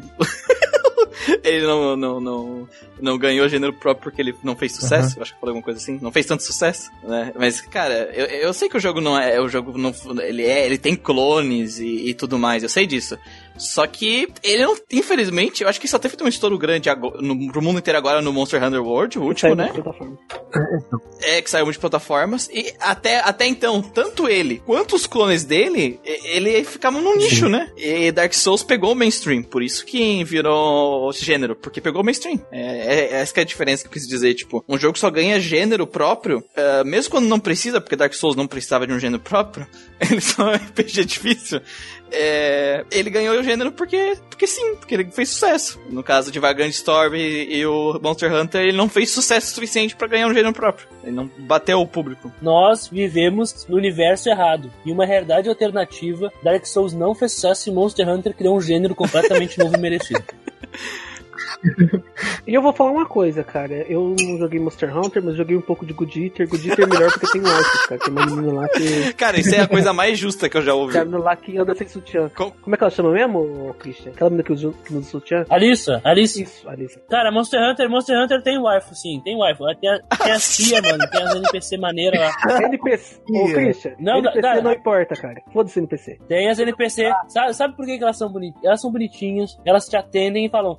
ele 1.43 1.65
não, 1.65 1.95
não, 1.95 2.19
não, 2.19 2.69
não 3.01 3.17
ganhou 3.17 3.47
gênero 3.47 3.73
próprio 3.73 4.03
porque 4.03 4.21
ele 4.21 4.35
não 4.43 4.55
fez 4.55 4.73
sucesso. 4.73 5.21
Acho 5.21 5.31
que 5.31 5.37
eu 5.37 5.39
falei 5.39 5.51
alguma 5.51 5.63
coisa 5.63 5.79
assim. 5.79 5.99
Não 6.01 6.11
fez 6.11 6.25
tanto 6.25 6.43
sucesso, 6.43 6.91
né? 7.03 7.31
Mas, 7.37 7.61
cara, 7.61 8.09
eu, 8.13 8.25
eu 8.25 8.53
sei 8.53 8.69
que 8.69 8.77
o 8.77 8.79
jogo 8.79 9.01
não 9.01 9.17
é. 9.17 9.39
O 9.39 9.47
jogo 9.47 9.77
não. 9.77 9.93
Ele 10.21 10.43
é. 10.43 10.65
Ele 10.65 10.77
tem 10.77 10.95
clones 10.95 11.79
e, 11.79 12.09
e 12.09 12.13
tudo 12.13 12.37
mais. 12.37 12.63
Eu 12.63 12.69
sei 12.69 12.85
disso. 12.85 13.17
Só 13.57 13.85
que 13.85 14.27
ele 14.43 14.63
não. 14.63 14.75
Infelizmente, 14.91 15.63
eu 15.63 15.69
acho 15.69 15.79
que 15.79 15.87
só 15.87 15.99
teve 15.99 16.15
um 16.21 16.27
estouro 16.27 16.57
grande 16.57 16.89
agora, 16.89 17.21
no, 17.21 17.51
pro 17.51 17.61
mundo 17.61 17.79
inteiro 17.79 17.97
agora 17.97 18.21
no 18.21 18.33
Monster 18.33 18.63
Hunter 18.63 18.83
World, 18.83 19.19
o 19.19 19.23
último, 19.23 19.55
né? 19.55 19.71
É, 21.21 21.41
que 21.41 21.49
saiu 21.49 21.71
de 21.71 21.79
plataformas. 21.79 22.49
E 22.51 22.73
até, 22.79 23.19
até 23.19 23.45
então, 23.45 23.81
tanto 23.81 24.27
ele 24.27 24.61
quanto 24.65 24.95
os 24.95 25.05
clones 25.05 25.43
dele, 25.43 25.99
ele 26.03 26.63
ficavam 26.63 27.01
no 27.01 27.15
nicho, 27.15 27.47
né? 27.47 27.71
E 27.77 28.11
Dark 28.11 28.33
Souls 28.33 28.63
pegou 28.63 28.91
o 28.91 28.95
mainstream. 28.95 29.43
Por 29.43 29.61
isso 29.61 29.85
que 29.85 30.23
virou 30.23 31.09
esse 31.09 31.23
gênero. 31.23 31.55
Porque 31.55 31.81
pegou 31.81 32.01
o 32.01 32.05
mainstream. 32.05 32.39
É, 32.51 32.61
é- 32.61 33.13
essa 33.13 33.33
que 33.33 33.39
é 33.39 33.43
a 33.43 33.45
diferença 33.45 33.83
que 33.83 33.89
eu 33.89 33.93
quis 33.93 34.07
dizer. 34.07 34.33
Tipo, 34.33 34.63
um 34.67 34.77
jogo 34.77 34.97
só 34.97 35.09
ganha 35.09 35.39
gênero 35.39 35.85
próprio, 35.85 36.43
ah, 36.55 36.83
mesmo 36.83 37.11
quando 37.11 37.27
não 37.27 37.39
precisa, 37.39 37.79
porque 37.79 37.95
Dark 37.95 38.13
Souls 38.13 38.35
não 38.35 38.47
precisava 38.47 38.87
de 38.87 38.93
um 38.93 38.99
gênero 38.99 39.21
próprio. 39.21 39.67
Ele 39.99 40.19
só 40.19 40.49
é 40.49 40.53
um 40.53 40.55
RPG 40.55 41.05
difícil. 41.05 41.61
É, 42.15 42.85
ele 42.91 43.09
ganhou 43.09 43.39
o 43.39 43.43
gênero 43.43 43.71
porque, 43.71 44.15
porque 44.29 44.45
sim, 44.45 44.75
porque 44.75 44.93
ele 44.93 45.11
fez 45.11 45.29
sucesso. 45.29 45.79
No 45.89 46.03
caso 46.03 46.31
de 46.31 46.39
Vagrant 46.39 46.69
Storm 46.69 47.15
e, 47.15 47.57
e 47.57 47.65
o 47.65 47.99
Monster 48.01 48.31
Hunter, 48.31 48.61
ele 48.61 48.77
não 48.77 48.87
fez 48.87 49.09
sucesso 49.09 49.53
suficiente 49.53 49.95
pra 49.95 50.07
ganhar 50.07 50.27
um 50.27 50.33
gênero 50.33 50.53
próprio. 50.53 50.87
Ele 51.03 51.11
não 51.11 51.29
bateu 51.39 51.79
o 51.81 51.87
público. 51.87 52.31
Nós 52.41 52.87
vivemos 52.87 53.65
no 53.67 53.77
universo 53.77 54.29
errado. 54.29 54.71
Em 54.85 54.91
uma 54.91 55.05
realidade 55.05 55.49
alternativa, 55.49 56.31
Dark 56.43 56.65
Souls 56.67 56.93
não 56.93 57.15
fez 57.15 57.33
sucesso 57.33 57.69
e 57.69 57.73
Monster 57.73 58.07
Hunter 58.07 58.35
criou 58.35 58.57
um 58.57 58.61
gênero 58.61 58.93
completamente 58.93 59.57
novo 59.59 59.75
e 59.75 59.79
merecido. 59.79 60.23
E 62.45 62.53
eu 62.53 62.61
vou 62.61 62.73
falar 62.73 62.91
uma 62.91 63.05
coisa, 63.05 63.43
cara. 63.43 63.73
Eu 63.89 64.15
não 64.19 64.37
joguei 64.37 64.59
Monster 64.59 64.95
Hunter, 64.97 65.23
mas 65.23 65.35
joguei 65.35 65.55
um 65.55 65.61
pouco 65.61 65.85
de 65.85 65.93
Good 65.93 66.23
Eater. 66.25 66.47
Good 66.47 66.69
Eater 66.69 66.85
é 66.85 66.87
melhor 66.89 67.11
porque 67.11 67.31
tem 67.39 67.41
elfos, 67.41 67.85
cara. 67.85 68.01
Tem 68.01 68.11
uma 68.13 68.25
menina 68.25 68.53
lá 68.61 68.67
que. 68.69 69.13
Cara, 69.13 69.39
isso 69.39 69.55
é 69.55 69.61
a 69.61 69.67
coisa 69.67 69.93
mais 69.93 70.19
justa 70.19 70.49
que 70.49 70.57
eu 70.57 70.61
já 70.61 70.73
ouvi. 70.73 70.93
Tem 70.93 71.01
uma 71.01 71.05
menina 71.11 71.23
lá 71.23 71.35
que 71.37 71.57
anda 71.57 71.73
sem 71.73 71.87
sutiã. 71.87 72.29
Com- 72.35 72.51
Como 72.51 72.75
é 72.75 72.77
que 72.77 72.83
ela 72.83 72.91
chama 72.91 73.11
mesmo, 73.11 73.73
Christian? 73.79 74.11
Aquela 74.11 74.29
menina 74.29 74.43
que 74.45 74.51
usa, 74.53 74.73
que 74.85 74.93
usa 74.93 75.09
sutiã? 75.09 75.45
Alissa, 75.49 76.01
Alice. 76.03 76.41
Isso, 76.43 76.67
Alissa. 76.69 76.99
Cara, 77.09 77.31
Monster 77.31 77.59
Hunter, 77.61 77.89
Monster 77.89 78.21
Hunter 78.21 78.43
tem 78.43 78.57
waifu, 78.59 78.93
sim, 78.93 79.21
tem 79.23 79.37
waifu. 79.37 79.63
Tem, 79.79 79.89
a, 79.89 79.99
tem 80.23 80.31
as 80.33 80.55
tia, 80.55 80.81
mano, 80.81 81.09
tem 81.09 81.21
as 81.23 81.35
NPC 81.35 81.77
maneiras 81.77 82.19
lá. 82.19 82.61
NPC. 82.63 83.21
Ô, 83.29 83.45
Christian, 83.53 83.93
Não, 83.99 84.17
NPC 84.19 84.41
cara. 84.41 84.61
não 84.61 84.71
importa, 84.73 85.15
cara. 85.15 85.41
Foda-se 85.53 85.79
NPC. 85.79 86.19
Tem 86.27 86.49
as 86.49 86.59
NPC, 86.59 87.09
sabe, 87.29 87.53
sabe 87.53 87.75
por 87.75 87.85
que, 87.85 87.97
que 87.97 88.03
elas 88.03 88.17
são 88.17 88.29
bonitinhas? 88.29 88.63
Elas 88.65 88.81
são 88.81 88.91
bonitinhas, 88.91 89.57
elas 89.65 89.87
te 89.87 89.95
atendem 89.95 90.45
e 90.45 90.49
falam 90.49 90.77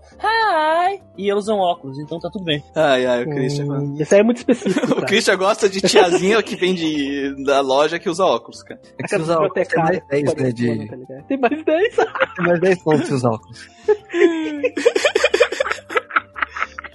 hi, 0.75 1.01
e 1.16 1.33
usam 1.33 1.59
óculos, 1.59 1.99
então 1.99 2.18
tá 2.18 2.29
tudo 2.31 2.45
bem. 2.45 2.62
Ai, 2.75 3.07
ai, 3.07 3.22
o 3.25 3.31
Christian. 3.31 3.64
Hum, 3.66 3.97
Isso 3.99 4.14
aí 4.14 4.20
é 4.20 4.25
muito 4.25 4.39
específico, 4.39 4.87
O 4.93 4.95
cara. 4.97 5.07
Christian 5.07 5.37
gosta 5.37 5.68
de 5.68 5.81
tiazinha 5.81 6.43
que 6.43 6.57
vem 6.57 6.75
de, 6.75 7.45
da 7.45 7.61
loja 7.61 7.99
que 7.99 8.09
usa 8.09 8.25
óculos, 8.25 8.62
cara. 8.62 8.81
É 8.99 9.03
que 9.03 9.09
você 9.09 9.16
usa 9.16 9.35
óculos, 9.39 9.53
tem 9.68 9.83
mais 9.83 9.99
bibliotecária 9.99 10.05
10, 10.11 10.25
né? 10.25 10.33
parece 10.35 10.53
De... 10.55 11.22
Tem 11.29 11.39
mais 11.39 11.64
10. 11.64 11.97
Tem 11.97 12.47
mais 12.47 12.61
10 12.61 12.83
pontos 12.83 13.11
usar 13.11 13.31
óculos. 13.31 13.68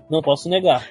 Não 0.10 0.22
posso 0.22 0.50
negar. 0.50 0.88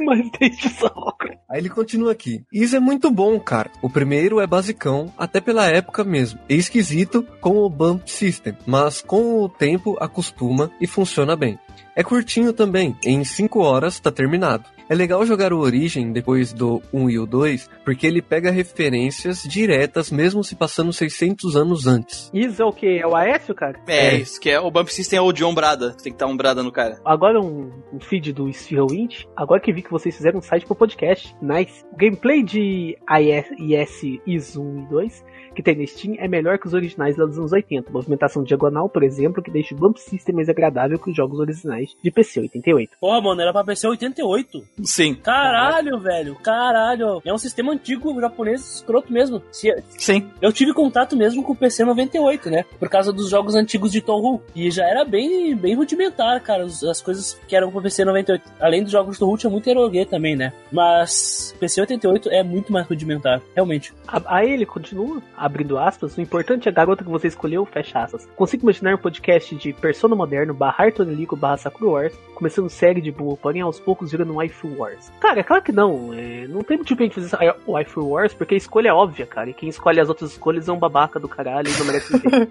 mais 0.00 0.30
10 0.38 0.56
de 0.56 0.68
sol. 0.70 1.14
Aí 1.48 1.60
ele 1.60 1.68
continua 1.68 2.12
aqui. 2.12 2.44
Isso 2.52 2.74
é 2.76 2.80
muito 2.80 3.10
bom, 3.10 3.38
cara. 3.38 3.70
O 3.82 3.90
primeiro 3.90 4.40
é 4.40 4.46
basicão, 4.46 5.12
até 5.18 5.40
pela 5.40 5.66
época 5.66 6.02
mesmo. 6.04 6.40
É 6.48 6.54
esquisito 6.54 7.26
com 7.40 7.58
o 7.58 7.68
Bump 7.68 8.08
System, 8.08 8.56
mas 8.66 9.02
com 9.02 9.42
o 9.42 9.48
tempo 9.48 9.96
acostuma 10.00 10.70
e 10.80 10.86
funciona 10.86 11.36
bem. 11.36 11.58
É 11.94 12.02
curtinho 12.02 12.52
também, 12.52 12.96
em 13.04 13.22
5 13.22 13.60
horas 13.60 14.00
tá 14.00 14.10
terminado. 14.10 14.64
É 14.92 14.94
legal 14.94 15.24
jogar 15.24 15.54
o 15.54 15.58
Origin 15.60 16.12
depois 16.12 16.52
do 16.52 16.82
1 16.92 17.08
e 17.08 17.18
o 17.18 17.24
2, 17.24 17.66
porque 17.82 18.06
ele 18.06 18.20
pega 18.20 18.50
referências 18.50 19.42
diretas 19.42 20.10
mesmo 20.10 20.44
se 20.44 20.54
passando 20.54 20.92
600 20.92 21.56
anos 21.56 21.86
antes. 21.86 22.30
Isso 22.34 22.60
é 22.60 22.66
o 22.66 22.72
que? 22.74 22.98
É 22.98 23.06
o 23.06 23.16
Aécio, 23.16 23.54
cara? 23.54 23.80
É, 23.88 24.08
É. 24.08 24.14
isso 24.16 24.38
que 24.38 24.50
é 24.50 24.60
o 24.60 24.70
Bump 24.70 24.88
System 24.90 25.18
é 25.18 25.22
o 25.22 25.32
de 25.32 25.42
ombrada. 25.44 25.92
Tem 25.92 26.12
que 26.12 26.16
estar 26.16 26.26
ombrada 26.26 26.62
no 26.62 26.70
cara. 26.70 27.00
Agora 27.06 27.40
um, 27.40 27.72
um 27.90 27.98
feed 27.98 28.34
do 28.34 28.50
Sphere 28.50 28.82
Wind. 28.82 29.24
Agora 29.34 29.62
que 29.62 29.72
vi 29.72 29.80
que 29.80 29.90
vocês 29.90 30.14
fizeram 30.14 30.40
um 30.40 30.42
site 30.42 30.66
pro 30.66 30.76
podcast. 30.76 31.34
Nice. 31.40 31.86
O 31.90 31.96
gameplay 31.96 32.42
de 32.42 32.98
IS, 33.18 33.46
IS 33.58 34.20
IS 34.26 34.56
1 34.58 34.82
e 34.82 34.88
2 34.90 35.24
que 35.54 35.62
tem 35.62 35.76
na 35.76 35.86
Steam 35.86 36.14
é 36.18 36.26
melhor 36.28 36.58
que 36.58 36.66
os 36.66 36.74
originais 36.74 37.16
lá 37.16 37.26
dos 37.26 37.38
anos 37.38 37.52
80. 37.52 37.90
Movimentação 37.90 38.42
diagonal, 38.42 38.88
por 38.88 39.02
exemplo, 39.02 39.42
que 39.42 39.50
deixa 39.50 39.74
o 39.74 39.78
Bump 39.78 39.96
System 39.98 40.34
mais 40.34 40.48
agradável 40.48 40.98
que 40.98 41.10
os 41.10 41.16
jogos 41.16 41.38
originais 41.38 41.90
de 42.02 42.10
PC 42.10 42.40
88. 42.40 42.96
Porra, 43.00 43.20
mano, 43.20 43.40
era 43.40 43.52
pra 43.52 43.64
PC 43.64 43.86
88. 43.88 44.64
Sim, 44.82 45.14
Caralho, 45.14 45.98
velho, 45.98 46.34
caralho. 46.36 47.20
É 47.24 47.32
um 47.32 47.38
sistema 47.38 47.72
antigo 47.72 48.18
japonês 48.20 48.76
escroto 48.76 49.12
mesmo. 49.12 49.42
Se- 49.50 49.82
sim. 49.98 50.28
Eu 50.40 50.52
tive 50.52 50.72
contato 50.72 51.16
mesmo 51.16 51.42
com 51.42 51.52
o 51.52 51.56
PC 51.56 51.84
98, 51.84 52.50
né? 52.50 52.64
Por 52.78 52.88
causa 52.88 53.12
dos 53.12 53.28
jogos 53.28 53.54
antigos 53.54 53.90
de 53.92 54.00
Touhou. 54.00 54.42
E 54.54 54.70
já 54.70 54.84
era 54.86 55.04
bem, 55.04 55.54
bem 55.56 55.74
rudimentar, 55.74 56.40
cara, 56.42 56.64
as 56.64 57.00
coisas 57.02 57.40
que 57.48 57.54
eram 57.56 57.70
pro 57.70 57.82
PC 57.82 58.04
98. 58.04 58.42
Além 58.60 58.82
dos 58.82 58.92
jogos 58.92 59.14
de 59.14 59.18
Touhou, 59.20 59.36
tinha 59.38 59.50
muito 59.50 59.68
eroguê 59.68 60.04
também, 60.04 60.36
né? 60.36 60.52
Mas 60.70 61.54
PC 61.60 61.80
88 61.80 62.28
é 62.30 62.42
muito 62.42 62.72
mais 62.72 62.86
rudimentar, 62.86 63.40
realmente. 63.54 63.92
Aí 64.26 64.50
ele 64.52 64.66
continua, 64.66 65.22
abrindo 65.42 65.76
aspas, 65.76 66.16
o 66.16 66.20
importante 66.20 66.68
é 66.68 66.70
a 66.70 66.74
garota 66.74 67.02
que 67.02 67.10
você 67.10 67.26
escolheu, 67.26 67.66
fecha 67.66 67.98
aspas. 67.98 68.28
Consigo 68.36 68.62
imaginar 68.62 68.94
um 68.94 68.98
podcast 68.98 69.54
de 69.56 69.72
Persona 69.72 70.14
Moderno 70.14 70.54
barra 70.54 70.84
Artonelico 70.84 71.34
barra 71.34 71.56
Sakura 71.56 71.90
Wars, 71.90 72.14
começando 72.34 72.70
série 72.70 73.00
de 73.00 73.10
boa, 73.10 73.36
porém 73.36 73.60
aos 73.60 73.80
poucos 73.80 74.12
virando 74.12 74.32
um 74.32 74.36
Waifu 74.36 74.68
Wars. 74.78 75.12
Cara, 75.20 75.40
é 75.40 75.42
claro 75.42 75.62
que 75.62 75.72
não, 75.72 76.14
é, 76.14 76.46
não 76.46 76.62
tem 76.62 76.78
motivo 76.78 76.96
pra 76.96 77.06
gente 77.06 77.14
fazer 77.16 77.26
essa 77.26 77.56
Waifu 77.66 78.06
Wars, 78.08 78.32
porque 78.32 78.54
a 78.54 78.58
escolha 78.58 78.90
é 78.90 78.92
óbvia, 78.92 79.26
cara, 79.26 79.50
e 79.50 79.54
quem 79.54 79.68
escolhe 79.68 80.00
as 80.00 80.08
outras 80.08 80.30
escolhas 80.30 80.68
é 80.68 80.72
um 80.72 80.78
babaca 80.78 81.18
do 81.18 81.28
caralho 81.28 81.68
e 81.68 81.78
não 81.78 81.86
merece 81.86 82.16
viver. 82.16 82.48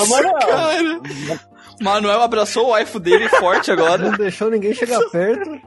Ô, 0.00 0.06
Manuel, 0.06 0.38
Cara. 0.38 1.00
Manuel 1.80 2.22
abraçou 2.22 2.66
o 2.66 2.70
waifu 2.70 2.98
dele 2.98 3.28
forte 3.28 3.70
agora. 3.70 3.98
Não 4.10 4.16
deixou 4.16 4.50
ninguém 4.50 4.74
chegar 4.74 5.00
perto. 5.10 5.60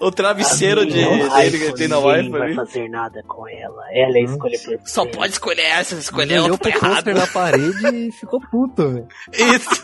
O 0.00 0.10
travesseiro 0.10 0.86
de, 0.86 1.00
Não, 1.04 1.36
dele 1.36 1.58
que 1.58 1.74
tem 1.74 1.88
na 1.88 1.96
ninguém 1.96 2.30
waifu 2.30 2.30
vai 2.30 2.54
fazer 2.54 2.88
nada 2.88 3.22
com 3.26 3.48
ela, 3.48 3.82
ela 3.92 4.16
é 4.18 4.20
a 4.20 4.24
escolha 4.24 4.58
perfeita. 4.58 4.82
Só 4.86 5.06
pode 5.06 5.32
escolher 5.32 5.62
essa, 5.62 5.94
se 5.96 6.02
escolher 6.02 6.40
olhou 6.40 6.52
outra 6.52 6.70
pro 6.70 6.80
tá 6.80 6.86
errado. 6.86 7.04
pôster 7.04 7.14
na 7.14 7.26
parede 7.26 7.86
e 8.08 8.12
ficou 8.12 8.40
puto, 8.50 8.88
velho. 8.88 9.08
Isso. 9.32 9.82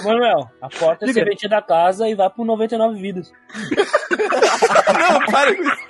ô, 0.00 0.02
Manuel, 0.04 0.50
a 0.60 0.68
porta 0.68 1.04
é 1.04 1.08
Diga. 1.08 1.20
serventia 1.20 1.48
da 1.48 1.62
casa 1.62 2.08
e 2.08 2.14
vai 2.14 2.28
pro 2.30 2.44
99 2.44 3.00
vidas. 3.00 3.32
Não, 4.98 5.20
para 5.32 5.54
com 5.56 5.62
isso. 5.62 5.86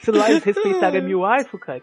Se 0.00 0.10
lá 0.10 0.30
eles 0.30 0.42
respeitarem 0.42 1.00
a 1.00 1.04
mil 1.04 1.20
waifu, 1.20 1.58
cara. 1.58 1.82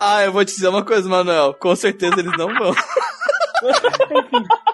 Ah, 0.00 0.24
eu 0.24 0.32
vou 0.32 0.44
te 0.44 0.54
dizer 0.54 0.68
uma 0.68 0.84
coisa, 0.84 1.08
Manuel. 1.08 1.54
Com 1.54 1.74
certeza 1.76 2.18
eles 2.18 2.36
não 2.36 2.48
vão. 2.54 2.74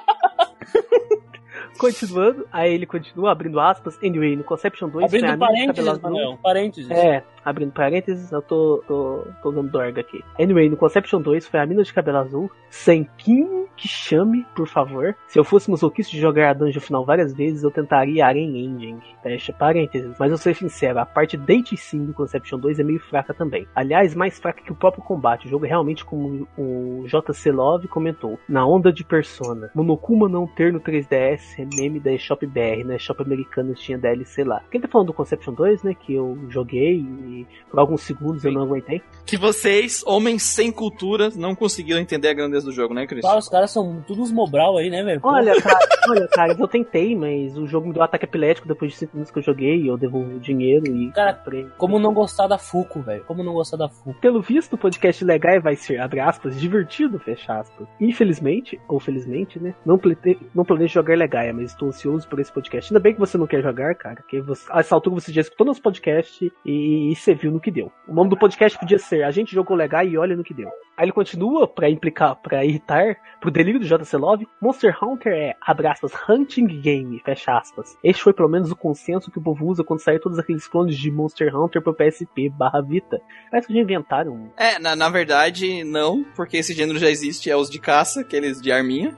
Continuando, 1.81 2.47
aí 2.53 2.75
ele 2.75 2.85
continua 2.85 3.33
abrindo 3.33 3.59
aspas. 3.59 3.99
Anyway, 4.05 4.37
no 4.37 4.45
Conception 4.45 4.91
2 4.91 4.93
foi 4.93 5.03
a 5.03 5.07
Abrindo 5.07 5.39
cabelo 5.39 5.41
parênteses, 5.41 5.89
azul. 5.89 6.03
Manuel, 6.03 6.39
parênteses. 6.43 6.91
É, 6.91 7.25
abrindo 7.45 7.73
parênteses, 7.73 8.31
eu 8.33 8.43
tô, 8.43 8.83
tô, 8.87 9.27
tô 9.43 9.49
usando 9.51 9.71
dorga 9.71 10.01
aqui. 10.01 10.23
Anyway, 10.39 10.69
no 10.69 10.77
Conception 10.77 11.21
2 11.21 11.47
foi 11.47 11.61
a 11.61 11.67
mina 11.67 11.83
de 11.83 11.93
cabelo 11.93 12.19
azul, 12.19 12.51
sem 12.71 13.09
Kim 13.17 13.61
que 13.81 13.89
chame, 13.89 14.47
por 14.55 14.69
favor. 14.69 15.17
Se 15.27 15.39
eu 15.39 15.45
fosse 15.45 15.71
masoquista 15.71 16.13
de 16.13 16.21
jogar 16.21 16.51
a 16.51 16.53
dungeon 16.53 16.81
final 16.81 17.05
várias 17.05 17.33
vezes, 17.33 17.63
eu 17.63 17.71
tentaria 17.71 18.27
Aren 18.27 18.57
Ending. 18.57 19.01
Fecha 19.23 19.53
parênteses. 19.53 20.15
Mas 20.19 20.31
eu 20.31 20.37
ser 20.37 20.55
sincero, 20.55 20.99
a 20.99 21.07
parte 21.07 21.37
Date 21.37 21.77
Sim 21.77 22.05
do 22.05 22.13
Conception 22.13 22.59
2 22.59 22.79
é 22.79 22.85
meio 22.85 23.01
fraca 23.01 23.33
também. 23.33 23.67
Aliás, 23.75 24.15
mais 24.15 24.39
fraca 24.39 24.63
que 24.63 24.71
o 24.71 24.75
próprio 24.75 25.03
combate. 25.03 25.47
O 25.47 25.51
jogo 25.51 25.65
é 25.65 25.69
realmente, 25.69 26.05
como 26.05 26.47
o 26.59 27.05
JC 27.07 27.51
Love 27.51 27.89
comentou, 27.89 28.39
na 28.47 28.67
onda 28.67 28.93
de 28.93 29.03
Persona. 29.03 29.71
Monokuma 29.75 30.29
não 30.29 30.47
ter 30.47 30.73
no 30.73 30.81
3DS 30.81 31.59
é 31.59 31.67
meme 31.75 31.99
da 31.99 32.13
eShop 32.13 32.47
BR, 32.47 32.85
na 32.85 32.97
eShop 32.97 33.23
americana 33.23 33.73
tinha 33.73 33.97
DLC 33.97 34.45
lá. 34.45 34.63
Quem 34.71 34.81
tá 34.81 34.89
falando 34.89 35.09
do 35.09 35.15
Conception 35.15 35.55
2, 35.55 35.83
né, 35.85 35.95
que 35.95 36.15
eu 36.15 36.39
joguei 36.51 36.99
e 37.31 37.47
por 37.71 37.79
alguns 37.79 38.03
segundos 38.03 38.45
eu 38.45 38.53
não 38.53 38.63
aguentei. 38.63 39.03
Que 39.25 39.37
vocês, 39.37 40.03
homens 40.07 40.43
sem 40.43 40.73
cultura, 40.73 41.31
não 41.35 41.55
conseguiram 41.55 42.01
entender 42.01 42.29
a 42.29 42.35
grandeza 42.35 42.67
do 42.67 42.73
jogo, 42.73 42.95
né, 42.95 43.07
Cris? 43.07 43.25
Ah, 43.25 43.37
os 43.37 43.49
caras 43.49 43.71
são 43.71 44.03
todos 44.07 44.33
mobral 44.33 44.77
aí, 44.77 44.91
né, 44.91 45.03
velho? 45.03 45.21
Olha, 45.23 45.61
cara, 45.61 45.79
olha, 46.09 46.29
cara, 46.29 46.57
eu 46.59 46.69
tentei, 46.69 47.15
mas 47.15 47.57
o 47.57 47.67
jogo 47.67 47.89
me 47.89 47.95
deu 47.95 48.03
ataque 48.03 48.25
epilético 48.25 48.69
depois 48.69 48.93
de 48.93 48.99
5 48.99 49.13
minutos 49.15 49.33
que 49.33 49.39
eu 49.39 49.43
joguei, 49.43 49.89
eu 49.89 49.97
devolvi 49.97 50.35
o 50.35 50.41
dinheiro 50.41 50.87
e 50.87 51.11
Cara, 51.13 51.35
comprei. 51.35 51.67
Como 51.77 51.99
não 51.99 52.13
gostar 52.13 52.47
da 52.47 52.59
Fuco, 52.59 53.01
velho? 53.01 53.25
Como 53.25 53.43
não 53.43 53.53
gostar 53.53 53.77
da 53.77 53.89
Fuco? 53.89 54.21
Pelo 54.21 54.41
visto, 54.41 54.75
o 54.75 54.79
podcast 54.79 55.25
legal 55.25 55.61
vai 55.61 55.77
ser, 55.77 55.99
abre 56.01 56.21
aspas, 56.21 56.59
divertido, 56.59 57.19
fecha 57.19 57.59
aspas. 57.59 57.87
Infelizmente, 58.01 58.81
ou 58.89 59.01
felizmente, 59.01 59.59
né? 59.59 59.75
Não, 59.85 59.99
plete, 59.99 60.39
não 60.55 60.65
planejo 60.65 60.95
jogar 60.95 61.17
Legaia, 61.17 61.53
mas 61.53 61.71
estou 61.71 61.89
ansioso 61.89 62.29
por 62.29 62.39
esse 62.41 62.53
podcast. 62.53 62.93
Ainda 62.93 63.01
bem 63.01 63.15
que 63.15 63.21
você 63.21 63.37
não 63.37 63.47
quer 63.47 63.63
jogar, 63.63 63.95
cara, 63.95 64.17
porque 64.17 64.41
você, 64.41 64.65
a 64.71 64.81
essa 64.81 64.95
altura 64.95 65.17
você 65.21 65.33
já 65.33 65.41
escutou 65.41 65.67
nosso 65.67 65.83
podcast 65.83 66.53
e, 66.65 67.11
e 67.11 67.17
você 67.21 67.35
viu 67.35 67.51
no 67.51 67.61
que 67.61 67.71
deu. 67.71 67.93
O 68.09 68.15
nome 68.15 68.31
do 68.31 68.37
podcast 68.37 68.79
podia 68.79 68.99
ser 68.99 69.23
A 69.23 69.31
gente 69.31 69.55
jogou 69.55 69.77
Legaia 69.77 70.09
e 70.09 70.19
olha 70.19 70.37
no 70.37 70.45
que 70.45 70.55
deu. 70.55 70.69
Aí 70.97 71.05
ele 71.05 71.13
continua 71.13 71.67
pra 71.67 71.89
implicar, 71.89 72.37
pra 72.37 72.65
irritar, 72.65 73.17
pro 73.41 73.51
delírio 73.51 73.81
do 73.81 73.87
JC 73.87 74.17
Love, 74.17 74.47
Monster 74.61 74.97
Hunter 75.03 75.33
é, 75.33 75.57
abre 75.61 75.87
aspas, 75.87 76.13
hunting 76.29 76.67
game, 76.67 77.21
fecha 77.25 77.57
aspas. 77.57 77.97
Este 78.05 78.23
foi 78.23 78.33
pelo 78.33 78.49
menos 78.49 78.71
o 78.71 78.77
consenso 78.77 79.31
que 79.31 79.39
o 79.39 79.43
povo 79.43 79.67
usa 79.67 79.83
quando 79.83 80.01
saíram 80.01 80.23
todos 80.23 80.39
aqueles 80.39 80.69
clones 80.69 80.97
de 80.97 81.11
Monster 81.11 81.55
Hunter 81.57 81.83
pro 81.83 81.95
PSP 81.95 82.51
barra 82.51 82.83
Vita. 82.83 83.21
Parece 83.51 83.69
que 83.69 83.75
já 83.75 83.81
inventaram 83.81 84.33
um 84.33 84.51
É, 84.57 84.79
na, 84.79 84.95
na 84.95 85.09
verdade, 85.09 85.85
não, 85.85 86.25
porque 86.37 86.59
esse 86.59 86.75
gênero 86.75 86.99
já 86.99 87.09
existe, 87.09 87.51
é 87.51 87.57
os 87.57 87.71
de 87.71 87.79
caça, 87.79 88.21
aqueles 88.21 88.61
de 88.61 88.71
arminha. 88.71 89.17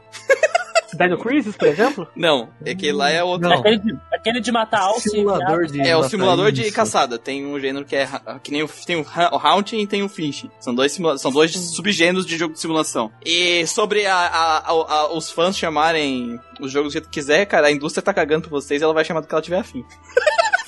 Dino 0.97 1.19
Crisis, 1.19 1.57
por 1.57 1.69
exemplo? 1.69 2.09
Não, 2.15 2.51
é 2.65 2.75
que 2.75 2.93
lá 2.93 3.11
é 3.11 3.23
outro. 3.23 3.49
Não. 3.49 3.59
Aquele, 3.59 3.79
de, 3.79 3.99
aquele 4.23 4.41
de 4.41 4.51
matar 4.51 4.81
alce. 4.81 5.11
Simulador 5.11 5.67
de. 5.67 5.81
É 5.81 5.97
o 5.97 6.03
simulador 6.05 6.51
de 6.51 6.63
isso. 6.63 6.73
caçada. 6.73 7.19
Tem 7.19 7.45
um 7.45 7.59
gênero 7.61 7.85
que 7.85 7.95
é 7.97 8.09
que 8.43 8.51
nem 8.51 8.63
o, 8.63 8.69
tem 8.87 8.97
o, 8.97 9.03
o 9.03 9.37
Haunting 9.47 9.81
e 9.81 9.87
tem 9.87 10.03
o 10.03 10.09
Finch. 10.09 10.51
São 10.61 10.75
dois, 10.75 10.93
simula- 10.93 11.19
são 11.19 11.31
dois 11.31 11.53
subgêneros 11.53 12.25
de 12.25 12.39
jogo 12.39 12.55
de 12.55 12.61
simulação. 12.61 13.13
E 13.25 13.67
sobre 13.67 14.07
a, 14.07 14.17
a- 14.17 14.59
a- 14.59 14.71
a- 14.71 15.13
os 15.15 15.31
fãs 15.31 15.57
chamarem 15.59 16.41
os 16.61 16.71
jogos 16.73 16.91
do 16.91 16.93
jeito 16.93 17.09
que 17.11 17.21
quiser, 17.21 17.45
cara, 17.47 17.67
a 17.67 17.73
indústria 17.73 18.03
tá 18.03 18.15
cagando 18.15 18.43
pra 18.43 18.51
vocês 18.51 18.81
ela 18.81 18.95
vai 18.95 19.05
chamar 19.05 19.21
do 19.21 19.27
que 19.27 19.35
ela 19.35 19.43
tiver 19.43 19.59
afim. 19.59 19.85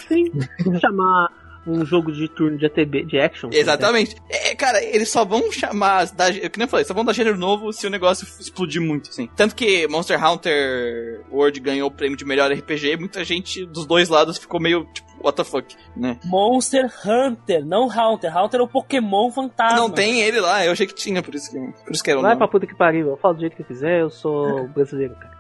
Sim. 0.09 0.31
Chamar 0.81 1.29
um 1.67 1.85
jogo 1.85 2.13
de 2.13 2.29
turno 2.29 2.59
de 2.59 2.67
ATB, 2.67 3.05
de 3.05 3.19
action. 3.19 3.49
Exatamente. 3.53 4.17
É, 4.29 4.55
cara, 4.55 4.83
eles 4.83 5.09
só 5.11 5.25
vão 5.25 5.51
chamar. 5.51 6.07
Da, 6.13 6.31
eu 6.31 6.51
que 6.51 6.59
nem 6.59 6.67
eu 6.67 6.71
falei, 6.71 6.85
só 6.85 6.93
vão 6.95 7.05
dar 7.05 7.13
gênero 7.13 7.39
novo 7.39 7.73
se 7.73 7.87
o 7.87 7.91
negócio 7.91 8.27
explodir 8.41 8.83
muito, 8.83 9.11
assim. 9.11 9.29
Tanto 9.35 9.55
que 9.55 9.87
Monster 9.89 10.23
Hunter 10.23 11.23
World 11.31 11.61
ganhou 11.61 11.89
o 11.89 11.91
prêmio 11.91 12.17
de 12.17 12.25
melhor 12.25 12.53
RPG, 12.53 12.97
muita 12.97 13.25
gente 13.25 13.65
dos 13.67 13.87
dois 13.87 14.09
lados 14.09 14.37
ficou 14.39 14.61
meio 14.61 14.85
tipo, 14.93 15.09
what 15.23 15.37
the 15.37 15.45
fuck, 15.45 15.75
né? 15.97 16.19
Monster 16.25 16.91
Hunter, 17.07 17.65
não 17.65 17.87
Hunter. 17.87 18.37
Hunter 18.37 18.61
é 18.61 18.63
o 18.63 18.69
Pokémon 18.69 19.31
fantasma. 19.31 19.79
Não 19.79 19.91
tem 19.91 20.21
ele 20.21 20.41
lá, 20.41 20.65
eu 20.65 20.73
achei 20.73 20.87
que 20.87 20.95
tinha, 20.95 21.23
por 21.23 21.35
isso 21.35 21.51
que, 21.51 21.59
por 21.85 21.93
isso 21.93 22.03
que 22.03 22.11
era 22.11 22.19
o 22.19 22.23
Vai 22.23 22.33
nome. 22.33 22.39
pra 22.39 22.49
puta 22.49 22.67
que 22.67 22.75
pariu, 22.77 23.09
eu 23.09 23.17
falo 23.17 23.35
do 23.35 23.41
jeito 23.41 23.57
que 23.57 23.63
eu 23.63 23.67
quiser, 23.67 24.01
eu 24.01 24.11
sou 24.11 24.69
brasileiro, 24.75 25.15
cara. 25.15 25.35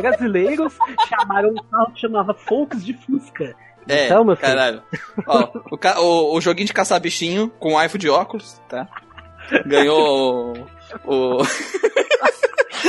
Brasileiros 0.00 0.74
chamaram 1.08 1.50
um 1.50 1.54
carro 1.70 1.92
que 1.92 2.00
chamava 2.00 2.34
Folks 2.34 2.84
de 2.84 2.92
Fusca. 2.94 3.54
É, 3.88 4.06
Então, 4.06 4.24
meu 4.24 4.34
filho. 4.36 4.48
caralho. 4.48 4.82
Ó, 5.26 5.48
o, 5.72 5.78
ca- 5.78 6.00
o- 6.00 6.34
o 6.36 6.40
joguinho 6.40 6.66
de 6.66 6.72
caçar 6.72 7.00
bichinho 7.00 7.50
com 7.58 7.80
iPhone 7.82 8.00
de 8.00 8.08
óculos, 8.08 8.60
tá? 8.68 8.88
Ganhou 9.66 10.56
o. 11.06 11.38
o- 11.38 11.42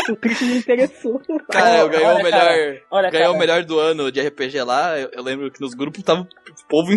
O 0.10 0.16
Chris 0.18 0.40
me 0.42 0.58
interessou. 0.58 1.20
Cara, 1.50 1.88
ganhou 1.88 2.10
olha, 2.10 2.20
o 2.20 2.24
melhor. 2.24 2.40
cara, 2.40 2.82
olha, 2.92 3.10
ganhou 3.10 3.28
cara. 3.28 3.36
o 3.36 3.40
melhor 3.40 3.64
do 3.64 3.80
ano 3.80 4.12
de 4.12 4.22
RPG 4.22 4.62
lá. 4.64 5.00
Eu, 5.00 5.10
eu 5.12 5.24
lembro 5.24 5.50
que 5.50 5.60
nos 5.62 5.74
grupos 5.74 6.04
tava 6.04 6.22
o 6.22 6.28
povo 6.70 6.92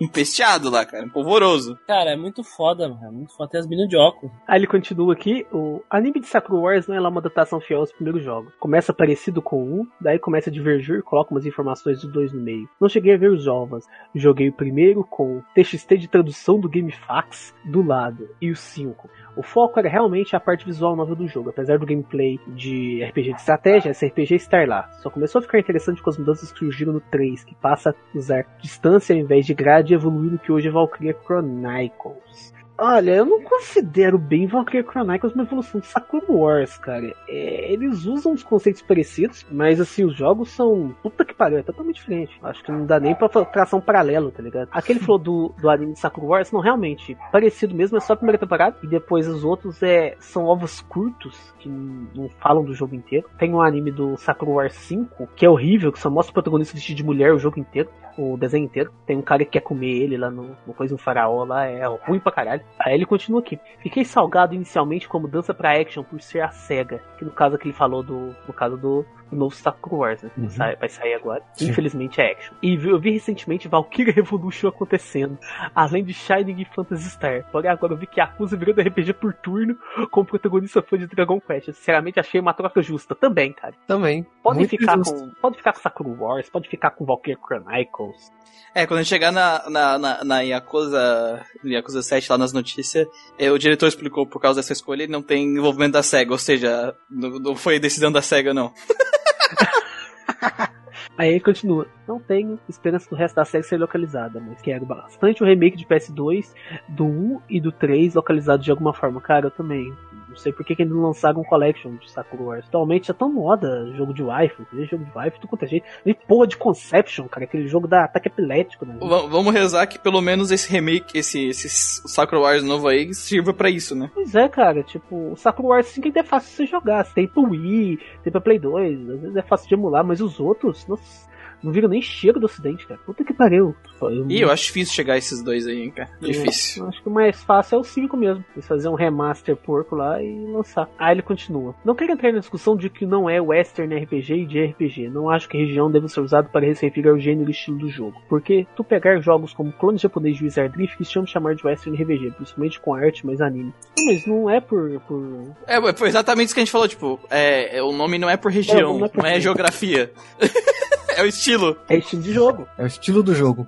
empesteado 0.00 0.70
lá, 0.70 0.84
cara. 0.84 1.08
Polvoroso. 1.08 1.78
Cara, 1.86 2.10
é 2.10 2.16
muito 2.16 2.42
foda, 2.42 2.88
mano. 2.88 3.06
É 3.06 3.10
muito 3.10 3.34
foda. 3.34 3.50
Tem 3.50 3.60
as 3.60 3.66
meninas 3.66 3.88
de 3.88 3.96
óculos. 3.96 4.34
Aí 4.46 4.58
ele 4.58 4.66
continua 4.66 5.12
aqui, 5.12 5.46
o 5.52 5.82
anime 5.90 6.20
de 6.20 6.26
Sakura 6.26 6.60
Wars 6.60 6.86
não 6.86 6.94
é 6.94 7.00
lá 7.00 7.08
uma 7.08 7.20
adaptação 7.20 7.60
fiel 7.60 7.80
aos 7.80 7.92
primeiros 7.92 8.22
jogos. 8.22 8.52
Começa 8.58 8.92
parecido 8.92 9.42
com 9.42 9.62
um, 9.62 9.86
daí 10.00 10.18
começa 10.18 10.50
a 10.50 10.52
divergir, 10.52 11.02
coloca 11.02 11.32
umas 11.32 11.46
informações 11.46 12.00
dos 12.00 12.12
dois 12.12 12.32
no 12.32 12.40
meio. 12.40 12.68
Não 12.80 12.88
cheguei 12.88 13.14
a 13.14 13.18
ver 13.18 13.30
os 13.30 13.42
jovens. 13.42 13.84
Joguei 14.14 14.48
o 14.48 14.52
primeiro 14.52 15.04
com 15.04 15.42
TXT 15.54 15.98
de 15.98 16.08
tradução 16.08 16.58
do 16.58 16.68
GameFAQs 16.68 17.54
do 17.64 17.82
lado, 17.82 18.28
e 18.40 18.50
o 18.50 18.56
5. 18.56 19.08
O 19.36 19.42
foco 19.42 19.78
era 19.78 19.88
realmente 19.88 20.36
a 20.36 20.40
parte 20.40 20.64
visual 20.64 20.94
nova 20.94 21.14
do 21.14 21.26
jogo, 21.26 21.50
apesar 21.50 21.78
do 21.78 21.86
gameplay 21.86 22.38
de 22.48 23.02
RPG 23.04 23.32
de 23.32 23.40
estratégia, 23.40 23.90
esse 23.90 24.06
RPG 24.06 24.34
estar 24.36 24.68
lá. 24.68 24.88
Só 25.02 25.10
começou 25.10 25.40
a 25.40 25.42
ficar 25.42 25.58
interessante 25.58 26.02
com 26.02 26.10
as 26.10 26.18
mudanças 26.18 26.52
que 26.52 26.58
surgiram 26.58 26.92
no 26.92 27.00
3, 27.00 27.44
que 27.44 27.54
passa 27.56 27.90
a 27.90 28.18
usar 28.18 28.44
distância 28.84 29.14
ao 29.14 29.20
invés 29.20 29.46
de 29.46 29.54
grade 29.54 29.92
e 29.92 29.96
evoluir 29.96 30.32
no 30.32 30.38
que 30.38 30.52
hoje 30.52 30.68
é 30.68 30.70
Valkyria 30.70 31.16
Chronicles. 31.24 32.52
Olha, 32.76 33.12
eu 33.12 33.24
não 33.24 33.40
considero 33.40 34.18
bem 34.18 34.48
Valkyria 34.48 34.82
Chronicles 34.82 35.32
uma 35.32 35.44
evolução 35.44 35.80
de 35.80 35.86
Sakura 35.86 36.24
Wars, 36.28 36.76
cara. 36.76 37.14
É, 37.28 37.72
eles 37.72 38.04
usam 38.04 38.32
os 38.32 38.42
conceitos 38.42 38.82
parecidos, 38.82 39.46
mas 39.48 39.80
assim, 39.80 40.04
os 40.04 40.16
jogos 40.16 40.50
são. 40.50 40.92
Puta 41.00 41.24
que 41.24 41.32
pariu, 41.32 41.58
é 41.58 41.62
totalmente 41.62 41.96
diferente. 41.96 42.36
Acho 42.42 42.64
que 42.64 42.72
não 42.72 42.84
dá 42.84 42.98
nem 42.98 43.14
pra 43.14 43.28
traçar 43.28 43.78
um 43.78 43.82
paralelo, 43.82 44.32
tá 44.32 44.42
ligado? 44.42 44.68
Aquele 44.72 44.98
falou 44.98 45.20
do, 45.20 45.54
do 45.56 45.70
anime 45.70 45.92
de 45.92 46.00
Sakura 46.00 46.26
Wars, 46.26 46.50
não, 46.50 46.60
realmente, 46.60 47.16
parecido 47.30 47.76
mesmo, 47.76 47.96
é 47.96 48.00
só 48.00 48.14
a 48.14 48.16
primeira 48.16 48.38
temporada, 48.38 48.76
e 48.82 48.88
depois 48.88 49.28
os 49.28 49.44
outros 49.44 49.80
é, 49.80 50.16
são 50.18 50.44
ovos 50.46 50.80
curtos, 50.80 51.54
que 51.60 51.68
n- 51.68 52.08
não 52.12 52.28
falam 52.40 52.64
do 52.64 52.74
jogo 52.74 52.96
inteiro. 52.96 53.30
Tem 53.38 53.54
um 53.54 53.62
anime 53.62 53.92
do 53.92 54.16
Sakura 54.16 54.50
Wars 54.50 54.74
5, 54.74 55.28
que 55.36 55.46
é 55.46 55.48
horrível, 55.48 55.92
que 55.92 56.00
só 56.00 56.10
mostra 56.10 56.32
o 56.32 56.34
protagonista 56.34 56.74
vestido 56.74 56.96
de 56.96 57.04
mulher 57.04 57.32
o 57.32 57.38
jogo 57.38 57.60
inteiro 57.60 57.88
o 58.16 58.36
desenho 58.36 58.64
inteiro. 58.64 58.92
Tem 59.06 59.16
um 59.16 59.22
cara 59.22 59.44
que 59.44 59.52
quer 59.52 59.60
comer 59.60 60.02
ele 60.02 60.16
lá 60.16 60.30
no, 60.30 60.56
no 60.66 60.74
coisa, 60.74 60.94
um 60.94 60.98
faraó 60.98 61.44
lá, 61.44 61.66
é 61.66 61.84
ruim 61.86 62.20
pra 62.20 62.32
caralho. 62.32 62.62
Aí 62.78 62.94
ele 62.94 63.06
continua 63.06 63.40
aqui. 63.40 63.58
Fiquei 63.80 64.04
salgado 64.04 64.54
inicialmente 64.54 65.08
como 65.08 65.28
dança 65.28 65.52
pra 65.54 65.78
action 65.78 66.02
por 66.02 66.20
ser 66.20 66.40
a 66.40 66.50
SEGA, 66.50 67.02
que 67.18 67.24
no 67.24 67.30
caso 67.30 67.58
que 67.58 67.66
ele 67.66 67.74
falou 67.74 68.02
do. 68.02 68.34
No 68.46 68.54
caso 68.54 68.76
do, 68.76 69.04
do 69.30 69.36
novo 69.36 69.54
Sakura 69.54 69.96
Wars, 69.96 70.22
né? 70.22 70.30
Uhum. 70.36 70.50
Sai- 70.50 70.76
vai 70.76 70.88
sair 70.88 71.14
agora. 71.14 71.42
Sim. 71.54 71.68
Infelizmente 71.70 72.20
é 72.20 72.32
action. 72.32 72.54
E 72.62 72.74
eu 72.74 72.98
vi 72.98 73.10
recentemente 73.10 73.68
Valkyria 73.68 74.12
Revolution 74.14 74.68
acontecendo, 74.68 75.38
além 75.74 76.04
de 76.04 76.12
Shining 76.14 76.60
e 76.60 76.64
Phantasy 76.64 77.10
Star. 77.10 77.44
Porém, 77.50 77.70
agora 77.70 77.92
eu 77.92 77.96
vi 77.96 78.06
que 78.06 78.20
Yakuza 78.20 78.56
virando 78.56 78.80
RPG 78.80 79.14
por 79.14 79.32
turno 79.34 79.76
com 80.10 80.24
protagonista 80.24 80.82
fã 80.82 80.98
de 80.98 81.06
Dragon 81.06 81.40
Quest. 81.40 81.68
Eu, 81.68 81.74
sinceramente, 81.74 82.20
achei 82.20 82.40
uma 82.40 82.52
troca 82.54 82.82
justa 82.82 83.14
também, 83.14 83.52
cara. 83.52 83.74
Também. 83.86 84.26
Pode 84.42 84.58
Muito 84.58 84.70
ficar, 84.70 84.96
justo. 84.96 85.14
com, 85.14 85.30
pode 85.40 85.56
ficar 85.56 85.72
com 85.72 85.80
Sakura 85.80 86.10
Wars, 86.10 86.48
pode 86.50 86.68
ficar 86.68 86.90
com 86.90 87.04
Valkyria 87.04 87.38
Chronicles. 87.44 88.32
É, 88.74 88.86
quando 88.86 88.98
a 88.98 89.02
gente 89.02 89.10
chegar 89.10 89.30
na, 89.30 89.70
na, 89.70 89.98
na, 89.98 90.24
na 90.24 90.40
Yakuza, 90.40 91.44
Yakuza 91.64 92.02
7 92.02 92.30
lá 92.30 92.36
nas 92.38 92.52
notícias, 92.52 93.06
é, 93.38 93.50
o 93.50 93.58
diretor 93.58 93.86
explicou 93.86 94.26
por 94.26 94.40
causa 94.40 94.60
dessa 94.60 94.72
escolha 94.72 95.04
ele 95.04 95.12
não 95.12 95.22
tem 95.22 95.44
envolvimento 95.56 95.92
da 95.92 96.02
SEGA, 96.02 96.32
ou 96.32 96.38
seja, 96.38 96.94
não, 97.08 97.30
não 97.38 97.56
foi 97.56 97.78
decisão 97.78 98.10
da 98.10 98.20
SEGA, 98.20 98.52
não. 98.52 98.72
Aí 101.16 101.30
ele 101.30 101.40
continua. 101.40 101.86
Não 102.08 102.18
tenho 102.18 102.58
esperança 102.68 103.08
do 103.08 103.16
resto 103.16 103.36
da 103.36 103.44
série 103.44 103.62
ser 103.62 103.78
localizada, 103.78 104.40
mas 104.40 104.60
quero 104.60 104.84
bastante 104.84 105.42
o 105.42 105.46
remake 105.46 105.76
de 105.76 105.86
PS2, 105.86 106.52
do 106.88 107.04
1 107.04 107.40
e 107.48 107.60
do 107.60 107.70
3 107.70 108.14
localizados 108.14 108.64
de 108.64 108.70
alguma 108.70 108.92
forma. 108.92 109.20
Cara, 109.20 109.46
eu 109.46 109.50
também. 109.50 109.92
Não 110.34 110.40
sei 110.40 110.52
por 110.52 110.64
que, 110.64 110.74
que 110.74 110.82
ainda 110.82 110.94
não 110.94 111.02
lançaram 111.02 111.40
um 111.40 111.44
collection 111.44 111.94
de 111.96 112.10
Sakura 112.10 112.42
Wars. 112.42 112.66
Atualmente 112.66 113.08
é 113.08 113.14
tão 113.14 113.32
moda 113.32 113.86
jogo 113.96 114.12
de 114.12 114.22
waifu, 114.22 114.66
jogo 114.90 115.04
de 115.04 115.12
waifu, 115.14 115.36
tudo 115.36 115.48
quanto 115.48 115.64
é 115.64 115.68
jeito. 115.68 115.86
Nem 116.04 116.14
porra 116.14 116.46
de 116.48 116.56
Conception, 116.56 117.28
cara, 117.28 117.44
aquele 117.44 117.68
jogo 117.68 117.86
da 117.86 118.04
ataque 118.04 118.26
epilético, 118.26 118.84
né? 118.84 118.98
Vamos 119.00 119.52
rezar 119.54 119.86
que 119.86 119.98
pelo 119.98 120.20
menos 120.20 120.50
esse 120.50 120.70
remake, 120.70 121.16
esse, 121.16 121.46
esse 121.46 121.68
Sakura 122.08 122.40
Wars 122.40 122.64
novo 122.64 122.88
aí, 122.88 123.14
sirva 123.14 123.54
pra 123.54 123.70
isso, 123.70 123.94
né? 123.94 124.10
Pois 124.12 124.34
é, 124.34 124.48
cara, 124.48 124.82
tipo, 124.82 125.32
o 125.32 125.36
Sakura 125.36 125.68
Wars 125.68 125.86
5 125.86 126.08
ainda 126.08 126.20
é 126.20 126.24
fácil 126.24 126.50
de 126.50 126.56
você 126.56 126.66
jogar. 126.66 127.04
Tem 127.14 127.28
pro 127.28 127.48
Wii, 127.48 127.98
tem 128.24 128.32
pra 128.32 128.40
Play 128.40 128.58
2, 128.58 129.10
às 129.10 129.20
vezes 129.20 129.36
é 129.36 129.42
fácil 129.42 129.68
de 129.68 129.74
emular, 129.74 130.04
mas 130.04 130.20
os 130.20 130.40
outros, 130.40 130.84
nossa, 130.88 131.28
não 131.62 131.72
viram 131.72 131.88
nem 131.88 132.02
cheiro 132.02 132.38
do 132.38 132.46
ocidente, 132.46 132.86
cara. 132.86 133.00
Puta 133.06 133.24
que 133.24 133.32
pariu. 133.32 133.74
Eu- 134.00 134.26
E 134.28 134.40
eu 134.40 134.50
acho 134.50 134.64
difícil 134.64 134.94
chegar 134.94 135.14
a 135.14 135.18
esses 135.18 135.42
dois 135.42 135.66
aí, 135.66 135.82
hein, 135.82 135.90
cara. 135.90 136.10
Difícil. 136.20 136.82
Eu 136.84 136.88
acho 136.88 137.02
que 137.02 137.08
o 137.08 137.12
mais 137.12 137.42
fácil 137.42 137.76
é 137.76 137.78
o 137.78 137.84
5 137.84 138.16
mesmo. 138.16 138.44
Eles 138.54 138.66
fazer 138.66 138.88
um 138.88 138.94
remaster 138.94 139.56
porco 139.56 139.94
lá 139.96 140.22
e 140.22 140.34
lançar. 140.46 140.88
Aí 140.98 141.14
ele 141.14 141.22
continua. 141.22 141.74
Não 141.84 141.94
quero 141.94 142.12
entrar 142.12 142.32
na 142.32 142.38
discussão 142.40 142.76
de 142.76 142.88
que 142.90 143.06
não 143.06 143.28
é 143.30 143.40
Western 143.40 143.94
RPG 143.94 144.34
e 144.34 144.46
de 144.46 144.64
RPG. 144.64 145.08
Não 145.08 145.30
acho 145.30 145.48
que 145.48 145.56
região 145.56 145.90
deve 145.90 146.08
ser 146.08 146.20
usado 146.20 146.48
para 146.50 146.66
referir 146.66 147.08
ao 147.08 147.18
gênero 147.18 147.48
e 147.50 147.52
estilo 147.52 147.78
do 147.78 147.88
jogo. 147.88 148.20
Porque 148.28 148.66
tu 148.76 148.82
pegar 148.84 149.18
jogos 149.20 149.52
como 149.52 149.72
clone 149.72 149.98
japonês 149.98 150.36
de 150.36 150.44
Wizard 150.44 150.74
Drift 150.76 150.96
que 150.98 151.04
se 151.04 151.12
chama 151.12 151.26
de 151.26 151.32
chamar 151.32 151.54
de 151.54 151.66
Western 151.66 152.00
RPG, 152.02 152.32
principalmente 152.32 152.80
com 152.80 152.94
arte 152.94 153.24
mais 153.26 153.40
anime. 153.40 153.72
Não, 153.96 154.06
mas 154.06 154.26
não 154.26 154.50
é 154.50 154.60
por. 154.60 155.00
por... 155.08 155.54
É, 155.66 155.92
foi 155.94 156.08
exatamente 156.08 156.46
isso 156.46 156.54
que 156.54 156.60
a 156.60 156.64
gente 156.64 156.72
falou, 156.72 156.88
tipo, 156.88 157.18
é, 157.30 157.78
é, 157.78 157.82
o 157.82 157.92
nome 157.92 158.18
não 158.18 158.28
é 158.28 158.36
por 158.36 158.50
região, 158.50 158.98
não 158.98 159.06
é 159.06 159.08
por 159.08 159.22
não 159.22 159.28
é 159.30 159.40
geografia. 159.40 160.12
é 161.16 161.22
o 161.22 161.26
estilo. 161.26 161.76
É 161.88 161.96
estilo 161.96 162.22
de 162.22 162.32
jogo. 162.32 162.68
É 162.78 162.82
o 162.82 162.86
estilo 162.86 163.22
do 163.22 163.34
jogo. 163.34 163.66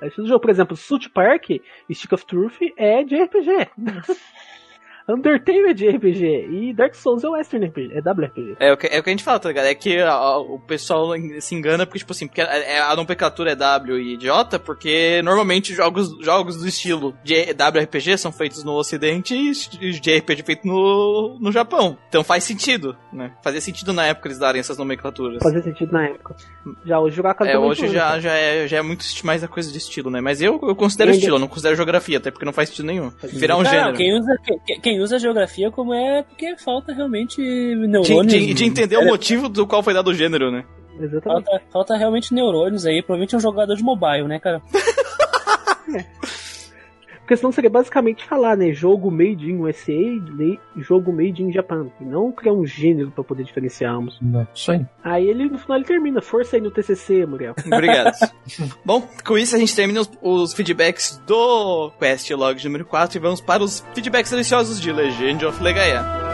É 0.00 0.08
de 0.08 0.26
jogo. 0.26 0.40
Por 0.40 0.50
exemplo, 0.50 0.76
South 0.76 1.08
Park 1.12 1.50
e 1.50 1.94
Stick 1.94 2.12
of 2.12 2.24
Truth 2.26 2.58
é 2.76 3.02
de 3.02 3.16
RPG. 3.16 3.68
Undertale 5.08 5.70
é 5.70 5.74
de 5.74 5.88
RPG. 5.88 6.48
E 6.50 6.74
Dark 6.74 6.94
Souls 6.94 7.24
é 7.24 7.28
Western 7.28 7.66
RPG. 7.66 7.90
É 7.94 8.00
WRPG. 8.00 8.56
É 8.60 8.72
o, 8.72 8.76
que, 8.76 8.86
é 8.86 8.98
o 8.98 9.02
que 9.02 9.08
a 9.10 9.12
gente 9.12 9.24
fala, 9.24 9.38
tá 9.38 9.48
ligado? 9.48 9.64
É 9.66 9.74
que 9.74 9.98
a- 9.98 10.12
a- 10.12 10.38
o 10.38 10.58
pessoal 10.58 11.12
se 11.40 11.54
engana 11.54 11.86
porque, 11.86 11.98
tipo 12.00 12.12
assim, 12.12 12.26
porque 12.26 12.40
a, 12.42 12.90
a 12.90 12.96
nomenclatura 12.96 13.52
é 13.52 13.54
W 13.56 13.98
e 13.98 14.14
idiota, 14.14 14.58
porque 14.58 15.22
normalmente 15.22 15.72
jogos, 15.74 16.10
jogos 16.22 16.56
do 16.58 16.66
estilo 16.68 17.14
de 17.24 17.34
WRPG 17.52 18.18
são 18.18 18.30
feitos 18.32 18.62
no 18.64 18.72
ocidente 18.74 19.34
e 19.34 19.90
de 20.00 20.16
RPG 20.18 20.42
feito 20.42 20.66
no, 20.66 21.38
no 21.40 21.50
Japão. 21.52 21.96
Então 22.08 22.22
faz 22.22 22.44
sentido, 22.44 22.96
né? 23.12 23.32
Fazia 23.42 23.60
sentido 23.60 23.92
na 23.92 24.06
época 24.06 24.28
eles 24.28 24.38
darem 24.38 24.60
essas 24.60 24.76
nomenclaturas. 24.78 25.38
Fazia 25.42 25.62
sentido 25.62 25.92
na 25.92 26.04
época. 26.06 26.36
Já 26.84 27.00
hoje 27.00 27.16
jogar 27.16 27.34
É, 27.46 27.56
hoje 27.58 27.88
já, 27.88 28.20
já, 28.20 28.34
é, 28.34 28.68
já 28.68 28.76
é 28.78 28.82
muito 28.82 29.04
mais 29.24 29.42
a 29.42 29.48
coisa 29.48 29.70
de 29.72 29.78
estilo, 29.78 30.10
né? 30.10 30.20
Mas 30.20 30.42
eu, 30.42 30.58
eu 30.62 30.76
considero 30.76 31.08
E 31.08 31.12
ainda- 31.12 31.18
estilo, 31.18 31.36
eu 31.36 31.40
não 31.40 31.48
considero 31.48 31.76
geografia, 31.76 32.18
até 32.18 32.30
porque 32.30 32.44
não 32.44 32.52
faz 32.52 32.68
sentido 32.68 32.86
nenhum. 32.86 33.10
Virar 33.22 33.56
um 33.56 33.62
Não, 33.62 33.70
gênero. 33.70 33.96
quem 33.96 34.12
usa, 34.18 34.36
quem, 34.66 34.80
quem 34.80 34.97
usa 35.00 35.18
geografia 35.18 35.70
como 35.70 35.92
é 35.94 36.22
porque 36.22 36.56
falta 36.56 36.92
realmente 36.92 37.36
De, 37.42 37.74
neurônios. 37.86 38.32
de- 38.32 38.54
de 38.54 38.64
entender 38.64 38.96
o 38.98 39.04
motivo 39.06 39.48
do 39.48 39.66
qual 39.66 39.82
foi 39.82 39.94
dado 39.94 40.08
o 40.08 40.14
gênero, 40.14 40.50
né? 40.50 40.64
Exatamente. 41.00 41.44
Falta, 41.46 41.62
falta 41.72 41.96
realmente 41.96 42.34
neurônios 42.34 42.84
aí. 42.84 43.00
Provavelmente 43.02 43.34
é 43.34 43.38
um 43.38 43.40
jogador 43.40 43.74
de 43.76 43.82
mobile, 43.82 44.24
né, 44.26 44.38
cara? 44.40 44.60
Porque 47.28 47.36
senão 47.36 47.52
seria 47.52 47.68
basicamente 47.68 48.24
falar, 48.24 48.56
né? 48.56 48.72
Jogo 48.72 49.10
made 49.10 49.50
in 49.50 49.60
USA 49.60 49.92
e 49.92 50.58
jogo 50.78 51.12
made 51.12 51.42
in 51.42 51.52
Japan. 51.52 51.88
E 52.00 52.04
não 52.04 52.32
criar 52.32 52.54
um 52.54 52.64
gênero 52.64 53.10
pra 53.10 53.22
poder 53.22 53.44
diferenciar 53.44 53.94
ambos. 53.94 54.18
Isso 54.54 54.72
aí. 54.72 54.86
Aí 55.04 55.28
ele 55.28 55.44
no 55.44 55.58
final 55.58 55.76
ele 55.76 55.84
termina. 55.84 56.22
Força 56.22 56.56
aí 56.56 56.62
no 56.62 56.70
TCC, 56.70 57.26
Muriel. 57.26 57.54
Obrigado. 57.70 58.16
Bom, 58.82 59.06
com 59.26 59.36
isso 59.36 59.54
a 59.54 59.58
gente 59.58 59.76
termina 59.76 60.00
os, 60.00 60.10
os 60.22 60.54
feedbacks 60.54 61.22
do 61.26 61.90
Quest 61.98 62.30
Log 62.30 62.64
número 62.64 62.86
4 62.86 63.18
e 63.18 63.20
vamos 63.20 63.42
para 63.42 63.62
os 63.62 63.84
feedbacks 63.92 64.30
deliciosos 64.30 64.80
de 64.80 64.90
Legend 64.90 65.44
of 65.44 65.62
Legaia. 65.62 66.27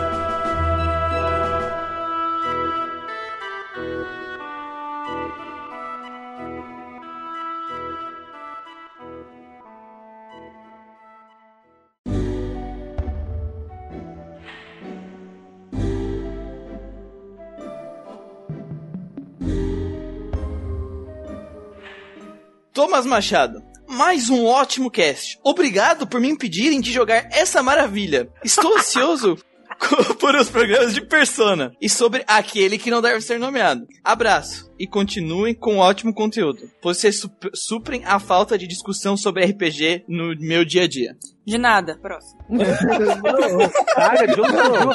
Machado. 23.19 23.63
Mais 23.87 24.29
um 24.29 24.45
ótimo 24.45 24.91
cast. 24.91 25.39
Obrigado 25.45 26.05
por 26.05 26.19
me 26.21 26.29
impedirem 26.29 26.81
de 26.81 26.91
jogar 26.91 27.29
essa 27.31 27.63
maravilha. 27.63 28.29
Estou 28.43 28.75
ansioso 28.77 29.39
por 30.19 30.35
os 30.35 30.51
programas 30.51 30.93
de 30.93 31.01
Persona 31.01 31.71
e 31.81 31.89
sobre 31.89 32.25
aquele 32.27 32.77
que 32.77 32.91
não 32.91 33.01
deve 33.01 33.21
ser 33.21 33.39
nomeado. 33.39 33.87
Abraço 34.03 34.69
e 34.81 34.85
continuem 34.85 35.55
com 35.55 35.79
ótimo 35.79 36.13
conteúdo, 36.13 36.69
pois 36.83 36.97
vocês 36.97 37.21
sup- 37.21 37.51
suprem 37.55 38.03
a 38.05 38.19
falta 38.19 38.59
de 38.59 38.67
discussão 38.67 39.17
sobre 39.17 39.45
RPG 39.47 40.07
no 40.09 40.35
meu 40.41 40.65
dia 40.65 40.83
a 40.83 40.89
dia. 40.89 41.17
De 41.47 41.57
nada. 41.57 41.97
Próximo. 42.03 42.41
Cara, 43.95 44.27
de 44.27 44.41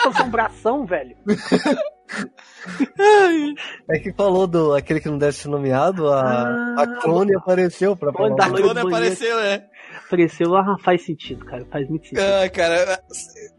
assombração, 0.10 0.86
velho? 0.86 1.16
É 3.90 4.00
que 4.00 4.12
falou 4.14 4.46
do 4.48 4.74
aquele 4.74 5.00
que 5.00 5.10
não 5.10 5.18
deve 5.18 5.34
ser 5.34 5.48
nomeado, 5.48 6.10
a, 6.10 6.22
Ah, 6.22 6.76
a 6.84 6.88
clone 7.02 7.36
apareceu 7.36 7.96
pra 7.96 8.12
falar. 8.12 8.36
Da 8.36 8.46
A 8.46 8.50
clone 8.50 8.80
apareceu, 8.80 9.40
é. 9.40 9.66
Apareceu, 10.10 10.56
ah, 10.56 10.76
faz 10.80 11.04
sentido, 11.04 11.46
cara, 11.46 11.64
faz 11.70 11.88
muito 11.88 12.08
sentido. 12.08 12.24
Ah, 12.24 12.50
cara, 12.50 13.00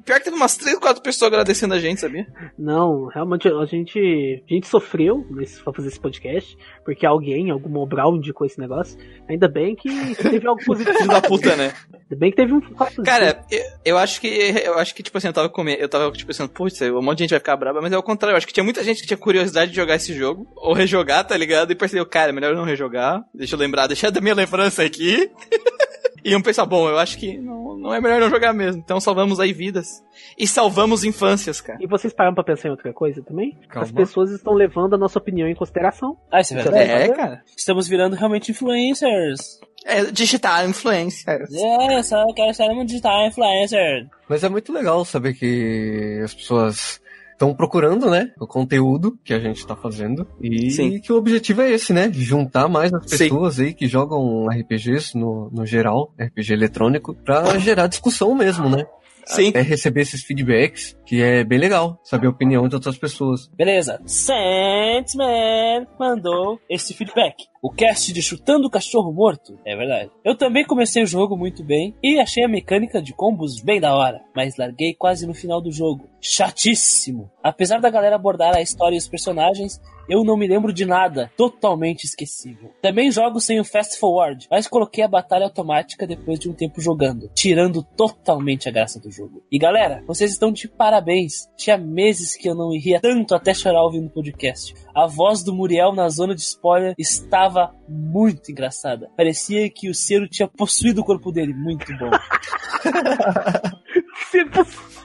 pior 0.04 0.18
que 0.18 0.24
teve 0.24 0.34
umas 0.34 0.56
3, 0.56 0.80
4 0.80 1.00
pessoas 1.00 1.28
agradecendo 1.30 1.74
a 1.74 1.78
gente, 1.78 2.00
sabia? 2.00 2.26
Não, 2.58 3.06
realmente 3.06 3.46
a 3.46 3.64
gente, 3.66 4.42
a 4.50 4.52
gente 4.52 4.66
sofreu 4.66 5.24
nesse, 5.30 5.62
pra 5.62 5.72
fazer 5.72 5.86
esse 5.86 6.00
podcast, 6.00 6.58
porque 6.84 7.06
alguém, 7.06 7.52
algum 7.52 7.68
Mobral 7.68 8.16
indicou 8.16 8.44
esse 8.44 8.58
negócio. 8.58 8.98
Ainda 9.28 9.46
bem 9.46 9.76
que 9.76 9.88
teve 10.16 10.44
algo 10.44 10.60
positivo. 10.64 11.06
Da 11.06 11.22
puta, 11.22 11.54
né? 11.54 11.72
Ainda 11.92 12.16
bem 12.16 12.32
que 12.32 12.36
teve 12.36 12.52
um 12.52 12.60
positivo. 12.60 13.04
Cara, 13.04 13.44
eu, 13.48 13.62
eu 13.84 13.98
acho 13.98 14.20
que 14.20 14.26
eu 14.26 14.76
acho 14.76 14.92
que 14.92 15.04
tipo 15.04 15.16
assim, 15.18 15.28
eu 15.28 15.32
tava 15.32 15.48
comendo, 15.48 15.80
eu 15.80 15.88
tava 15.88 16.10
tipo 16.10 16.26
pensando, 16.26 16.48
putz, 16.48 16.80
um 16.82 17.00
monte 17.00 17.18
de 17.18 17.24
gente 17.24 17.30
vai 17.30 17.38
ficar 17.38 17.56
brava, 17.56 17.80
mas 17.80 17.92
é 17.92 17.96
o 17.96 18.02
contrário, 18.02 18.34
eu 18.34 18.38
acho 18.38 18.46
que 18.48 18.52
tinha 18.52 18.64
muita 18.64 18.82
gente 18.82 19.02
que 19.02 19.06
tinha 19.06 19.16
curiosidade 19.16 19.70
de 19.70 19.76
jogar 19.76 19.94
esse 19.94 20.12
jogo 20.12 20.48
ou 20.56 20.74
rejogar, 20.74 21.24
tá 21.24 21.36
ligado? 21.36 21.70
E 21.70 21.76
percebeu, 21.76 22.06
cara, 22.06 22.30
é 22.30 22.32
melhor 22.32 22.56
não 22.56 22.64
rejogar. 22.64 23.22
Deixa 23.32 23.54
eu 23.54 23.58
lembrar, 23.60 23.86
deixa 23.86 24.10
da 24.10 24.20
minha 24.20 24.34
lembrança 24.34 24.82
aqui. 24.82 25.30
E 26.24 26.30
iam 26.30 26.42
pensar, 26.42 26.66
bom, 26.66 26.88
eu 26.88 26.98
acho 26.98 27.18
que 27.18 27.38
não, 27.38 27.76
não 27.76 27.94
é 27.94 28.00
melhor 28.00 28.20
não 28.20 28.30
jogar 28.30 28.52
mesmo. 28.52 28.80
Então 28.80 29.00
salvamos 29.00 29.40
aí 29.40 29.52
vidas. 29.52 30.02
E 30.38 30.46
salvamos 30.46 31.04
infâncias, 31.04 31.60
cara. 31.60 31.78
E 31.80 31.86
vocês 31.86 32.12
pararam 32.12 32.34
pra 32.34 32.44
pensar 32.44 32.68
em 32.68 32.72
outra 32.72 32.92
coisa 32.92 33.22
também? 33.22 33.58
Calma. 33.68 33.86
As 33.86 33.92
pessoas 33.92 34.30
estão 34.30 34.52
levando 34.52 34.94
a 34.94 34.98
nossa 34.98 35.18
opinião 35.18 35.48
em 35.48 35.54
consideração. 35.54 36.16
Ah, 36.30 36.40
isso 36.40 36.54
é 36.54 36.62
verdade. 36.62 36.90
É, 36.90 37.08
cara. 37.08 37.42
Estamos 37.56 37.88
virando 37.88 38.16
realmente 38.16 38.50
influencers. 38.50 39.60
É 39.84 40.04
digital 40.04 40.68
influencer. 40.68 41.42
É, 41.52 42.02
só 42.02 42.26
quero 42.34 42.52
ser 42.52 42.70
um 42.70 42.84
digital 42.84 43.26
influencer. 43.26 44.06
Mas 44.28 44.44
é 44.44 44.48
muito 44.48 44.72
legal 44.72 45.04
saber 45.04 45.34
que 45.34 46.20
as 46.22 46.34
pessoas 46.34 46.99
estão 47.40 47.54
procurando, 47.54 48.10
né, 48.10 48.32
o 48.38 48.46
conteúdo 48.46 49.18
que 49.24 49.32
a 49.32 49.38
gente 49.38 49.66
tá 49.66 49.74
fazendo 49.74 50.26
e 50.42 50.70
Sim. 50.70 51.00
que 51.00 51.10
o 51.10 51.16
objetivo 51.16 51.62
é 51.62 51.70
esse, 51.70 51.90
né, 51.90 52.10
juntar 52.12 52.68
mais 52.68 52.92
as 52.92 53.10
Sim. 53.10 53.16
pessoas 53.16 53.58
aí 53.58 53.72
que 53.72 53.86
jogam 53.86 54.46
RPGs 54.46 55.16
no, 55.16 55.50
no 55.50 55.64
geral, 55.64 56.12
RPG 56.20 56.52
eletrônico, 56.52 57.14
pra 57.14 57.58
gerar 57.58 57.86
discussão 57.86 58.34
mesmo, 58.34 58.68
né? 58.68 58.84
Sim. 59.24 59.52
É 59.54 59.62
receber 59.62 60.00
esses 60.02 60.22
feedbacks, 60.22 60.96
que 61.06 61.22
é 61.22 61.44
bem 61.44 61.58
legal, 61.58 62.00
saber 62.02 62.26
a 62.26 62.30
opinião 62.30 62.68
de 62.68 62.74
outras 62.74 62.98
pessoas. 62.98 63.48
Beleza. 63.56 64.00
Sandman 64.04 65.86
mandou 65.98 66.58
esse 66.68 66.92
feedback. 66.92 67.34
O 67.62 67.70
cast 67.70 68.10
de 68.10 68.22
Chutando 68.22 68.68
o 68.68 68.70
Cachorro 68.70 69.12
Morto. 69.12 69.58
É 69.66 69.76
verdade. 69.76 70.10
Eu 70.24 70.34
também 70.34 70.64
comecei 70.64 71.02
o 71.02 71.06
jogo 71.06 71.36
muito 71.36 71.62
bem 71.62 71.94
e 72.02 72.18
achei 72.18 72.42
a 72.42 72.48
mecânica 72.48 73.02
de 73.02 73.12
combos 73.12 73.60
bem 73.60 73.78
da 73.78 73.94
hora, 73.94 74.22
mas 74.34 74.56
larguei 74.56 74.94
quase 74.94 75.26
no 75.26 75.34
final 75.34 75.60
do 75.60 75.70
jogo. 75.70 76.08
Chatíssimo. 76.22 77.30
Apesar 77.42 77.78
da 77.78 77.90
galera 77.90 78.16
abordar 78.16 78.56
a 78.56 78.62
história 78.62 78.94
e 78.94 78.98
os 78.98 79.08
personagens, 79.08 79.78
eu 80.08 80.24
não 80.24 80.36
me 80.36 80.46
lembro 80.46 80.72
de 80.72 80.84
nada. 80.84 81.30
Totalmente 81.36 82.04
esquecível. 82.04 82.72
Também 82.82 83.10
jogo 83.10 83.40
sem 83.40 83.60
o 83.60 83.64
fast 83.64 83.98
forward, 83.98 84.46
mas 84.50 84.66
coloquei 84.66 85.04
a 85.04 85.08
batalha 85.08 85.44
automática 85.44 86.06
depois 86.06 86.38
de 86.38 86.48
um 86.48 86.52
tempo 86.52 86.80
jogando, 86.80 87.30
tirando 87.34 87.82
totalmente 87.82 88.68
a 88.68 88.72
graça 88.72 88.98
do 88.98 89.10
jogo. 89.10 89.42
E 89.52 89.58
galera, 89.58 90.02
vocês 90.06 90.32
estão 90.32 90.50
de 90.50 90.66
parabéns. 90.66 91.48
Tinha 91.56 91.78
meses 91.78 92.36
que 92.36 92.48
eu 92.48 92.54
não 92.54 92.70
ria 92.70 93.00
tanto 93.00 93.34
até 93.34 93.54
chorar 93.54 93.82
ouvindo 93.82 94.06
o 94.06 94.10
podcast. 94.10 94.74
A 94.94 95.06
voz 95.06 95.42
do 95.42 95.54
Muriel 95.54 95.92
na 95.92 96.08
zona 96.08 96.34
de 96.34 96.40
spoiler 96.40 96.94
estava 96.98 97.49
muito 97.88 98.50
engraçada. 98.50 99.08
Parecia 99.16 99.68
que 99.70 99.88
o 99.90 99.94
Cero 99.94 100.28
tinha 100.28 100.48
possuído 100.48 101.00
o 101.00 101.04
corpo 101.04 101.30
dele. 101.32 101.52
Muito 101.54 101.86
bom. 101.98 102.10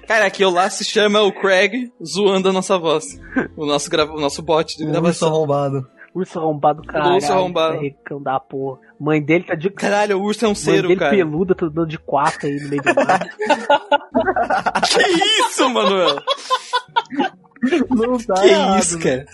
Cara, 0.08 0.26
aqui 0.26 0.44
o 0.46 0.50
lá 0.50 0.70
se 0.70 0.84
chama 0.86 1.22
o 1.22 1.32
Craig 1.32 1.92
zoando 2.04 2.50
a 2.50 2.54
nossa 2.54 2.78
voz. 2.78 3.06
O 3.58 3.66
nosso, 3.66 3.90
grava... 3.90 4.14
o 4.14 4.20
nosso 4.22 4.42
bot 4.42 4.78
de 4.78 4.84
Um 4.84 4.88
urso 4.88 5.02
gravação. 5.02 5.28
arrombado. 5.30 5.88
Urso 6.14 6.40
arrombado, 6.40 6.82
caralho. 6.84 7.16
Urso 7.16 7.34
arrombado. 7.34 7.80
Recão 7.80 8.22
da 8.22 8.40
porra. 8.40 8.80
Mãe 9.00 9.22
dele 9.22 9.44
tá 9.46 9.56
de... 9.56 9.70
Caralho, 9.70 10.20
o 10.20 10.24
urso 10.24 10.46
é 10.46 10.48
um 10.48 10.52
Mãe 10.52 10.56
cero, 10.56 10.88
dele 10.88 11.00
cara. 11.00 11.12
peluda, 11.12 11.56
tá 11.56 11.66
dando 11.66 11.88
de 11.88 11.98
quatro 11.98 12.48
aí 12.48 12.56
no 12.62 12.70
meio 12.70 12.82
do 12.84 12.96
mar. 12.96 13.20
Que 14.88 15.42
isso, 15.42 15.70
Manuel? 15.70 16.22
Não 17.90 18.18
tá 18.20 18.42
Que 18.42 18.48
errado, 18.50 18.80
isso, 18.80 19.00
cara? 19.00 19.26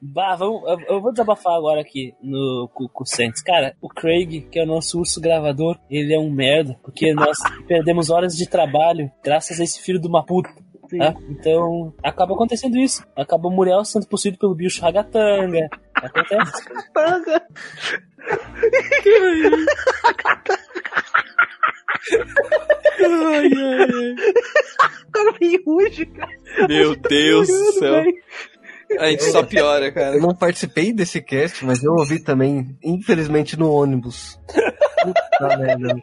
Bah, 0.00 0.34
vamos, 0.36 0.62
eu- 0.88 1.00
vou 1.00 1.10
desabafar 1.12 1.54
agora 1.54 1.80
aqui 1.80 2.14
no, 2.22 2.68
com, 2.74 2.88
com 2.88 3.02
o 3.04 3.06
Santos. 3.06 3.42
Cara, 3.42 3.74
o 3.80 3.88
Craig, 3.88 4.42
que 4.50 4.58
é 4.58 4.62
o 4.62 4.66
nosso 4.66 4.98
urso 4.98 5.20
gravador, 5.20 5.78
ele 5.90 6.14
é 6.14 6.18
um 6.18 6.30
merda, 6.30 6.78
porque 6.82 7.12
nós 7.14 7.36
perdemos 7.66 8.10
horas 8.10 8.36
de 8.36 8.48
trabalho 8.48 9.10
graças 9.22 9.60
a 9.60 9.64
esse 9.64 9.80
filho 9.82 10.00
de 10.00 10.06
uma 10.08 10.24
puta. 10.24 10.48
Tá? 10.98 11.14
Então, 11.28 11.92
acaba 12.00 12.32
acontecendo 12.34 12.78
isso. 12.78 13.04
Acaba 13.16 13.48
o 13.48 13.50
Muriel 13.50 13.84
sendo 13.84 14.06
possuído 14.06 14.38
pelo 14.38 14.54
bicho 14.54 14.80
ragatanga. 14.80 15.68
Acontece. 15.94 16.64
Tanga. 16.94 17.42
O 25.06 25.10
cara 25.12 25.32
vem 25.40 25.62
ruge, 25.64 26.06
cara. 26.06 26.32
Meu 26.68 26.94
Deus 26.96 27.48
do 27.48 27.72
céu. 27.72 28.04
A 28.98 29.10
gente 29.10 29.24
só 29.24 29.42
piora, 29.42 29.92
cara. 29.92 30.16
Eu 30.16 30.20
não 30.20 30.34
participei 30.34 30.92
desse 30.92 31.20
cast, 31.20 31.64
mas 31.64 31.82
eu 31.82 31.92
ouvi 31.92 32.18
também, 32.18 32.76
infelizmente, 32.82 33.58
no 33.58 33.70
ônibus. 33.72 34.38
Puta 34.48 35.56
merda. 35.58 36.02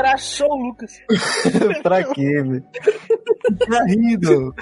Crachou 0.00 0.48
o 0.50 0.56
Lucas. 0.68 1.00
pra 1.82 2.04
quê, 2.04 2.42
velho? 2.42 2.64
Tá 3.70 3.84
rindo. 3.86 4.54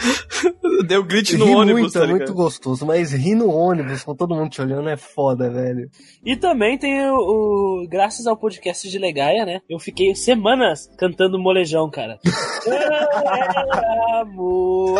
Deu 0.87 1.03
glitch 1.05 1.33
no 1.35 1.45
Ri 1.47 1.55
ônibus, 1.55 1.81
muito, 1.83 1.93
tá 1.93 2.01
é 2.01 2.03
ligado? 2.03 2.19
muito 2.19 2.35
gostoso, 2.35 2.85
mas 2.87 3.13
rir 3.13 3.35
no 3.35 3.49
ônibus 3.51 4.05
com 4.05 4.15
todo 4.15 4.35
mundo 4.35 4.51
te 4.51 4.61
olhando 4.61 4.89
é 4.89 4.97
foda, 4.97 5.51
velho. 5.51 5.89
E 6.25 6.37
também 6.37 6.79
tem 6.79 7.09
o, 7.09 7.15
o- 7.17 7.89
Graças 7.89 8.27
ao 8.27 8.37
podcast 8.37 8.89
de 8.89 8.99
Legaia, 8.99 9.45
né? 9.47 9.61
Eu 9.69 9.79
fiquei 9.79 10.15
semanas 10.15 10.91
cantando 10.99 11.39
molejão, 11.39 11.91
cara. 11.91 12.19
Era 12.67 14.21
amor. 14.21 14.99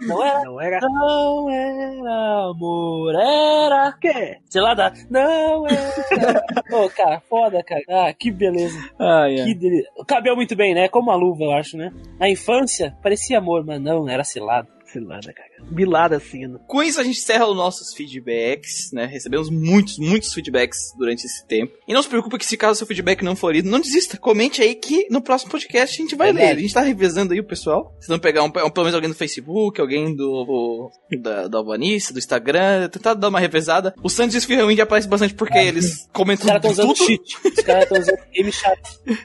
Não 0.00 0.24
era, 0.24 0.44
Não 0.44 0.60
era. 0.60 0.80
não 0.80 1.50
era 1.50 2.50
amor, 2.50 3.14
era. 3.14 3.88
O 3.90 4.00
quê? 4.00 4.38
Sei 4.48 4.60
lá, 4.62 4.74
dá. 4.74 4.92
Não 5.10 5.66
era. 5.66 6.42
Ô, 6.72 6.88
cara, 6.88 7.20
foda, 7.28 7.62
cara. 7.62 7.82
Ah, 7.90 8.12
que 8.14 8.30
beleza. 8.30 8.78
Ai, 8.98 9.40
ai. 9.40 9.46
Que 9.46 9.54
delícia. 9.54 9.90
Cabeu 10.06 10.36
muito 10.36 10.54
bem, 10.56 10.74
né? 10.74 10.88
Como 10.88 11.10
a 11.10 11.16
luva, 11.16 11.44
eu 11.44 11.52
acho, 11.52 11.76
né? 11.76 11.90
Na 12.18 12.28
infância, 12.28 12.96
parecia 13.02 13.38
amor, 13.38 13.64
mas 13.64 13.80
não, 13.80 14.08
era 14.08 14.24
cilado. 14.24 14.68
Cilada, 14.84 15.32
cara. 15.32 15.53
Bilada 15.70 16.20
sino. 16.20 16.58
Com 16.66 16.82
isso, 16.82 17.00
a 17.00 17.04
gente 17.04 17.18
encerra 17.18 17.46
os 17.48 17.56
nossos 17.56 17.92
feedbacks, 17.94 18.90
né? 18.92 19.06
Recebemos 19.06 19.50
muitos, 19.50 19.98
muitos 19.98 20.32
feedbacks 20.32 20.92
durante 20.96 21.24
esse 21.24 21.46
tempo. 21.46 21.72
E 21.86 21.92
não 21.92 22.02
se 22.02 22.08
preocupe 22.08 22.38
que 22.38 22.46
se 22.46 22.56
caso 22.56 22.78
seu 22.78 22.86
feedback 22.86 23.22
não 23.22 23.34
for 23.36 23.52
lido, 23.54 23.68
não 23.70 23.80
desista. 23.80 24.16
Comente 24.18 24.62
aí 24.62 24.74
que 24.74 25.06
no 25.10 25.20
próximo 25.20 25.50
podcast 25.50 25.94
a 25.98 26.02
gente 26.02 26.14
vai 26.16 26.28
Verdade. 26.32 26.52
ler. 26.52 26.58
A 26.58 26.60
gente 26.62 26.74
tá 26.74 26.80
revezando 26.80 27.32
aí 27.32 27.40
o 27.40 27.44
pessoal. 27.44 27.92
Vocês 27.96 28.08
vão 28.08 28.18
pegar 28.18 28.42
um, 28.42 28.46
um- 28.46 28.50
pelo 28.50 28.84
menos 28.84 28.94
alguém 28.94 29.10
do 29.10 29.16
Facebook, 29.16 29.80
alguém 29.80 30.14
do 30.14 30.90
da, 31.20 31.48
da 31.48 31.58
Albanista, 31.58 32.12
do 32.12 32.18
Instagram, 32.18 32.88
tentar 32.88 33.14
dar 33.14 33.28
uma 33.28 33.40
revezada. 33.40 33.94
O 34.02 34.08
Santos 34.08 34.34
e 34.34 34.38
o 34.38 34.40
Esfirrão 34.40 34.74
já 34.74 34.82
aparece 34.84 35.08
bastante 35.08 35.34
porque 35.34 35.58
eles 35.58 35.84
Os 36.02 36.08
comentam 36.12 36.46
estão 36.46 36.60
tudo. 36.60 36.72
usando 36.72 36.96
cheat. 36.96 37.36
Os 37.44 37.64
caras 37.64 37.82
estão 37.84 37.98
usando 38.00 38.18
game 38.32 38.52
chat. 38.52 38.80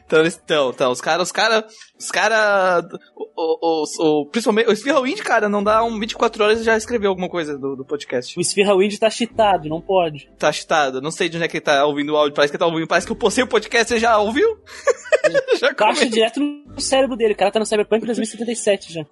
Então, 0.05 0.19
eles 0.19 0.33
estão, 0.33 0.69
então, 0.71 0.91
os 0.91 1.01
caras, 1.01 1.27
os 1.27 1.31
caras, 1.31 1.63
os 1.99 2.11
caras, 2.11 2.85
o, 3.15 3.83
o, 3.83 4.21
o, 4.21 4.25
principalmente, 4.27 4.69
o 4.69 4.73
Esfirra 4.73 5.01
Wind, 5.01 5.19
cara, 5.19 5.47
não 5.49 5.63
dá 5.63 5.83
um 5.83 5.99
24 5.99 6.28
horas 6.37 6.59
e 6.59 6.63
já 6.63 6.75
escreveu 6.77 7.09
alguma 7.09 7.29
coisa 7.29 7.57
do, 7.57 7.75
do 7.75 7.85
podcast. 7.85 8.37
O 8.37 8.41
Sphere 8.41 8.75
Wind 8.75 8.97
tá 8.97 9.09
cheatado, 9.09 9.69
não 9.69 9.81
pode. 9.81 10.29
Tá 10.37 10.51
chitado, 10.51 11.01
não 11.01 11.11
sei 11.11 11.29
de 11.29 11.37
onde 11.37 11.45
é 11.45 11.47
que 11.47 11.57
ele 11.57 11.63
tá 11.63 11.85
ouvindo 11.85 12.13
o 12.13 12.17
áudio, 12.17 12.35
parece 12.35 12.51
que 12.51 12.57
ele 12.57 12.59
tá 12.59 12.67
ouvindo, 12.67 12.87
parece 12.87 13.07
que 13.07 13.11
eu 13.11 13.17
postei 13.17 13.43
o 13.43 13.47
podcast, 13.47 13.87
você 13.93 13.99
já 13.99 14.17
ouviu? 14.17 14.59
já 15.59 15.73
Caixa 15.73 16.07
direto 16.07 16.39
no 16.39 16.79
cérebro 16.79 17.15
dele. 17.15 17.33
O 17.33 17.37
cara 17.37 17.51
tá 17.51 17.59
no 17.59 17.65
Cyberpunk 17.65 18.05
2077 18.05 18.93
já. 18.93 19.05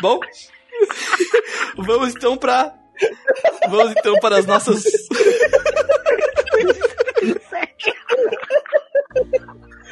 Bom, 0.00 0.18
vamos 1.76 2.14
então 2.14 2.36
pra, 2.36 2.74
vamos 3.68 3.92
então 3.96 4.14
para 4.20 4.38
as 4.38 4.46
nossas, 4.46 4.82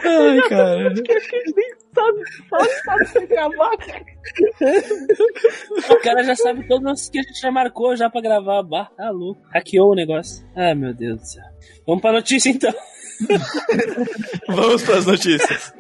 ai, 0.04 0.48
cara. 0.48 0.94
Sabe, 1.92 2.22
sabe, 2.48 2.70
sabe 2.84 3.06
se 3.06 3.26
gravar, 3.26 3.76
cara. 3.78 4.04
O 5.90 5.96
cara 6.02 6.22
já 6.22 6.36
sabe 6.36 6.66
todos 6.68 6.92
os 6.92 7.08
que 7.08 7.18
a 7.18 7.22
gente 7.22 7.40
já 7.40 7.50
marcou 7.50 7.96
já 7.96 8.08
pra 8.08 8.20
gravar. 8.20 8.62
Bah, 8.62 8.90
tá 8.96 9.10
louco. 9.10 9.40
Hackeou 9.52 9.92
o 9.92 9.94
negócio. 9.94 10.46
Ai, 10.56 10.74
meu 10.74 10.94
Deus 10.94 11.20
do 11.20 11.26
céu. 11.26 11.44
Vamos 11.86 12.02
pra 12.02 12.12
notícia 12.12 12.50
então. 12.50 12.72
Vamos 14.48 14.82
pras 14.82 15.06
notícias. 15.06 15.74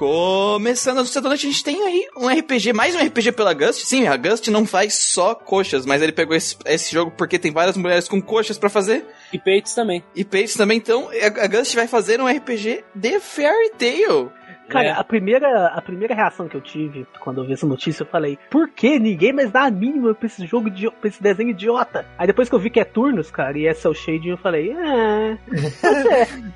Começando 0.00 1.00
a 1.00 1.20
noite, 1.20 1.46
a 1.46 1.50
gente 1.50 1.62
tem 1.62 1.82
aí 1.82 2.08
um 2.16 2.26
RPG, 2.26 2.72
mais 2.72 2.94
um 2.94 3.04
RPG 3.04 3.32
pela 3.32 3.52
Gust. 3.52 3.84
Sim, 3.84 4.06
a 4.06 4.16
Gust 4.16 4.48
não 4.48 4.64
faz 4.64 4.94
só 4.94 5.34
coxas, 5.34 5.84
mas 5.84 6.00
ele 6.00 6.10
pegou 6.10 6.34
esse, 6.34 6.56
esse 6.64 6.90
jogo 6.90 7.12
porque 7.18 7.38
tem 7.38 7.52
várias 7.52 7.76
mulheres 7.76 8.08
com 8.08 8.18
coxas 8.18 8.56
pra 8.56 8.70
fazer. 8.70 9.04
E 9.30 9.38
peitos 9.38 9.74
também. 9.74 10.02
E 10.16 10.24
peitos 10.24 10.54
também, 10.54 10.78
então 10.78 11.10
a 11.10 11.44
a 11.44 11.46
Gust 11.46 11.74
vai 11.74 11.86
fazer 11.86 12.18
um 12.18 12.26
RPG 12.26 12.82
de 12.94 13.20
Fairy 13.20 13.72
Tail. 13.76 14.32
Cara, 14.70 14.86
É. 14.86 14.90
a, 14.92 15.04
primeira, 15.04 15.66
a 15.66 15.82
primeira 15.82 16.14
reação 16.14 16.48
que 16.48 16.56
eu 16.56 16.60
tive 16.60 17.06
quando 17.20 17.40
eu 17.42 17.46
vi 17.46 17.52
essa 17.52 17.66
notícia, 17.66 18.02
eu 18.02 18.06
falei, 18.06 18.38
por 18.50 18.68
que 18.70 18.98
ninguém 18.98 19.32
mais 19.32 19.50
dá 19.50 19.64
a 19.64 19.70
mínima 19.70 20.14
pra 20.14 20.26
esse 20.26 20.46
jogo, 20.46 20.70
de, 20.70 20.90
pra 20.90 21.08
esse 21.08 21.22
desenho 21.22 21.50
idiota? 21.50 22.06
Aí 22.16 22.26
depois 22.26 22.48
que 22.48 22.54
eu 22.54 22.58
vi 22.58 22.70
que 22.70 22.80
é 22.80 22.84
turnos, 22.84 23.30
cara, 23.30 23.58
e 23.58 23.66
é 23.66 23.74
cel 23.74 23.92
shading, 23.92 24.30
eu 24.30 24.36
falei, 24.38 24.70
é. 24.72 25.36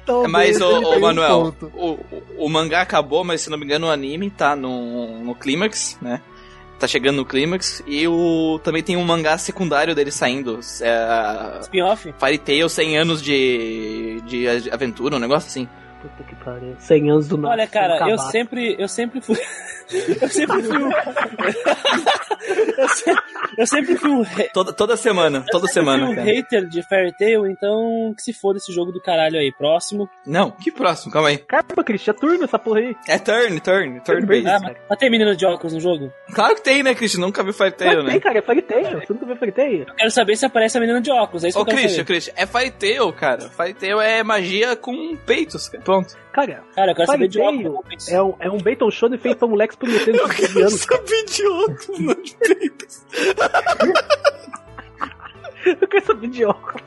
Talvez 0.07 0.31
Mas, 0.33 0.61
ô, 0.61 0.81
ô 0.81 0.97
um 0.97 1.01
Manuel, 1.01 1.55
o, 1.75 1.91
o, 1.91 1.99
o 2.39 2.49
mangá 2.49 2.81
acabou, 2.83 3.25
mas 3.25 3.43
se 3.43 3.51
não 3.51 3.59
me 3.59 3.65
engano 3.65 3.87
o 3.87 3.91
anime 3.91 4.31
tá 4.31 4.55
no, 4.57 5.19
no 5.21 5.35
clímax, 5.35 5.99
né? 6.01 6.21
Tá 6.79 6.89
chegando 6.89 7.17
no 7.17 7.25
clímax. 7.25 7.83
E 7.87 8.07
o, 8.09 8.61
também 8.63 8.83
tem 8.83 8.97
um 8.97 9.05
mangá 9.05 9.39
secundário 9.39 9.95
dele 9.95 10.11
saindo. 10.11 10.59
É, 10.81 11.61
Spin-off? 11.63 12.13
Fairy 12.19 12.39
Tail 12.39 12.69
100 12.69 12.99
anos 12.99 13.23
de, 13.23 14.21
de 14.27 14.47
aventura, 14.71 15.17
um 15.17 15.21
negócio 15.21 15.47
assim. 15.49 15.69
Puta 16.05 16.23
que 16.23 16.35
pariu. 16.37 16.77
100 16.79 17.11
anos 17.11 17.29
do 17.29 17.39
nosso. 17.39 17.53
Olha, 17.55 17.67
cara, 17.67 18.11
eu 18.11 18.19
sempre, 18.19 18.77
eu 18.79 18.87
sempre 18.87 19.23
fui. 19.23 19.37
eu 19.91 20.29
sempre 20.29 20.63
fui 20.63 20.79
um. 20.79 20.91
eu, 22.79 22.89
sempre, 22.89 23.23
eu 23.59 23.67
sempre 23.67 23.97
fui 23.97 24.11
um, 24.11 24.23
re- 24.23 24.51
Toda, 24.53 24.73
toda 24.73 24.97
semana, 24.97 25.45
toda 25.51 25.67
sempre 25.67 25.85
fui 25.91 25.99
semana. 25.99 26.11
um 26.11 26.15
cara. 26.15 26.27
hater 26.27 26.67
de 26.69 26.83
Fairy 26.89 27.13
Tail, 27.17 27.47
então 27.47 28.15
que 28.17 28.23
se 28.23 28.33
foda 28.33 28.59
esse 28.59 28.73
jogo 28.73 28.93
do 28.93 29.01
caralho 29.01 29.39
aí. 29.39 29.53
Próximo. 29.57 30.09
Não, 30.27 30.51
que 30.51 30.71
próximo, 30.71 31.13
calma 31.13 31.29
aí. 31.29 31.39
Caramba, 31.39 31.85
Christian, 31.85 32.13
é 32.13 32.17
turno 32.17 32.45
essa 32.45 32.59
porra 32.59 32.81
aí. 32.81 32.97
É 33.09 33.19
turn, 33.19 33.61
turn, 33.61 34.01
turn 34.01 34.27
based. 34.27 34.49
Ah, 34.49 34.59
mas, 34.63 34.77
mas 34.89 34.99
tem 34.99 35.11
menina 35.11 35.35
de 35.37 35.47
óculos 35.47 35.73
no 35.75 35.81
jogo? 35.81 36.13
Claro 36.35 36.55
que 36.57 36.63
tem, 36.63 36.83
né, 36.83 36.95
Christian? 36.95 37.21
Nunca 37.21 37.43
viu 37.43 37.53
Fairy 37.53 37.75
Tail, 37.77 37.97
Mas 37.97 38.05
né? 38.07 38.11
tem, 38.13 38.21
cara, 38.21 38.39
é 38.39 38.43
Fairy 38.43 38.63
Tail. 38.63 39.01
Você 39.01 39.13
nunca 39.13 39.27
viu 39.27 39.37
Fairy 39.37 39.53
Tail? 39.53 39.85
Eu 39.89 39.95
quero 39.95 40.11
saber 40.11 40.37
se 40.37 40.47
aparece 40.47 40.77
a 40.77 40.81
menina 40.81 41.01
de 41.01 41.11
óculos. 41.11 41.45
É 41.45 41.49
isso 41.49 41.59
Ô, 41.59 41.65
que 41.65 41.71
eu 41.71 41.75
quero 41.77 41.81
Christian, 41.83 42.03
saber. 42.05 42.07
Christian, 42.07 42.33
é 42.37 42.47
Fairy 42.47 42.71
Tail, 42.73 43.13
cara. 43.13 43.43
Fairy 43.51 43.75
Tail 43.75 44.01
é 44.01 44.23
magia 44.23 44.77
com 44.77 45.17
peitos, 45.17 45.69
cara. 45.69 45.83
Pronto. 45.85 46.15
Cara, 46.35 46.65
Cara, 46.75 46.91
eu 46.93 46.97
quero 46.97 47.07
saber 47.11 47.29
de 47.29 47.41
óculos. 47.41 48.09
é 48.09 48.21
um, 48.23 48.35
é 48.41 48.51
um 48.51 48.59
Beiton 48.59 48.91
Shonen 48.91 49.19
feito 49.19 49.39
pra 49.39 49.47
moleques 49.49 49.77
prometendo 49.77 50.19
de 50.29 50.35
15 50.35 50.61
anos. 50.63 50.81
saber 50.81 51.25
de 51.25 51.47
óculos, 51.47 51.99
não 52.01 52.15
de. 52.23 52.37
Eu 55.81 55.89
quero 55.89 56.05
saber 56.05 56.29
de 56.29 56.45
óculos. 56.45 56.84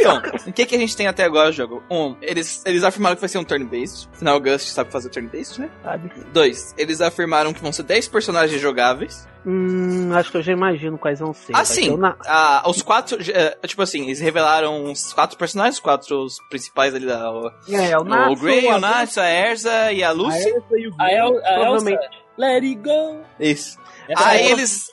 Então, 0.00 0.22
o 0.46 0.52
que, 0.52 0.66
que 0.66 0.74
a 0.76 0.78
gente 0.78 0.96
tem 0.96 1.06
até 1.06 1.24
agora 1.24 1.50
jogo? 1.52 1.82
Um, 1.90 2.16
eles, 2.20 2.62
eles 2.66 2.82
afirmaram 2.84 3.14
que 3.16 3.20
vai 3.20 3.28
ser 3.28 3.38
um 3.38 3.44
turn-based. 3.44 4.08
Afinal, 4.12 4.36
o 4.36 4.40
Gust 4.40 4.68
sabe 4.68 4.90
fazer 4.90 5.08
turn-based, 5.10 5.60
né? 5.60 5.70
Sabe? 5.82 6.10
Dois, 6.32 6.74
eles 6.78 7.00
afirmaram 7.00 7.52
que 7.52 7.60
vão 7.60 7.72
ser 7.72 7.82
10 7.84 8.08
personagens 8.08 8.60
jogáveis. 8.60 9.26
Hum, 9.46 10.10
acho 10.14 10.30
que 10.30 10.36
eu 10.36 10.42
já 10.42 10.52
imagino 10.52 10.98
quais 10.98 11.20
vão 11.20 11.32
ser. 11.32 11.52
Ah, 11.52 11.58
Vai 11.58 11.66
sim. 11.66 11.88
ter 11.88 11.94
o 11.94 11.96
Na- 11.96 12.16
Ah, 12.26 12.62
os 12.66 12.82
quatro, 12.82 13.18
eh, 13.30 13.56
tipo 13.66 13.80
assim, 13.82 14.04
eles 14.04 14.20
revelaram 14.20 14.84
os 14.84 15.12
quatro 15.12 15.38
personagens, 15.38 15.76
os 15.76 15.80
quatro 15.80 16.24
os 16.24 16.38
principais 16.50 16.94
ali 16.94 17.06
da. 17.06 17.30
O, 17.30 17.50
É, 17.68 17.96
o 17.96 18.00
o 18.02 18.04
Natsu, 18.04 18.42
Gray, 18.42 18.66
o 18.66 18.72
a- 18.72 18.80
Natsu, 18.80 19.20
a 19.20 19.26
Erza 19.28 19.92
e 19.92 20.02
a 20.02 20.08
a 20.08 20.12
Lucy. 20.12 20.48
Elsa 20.48 20.66
e 20.76 20.88
o 20.88 20.94
A, 20.98 21.12
El, 21.12 21.26
a 21.26 21.30
Elsa, 21.30 21.54
Provavelmente. 21.54 22.08
let 22.36 22.62
it 22.64 22.74
go. 22.76 23.20
Isso. 23.40 23.78
Essa 24.08 24.28
Aí 24.28 24.40
é- 24.42 24.50
eles. 24.50 24.90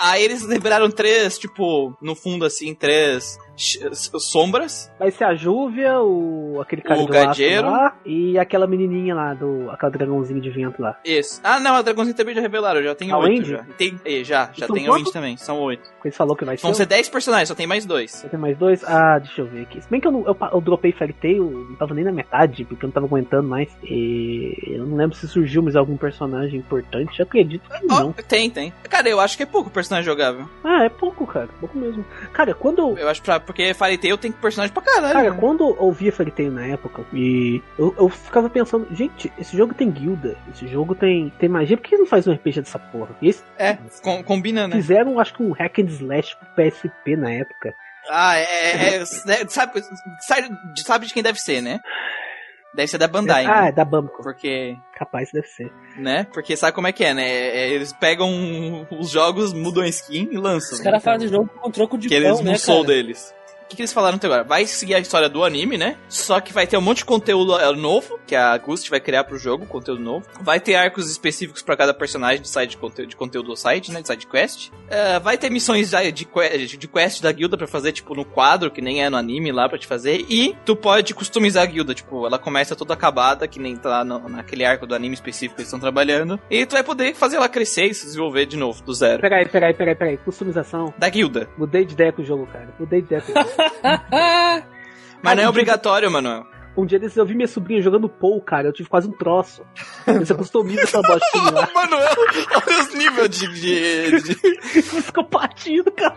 Aí 0.00 0.22
eles 0.24 0.42
liberaram 0.42 0.90
três, 0.90 1.38
tipo, 1.38 1.96
no 2.00 2.14
fundo 2.14 2.44
assim, 2.44 2.74
três 2.74 3.38
sombras. 4.18 4.90
Vai 4.98 5.10
ser 5.10 5.24
a 5.24 5.34
Júvia, 5.34 6.00
o 6.00 6.60
aquele 6.60 6.82
cara 6.82 7.00
O 7.00 7.06
do 7.06 7.12
gadeiro. 7.12 7.66
lá 7.70 7.96
e 8.04 8.38
aquela 8.38 8.66
menininha 8.66 9.14
lá 9.14 9.34
do 9.34 9.70
aquela 9.70 9.90
dragãozinho 9.90 10.40
de 10.40 10.50
vento 10.50 10.80
lá. 10.80 10.98
Isso. 11.04 11.40
Ah, 11.42 11.58
não, 11.60 11.74
a 11.74 11.82
Dragãozinha 11.82 12.14
também 12.14 12.34
já 12.34 12.40
revelaram, 12.40 12.82
já 12.82 12.94
tem 12.94 13.12
oito 13.14 13.44
já. 13.44 13.64
Tem, 13.76 13.98
já, 14.24 14.50
já 14.54 14.66
tem 14.66 14.84
quantos? 14.84 14.96
Wendy 15.06 15.12
também, 15.12 15.36
são 15.36 15.60
oito. 15.60 15.88
Ele 16.04 16.12
falou 16.14 16.36
que 16.36 16.44
vai 16.44 16.56
Vão 16.56 16.72
ser. 16.72 16.82
ser 16.82 16.86
dez 16.86 17.08
personagens, 17.08 17.48
só 17.48 17.54
tem 17.54 17.66
mais 17.66 17.84
dois. 17.84 18.20
Vai 18.22 18.30
ter 18.30 18.36
mais 18.36 18.56
dois? 18.56 18.84
Ah, 18.84 19.18
deixa 19.18 19.40
eu 19.40 19.46
ver 19.46 19.62
aqui. 19.62 19.80
Se 19.80 19.90
bem 19.90 20.00
que 20.00 20.06
eu, 20.06 20.12
não, 20.12 20.24
eu, 20.26 20.36
eu 20.52 20.60
dropei 20.60 20.92
Fairy 20.92 21.12
Tail, 21.14 21.66
não 21.70 21.76
tava 21.76 21.94
nem 21.94 22.04
na 22.04 22.12
metade, 22.12 22.64
porque 22.64 22.84
eu 22.84 22.88
não 22.88 22.92
tava 22.94 23.06
aguentando 23.06 23.48
mais. 23.48 23.68
E 23.82 24.54
eu 24.68 24.86
não 24.86 24.96
lembro 24.96 25.16
se 25.16 25.26
surgiu 25.26 25.62
mais 25.62 25.74
algum 25.76 25.96
personagem 25.96 26.58
importante. 26.60 27.18
Eu 27.18 27.24
acredito 27.24 27.68
que 27.68 27.86
não. 27.86 28.12
tem, 28.12 28.50
tem. 28.50 28.72
Cara, 28.88 29.08
eu 29.08 29.18
acho 29.20 29.36
que 29.36 29.42
é 29.42 29.46
pouco 29.46 29.65
personagem 29.70 30.04
jogável. 30.04 30.48
Ah, 30.64 30.84
é 30.84 30.88
pouco, 30.88 31.26
cara. 31.26 31.48
Pouco 31.60 31.76
mesmo. 31.78 32.04
Cara, 32.32 32.54
quando 32.54 32.96
eu, 32.98 33.08
acho 33.08 33.22
pra, 33.22 33.38
porque 33.40 33.72
Fairy 33.74 33.98
Tail 33.98 34.18
tem 34.18 34.32
personagem 34.32 34.72
pra 34.72 34.82
caralho. 34.82 35.12
Cara, 35.12 35.30
né? 35.30 35.36
quando 35.38 35.60
eu 35.64 35.76
ouvia 35.78 36.12
Fairy 36.12 36.30
Tail 36.30 36.50
na 36.52 36.66
época, 36.66 37.04
e 37.12 37.62
eu, 37.78 37.94
eu 37.98 38.08
ficava 38.08 38.48
pensando, 38.50 38.86
gente, 38.94 39.32
esse 39.38 39.56
jogo 39.56 39.74
tem 39.74 39.90
guilda, 39.90 40.36
esse 40.52 40.66
jogo 40.68 40.94
tem, 40.94 41.30
tem 41.38 41.48
magia, 41.48 41.76
por 41.76 41.82
que 41.84 41.96
não 41.96 42.06
faz 42.06 42.26
um 42.26 42.32
RPG 42.32 42.60
dessa 42.62 42.78
porra? 42.78 43.10
E 43.20 43.26
eles 43.26 43.44
É, 43.58 43.78
com- 44.02 44.22
combina, 44.22 44.66
né? 44.68 44.76
fizeram, 44.76 45.18
acho 45.20 45.34
que 45.34 45.42
um 45.42 45.52
hack 45.52 45.78
and 45.78 45.86
slash 45.86 46.36
pro 46.36 46.48
PSP 46.64 47.16
na 47.16 47.30
época. 47.32 47.74
Ah, 48.08 48.36
é. 48.36 48.42
é, 48.44 48.94
é, 48.96 48.98
né, 49.00 49.46
sabe, 49.48 49.82
sabe, 50.20 50.48
sabe 50.84 51.06
de 51.06 51.12
quem 51.12 51.22
deve 51.24 51.40
ser, 51.40 51.60
né? 51.60 51.80
Deve 52.76 52.88
ser 52.88 52.98
da 52.98 53.08
Bandai. 53.08 53.46
ah, 53.46 53.62
né? 53.62 53.68
é 53.70 53.72
da 53.72 53.84
Bamco. 53.86 54.22
Porque, 54.22 54.76
Capaz 54.92 55.30
deve 55.32 55.46
ser. 55.46 55.72
né? 55.96 56.26
Porque 56.32 56.54
sabe 56.56 56.74
como 56.74 56.86
é 56.86 56.92
que 56.92 57.02
é, 57.02 57.14
né? 57.14 57.26
É, 57.26 57.70
Eles 57.70 57.90
pegam 57.90 58.86
os 58.90 59.08
jogos, 59.08 59.54
mudam 59.54 59.82
a 59.82 59.88
skin 59.88 60.28
e 60.30 60.36
lançam. 60.36 60.74
Os 60.74 60.78
né? 60.80 60.84
caras 60.84 61.02
fazem 61.02 61.26
jogo 61.28 61.48
com 61.48 61.70
troco 61.70 61.96
de 61.96 62.06
que 62.06 62.20
pão, 62.20 62.24
eles 62.28 62.40
né, 62.42 62.52
não 62.52 62.58
cara? 62.82 62.86
deles. 62.86 63.34
O 63.66 63.68
que, 63.68 63.74
que 63.74 63.82
eles 63.82 63.92
falaram 63.92 64.14
até 64.16 64.28
agora? 64.28 64.44
Vai 64.44 64.64
seguir 64.64 64.94
a 64.94 65.00
história 65.00 65.28
do 65.28 65.42
anime, 65.42 65.76
né? 65.76 65.96
Só 66.08 66.38
que 66.40 66.52
vai 66.52 66.68
ter 66.68 66.76
um 66.76 66.80
monte 66.80 66.98
de 66.98 67.04
conteúdo 67.04 67.58
é, 67.58 67.72
novo, 67.74 68.16
que 68.24 68.36
a 68.36 68.56
Gust 68.58 68.88
vai 68.88 69.00
criar 69.00 69.24
pro 69.24 69.36
jogo, 69.36 69.66
conteúdo 69.66 70.00
novo. 70.00 70.24
Vai 70.40 70.60
ter 70.60 70.76
arcos 70.76 71.10
específicos 71.10 71.62
pra 71.62 71.76
cada 71.76 71.92
personagem 71.92 72.40
de 72.40 72.48
side 72.48 72.68
de 72.68 72.76
conteúdo, 72.76 73.08
de 73.08 73.16
conteúdo 73.16 73.46
do 73.48 73.56
site, 73.56 73.90
né? 73.90 74.00
De 74.02 74.06
side 74.06 74.24
quest. 74.28 74.70
É, 74.88 75.18
vai 75.18 75.36
ter 75.36 75.50
missões 75.50 75.90
de, 75.90 76.12
de, 76.12 76.76
de 76.76 76.86
quest 76.88 77.20
da 77.20 77.32
guilda 77.32 77.56
pra 77.58 77.66
fazer, 77.66 77.90
tipo, 77.90 78.14
no 78.14 78.24
quadro, 78.24 78.70
que 78.70 78.80
nem 78.80 79.02
é 79.02 79.10
no 79.10 79.16
anime 79.16 79.50
lá 79.50 79.68
pra 79.68 79.76
te 79.76 79.86
fazer. 79.88 80.24
E 80.30 80.56
tu 80.64 80.76
pode 80.76 81.12
customizar 81.12 81.64
a 81.64 81.66
guilda, 81.66 81.92
tipo, 81.92 82.24
ela 82.24 82.38
começa 82.38 82.76
toda 82.76 82.94
acabada, 82.94 83.48
que 83.48 83.58
nem 83.58 83.74
tá 83.76 84.04
no- 84.04 84.28
naquele 84.28 84.64
arco 84.64 84.86
do 84.86 84.94
anime 84.94 85.14
específico 85.14 85.56
que 85.56 85.62
eles 85.62 85.66
estão 85.68 85.80
trabalhando. 85.80 86.38
E 86.48 86.64
tu 86.66 86.74
vai 86.74 86.84
poder 86.84 87.16
fazer 87.16 87.34
ela 87.36 87.48
crescer 87.48 87.86
e 87.86 87.94
se 87.94 88.04
desenvolver 88.06 88.46
de 88.46 88.56
novo, 88.56 88.80
do 88.84 88.94
zero. 88.94 89.20
Peraí, 89.20 89.48
peraí, 89.48 89.74
peraí, 89.74 89.94
peraí. 89.96 90.16
Customização. 90.18 90.94
Da 90.96 91.08
guilda. 91.08 91.48
Mudei 91.58 91.84
de 91.84 91.94
ideia 91.94 92.12
com 92.12 92.22
o 92.22 92.24
jogo, 92.24 92.46
cara. 92.46 92.68
Mudei 92.78 93.00
de 93.00 93.06
ideia 93.06 93.20
com 93.22 93.32
o 93.32 93.34
jogo. 93.34 93.55
Mas 95.22 95.36
não 95.36 95.42
é 95.44 95.48
obrigatório, 95.48 96.10
Manuel. 96.10 96.44
Um 96.76 96.84
dia 96.84 96.98
desses 96.98 97.16
eu 97.16 97.24
vi 97.24 97.34
minha 97.34 97.48
sobrinha 97.48 97.80
jogando 97.80 98.06
Pou, 98.06 98.38
cara. 98.38 98.68
Eu 98.68 98.72
tive 98.72 98.86
quase 98.86 99.08
um 99.08 99.12
troço. 99.12 99.62
Você 100.06 100.34
customiza 100.34 100.82
essa 100.82 101.00
bostinha 101.00 101.50
lá. 101.50 101.66
Manuel, 101.74 102.06
olha 102.66 102.80
os 102.80 102.94
níveis 102.94 103.30
de. 103.30 103.48
de, 103.48 104.22
de... 104.22 104.82
Psicopatia 104.82 105.82
cara. 105.84 106.16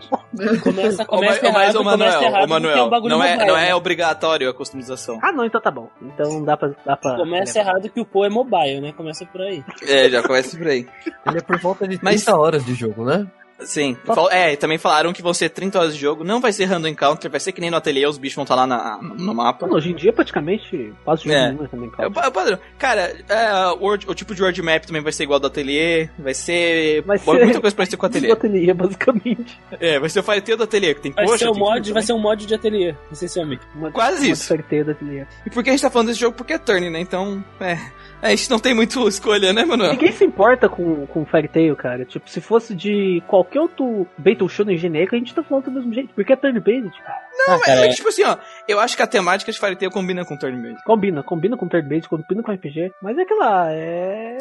Começa, 0.62 1.04
Ô, 1.04 1.06
começa 1.06 1.42
mas, 1.42 1.44
errado, 1.44 1.54
mas, 1.54 1.76
ô, 1.76 1.78
começa 1.80 1.98
Manuel, 1.98 2.22
errado 2.24 2.34
ô, 2.36 2.42
é 2.42 2.46
um 2.46 2.50
Manuel 2.50 2.90
bagulho 2.90 3.10
não, 3.18 3.24
é, 3.24 3.38
não 3.46 3.56
né? 3.56 3.70
é 3.70 3.76
obrigatório 3.76 4.50
a 4.50 4.54
customização. 4.54 5.18
Ah, 5.24 5.32
não, 5.32 5.46
então 5.46 5.62
tá 5.62 5.72
bom. 5.72 5.90
Então 6.02 6.44
dá 6.44 6.58
pra. 6.58 6.72
Dá 6.86 6.98
pra 6.98 7.16
Começa 7.16 7.58
levar. 7.58 7.72
errado 7.72 7.90
que 7.90 8.02
o 8.02 8.06
Poe 8.06 8.28
é 8.28 8.30
mobile, 8.30 8.82
né? 8.82 8.92
Começa 8.92 9.26
por 9.26 9.40
aí. 9.40 9.64
É, 9.88 10.10
já 10.10 10.22
começa 10.22 10.58
por 10.58 10.68
aí. 10.68 10.86
Ele 11.26 11.38
é 11.38 11.42
por 11.42 11.58
volta 11.62 11.88
de 11.88 11.98
30 11.98 12.04
Mas- 12.04 12.28
horas 12.28 12.66
de 12.66 12.74
jogo, 12.74 13.06
né? 13.06 13.26
Sim. 13.62 13.98
É, 14.32 14.56
também 14.56 14.78
falaram 14.78 15.12
que 15.12 15.22
vão 15.22 15.34
ser 15.34 15.50
30 15.50 15.80
horas 15.80 15.94
de 15.96 16.00
jogo. 16.02 16.24
Não 16.24 16.40
vai 16.40 16.52
ser 16.54 16.66
random 16.66 16.88
encounter, 16.88 17.30
vai 17.30 17.40
ser 17.40 17.52
que 17.52 17.60
nem 17.62 17.70
no 17.70 17.78
ateliê, 17.78 18.08
os 18.08 18.18
bichos 18.18 18.36
vão 18.36 18.44
estar 18.44 18.56
lá 18.56 18.66
na- 18.66 19.00
no 19.02 19.34
mapa. 19.36 19.66
Mano, 19.66 19.78
hoje 19.78 19.92
em 19.92 19.96
dia 19.96 20.14
praticamente 20.14 20.94
quase 21.04 21.24
jogo 21.24 21.36
É. 21.36 21.52
nenhum 21.52 21.68
também, 21.68 21.90
É 21.90 21.92
cara. 21.98 22.10
o 22.10 22.12
pa- 22.12 22.26
é 22.26 22.32
padrão. 22.32 22.60
Cara, 22.78 23.16
é, 23.28 23.54
o, 23.80 23.86
o 23.94 24.16
tipo 24.16 24.34
de 24.34 24.42
world 24.42 24.62
map 24.62 24.86
também 24.86 25.02
vai 25.02 25.12
ser 25.12 25.24
igual 25.24 25.36
ao 25.38 25.42
do 25.42 25.48
ateliê. 25.48 26.10
Vai 26.18 26.34
ser. 26.34 27.02
Vai 27.04 27.18
ser- 27.18 27.44
muita 27.46 27.60
coisa 27.62 27.76
parecida 27.76 27.98
com 27.98 28.06
o 28.06 28.10
ateliê. 28.10 28.32
ateliê, 28.32 28.74
basicamente. 28.74 29.60
É, 29.80 30.00
vai 30.00 30.10
ser 30.10 30.20
o 30.20 30.24
Fire 30.24 30.42
Tail 30.42 30.58
do 30.58 30.64
ateliê, 30.64 30.94
que 30.94 31.02
tem 31.02 31.12
Vai 31.12 31.26
coxa. 31.26 31.40
ser, 31.40 31.50
um 31.50 31.54
tem 31.54 31.62
mod, 31.62 31.82
tudo, 31.84 31.94
vai 31.94 32.04
ser 32.04 32.14
um 32.14 32.20
mod 32.20 32.46
de 32.46 32.54
ateliê, 32.56 32.96
essencialmente. 33.12 33.62
Uma, 33.76 33.92
Quase 33.92 34.26
uma 34.28 34.34
isso. 34.34 34.46
sorteio 34.46 34.86
do 34.86 34.92
ateliê. 34.92 35.26
E 35.46 35.50
por 35.50 35.64
que 35.64 35.70
a 35.70 35.74
gente 35.74 35.82
tá 35.82 35.90
falando 35.90 36.08
desse 36.08 36.20
jogo? 36.20 36.36
Porque 36.36 36.54
é 36.54 36.58
turn, 36.58 36.90
né? 36.90 37.00
Então, 37.00 37.44
é. 37.60 37.78
A 38.22 38.30
gente 38.32 38.50
não 38.50 38.60
tem 38.60 38.74
muito 38.74 39.08
escolha, 39.08 39.54
né, 39.54 39.64
Manuel? 39.64 39.92
Ninguém 39.92 40.12
se 40.12 40.26
importa 40.26 40.68
com, 40.68 41.06
com 41.08 41.26
Fairy 41.26 41.48
Tail, 41.48 41.76
cara. 41.76 42.04
Tipo, 42.04 42.30
se 42.30 42.42
fosse 42.42 42.76
de 42.76 43.24
qualquer 43.28 43.62
outro 43.62 44.06
Battle 44.18 44.50
Shonen 44.50 44.78
genérico, 44.78 45.16
a 45.16 45.18
gente 45.18 45.34
tá 45.34 45.42
falando 45.42 45.66
do 45.66 45.72
mesmo 45.72 45.94
jeito. 45.94 46.14
Porque 46.14 46.34
é 46.34 46.36
turn-based, 46.36 47.02
cara. 47.02 47.18
Ah, 47.48 47.52
Mas, 47.52 47.62
cara, 47.62 47.82
mas, 47.82 47.96
tipo 47.96 48.10
assim, 48.10 48.24
ó, 48.24 48.38
eu 48.68 48.80
acho 48.80 48.98
que 48.98 49.04
a 49.04 49.08
temática 49.08 49.52
de 49.52 49.60
Fire 49.60 49.76
Tail 49.76 49.92
combina 49.92 50.26
com 50.26 50.38
turn 50.38 50.62
based. 50.62 50.84
Combina, 50.84 51.24
combina 51.24 51.56
com 51.56 51.68
turn-based, 51.68 52.10
combina 52.10 52.44
com 52.44 52.52
RPG. 52.52 52.92
Mas 53.02 53.18
é 53.18 53.22
aquela. 53.22 53.72
É. 53.72 54.38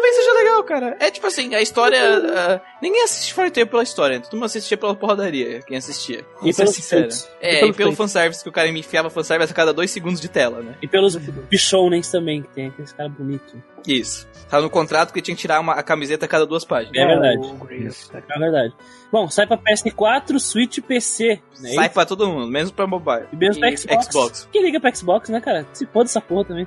Talvez 0.00 0.16
seja 0.16 0.32
legal, 0.32 0.64
cara. 0.64 0.96
É 0.98 1.10
tipo 1.10 1.26
assim, 1.26 1.54
a 1.54 1.60
história. 1.60 2.00
ah, 2.34 2.60
ninguém 2.80 3.02
assiste 3.02 3.34
Fairy 3.34 3.50
Tail 3.50 3.66
pela 3.66 3.82
história, 3.82 4.18
todo 4.18 4.32
mundo 4.32 4.46
assistia 4.46 4.78
pela 4.78 4.94
porradaria, 4.94 5.60
quem 5.60 5.76
assistia. 5.76 6.24
E 6.42 6.52
ser 6.54 6.62
pelos 6.62 6.74
sincero. 6.76 7.08
É, 7.40 7.52
E 7.52 7.56
e 7.56 7.60
pelos 7.60 7.76
pelo 7.76 7.88
feitos. 7.90 7.96
fanservice, 7.98 8.42
que 8.42 8.48
o 8.48 8.52
cara 8.52 8.72
me 8.72 8.80
enfiava 8.80 9.10
fanservice 9.10 9.52
a 9.52 9.54
cada 9.54 9.74
dois 9.74 9.90
segundos 9.90 10.20
de 10.20 10.28
tela, 10.28 10.62
né? 10.62 10.74
E 10.80 10.88
pelos 10.88 11.16
bichonens 11.16 12.10
também, 12.10 12.40
que 12.42 12.48
tem 12.48 12.68
aqueles 12.68 12.92
caras 12.92 13.12
bonitos. 13.12 13.54
Isso. 13.86 14.28
Tava 14.48 14.62
no 14.64 14.70
contrato 14.70 15.12
que 15.12 15.22
tinha 15.22 15.34
que 15.34 15.40
tirar 15.40 15.60
uma, 15.60 15.74
a 15.74 15.82
camiseta 15.82 16.24
a 16.24 16.28
cada 16.28 16.44
duas 16.44 16.64
páginas. 16.64 16.96
É 16.96 17.06
verdade. 17.06 17.38
o 17.46 17.54
Grace, 17.64 18.10
cara. 18.10 18.24
É 18.28 18.38
verdade. 18.38 18.74
Bom, 19.12 19.28
sai 19.28 19.46
pra 19.46 19.56
PS4, 19.56 20.38
Switch 20.40 20.78
e 20.78 20.80
PC. 20.80 21.40
Né? 21.60 21.70
Sai 21.74 21.88
pra 21.88 22.04
todo 22.04 22.26
mundo, 22.28 22.48
mesmo 22.50 22.74
pra 22.74 22.86
mobile. 22.86 23.26
E 23.32 23.36
mesmo 23.36 23.60
pra 23.60 23.76
Xbox. 23.76 24.06
Xbox. 24.06 24.48
Quem 24.52 24.62
liga 24.64 24.80
pra 24.80 24.92
Xbox, 24.94 25.28
né, 25.28 25.40
cara? 25.40 25.66
Se 25.72 25.84
pôr 25.86 26.02
dessa 26.04 26.20
porra 26.20 26.44
também. 26.46 26.66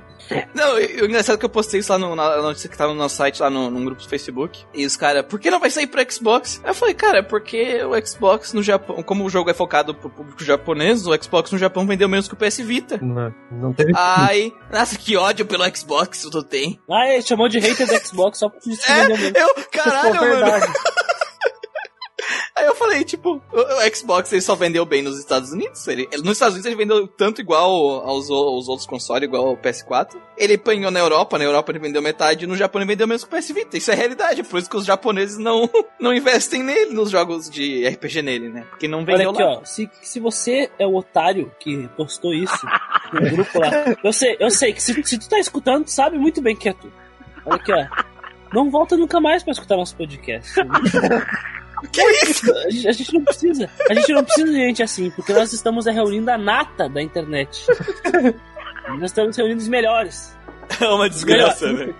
Não, 0.54 0.78
e- 0.78 1.02
o 1.02 1.06
engraçado 1.06 1.36
é 1.36 1.38
que 1.38 1.44
eu 1.44 1.48
postei 1.50 1.80
isso 1.80 1.90
lá 1.92 1.98
no, 1.98 2.14
na 2.14 2.40
notícia 2.40 2.68
que 2.70 2.76
tava 2.76 2.92
no 2.92 2.98
nosso 2.98 3.16
site, 3.16 3.40
lá 3.42 3.50
no, 3.50 3.70
num 3.70 3.84
grupo 3.84 4.00
do 4.02 4.08
Facebook. 4.08 4.64
E 4.74 4.86
os 4.86 4.96
caras, 4.96 5.24
por 5.26 5.38
que 5.40 5.50
não 5.50 5.58
vai 5.60 5.70
sair 5.70 5.86
pro 5.86 6.00
Xbox? 6.10 6.60
Aí 6.64 6.70
eu 6.70 6.74
falei, 6.74 6.94
cara, 6.94 7.18
é 7.18 7.22
porque 7.22 7.82
o 7.84 8.06
Xbox 8.06 8.52
no 8.52 8.62
Japão, 8.62 9.02
como 9.02 9.24
o 9.24 9.30
jogo 9.30 9.50
é 9.50 9.54
focado 9.54 9.94
pro 9.94 10.08
público 10.10 10.42
japonês, 10.44 11.06
o 11.06 11.22
Xbox 11.22 11.50
no 11.50 11.58
Japão 11.58 11.86
vendeu 11.86 12.08
menos 12.08 12.28
que 12.28 12.34
o 12.34 12.36
PS 12.36 12.58
Vita. 12.60 12.98
Não, 13.02 13.34
não 13.50 13.72
teve. 13.72 13.92
Ai, 13.94 14.52
nossa, 14.70 14.96
que 14.98 15.16
ódio 15.16 15.44
pelo 15.46 15.64
Xbox 15.76 16.22
tu 16.30 16.42
tem. 16.42 16.80
Ah, 16.90 17.03
ele 17.12 17.22
chamou 17.22 17.48
de 17.48 17.58
hater 17.58 17.86
do 17.86 18.06
Xbox 18.06 18.38
só 18.38 18.48
porque 18.48 18.74
se 18.74 18.90
É, 18.90 19.06
vendeu 19.08 19.32
eu, 19.34 19.64
caralho, 19.70 20.14
mano. 20.40 20.74
Aí 22.56 22.66
eu 22.66 22.74
falei, 22.76 23.02
tipo, 23.02 23.42
o, 23.52 23.94
Xbox 23.94 24.32
ele 24.32 24.40
só 24.40 24.54
vendeu 24.54 24.86
bem 24.86 25.02
nos 25.02 25.18
Estados 25.18 25.50
Unidos. 25.50 25.88
Ele, 25.88 26.08
nos 26.22 26.34
Estados 26.34 26.54
Unidos 26.54 26.66
ele 26.66 26.76
vendeu 26.76 27.08
tanto 27.08 27.40
igual 27.40 27.68
aos, 28.08 28.30
aos 28.30 28.68
outros 28.68 28.86
consoles, 28.86 29.24
igual 29.24 29.48
ao 29.48 29.56
PS4. 29.56 30.16
Ele 30.38 30.54
apanhou 30.54 30.88
na 30.92 31.00
Europa, 31.00 31.36
na 31.36 31.42
Europa 31.42 31.72
ele 31.72 31.80
vendeu 31.80 32.00
metade, 32.00 32.46
no 32.46 32.56
Japão 32.56 32.80
ele 32.80 32.88
vendeu 32.88 33.08
menos 33.08 33.24
que 33.24 33.34
o 33.34 33.36
PS 33.36 33.48
Vita. 33.50 33.76
Isso 33.76 33.90
é 33.90 33.94
realidade, 33.96 34.42
é 34.42 34.44
por 34.44 34.60
isso 34.60 34.70
que 34.70 34.76
os 34.76 34.84
japoneses 34.84 35.36
não, 35.36 35.68
não 36.00 36.14
investem 36.14 36.62
nele, 36.62 36.94
nos 36.94 37.10
jogos 37.10 37.50
de 37.50 37.88
RPG 37.88 38.22
nele, 38.22 38.48
né? 38.48 38.64
Porque 38.70 38.86
não 38.86 38.98
Olha 38.98 39.06
vendeu 39.06 39.30
aqui, 39.30 39.42
lá. 39.42 39.58
ó. 39.58 39.64
Se, 39.64 39.90
se 40.00 40.20
você 40.20 40.70
é 40.78 40.86
o 40.86 40.94
otário 40.94 41.50
que 41.58 41.88
postou 41.96 42.32
isso 42.32 42.66
no 43.12 43.30
grupo 43.30 43.58
lá, 43.58 43.70
eu 44.04 44.12
sei, 44.12 44.36
eu 44.38 44.50
sei 44.50 44.72
que 44.72 44.80
se, 44.80 45.02
se 45.02 45.18
tu 45.18 45.28
tá 45.28 45.40
escutando, 45.40 45.86
tu 45.86 45.90
sabe 45.90 46.18
muito 46.18 46.40
bem 46.40 46.54
que 46.54 46.68
é 46.68 46.72
tu. 46.72 46.92
Olha 47.44 47.56
aqui, 47.56 47.72
ó. 47.72 47.84
Não 48.52 48.70
volta 48.70 48.96
nunca 48.96 49.20
mais 49.20 49.42
pra 49.42 49.50
escutar 49.50 49.76
nosso 49.76 49.96
podcast. 49.96 50.54
Que 51.92 52.02
isso? 52.26 52.52
A 52.52 52.70
gente, 52.70 52.88
a 52.88 52.92
gente 52.92 53.14
não 53.14 53.24
precisa. 53.24 53.70
A 53.90 53.94
gente 53.94 54.12
não 54.12 54.24
precisa 54.24 54.46
de 54.46 54.56
gente 54.56 54.82
assim, 54.82 55.10
porque 55.10 55.32
nós 55.32 55.52
estamos 55.52 55.86
reunindo 55.86 56.30
a 56.30 56.38
nata 56.38 56.88
da 56.88 57.02
internet. 57.02 57.66
Nós 58.88 59.10
estamos 59.10 59.36
reunindo 59.36 59.60
os 59.60 59.68
melhores. 59.68 60.34
É 60.80 60.88
uma 60.88 61.08
desgraça, 61.10 61.70
né? 61.72 61.92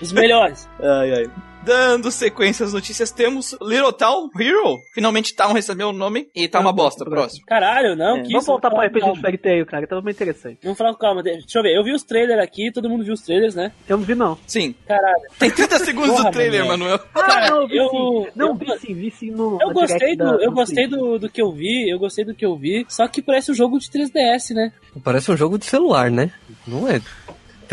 Os 0.00 0.12
melhores. 0.12 0.68
Ai, 0.78 1.12
ai. 1.14 1.30
Dando 1.64 2.10
sequência 2.10 2.66
às 2.66 2.72
notícias, 2.72 3.12
temos 3.12 3.56
Little 3.62 3.92
Town 3.92 4.28
Hero. 4.36 4.78
Finalmente 4.92 5.32
Town 5.34 5.52
recebeu 5.52 5.90
o 5.90 5.92
nome 5.92 6.28
e 6.34 6.48
tá 6.48 6.58
uma 6.58 6.72
bosta. 6.72 7.04
Próximo. 7.04 7.44
Caralho, 7.46 7.94
não. 7.94 8.16
É, 8.16 8.22
que 8.22 8.28
vamos 8.28 8.42
isso? 8.42 8.46
voltar 8.46 8.68
pra 8.70 8.84
RPG 8.86 9.12
de 9.12 9.20
Fairy 9.20 9.38
Tail, 9.38 9.66
cara. 9.66 9.86
Tava 9.86 10.02
muito 10.02 10.16
interessante. 10.16 10.58
Vamos 10.62 10.76
falar 10.76 10.92
com 10.92 10.98
calma. 10.98 11.22
Deixa 11.22 11.58
eu 11.58 11.62
ver. 11.62 11.76
Eu 11.76 11.84
vi 11.84 11.92
os 11.94 12.02
trailers 12.02 12.42
aqui, 12.42 12.72
todo 12.72 12.88
mundo 12.90 13.04
viu 13.04 13.14
os 13.14 13.20
trailers, 13.22 13.54
né? 13.54 13.70
Eu 13.88 13.96
não 13.96 14.04
vi, 14.04 14.14
não. 14.16 14.36
Sim. 14.46 14.74
Caralho. 14.88 15.22
Tem 15.38 15.50
30 15.50 15.78
segundos 15.78 16.10
Porra, 16.10 16.24
do 16.24 16.32
trailer, 16.32 16.66
Manuel. 16.66 16.98
Manuel. 17.14 17.36
Ah, 17.36 17.50
não, 17.50 17.62
eu 17.62 17.68
vi 17.68 17.76
eu- 17.76 17.88
sim. 17.90 18.30
Não, 18.34 18.48
eu- 18.48 18.54
vi 18.56 18.78
sim, 18.80 18.94
vi 18.94 19.10
sim 19.12 19.30
no. 19.30 19.58
Eu 19.62 19.70
gostei, 19.72 20.16
do, 20.16 20.24
da- 20.36 20.42
eu 20.44 20.50
gostei 20.52 20.88
do, 20.88 21.18
do 21.20 21.28
que 21.30 21.40
eu 21.40 21.52
vi, 21.52 21.88
eu 21.88 21.98
gostei 21.98 22.24
do 22.24 22.34
que 22.34 22.44
eu 22.44 22.56
vi, 22.56 22.84
só 22.88 23.06
que 23.06 23.22
parece 23.22 23.52
um 23.52 23.54
jogo 23.54 23.78
de 23.78 23.88
3DS, 23.88 24.52
né? 24.52 24.72
Parece 25.04 25.30
um 25.30 25.36
jogo 25.36 25.56
de 25.58 25.64
celular, 25.66 26.10
né? 26.10 26.32
Não 26.66 26.88
é 26.88 27.00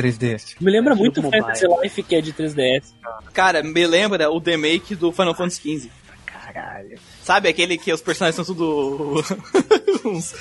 3DS. 0.02 0.56
Me 0.60 0.72
lembra 0.72 0.94
É, 0.94 0.98
muito 0.98 1.22
jogo 1.22 1.36
Fantasy 1.36 1.66
Life, 1.82 2.04
que 2.04 2.16
é 2.16 2.22
de 2.22 2.34
3DS. 2.34 2.94
Cara, 3.34 3.62
me 3.64 3.86
lembra 3.88 4.30
o 4.30 4.40
remake 4.40 4.96
do 4.96 5.12
Final 5.12 5.36
Fantasy 5.36 5.62
XV. 5.80 5.90
Caralho. 6.26 7.00
Sabe 7.24 7.50
aquele 7.50 7.78
que 7.78 7.92
os 7.94 8.02
personagens 8.02 8.36
são 8.36 8.46
tudo. 8.46 9.24
uns, 10.06 10.34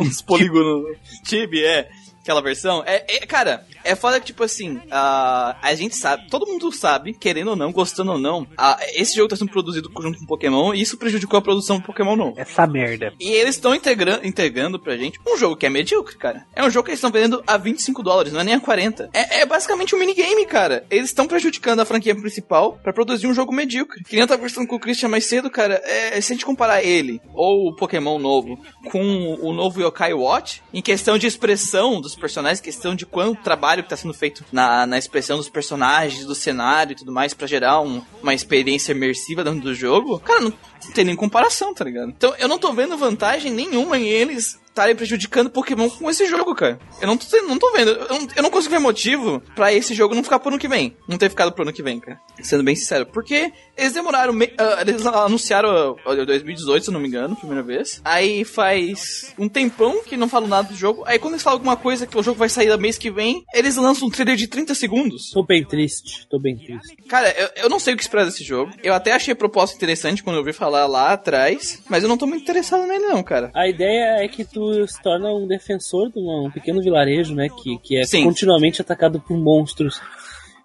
uns 0.00 0.20
polígonos. 0.26 0.96
Chibi, 1.24 1.64
é. 1.64 1.88
Aquela 2.22 2.40
versão. 2.40 2.82
É, 2.86 3.04
é, 3.16 3.26
cara, 3.26 3.66
é 3.84 3.94
foda 3.96 4.20
que, 4.20 4.26
tipo 4.26 4.44
assim, 4.44 4.80
a 4.90 5.56
a 5.60 5.74
gente 5.74 5.96
sabe, 5.96 6.28
todo 6.30 6.46
mundo 6.46 6.70
sabe, 6.72 7.12
querendo 7.14 7.48
ou 7.48 7.56
não, 7.56 7.72
gostando 7.72 8.12
ou 8.12 8.18
não, 8.18 8.46
a- 8.56 8.78
esse 8.94 9.14
jogo 9.16 9.28
tá 9.28 9.36
sendo 9.36 9.50
produzido 9.50 9.90
junto 10.00 10.18
com 10.18 10.26
Pokémon 10.26 10.72
e 10.74 10.80
isso 10.80 10.96
prejudicou 10.96 11.38
a 11.38 11.42
produção 11.42 11.78
do 11.78 11.84
Pokémon 11.84 12.14
novo. 12.16 12.34
Essa 12.36 12.66
merda. 12.66 13.12
E 13.20 13.28
eles 13.30 13.56
estão 13.56 13.74
entregando, 13.74 14.24
entregando 14.26 14.78
pra 14.78 14.96
gente 14.96 15.18
um 15.26 15.36
jogo 15.36 15.56
que 15.56 15.66
é 15.66 15.70
medíocre, 15.70 16.16
cara. 16.16 16.46
É 16.54 16.64
um 16.64 16.70
jogo 16.70 16.84
que 16.84 16.90
eles 16.90 16.98
estão 16.98 17.10
vendendo 17.10 17.42
a 17.46 17.56
25 17.56 18.02
dólares, 18.02 18.32
não 18.32 18.40
é 18.40 18.44
nem 18.44 18.54
a 18.54 18.60
40. 18.60 19.10
É, 19.12 19.40
é 19.40 19.46
basicamente 19.46 19.94
um 19.94 19.98
minigame, 19.98 20.46
cara. 20.46 20.84
Eles 20.90 21.06
estão 21.06 21.26
prejudicando 21.26 21.80
a 21.80 21.84
franquia 21.84 22.14
principal 22.14 22.78
pra 22.82 22.92
produzir 22.92 23.26
um 23.26 23.34
jogo 23.34 23.52
medíocre. 23.52 24.02
Que 24.04 24.12
nem 24.12 24.20
eu 24.22 24.26
tava 24.28 24.38
conversando 24.38 24.66
com 24.68 24.76
o 24.76 24.80
Christian 24.80 25.08
mais 25.08 25.24
cedo, 25.26 25.50
cara. 25.50 25.80
É, 25.84 26.20
se 26.20 26.32
a 26.32 26.34
gente 26.36 26.44
comparar 26.46 26.82
ele, 26.84 27.20
ou 27.34 27.68
o 27.68 27.76
Pokémon 27.76 28.18
novo, 28.18 28.58
com 28.90 29.34
o 29.40 29.52
novo 29.52 29.80
Yokai 29.82 30.12
Watch, 30.14 30.62
em 30.72 30.82
questão 30.82 31.18
de 31.18 31.26
expressão 31.26 32.00
dos 32.00 32.11
personagens, 32.16 32.60
questão 32.60 32.94
de 32.94 33.04
quanto 33.06 33.42
trabalho 33.42 33.82
que 33.82 33.88
tá 33.88 33.96
sendo 33.96 34.14
feito 34.14 34.44
na, 34.52 34.86
na 34.86 34.98
expressão 34.98 35.36
dos 35.36 35.48
personagens, 35.48 36.24
do 36.24 36.34
cenário 36.34 36.92
e 36.92 36.96
tudo 36.96 37.12
mais, 37.12 37.34
pra 37.34 37.46
gerar 37.46 37.80
um- 37.80 38.02
uma 38.22 38.34
experiência 38.34 38.92
imersiva 38.92 39.42
dentro 39.44 39.60
do 39.60 39.74
jogo, 39.74 40.18
cara, 40.20 40.40
não, 40.40 40.52
não 40.84 40.92
tem 40.92 41.04
nem 41.04 41.16
comparação, 41.16 41.74
tá 41.74 41.84
ligado? 41.84 42.08
Então 42.10 42.34
eu 42.38 42.48
não 42.48 42.58
tô 42.58 42.72
vendo 42.72 42.96
vantagem 42.96 43.52
nenhuma 43.52 43.98
em 43.98 44.06
eles 44.08 44.60
estarem 44.72 44.96
prejudicando 44.96 45.50
Pokémon 45.50 45.88
com 45.90 46.10
esse 46.10 46.26
jogo, 46.26 46.54
cara. 46.54 46.78
Eu 47.00 47.06
não 47.06 47.16
tô, 47.16 47.26
não 47.46 47.58
tô 47.58 47.70
vendo. 47.72 47.90
Eu 47.90 48.08
não, 48.08 48.28
eu 48.36 48.42
não 48.42 48.50
consigo 48.50 48.72
ver 48.74 48.80
motivo 48.80 49.40
pra 49.54 49.72
esse 49.72 49.94
jogo 49.94 50.14
não 50.14 50.24
ficar 50.24 50.38
pro 50.38 50.48
ano 50.48 50.58
que 50.58 50.66
vem. 50.66 50.96
Não 51.06 51.18
ter 51.18 51.28
ficado 51.28 51.52
pro 51.52 51.62
ano 51.62 51.72
que 51.72 51.82
vem, 51.82 52.00
cara. 52.00 52.18
Sendo 52.42 52.64
bem 52.64 52.74
sincero. 52.74 53.04
Porque 53.06 53.52
eles 53.76 53.92
demoraram. 53.92 54.32
me- 54.32 54.52
ah, 54.58 54.78
eles 54.80 55.04
anunciaram 55.06 55.96
uh, 56.06 56.26
2018, 56.26 56.86
se 56.86 56.90
não 56.90 56.98
me 57.00 57.06
engano, 57.08 57.36
primeira 57.36 57.62
vez. 57.62 58.00
Aí 58.04 58.44
faz 58.44 59.34
um 59.38 59.48
tempão 59.48 60.02
que 60.04 60.16
não 60.16 60.28
falam 60.28 60.48
nada 60.48 60.68
do 60.68 60.74
jogo. 60.74 61.02
Aí 61.06 61.18
quando 61.18 61.34
eles 61.34 61.42
falam 61.42 61.58
alguma 61.58 61.76
coisa 61.76 62.06
que 62.06 62.16
o 62.18 62.22
jogo 62.22 62.38
vai 62.38 62.48
sair 62.48 62.68
no 62.68 62.78
mês 62.78 62.96
que 62.96 63.10
vem, 63.10 63.44
eles 63.54 63.76
lançam 63.76 64.08
um 64.08 64.10
trailer 64.10 64.36
de 64.36 64.46
30 64.46 64.74
segundos. 64.74 65.30
Tô 65.32 65.44
bem 65.44 65.62
triste, 65.64 66.26
tô 66.30 66.38
bem 66.40 66.56
triste. 66.56 66.96
Cara, 67.08 67.28
eu, 67.38 67.64
eu 67.64 67.68
não 67.68 67.78
sei 67.78 67.92
o 67.92 67.96
que 67.96 68.02
esperar 68.02 68.24
desse 68.24 68.42
jogo. 68.42 68.72
Eu 68.82 68.94
até 68.94 69.12
achei 69.12 69.32
a 69.32 69.36
proposta 69.36 69.76
interessante 69.76 70.22
quando 70.22 70.36
eu 70.36 70.40
ouvi 70.40 70.52
falar 70.54 70.86
lá 70.86 71.12
atrás, 71.12 71.82
mas 71.90 72.02
eu 72.02 72.08
não 72.08 72.16
tô 72.16 72.26
muito 72.26 72.42
interessado 72.42 72.86
nele 72.86 73.06
não, 73.06 73.22
cara. 73.22 73.50
A 73.54 73.68
ideia 73.68 74.24
é 74.24 74.28
que 74.28 74.44
tu 74.44 74.61
se 74.86 75.02
torna 75.02 75.32
um 75.32 75.46
defensor 75.46 76.10
de 76.10 76.18
uma- 76.18 76.42
um 76.46 76.50
pequeno 76.50 76.80
vilarejo, 76.82 77.34
né? 77.34 77.48
Que, 77.62 77.78
que 77.78 77.96
é 77.96 78.04
Sim. 78.04 78.24
continuamente 78.24 78.80
atacado 78.82 79.20
por 79.20 79.36
monstros. 79.36 80.00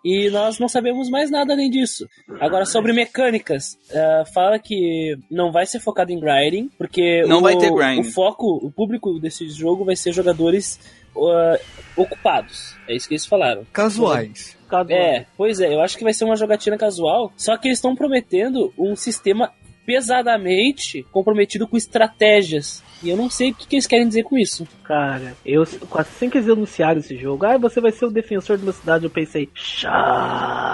E 0.05 0.29
nós 0.29 0.57
não 0.59 0.69
sabemos 0.69 1.09
mais 1.09 1.29
nada 1.29 1.51
além 1.53 1.69
disso. 1.69 2.07
Agora, 2.39 2.65
sobre 2.65 2.93
mecânicas, 2.93 3.77
eh, 3.91 4.23
fala 4.33 4.57
que 4.57 5.17
não 5.29 5.51
vai 5.51 5.65
ser 5.65 5.79
focado 5.81 6.11
em 6.11 6.19
grinding, 6.19 6.69
porque 6.77 7.23
Não 7.27 7.39
o, 7.39 7.41
vai 7.41 7.57
ter 7.57 7.69
grinding. 7.73 8.01
o 8.01 8.03
foco, 8.05 8.45
o 8.63 8.71
público 8.71 9.19
desse 9.19 9.49
jogo 9.49 9.83
vai 9.83 9.95
ser 9.97 10.13
jogadores 10.13 10.79
ah, 11.17 11.59
ocupados. 11.97 12.75
É 12.87 12.95
isso 12.95 13.07
que 13.07 13.15
eles 13.15 13.25
falaram. 13.25 13.65
Casuais. 13.73 14.55
É, 14.89 15.25
pois 15.35 15.59
é, 15.59 15.73
eu 15.73 15.81
acho 15.81 15.97
que 15.97 16.03
vai 16.03 16.13
ser 16.13 16.25
uma 16.25 16.35
jogatina 16.35 16.77
casual, 16.77 17.31
só 17.35 17.57
que 17.57 17.67
eles 17.67 17.77
estão 17.79 17.95
prometendo 17.95 18.71
um 18.77 18.95
sistema 18.95 19.51
pesadamente 19.85 21.03
comprometido 21.11 21.67
com 21.67 21.75
estratégias. 21.77 22.83
E 23.01 23.09
eu 23.09 23.17
não 23.17 23.29
sei 23.29 23.51
o 23.51 23.53
que, 23.53 23.67
que 23.67 23.75
eles 23.75 23.85
querem 23.87 24.07
dizer 24.07 24.23
com 24.23 24.37
isso. 24.37 24.67
Cara, 24.83 25.35
eu 25.45 25.63
assim 25.95 26.29
que 26.29 26.37
eles 26.37 26.49
anunciaram 26.49 26.99
esse 26.99 27.17
jogo, 27.17 27.45
ah, 27.45 27.57
você 27.57 27.79
vai 27.79 27.91
ser 27.91 28.05
o 28.05 28.11
defensor 28.11 28.57
de 28.57 28.63
uma 28.63 28.73
cidade, 28.73 29.05
eu 29.05 29.09
pensei, 29.09 29.49
chato. 29.53 30.67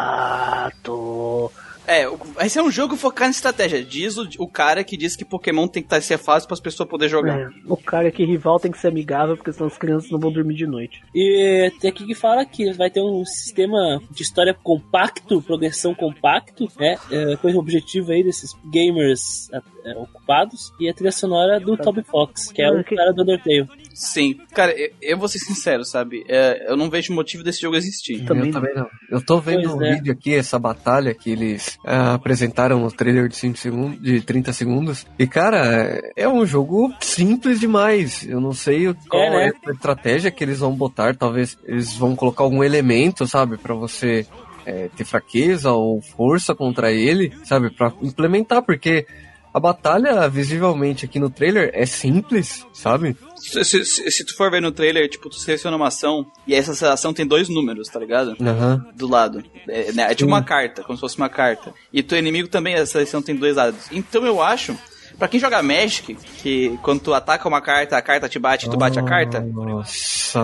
É, 1.85 2.07
vai 2.07 2.47
ser 2.47 2.61
um 2.61 2.71
jogo 2.71 2.95
focado 2.95 3.27
em 3.29 3.31
estratégia. 3.31 3.83
Diz 3.83 4.17
o, 4.17 4.27
o 4.39 4.47
cara 4.47 4.83
que 4.83 4.95
diz 4.95 5.15
que 5.15 5.25
Pokémon 5.25 5.67
tem 5.67 5.83
que 5.83 5.89
tá, 5.89 5.99
ser 5.99 6.17
fácil 6.17 6.47
para 6.47 6.55
as 6.55 6.61
pessoas 6.61 6.87
poderem 6.87 7.11
jogar. 7.11 7.39
É, 7.39 7.49
o 7.67 7.75
cara 7.75 8.09
que 8.11 8.23
rival 8.23 8.59
tem 8.59 8.71
que 8.71 8.77
ser 8.77 8.87
amigável, 8.87 9.35
porque 9.35 9.51
senão 9.51 9.67
as 9.67 9.77
crianças 9.77 10.09
não 10.09 10.19
vão 10.19 10.31
dormir 10.31 10.55
de 10.55 10.65
noite. 10.65 11.01
E 11.13 11.71
tem 11.79 11.89
aqui 11.89 12.05
que 12.05 12.15
fala 12.15 12.45
que 12.45 12.71
vai 12.73 12.89
ter 12.89 13.01
um 13.01 13.25
sistema 13.25 14.01
de 14.09 14.23
história 14.23 14.53
compacto, 14.53 15.41
progressão 15.41 15.93
compacto, 15.93 16.71
né? 16.79 16.97
É, 17.11 17.35
coisa 17.35 17.59
objetiva 17.59 18.13
aí 18.13 18.23
desses 18.23 18.55
gamers 18.71 19.49
é, 19.85 19.97
ocupados. 19.97 20.71
E 20.79 20.89
a 20.89 20.93
trilha 20.93 21.11
sonora 21.11 21.59
do 21.59 21.75
Toby 21.77 22.03
Fox, 22.03 22.51
que 22.51 22.61
é 22.61 22.71
o 22.71 22.83
cara 22.83 23.11
do 23.13 23.21
Undertale. 23.23 23.67
Sim. 23.93 24.39
Cara, 24.53 24.71
eu, 24.71 24.89
eu 25.01 25.17
vou 25.17 25.27
ser 25.27 25.39
sincero, 25.39 25.83
sabe? 25.85 26.23
É, 26.27 26.71
eu 26.71 26.75
não 26.77 26.89
vejo 26.89 27.13
motivo 27.13 27.43
desse 27.43 27.61
jogo 27.61 27.75
existir. 27.75 28.25
Também 28.25 28.47
eu 28.47 28.51
também 28.53 28.73
não. 28.73 28.87
Eu 29.09 29.23
tô 29.23 29.39
vendo 29.39 29.63
Pois 29.69 29.73
um 29.75 29.83
é. 29.83 29.95
vídeo 29.95 30.13
aqui, 30.13 30.33
essa 30.33 30.57
batalha 30.57 31.13
que 31.13 31.29
eles 31.31 31.77
ah, 31.85 32.13
apresentaram 32.15 32.79
no 32.79 32.91
trailer 32.91 33.27
de, 33.27 33.35
5 33.35 33.57
segundos, 33.57 34.01
de 34.01 34.21
30 34.21 34.51
segundos. 34.53 35.05
E, 35.19 35.27
cara, 35.27 36.01
é 36.15 36.27
um 36.27 36.45
jogo 36.45 36.91
simples 37.01 37.59
demais. 37.59 38.27
Eu 38.27 38.41
não 38.41 38.53
sei 38.53 38.87
o- 38.87 38.95
qual 39.09 39.21
É, 39.21 39.27
é, 39.27 39.47
né? 39.47 39.51
a 39.67 39.71
estratégia 39.71 40.31
que 40.31 40.43
eles 40.43 40.59
vão 40.59 40.73
botar. 40.73 41.15
Talvez 41.15 41.57
eles 41.65 41.93
vão 41.95 42.15
colocar 42.15 42.43
algum 42.43 42.63
elemento, 42.63 43.27
sabe, 43.27 43.57
pra 43.57 43.75
você 43.75 44.25
é, 44.65 44.89
ter 44.95 45.03
fraqueza 45.03 45.71
ou 45.71 46.01
força 46.01 46.55
contra 46.55 46.91
ele, 46.91 47.33
sabe, 47.43 47.69
Pra 47.69 47.91
implementar, 48.01 48.63
porque 48.63 49.05
a 49.53 49.59
batalha, 49.59 50.27
visivelmente, 50.27 51.05
aqui 51.05 51.19
no 51.19 51.29
trailer, 51.29 51.69
é 51.73 51.85
simples, 51.85 52.65
sabe? 52.73 53.15
Se, 53.35 53.63
se- 53.63 53.85
se- 53.85 54.25
tu 54.25 54.35
for 54.35 54.49
ver 54.49 54.61
no 54.61 54.71
trailer, 54.71 55.07
tipo, 55.09 55.29
tu 55.29 55.35
seleciona 55.35 55.77
uma 55.77 55.87
ação 55.89 56.25
e 56.47 56.55
essa 56.55 56.91
ação 56.91 57.13
tem 57.13 57.25
dois 57.25 57.49
números, 57.49 57.87
tá 57.89 57.99
ligado? 57.99 58.35
Aham. 58.41 58.85
Do 58.95 59.07
lado. 59.07 59.43
É, 59.67 59.91
né, 59.91 60.11
é 60.11 60.15
tipo 60.15 60.27
uma 60.27 60.41
carta, 60.43 60.81
como 60.83 60.97
se 60.97 61.01
fosse 61.01 61.17
uma 61.17 61.29
carta. 61.29 61.73
E 61.91 62.01
teu 62.01 62.17
inimigo 62.17 62.47
também, 62.47 62.75
a 62.75 62.85
seleção 62.85 63.21
tem 63.21 63.35
dois 63.35 63.55
lados. 63.57 63.87
Então 63.91 64.25
eu 64.25 64.41
acho, 64.41 64.75
pra 65.19 65.27
quem 65.27 65.39
joga 65.39 65.61
Magic, 65.61 66.15
que 66.41 66.77
quando 66.81 67.01
tu 67.01 67.13
ataca 67.13 67.47
uma 67.47 67.61
carta, 67.61 67.95
a 67.97 68.01
carta 68.01 68.27
te 68.29 68.39
bate 68.39 68.65
e 68.65 68.69
tu 68.69 68.77
bate 68.77 68.97
a 68.97 69.03
carta, 69.03 69.39
Nossa. 69.41 70.39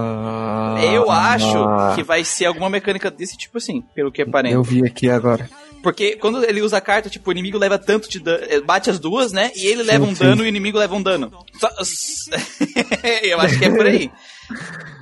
eu 0.94 1.10
acho 1.10 1.96
que 1.96 2.04
vai 2.04 2.24
ser 2.24 2.46
alguma 2.46 2.70
mecânica 2.70 3.10
desse 3.10 3.38
tipo 3.38 3.58
assim, 3.58 3.82
pelo 3.96 4.12
que 4.12 4.22
aparenta. 4.22 4.56
Eu 4.56 4.64
vi 4.64 4.86
aqui 4.86 5.10
agora. 5.10 5.50
Porque 5.82 6.16
quando 6.18 6.44
ele 6.44 6.62
usa 6.62 6.78
a 6.78 6.82
carta, 6.82 7.10
tipo, 7.10 7.30
o 7.30 7.32
inimigo 7.32 7.58
leva 7.58 7.78
tanto 7.78 8.10
de 8.10 8.20
dano. 8.20 8.46
Bate 8.66 8.90
as 8.90 9.00
duas, 9.00 9.32
né? 9.32 9.52
E 9.56 9.66
ele 9.66 9.84
leva 9.84 10.06
um 10.06 10.16
sim. 10.16 10.24
dano 10.24 10.44
e 10.44 10.46
o 10.46 10.48
inimigo 10.48 10.78
leva 10.78 10.96
um 10.96 11.02
dano. 11.02 11.32
Só- 11.60 11.70
Eu 13.24 13.40
acho 13.40 13.58
que 13.58 13.66
é 13.66 13.70
por 13.70 13.86
aí. 13.86 14.12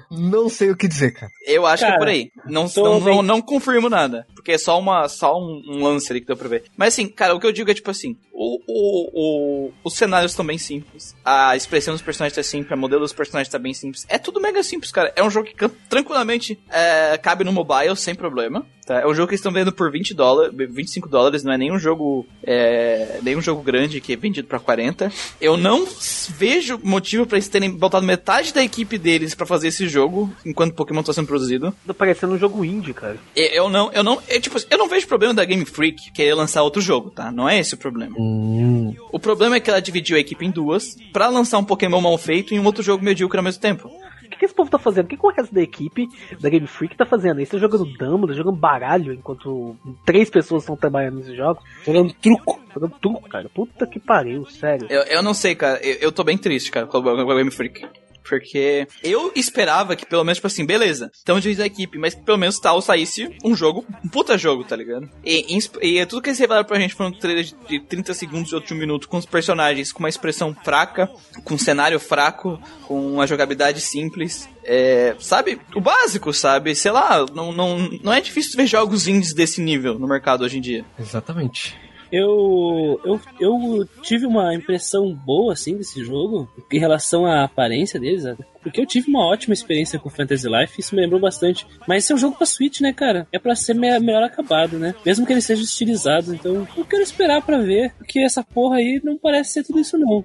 Não 0.10 0.48
sei 0.50 0.72
o 0.72 0.78
que 0.78 0.88
dizer, 0.88 1.12
cara. 1.12 1.32
Eu 1.46 1.66
acho 1.66 1.82
que 1.82 1.86
é 1.86 1.88
Cara, 1.90 2.00
por 2.00 2.08
aí. 2.08 2.32
Não, 2.46 2.70
não, 2.78 3.02
bem- 3.02 3.16
não, 3.16 3.22
não 3.24 3.42
confirmo 3.42 3.90
nada. 3.90 4.26
Porque 4.48 4.54
é 4.54 4.58
só, 4.58 4.80
uma, 4.80 5.10
só 5.10 5.38
um, 5.38 5.62
um 5.68 5.84
lance 5.84 6.10
ali 6.10 6.22
que 6.22 6.28
deu 6.28 6.38
pra 6.38 6.48
ver. 6.48 6.64
Mas 6.78 6.94
assim, 6.94 7.06
cara, 7.10 7.36
o 7.36 7.40
que 7.40 7.46
eu 7.46 7.52
digo 7.52 7.70
é 7.70 7.74
tipo 7.74 7.92
assim: 7.92 8.16
o, 8.32 8.62
o, 8.66 9.66
o- 9.68 9.74
os 9.84 9.94
cenários 9.94 10.32
estão 10.32 10.46
bem 10.46 10.58
simples. 10.58 11.14
A 11.26 11.54
expressão 11.58 11.94
dos 11.94 12.02
personagens 12.02 12.34
tá 12.34 12.42
simples. 12.42 12.72
O 12.72 12.80
modelo 12.80 13.02
dos 13.02 13.12
personagens 13.12 13.52
tá 13.52 13.60
bem 13.60 13.74
simples. 13.74 14.06
É 14.08 14.18
tudo 14.18 14.40
mega 14.40 14.64
simples, 14.64 14.90
cara. 14.90 15.12
É 15.18 15.22
um 15.24 15.30
jogo 15.30 15.50
que 15.50 15.68
tranquilamente 15.90 16.58
é, 16.72 17.18
cabe 17.18 17.44
no 17.44 17.52
mobile 17.52 17.94
sem 17.98 18.16
problema. 18.16 18.66
Tá? 18.86 19.02
É 19.02 19.06
um 19.06 19.14
jogo 19.14 19.28
que 19.28 19.34
eles 19.34 19.42
estão 19.42 19.52
vendendo 19.52 19.74
por 19.74 19.92
20 19.92 20.14
dólares, 20.14 20.56
25 20.56 21.10
dólares. 21.10 21.44
Não 21.44 21.52
é 21.52 21.58
nenhum 21.58 21.78
jogo, 21.78 22.26
é, 22.42 23.20
nenhum 23.22 23.42
jogo 23.42 23.62
grande 23.62 24.00
que 24.00 24.14
é 24.14 24.16
vendido 24.16 24.48
pra 24.48 24.60
40. 24.60 25.12
Eu 25.42 25.58
não 25.58 25.86
vejo 26.30 26.80
motivo 26.82 27.26
pra 27.26 27.38
eles 27.38 27.50
terem 27.50 27.70
botado 27.70 28.06
metade 28.06 28.54
da 28.54 28.64
equipe 28.64 28.98
deles 28.98 29.36
pra 29.36 29.46
fazer 29.46 29.68
esse 29.68 29.90
jogo 29.90 30.34
enquanto 30.46 30.74
Pokémon 30.74 31.04
tá 31.04 31.12
sendo 31.12 31.28
produzido. 31.28 31.76
Tá 31.86 31.94
parecendo 31.94 32.36
um 32.36 32.38
jogo 32.40 32.64
indie, 32.64 32.94
cara. 32.94 33.18
Eu 33.36 33.58
eu 33.68 33.70
não, 33.70 33.92
eu 33.92 34.04
não, 34.04 34.22
eu, 34.38 34.42
tipo, 34.42 34.58
eu 34.70 34.78
não 34.78 34.88
vejo 34.88 35.08
problema 35.08 35.34
da 35.34 35.44
Game 35.46 35.66
Freak 35.66 36.12
querer 36.12 36.34
lançar 36.34 36.64
outro 36.64 36.82
jogo, 36.82 37.10
tá? 37.12 37.32
Não 37.32 37.48
é 37.50 37.60
esse 37.60 37.74
o 37.74 37.78
problema. 37.78 38.16
Hum, 38.20 38.94
O 39.12 39.20
problema 39.20 39.56
é 39.56 39.60
que 39.60 39.70
ela 39.70 39.82
dividiu 39.82 40.16
a 40.18 40.20
equipe 40.20 40.46
em 40.46 40.52
duas 40.52 40.96
pra 41.12 41.28
lançar 41.28 41.58
um 41.58 41.64
Pokémon 41.64 42.00
mal 42.02 42.18
feito 42.18 42.54
e 42.54 42.60
um 42.60 42.66
outro 42.66 42.84
jogo 42.84 43.04
medíocre 43.04 43.38
ao 43.38 43.44
mesmo 43.44 43.62
tempo. 43.62 43.88
O 43.88 44.30
que, 44.30 44.38
que 44.40 44.46
esse 44.46 44.54
povo 44.54 44.70
tá 44.70 44.78
fazendo? 44.78 45.06
O 45.06 45.08
que, 45.08 45.18
que 45.18 45.26
o 45.26 45.32
resto 45.32 45.54
da 45.56 45.62
equipe 45.62 46.08
da 46.40 46.50
Game 46.50 46.68
Freak 46.68 46.96
tá 46.98 47.06
fazendo? 47.06 47.38
Eles 47.40 47.48
estão 47.48 47.60
jogando 47.60 47.86
dama, 47.98 48.32
jogando 48.34 48.58
baralho, 48.58 49.14
enquanto 49.14 49.76
três 50.06 50.30
pessoas 50.30 50.64
estão 50.64 50.76
trabalhando 50.76 51.16
nesses 51.16 51.36
jogos. 51.36 51.64
Jogando 51.86 52.14
truco. 52.14 52.60
Jogando 52.74 52.94
truco, 53.02 53.30
cara. 53.30 53.50
Puta 53.50 53.88
que 53.88 54.00
pariu, 54.00 54.46
sério. 54.46 54.86
Eu, 54.90 55.02
eu 55.04 55.24
não 55.24 55.34
sei, 55.34 55.56
cara. 55.56 55.80
Eu, 55.82 55.96
eu 56.02 56.12
tô 56.12 56.24
bem 56.24 56.38
triste, 56.38 56.70
cara, 56.70 56.86
com 56.86 56.98
a 56.98 57.36
Game 57.36 57.50
Freak. 57.52 57.86
Porque 58.28 58.88
eu 59.04 59.32
esperava 59.36 59.96
que 59.96 60.06
pelo 60.06 60.24
menos, 60.24 60.38
tipo 60.38 60.48
assim, 60.48 60.66
beleza, 60.66 61.10
estamos 61.14 61.42
dividindo 61.44 61.64
a 61.64 61.68
equipe, 61.68 61.98
mas 61.98 62.14
que 62.14 62.22
pelo 62.24 62.38
menos 62.38 62.60
tal 62.60 62.82
saísse 62.82 63.30
um 63.44 63.56
jogo, 63.56 63.86
um 64.04 64.10
puta 64.10 64.38
jogo, 64.38 64.64
tá 64.64 64.76
ligado? 64.76 65.10
E, 65.24 65.54
ins- 65.56 65.72
e 65.82 65.98
é 66.00 66.06
tudo 66.06 66.22
que 66.22 66.30
eles 66.30 66.40
revelaram 66.40 66.66
pra 66.68 66.80
gente 66.80 66.94
foi 66.96 67.06
um 67.08 67.12
trailer 67.12 67.44
de, 67.44 67.56
de 67.68 67.80
30 67.80 68.14
segundos 68.14 68.54
ou 68.54 68.60
de 68.60 68.74
um 68.74 68.78
minuto, 68.78 69.08
com 69.08 69.18
os 69.18 69.26
personagens 69.26 69.92
com 69.92 70.00
uma 70.00 70.10
expressão 70.10 70.56
fraca, 70.64 71.10
com 71.44 71.54
um 71.54 71.58
cenário 71.58 72.00
fraco, 72.00 72.60
com 72.88 73.14
uma 73.14 73.26
jogabilidade 73.28 73.82
simples. 73.82 74.48
É, 74.70 75.16
sabe? 75.20 75.62
O 75.74 75.80
básico, 75.80 76.34
sabe? 76.34 76.76
Sei 76.76 76.92
lá, 76.92 77.26
não, 77.34 77.54
não, 77.54 77.78
não 78.04 78.12
é 78.12 78.20
difícil 78.20 78.58
ver 78.58 78.68
jogos 78.68 79.08
indies 79.08 79.34
desse 79.34 79.62
nível 79.62 79.98
no 79.98 80.08
mercado 80.08 80.44
hoje 80.44 80.58
em 80.58 80.62
dia. 80.62 80.84
exatamente. 81.00 81.76
Eu, 82.12 83.00
eu, 83.04 83.20
eu 83.40 83.88
tive 84.02 84.26
uma 84.26 84.54
impressão 84.54 85.14
boa, 85.14 85.54
assim, 85.54 85.76
desse 85.78 86.04
jogo, 86.04 86.50
em 86.72 86.80
relação 86.80 87.26
à 87.26 87.44
aparência 87.44 88.00
deles? 88.00 88.24
Porque 88.62 88.80
eu 88.82 88.86
tive 88.86 89.10
uma 89.10 89.26
ótima 89.26 89.54
experiência 89.54 90.00
com 90.00 90.10
Fantasy 90.10 90.48
Life, 90.48 90.80
isso 90.80 90.96
me 90.96 91.02
lembrou 91.02 91.20
bastante. 91.20 91.66
Mas 91.88 92.04
esse 92.04 92.12
é 92.12 92.16
um 92.16 92.20
jogo 92.20 92.36
pra 92.38 92.46
Switch, 92.46 92.82
né, 92.82 92.94
cara? 92.94 93.28
É 93.32 93.40
pra 93.40 93.56
ser 93.56 93.74
me- 93.74 94.00
melhor 94.00 94.24
acabado, 94.24 94.78
né? 94.80 94.94
Mesmo 95.06 95.26
que 95.26 95.34
ele 95.34 95.42
seja 95.42 95.64
estilizado, 95.64 96.34
então 96.34 96.68
eu 96.78 96.86
quero 96.86 97.02
esperar 97.04 97.42
pra 97.42 97.58
ver, 97.60 97.94
porque 97.98 98.20
essa 98.20 98.44
porra 98.44 98.78
aí 98.78 99.00
não 99.04 99.18
parece 99.18 99.54
ser 99.54 99.64
tudo 99.64 99.80
isso, 99.80 99.98
não. 99.98 100.24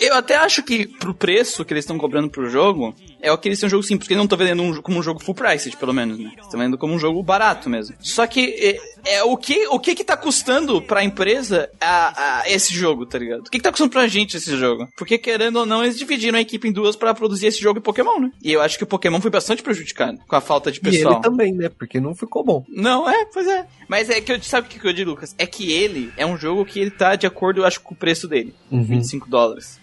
Eu 0.00 0.14
até 0.14 0.36
acho 0.36 0.62
que 0.62 0.86
pro 0.86 1.14
preço 1.14 1.64
que 1.64 1.72
eles 1.72 1.84
estão 1.84 1.98
cobrando 1.98 2.30
pro 2.30 2.48
jogo, 2.48 2.94
é 3.20 3.30
o 3.32 3.38
que 3.38 3.48
eles 3.48 3.58
são 3.58 3.66
um 3.66 3.70
jogo 3.70 3.82
simples, 3.82 4.00
porque 4.06 4.14
eles 4.14 4.18
não 4.18 4.24
estão 4.24 4.38
vendendo 4.38 4.62
um- 4.62 4.82
como 4.82 4.98
um 4.98 5.02
jogo 5.02 5.22
full 5.22 5.34
price, 5.34 5.70
pelo 5.76 5.92
menos, 5.92 6.18
né? 6.18 6.30
Estão 6.40 6.58
vendendo 6.58 6.78
como 6.78 6.94
um 6.94 6.98
jogo 6.98 7.22
barato 7.22 7.68
mesmo. 7.68 7.96
Só 8.00 8.26
que 8.26 8.78
é, 9.04 9.16
é 9.16 9.22
o 9.24 9.36
que 9.36 9.66
o 9.68 9.78
que 9.78 9.94
que 9.94 10.04
tá 10.04 10.16
custando 10.16 10.80
pra 10.82 11.04
empresa 11.04 11.68
a, 11.80 12.40
a 12.42 12.50
esse 12.50 12.72
jogo, 12.74 13.06
tá 13.06 13.18
ligado? 13.18 13.40
O 13.40 13.44
que 13.50 13.58
que 13.58 13.62
tá 13.62 13.70
custando 13.70 13.90
pra 13.90 14.06
gente 14.08 14.36
esse 14.36 14.56
jogo? 14.56 14.88
Porque 14.96 15.18
querendo 15.18 15.56
ou 15.60 15.66
não, 15.66 15.82
eles 15.84 15.98
dividiram 15.98 16.38
a 16.38 16.40
equipe 16.40 16.68
em 16.68 16.72
duas 16.72 16.96
pra 16.96 17.14
produzir 17.14 17.46
esse 17.46 17.55
jogo 17.60 17.78
em 17.78 17.82
Pokémon, 17.82 18.18
né? 18.20 18.30
E 18.42 18.52
eu 18.52 18.60
acho 18.60 18.76
que 18.78 18.84
o 18.84 18.86
Pokémon 18.86 19.20
foi 19.20 19.30
bastante 19.30 19.62
prejudicado 19.62 20.18
com 20.26 20.36
a 20.36 20.40
falta 20.40 20.70
de 20.70 20.78
E 20.78 20.82
pessoal. 20.82 21.14
ele 21.14 21.22
também, 21.22 21.52
né? 21.52 21.68
Porque 21.68 22.00
não 22.00 22.14
ficou 22.14 22.44
bom. 22.44 22.64
Não, 22.68 23.08
é, 23.08 23.24
pois 23.26 23.46
é. 23.46 23.66
Mas 23.88 24.10
é 24.10 24.20
que 24.20 24.32
eu 24.32 24.42
sabe 24.42 24.66
o 24.66 24.70
que 24.70 24.78
que 24.78 24.86
eu 24.86 24.92
digo, 24.92 25.10
Lucas? 25.10 25.34
É 25.38 25.46
que 25.46 25.72
ele 25.72 26.12
é 26.16 26.26
um 26.26 26.36
jogo 26.36 26.64
que 26.64 26.78
ele 26.80 26.90
tá 26.90 27.16
de 27.16 27.26
acordo, 27.26 27.60
eu 27.60 27.64
acho, 27.64 27.80
com 27.80 27.94
o 27.94 27.96
preço 27.96 28.26
dele. 28.28 28.54
Uhum. 28.70 28.82
25 28.82 29.28
dólares. 29.28 29.80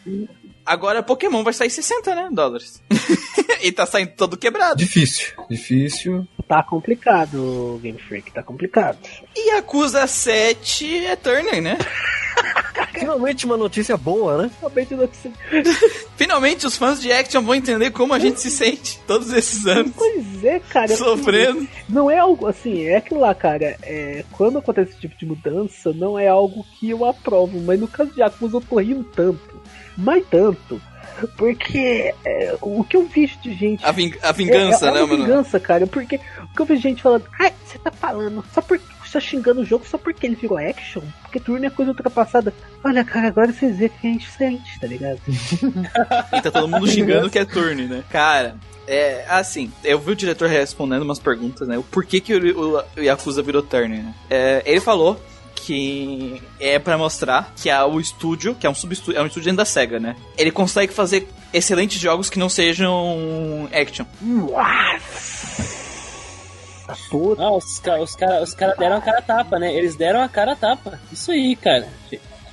Agora 0.65 1.03
Pokémon 1.03 1.43
vai 1.43 1.53
sair 1.53 1.69
60, 1.69 2.15
né? 2.15 2.29
Dólares. 2.31 2.81
e 3.61 3.71
tá 3.71 3.85
saindo 3.85 4.11
todo 4.15 4.37
quebrado. 4.37 4.77
Difícil. 4.77 5.33
Difícil. 5.49 6.27
Tá 6.47 6.63
complicado, 6.63 7.79
Game 7.81 7.97
Freak, 7.99 8.31
tá 8.31 8.43
complicado. 8.43 8.97
E 9.35 9.51
Acusa 9.51 10.05
7 10.07 11.05
é 11.05 11.15
Turner, 11.15 11.61
né? 11.61 11.77
Finalmente 12.93 13.45
uma 13.45 13.57
notícia 13.57 13.97
boa, 13.97 14.37
né? 14.43 14.51
De 14.87 14.95
notícia. 14.95 15.31
Finalmente 16.15 16.65
os 16.65 16.77
fãs 16.77 17.01
de 17.01 17.11
Action 17.11 17.41
vão 17.41 17.55
entender 17.55 17.91
como 17.91 18.13
a 18.13 18.19
gente 18.19 18.39
se 18.39 18.49
sente 18.51 18.99
todos 19.07 19.31
esses 19.33 19.65
anos. 19.65 19.91
Pois 19.95 20.43
é, 20.43 20.59
cara. 20.59 20.95
Sofrendo. 20.95 21.67
Não 21.89 22.09
é 22.09 22.17
algo 22.19 22.47
assim, 22.47 22.83
é 22.85 22.97
aquilo 22.97 23.19
lá, 23.19 23.33
cara. 23.33 23.77
É, 23.83 24.23
quando 24.31 24.59
acontece 24.59 24.91
esse 24.91 24.99
tipo 25.01 25.17
de 25.17 25.25
mudança, 25.25 25.91
não 25.93 26.17
é 26.17 26.27
algo 26.27 26.65
que 26.79 26.89
eu 26.89 27.05
aprovo. 27.05 27.59
Mas 27.61 27.79
no 27.79 27.87
caso 27.87 28.11
de 28.11 28.21
Yakuza 28.21 28.57
eu 28.57 28.61
tô 28.61 28.77
rindo 28.77 29.03
tanto. 29.03 29.61
Mas 29.97 30.23
tanto. 30.29 30.81
Porque 31.37 32.13
é, 32.25 32.55
o 32.61 32.83
que 32.83 32.97
eu 32.97 33.05
vejo 33.07 33.37
de 33.41 33.53
gente. 33.53 33.85
A, 33.85 33.91
ving- 33.91 34.17
a 34.21 34.31
vingança, 34.31 34.87
é, 34.87 34.89
é 34.89 34.93
né, 34.93 35.01
mano? 35.01 35.17
vingança, 35.23 35.59
cara. 35.59 35.85
Porque 35.87 36.15
o 36.15 36.55
que 36.55 36.61
eu 36.61 36.65
vejo 36.65 36.81
gente 36.81 37.01
falando, 37.03 37.25
ai, 37.39 37.53
você 37.65 37.77
tá 37.77 37.91
falando, 37.91 38.43
só 38.53 38.61
porque 38.61 38.83
tá 39.13 39.19
xingando 39.19 39.61
o 39.61 39.65
jogo 39.65 39.85
só 39.87 39.97
porque 39.97 40.25
ele 40.25 40.35
virou 40.35 40.57
action? 40.57 41.01
Porque 41.21 41.39
turno 41.39 41.65
é 41.65 41.69
coisa 41.69 41.91
ultrapassada. 41.91 42.53
Olha, 42.83 43.03
cara, 43.03 43.27
agora 43.27 43.51
vocês 43.51 43.77
veem 43.77 43.89
que 43.89 44.07
a 44.07 44.11
gente 44.11 44.29
sente, 44.31 44.79
tá 44.79 44.87
ligado? 44.87 45.19
E 46.33 46.41
tá 46.41 46.51
todo 46.51 46.67
mundo 46.67 46.87
xingando 46.87 47.29
que 47.29 47.39
é 47.39 47.45
turn, 47.45 47.87
né? 47.87 48.03
Cara, 48.09 48.55
é 48.87 49.25
assim, 49.29 49.71
eu 49.83 49.99
vi 49.99 50.11
o 50.11 50.15
diretor 50.15 50.49
respondendo 50.49 51.03
umas 51.03 51.19
perguntas, 51.19 51.67
né? 51.67 51.77
O 51.77 51.83
porquê 51.83 52.19
que 52.19 52.33
o, 52.33 52.59
o, 52.59 52.83
o 52.97 53.01
Yakuza 53.01 53.41
virou 53.41 53.61
turn, 53.61 53.97
né? 53.97 54.13
É, 54.29 54.63
ele 54.65 54.79
falou 54.79 55.19
que 55.55 56.41
é 56.59 56.77
pra 56.77 56.97
mostrar 56.97 57.53
que 57.55 57.71
o 57.71 57.99
estúdio, 57.99 58.55
que 58.55 58.67
é 58.67 58.69
um 58.69 58.75
subestúdio, 58.75 59.19
é 59.19 59.23
um 59.23 59.27
estúdio 59.27 59.45
dentro 59.45 59.57
da 59.57 59.65
SEGA, 59.65 59.99
né? 59.99 60.15
Ele 60.37 60.51
consegue 60.51 60.93
fazer 60.93 61.27
excelentes 61.53 61.99
jogos 62.01 62.29
que 62.29 62.39
não 62.39 62.49
sejam 62.49 63.69
action. 63.71 64.05
Tá 64.05 65.82
Ah, 66.87 67.51
os 67.51 67.79
caras 67.79 68.09
os 68.09 68.15
cara, 68.15 68.43
os 68.43 68.53
cara 68.53 68.75
deram 68.75 68.97
a 68.97 69.01
cara 69.01 69.19
a 69.19 69.21
tapa, 69.21 69.59
né? 69.59 69.73
Eles 69.73 69.95
deram 69.95 70.21
a 70.21 70.29
cara 70.29 70.53
a 70.53 70.55
tapa. 70.55 70.99
Isso 71.11 71.31
aí, 71.31 71.55
cara. 71.55 71.87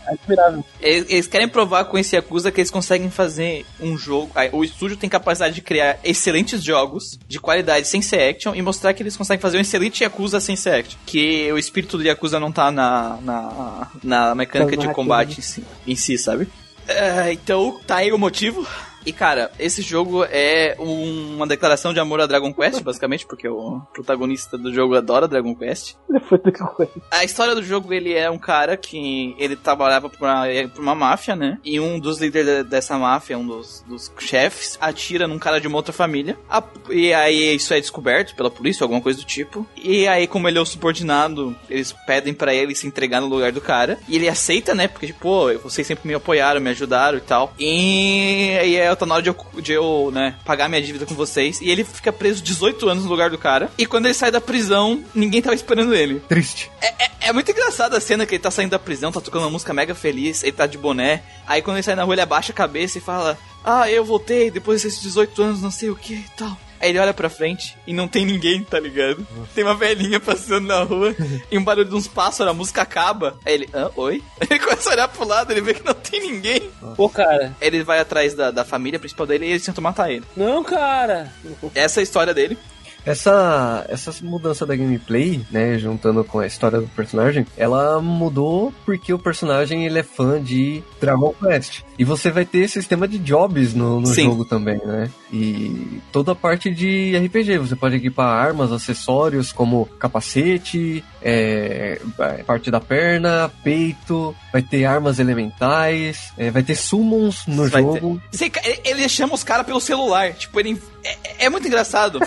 Admirável. 0.06 0.64
Eles, 0.80 1.06
eles 1.08 1.26
querem 1.26 1.48
provar 1.48 1.84
com 1.84 1.96
esse 1.98 2.16
Yakuza 2.16 2.50
que 2.50 2.60
eles 2.60 2.70
conseguem 2.70 3.10
fazer 3.10 3.64
um 3.80 3.96
jogo. 3.96 4.32
O 4.52 4.64
estúdio 4.64 4.96
tem 4.96 5.08
capacidade 5.08 5.54
de 5.54 5.60
criar 5.60 5.98
excelentes 6.02 6.62
jogos 6.62 7.18
de 7.28 7.38
qualidade 7.38 7.86
sem 7.86 8.02
ser 8.02 8.22
action 8.28 8.54
e 8.54 8.62
mostrar 8.62 8.92
que 8.94 9.02
eles 9.02 9.16
conseguem 9.16 9.40
fazer 9.40 9.58
um 9.58 9.60
excelente 9.60 10.02
Yakuza 10.02 10.40
sem 10.40 10.56
ser 10.56 10.74
action. 10.74 10.98
Que 11.06 11.52
o 11.52 11.58
espírito 11.58 11.96
do 11.96 12.04
Yakuza 12.04 12.40
não 12.40 12.50
tá 12.50 12.70
na, 12.70 13.18
na, 13.22 13.88
na 14.02 14.34
mecânica 14.34 14.76
de 14.76 14.88
combate 14.92 15.38
em 15.38 15.42
si, 15.42 15.64
em 15.86 15.96
si, 15.96 16.18
sabe? 16.18 16.48
É, 16.88 17.32
então, 17.32 17.78
tá 17.86 17.96
aí 17.96 18.12
o 18.12 18.18
motivo. 18.18 18.66
E 19.04 19.12
cara, 19.12 19.50
esse 19.58 19.82
jogo 19.82 20.24
é 20.24 20.76
um- 20.78 21.36
uma 21.36 21.46
declaração 21.46 21.92
de 21.94 22.00
amor 22.00 22.20
a 22.20 22.26
Dragon 22.26 22.52
Quest, 22.52 22.80
basicamente, 22.84 23.26
porque 23.26 23.48
o 23.48 23.80
protagonista 23.92 24.56
do 24.58 24.72
jogo 24.72 24.94
adora 24.96 25.26
Dragon 25.28 25.54
Quest. 25.54 25.94
Foi 26.28 26.38
do 26.38 26.52
que 26.52 26.58
coisa. 26.60 26.92
A 27.10 27.24
história 27.24 27.54
do 27.54 27.62
jogo, 27.62 27.92
ele 27.92 28.12
é 28.12 28.30
um 28.30 28.38
cara 28.38 28.76
que 28.76 29.34
ele 29.38 29.56
trabalhava 29.56 30.08
pra 30.08 30.18
uma, 30.44 30.68
pra 30.68 30.82
uma 30.82 30.94
máfia, 30.94 31.34
né? 31.34 31.58
E 31.64 31.80
um 31.80 31.98
dos 31.98 32.18
líderes 32.20 32.46
de- 32.46 32.64
dessa 32.64 32.98
máfia, 32.98 33.38
um 33.38 33.46
dos, 33.46 33.84
dos 33.88 34.10
chefes, 34.18 34.76
atira 34.80 35.26
num 35.26 35.38
cara 35.38 35.60
de 35.60 35.66
uma 35.68 35.76
outra 35.76 35.92
família. 35.92 36.36
A- 36.48 36.62
e 36.90 37.12
aí 37.12 37.54
isso 37.54 37.72
é 37.74 37.80
descoberto 37.80 38.34
pela 38.34 38.50
polícia, 38.50 38.84
alguma 38.84 39.00
coisa 39.00 39.18
do 39.18 39.24
tipo. 39.24 39.66
E 39.76 40.06
aí, 40.06 40.26
como 40.26 40.48
ele 40.48 40.58
é 40.58 40.60
o 40.60 40.66
subordinado, 40.66 41.56
eles 41.68 41.92
pedem 42.06 42.34
pra 42.34 42.54
ele 42.54 42.74
se 42.74 42.86
entregar 42.86 43.20
no 43.20 43.26
lugar 43.28 43.52
do 43.52 43.60
cara. 43.60 43.98
E 44.08 44.16
ele 44.16 44.28
aceita, 44.28 44.74
né? 44.74 44.88
Porque, 44.88 45.06
tipo, 45.06 45.20
pô, 45.20 45.58
vocês 45.58 45.86
sempre 45.86 46.06
me 46.08 46.14
apoiaram, 46.14 46.60
me 46.60 46.70
ajudaram 46.70 47.18
e 47.18 47.20
tal. 47.22 47.52
E, 47.58 48.50
e 48.64 48.76
é 48.76 48.89
Rafael, 48.90 48.96
tá 48.96 49.06
na 49.06 49.14
hora 49.14 49.22
de 49.22 49.30
eu, 49.30 49.36
de 49.60 49.72
eu, 49.72 50.10
né, 50.12 50.34
pagar 50.44 50.68
minha 50.68 50.82
dívida 50.82 51.06
com 51.06 51.14
vocês. 51.14 51.60
E 51.60 51.70
ele 51.70 51.84
fica 51.84 52.12
preso 52.12 52.42
18 52.42 52.88
anos 52.88 53.04
no 53.04 53.10
lugar 53.10 53.30
do 53.30 53.38
cara. 53.38 53.70
E 53.78 53.86
quando 53.86 54.06
ele 54.06 54.14
sai 54.14 54.30
da 54.30 54.40
prisão, 54.40 55.02
ninguém 55.14 55.42
tava 55.42 55.54
esperando 55.54 55.94
ele. 55.94 56.20
Triste. 56.20 56.70
É, 56.80 57.04
é, 57.04 57.10
é 57.20 57.32
muito 57.32 57.50
engraçada 57.50 57.96
a 57.96 58.00
cena 58.00 58.26
que 58.26 58.34
ele 58.34 58.42
tá 58.42 58.50
saindo 58.50 58.70
da 58.70 58.78
prisão, 58.78 59.12
tá 59.12 59.20
tocando 59.20 59.42
uma 59.42 59.50
música 59.50 59.72
mega 59.72 59.94
feliz, 59.94 60.42
ele 60.42 60.52
tá 60.52 60.66
de 60.66 60.78
boné. 60.78 61.22
Aí 61.46 61.62
quando 61.62 61.76
ele 61.76 61.82
sai 61.82 61.94
na 61.94 62.04
rua, 62.04 62.14
ele 62.14 62.22
abaixa 62.22 62.52
a 62.52 62.54
cabeça 62.54 62.98
e 62.98 63.00
fala: 63.00 63.38
Ah, 63.64 63.90
eu 63.90 64.04
voltei 64.04 64.50
depois 64.50 64.82
desses 64.82 65.00
18 65.00 65.42
anos, 65.42 65.62
não 65.62 65.70
sei 65.70 65.90
o 65.90 65.96
que 65.96 66.14
e 66.14 66.30
tal. 66.36 66.56
Aí 66.80 66.90
ele 66.90 66.98
olha 66.98 67.12
pra 67.12 67.28
frente 67.28 67.76
e 67.86 67.92
não 67.92 68.08
tem 68.08 68.24
ninguém, 68.24 68.64
tá 68.64 68.80
ligado? 68.80 69.26
Tem 69.54 69.62
uma 69.62 69.74
velhinha 69.74 70.18
passando 70.18 70.66
na 70.66 70.82
rua 70.82 71.14
e 71.50 71.58
um 71.58 71.64
barulho 71.64 71.88
de 71.88 71.94
uns 71.94 72.08
pássaros, 72.08 72.50
a 72.50 72.54
música 72.54 72.82
acaba. 72.82 73.38
Aí 73.44 73.54
ele, 73.54 73.68
ah, 73.72 73.90
oi? 73.96 74.22
Ele 74.48 74.58
começa 74.58 74.88
a 74.88 74.92
olhar 74.92 75.08
pro 75.08 75.26
lado, 75.26 75.52
ele 75.52 75.60
vê 75.60 75.74
que 75.74 75.84
não 75.84 75.94
tem 75.94 76.20
ninguém. 76.20 76.70
Pô, 76.96 77.08
cara. 77.08 77.54
Ele 77.60 77.84
vai 77.84 78.00
atrás 78.00 78.34
da, 78.34 78.50
da 78.50 78.64
família 78.64 78.98
principal 78.98 79.26
dele 79.26 79.46
e 79.46 79.50
eles 79.50 79.64
tentam 79.64 79.82
matar 79.82 80.10
ele. 80.10 80.24
Não, 80.36 80.64
cara. 80.64 81.32
Essa 81.74 82.00
é 82.00 82.02
a 82.02 82.04
história 82.04 82.34
dele. 82.34 82.58
Essa, 83.04 83.86
essa 83.88 84.12
mudança 84.22 84.66
da 84.66 84.76
gameplay, 84.76 85.44
né, 85.50 85.78
juntando 85.78 86.22
com 86.22 86.38
a 86.38 86.46
história 86.46 86.80
do 86.80 86.88
personagem, 86.88 87.46
ela 87.56 88.00
mudou 88.00 88.72
porque 88.84 89.12
o 89.12 89.18
personagem 89.18 89.86
ele 89.86 89.98
é 89.98 90.02
fã 90.02 90.42
de 90.42 90.82
Dragon 91.00 91.34
Quest. 91.40 91.82
E 92.00 92.04
você 92.04 92.30
vai 92.30 92.46
ter 92.46 92.66
sistema 92.66 93.06
de 93.06 93.18
jobs 93.18 93.74
no, 93.74 94.00
no 94.00 94.14
jogo 94.14 94.42
também, 94.46 94.80
né? 94.82 95.10
E 95.30 96.00
toda 96.10 96.32
a 96.32 96.34
parte 96.34 96.72
de 96.72 97.14
RPG. 97.14 97.58
Você 97.58 97.76
pode 97.76 97.96
equipar 97.96 98.26
armas, 98.26 98.72
acessórios 98.72 99.52
como 99.52 99.84
capacete, 99.98 101.04
é, 101.20 102.00
parte 102.46 102.70
da 102.70 102.80
perna, 102.80 103.52
peito, 103.62 104.34
vai 104.50 104.62
ter 104.62 104.86
armas 104.86 105.18
elementais, 105.18 106.32
é, 106.38 106.50
vai 106.50 106.62
ter 106.62 106.74
summons 106.74 107.46
no 107.46 107.68
Vai 107.68 107.82
jogo. 107.82 108.18
Ca- 108.50 108.62
ele, 108.82 109.06
chama 109.06 109.34
os 109.34 109.44
caras 109.44 109.66
pelo 109.66 109.78
celular. 109.78 110.32
Tipo, 110.32 110.58
ele. 110.58 110.80
É, 111.04 111.44
é 111.44 111.50
muito 111.50 111.68
engraçado. 111.68 112.18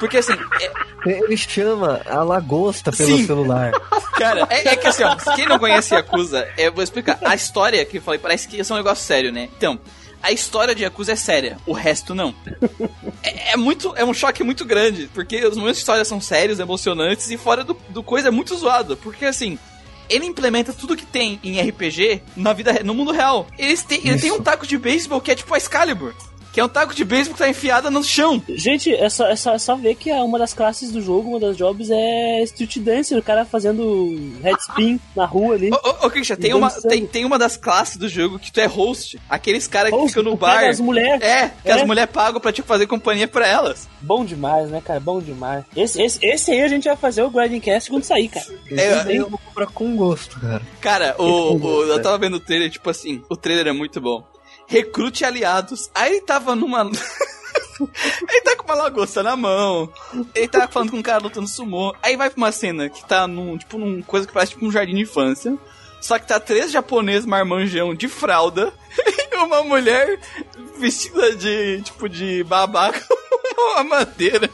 Porque 0.00 0.16
assim, 0.16 0.32
é- 0.60 0.92
Ele 1.04 1.36
chama 1.36 2.00
a 2.08 2.22
lagosta 2.22 2.92
pelo 2.92 3.16
Sim. 3.18 3.26
celular. 3.26 3.72
Cara, 4.16 4.46
é, 4.50 4.68
é 4.68 4.76
que 4.76 4.86
assim, 4.86 5.02
ó, 5.02 5.16
quem 5.34 5.46
não 5.46 5.58
conhece 5.58 5.94
Yakuza, 5.94 6.46
eu 6.56 6.72
vou 6.72 6.82
explicar. 6.82 7.18
A 7.24 7.34
história 7.34 7.84
que 7.84 7.98
eu 7.98 8.02
falei, 8.02 8.20
parece 8.20 8.46
que 8.46 8.60
é 8.60 8.64
um 8.72 8.76
negócio 8.76 9.04
sério, 9.12 9.30
né? 9.30 9.50
Então, 9.56 9.78
a 10.22 10.32
história 10.32 10.74
de 10.74 10.84
Yakuza 10.84 11.12
é 11.12 11.16
séria, 11.16 11.58
o 11.66 11.72
resto 11.72 12.14
não. 12.14 12.34
É, 13.24 13.52
é 13.52 13.56
muito, 13.56 13.94
é 13.96 14.04
um 14.04 14.12
choque 14.12 14.42
muito 14.42 14.64
grande, 14.64 15.08
porque 15.14 15.36
os 15.46 15.56
momentos 15.56 15.76
de 15.76 15.82
história 15.82 16.04
são 16.04 16.20
sérios, 16.20 16.58
emocionantes, 16.58 17.30
e 17.30 17.36
fora 17.36 17.62
do, 17.62 17.76
do 17.90 18.02
coisa 18.02 18.28
é 18.28 18.30
muito 18.32 18.56
zoado. 18.56 18.96
Porque 18.96 19.24
assim. 19.24 19.58
Ele 20.08 20.26
implementa 20.26 20.72
tudo 20.72 20.96
que 20.96 21.06
tem 21.06 21.38
em 21.42 21.60
RPG 21.60 22.20
na 22.36 22.52
vida, 22.52 22.82
no 22.84 22.92
mundo 22.92 23.12
real. 23.12 23.46
Eles 23.56 23.82
têm, 23.84 24.00
ele 24.04 24.18
tem 24.18 24.32
um 24.32 24.42
taco 24.42 24.66
de 24.66 24.76
beisebol 24.76 25.20
que 25.20 25.30
é 25.30 25.34
tipo 25.34 25.54
a 25.54 25.56
Excalibur. 25.56 26.12
Que 26.52 26.60
é 26.60 26.64
um 26.64 26.68
taco 26.68 26.94
de 26.94 27.02
beisebol 27.04 27.32
que 27.34 27.42
tá 27.42 27.48
enfiado 27.48 27.90
no 27.90 28.04
chão. 28.04 28.42
Gente, 28.48 28.94
é 28.94 29.08
só, 29.08 29.26
é, 29.26 29.34
só, 29.36 29.54
é 29.54 29.58
só 29.58 29.74
ver 29.74 29.94
que 29.94 30.12
uma 30.12 30.38
das 30.38 30.52
classes 30.52 30.92
do 30.92 31.00
jogo, 31.00 31.30
uma 31.30 31.40
das 31.40 31.56
jobs 31.56 31.88
é 31.90 32.42
Street 32.42 32.76
Dancer, 32.78 33.16
o 33.18 33.22
cara 33.22 33.44
fazendo 33.46 34.34
head 34.42 34.60
spin 34.60 35.00
na 35.16 35.24
rua 35.24 35.54
ali. 35.54 35.70
Ô, 35.72 35.76
ô, 35.76 36.06
ô 36.06 36.10
Christian, 36.10 36.36
tem 36.36 36.52
uma, 36.52 36.70
tem, 36.70 37.06
tem 37.06 37.24
uma 37.24 37.38
das 37.38 37.56
classes 37.56 37.96
do 37.96 38.06
jogo 38.08 38.38
que 38.38 38.52
tu 38.52 38.60
é 38.60 38.66
host. 38.66 39.18
Aqueles 39.30 39.66
caras 39.66 39.90
que 39.92 40.08
ficam 40.08 40.22
no 40.22 40.36
bar. 40.36 40.64
as 40.68 40.78
mulheres. 40.78 41.22
É, 41.22 41.48
que 41.62 41.70
É. 41.70 41.72
as 41.72 41.84
mulheres 41.86 42.12
pagam 42.12 42.38
pra 42.40 42.52
te 42.52 42.60
fazer 42.60 42.86
companhia 42.86 43.26
pra 43.26 43.46
elas. 43.48 43.88
Bom 44.02 44.22
demais, 44.24 44.68
né, 44.70 44.82
cara? 44.84 45.00
Bom 45.00 45.20
demais. 45.20 45.64
Esse, 45.74 46.02
esse, 46.02 46.18
esse 46.22 46.50
aí 46.50 46.60
a 46.62 46.68
gente 46.68 46.84
vai 46.84 46.96
fazer 46.96 47.22
o 47.22 47.30
Grinding 47.30 47.60
Cast 47.60 47.88
quando 47.90 48.04
sair, 48.04 48.28
cara. 48.28 48.44
É, 48.70 49.16
eu 49.16 49.30
vou 49.30 49.38
comprar 49.38 49.66
com 49.68 49.96
gosto, 49.96 50.38
cara. 50.38 50.60
Cara, 50.82 51.14
o, 51.18 51.56
o- 51.56 51.82
eu 51.84 52.02
tava 52.02 52.18
vendo 52.18 52.34
o 52.36 52.40
trailer, 52.40 52.70
tipo 52.70 52.90
assim, 52.90 53.22
o 53.30 53.36
trailer 53.36 53.68
é 53.68 53.72
muito 53.72 53.98
bom. 54.00 54.22
Recrute 54.72 55.22
aliados. 55.22 55.90
Aí 55.94 56.12
ele 56.12 56.22
tava 56.22 56.56
numa. 56.56 56.80
ele 58.30 58.40
tá 58.40 58.56
com 58.56 58.64
uma 58.64 58.74
lagosta 58.74 59.22
na 59.22 59.36
mão. 59.36 59.92
Ele 60.34 60.48
tá 60.48 60.66
falando 60.66 60.92
com 60.92 60.96
um 60.96 61.02
cara 61.02 61.22
lutando 61.22 61.46
sumô. 61.46 61.94
Aí 62.02 62.16
vai 62.16 62.30
pra 62.30 62.38
uma 62.38 62.50
cena 62.50 62.88
que 62.88 63.04
tá 63.04 63.26
num, 63.28 63.58
tipo, 63.58 63.76
num 63.76 64.00
coisa 64.00 64.26
que 64.26 64.32
parece 64.32 64.52
tipo 64.52 64.64
um 64.64 64.72
jardim 64.72 64.94
de 64.94 65.02
infância. 65.02 65.58
Só 66.00 66.18
que 66.18 66.26
tá 66.26 66.40
três 66.40 66.72
japoneses 66.72 67.26
marmanjão 67.26 67.94
de 67.94 68.08
fralda 68.08 68.72
e 69.30 69.36
uma 69.36 69.62
mulher 69.62 70.18
vestida 70.78 71.36
de, 71.36 71.82
tipo, 71.82 72.08
de 72.08 72.42
babá 72.42 72.94
com 72.94 73.60
uma 73.74 73.84
madeira. 73.84 74.48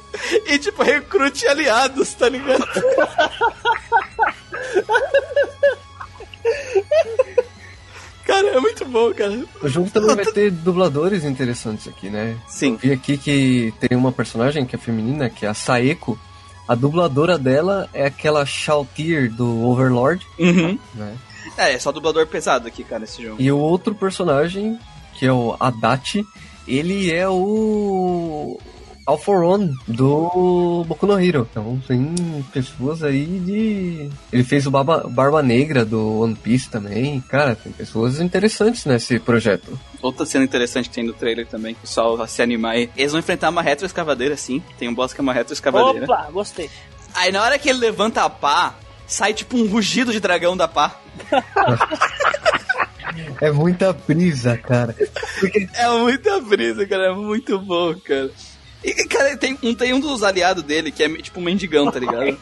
E, 0.47 0.59
tipo, 0.59 0.83
recrute 0.83 1.47
aliados, 1.47 2.13
tá 2.15 2.29
ligado? 2.29 2.67
Cara, 8.29 8.47
é 8.49 8.61
muito 8.61 8.85
bom, 8.85 9.13
cara. 9.15 9.43
O 9.63 9.69
jogo 9.69 9.89
também 9.91 10.15
vai 10.15 10.27
ter 10.27 10.51
dubladores 10.51 11.25
interessantes 11.25 11.89
aqui, 11.89 12.11
né? 12.11 12.37
Sim. 12.47 12.77
Vi 12.77 12.93
aqui 12.93 13.17
que 13.17 13.73
tem 13.81 13.97
uma 13.97 14.13
personagem 14.13 14.67
que 14.67 14.77
é 14.77 14.79
feminina, 14.79 15.31
que 15.31 15.47
é 15.47 15.49
a 15.49 15.55
Saeko. 15.55 16.19
A 16.69 16.75
dubladora 16.75 17.39
dela 17.39 17.89
é 17.95 18.05
aquela 18.05 18.45
Shoutier 18.45 19.33
do 19.33 19.65
Overlord, 19.67 20.25
Uhum. 20.39 20.79
né? 20.95 21.17
É, 21.57 21.73
é 21.73 21.79
só 21.79 21.91
dublador 21.91 22.27
pesado 22.27 22.69
aqui, 22.69 22.85
cara, 22.85 23.05
esse 23.05 23.23
jogo. 23.23 23.37
E 23.41 23.51
o 23.51 23.57
outro 23.59 23.95
personagem, 23.95 24.79
que 25.15 25.25
é 25.25 25.33
o 25.33 25.57
Adachi, 25.59 26.23
ele 26.67 27.11
é 27.11 27.27
o 27.27 28.61
Alforon 29.09 29.71
do 29.87 30.85
Boku 30.87 31.07
no 31.07 31.19
Hero. 31.19 31.49
Então 31.51 31.81
tem 31.89 32.15
pessoas 32.53 33.03
aí 33.03 33.25
de. 33.25 34.11
Ele 34.31 34.45
fez 34.45 34.67
o 34.67 34.71
Barba, 34.71 35.09
Barba 35.09 35.43
Negra 35.43 35.83
do 35.83 36.21
One 36.21 36.35
Piece 36.35 36.69
também. 36.69 37.19
Cara, 37.23 37.57
tem 37.57 37.73
pessoas 37.73 38.21
interessantes 38.21 38.85
nesse 38.85 39.19
projeto. 39.19 39.81
Outra 40.03 40.27
cena 40.27 40.45
interessante 40.45 40.91
que 40.91 40.95
tem 40.95 41.05
no 41.05 41.15
trailer 41.15 41.47
também, 41.47 41.73
que 41.73 41.81
o 41.81 41.83
pessoal 41.83 42.19
vai 42.19 42.29
se 42.29 42.43
animar 42.43 42.73
aí. 42.73 42.91
Eles 42.95 43.13
vão 43.13 43.21
enfrentar 43.21 43.49
uma 43.49 43.63
retroescavadeira, 43.63 44.37
sim. 44.37 44.63
Tem 44.79 44.91
um 44.91 44.95
boss 44.95 45.15
que 45.15 45.21
é 45.21 45.23
uma 45.23 45.33
retroescavadeira. 45.33 46.05
Opa, 46.05 46.29
gostei. 46.31 46.69
Aí 47.15 47.33
na 47.33 47.43
hora 47.43 47.59
que 47.59 47.71
ele 47.71 47.79
levanta 47.79 48.23
a 48.25 48.29
pá, 48.29 48.75
sai 49.07 49.33
tipo 49.33 49.57
um 49.57 49.67
rugido 49.67 50.13
de 50.13 50.21
dragão 50.21 50.55
da 50.55 50.69
pá. 50.69 51.01
É 53.41 53.51
muita 53.51 53.93
brisa, 53.93 54.57
cara. 54.57 54.95
Porque 55.41 55.69
É 55.75 55.89
muita 55.89 56.41
brisa, 56.41 56.87
cara. 56.87 57.07
É 57.07 57.15
muito 57.15 57.59
bom, 57.59 57.95
cara. 58.05 58.31
E, 58.83 58.93
cara, 59.07 59.37
tem 59.37 59.59
um, 59.63 59.75
tem 59.75 59.93
um 59.93 60.01
dos 60.01 60.23
aliados 60.23 60.63
dele 60.63 60.91
que 60.91 61.03
é 61.03 61.09
tipo 61.17 61.41
um 61.41 61.43
mendigão, 61.43 61.91
tá 61.91 61.99
ligado? 61.99 62.39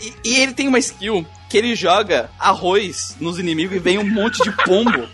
E, 0.00 0.14
e 0.24 0.36
ele 0.36 0.52
tem 0.52 0.68
uma 0.68 0.78
skill 0.78 1.26
que 1.48 1.56
ele 1.56 1.74
joga 1.74 2.30
arroz 2.38 3.16
nos 3.20 3.38
inimigos 3.38 3.76
e 3.76 3.80
vem 3.80 3.98
um 3.98 4.08
monte 4.08 4.42
de 4.42 4.52
pombo. 4.64 5.08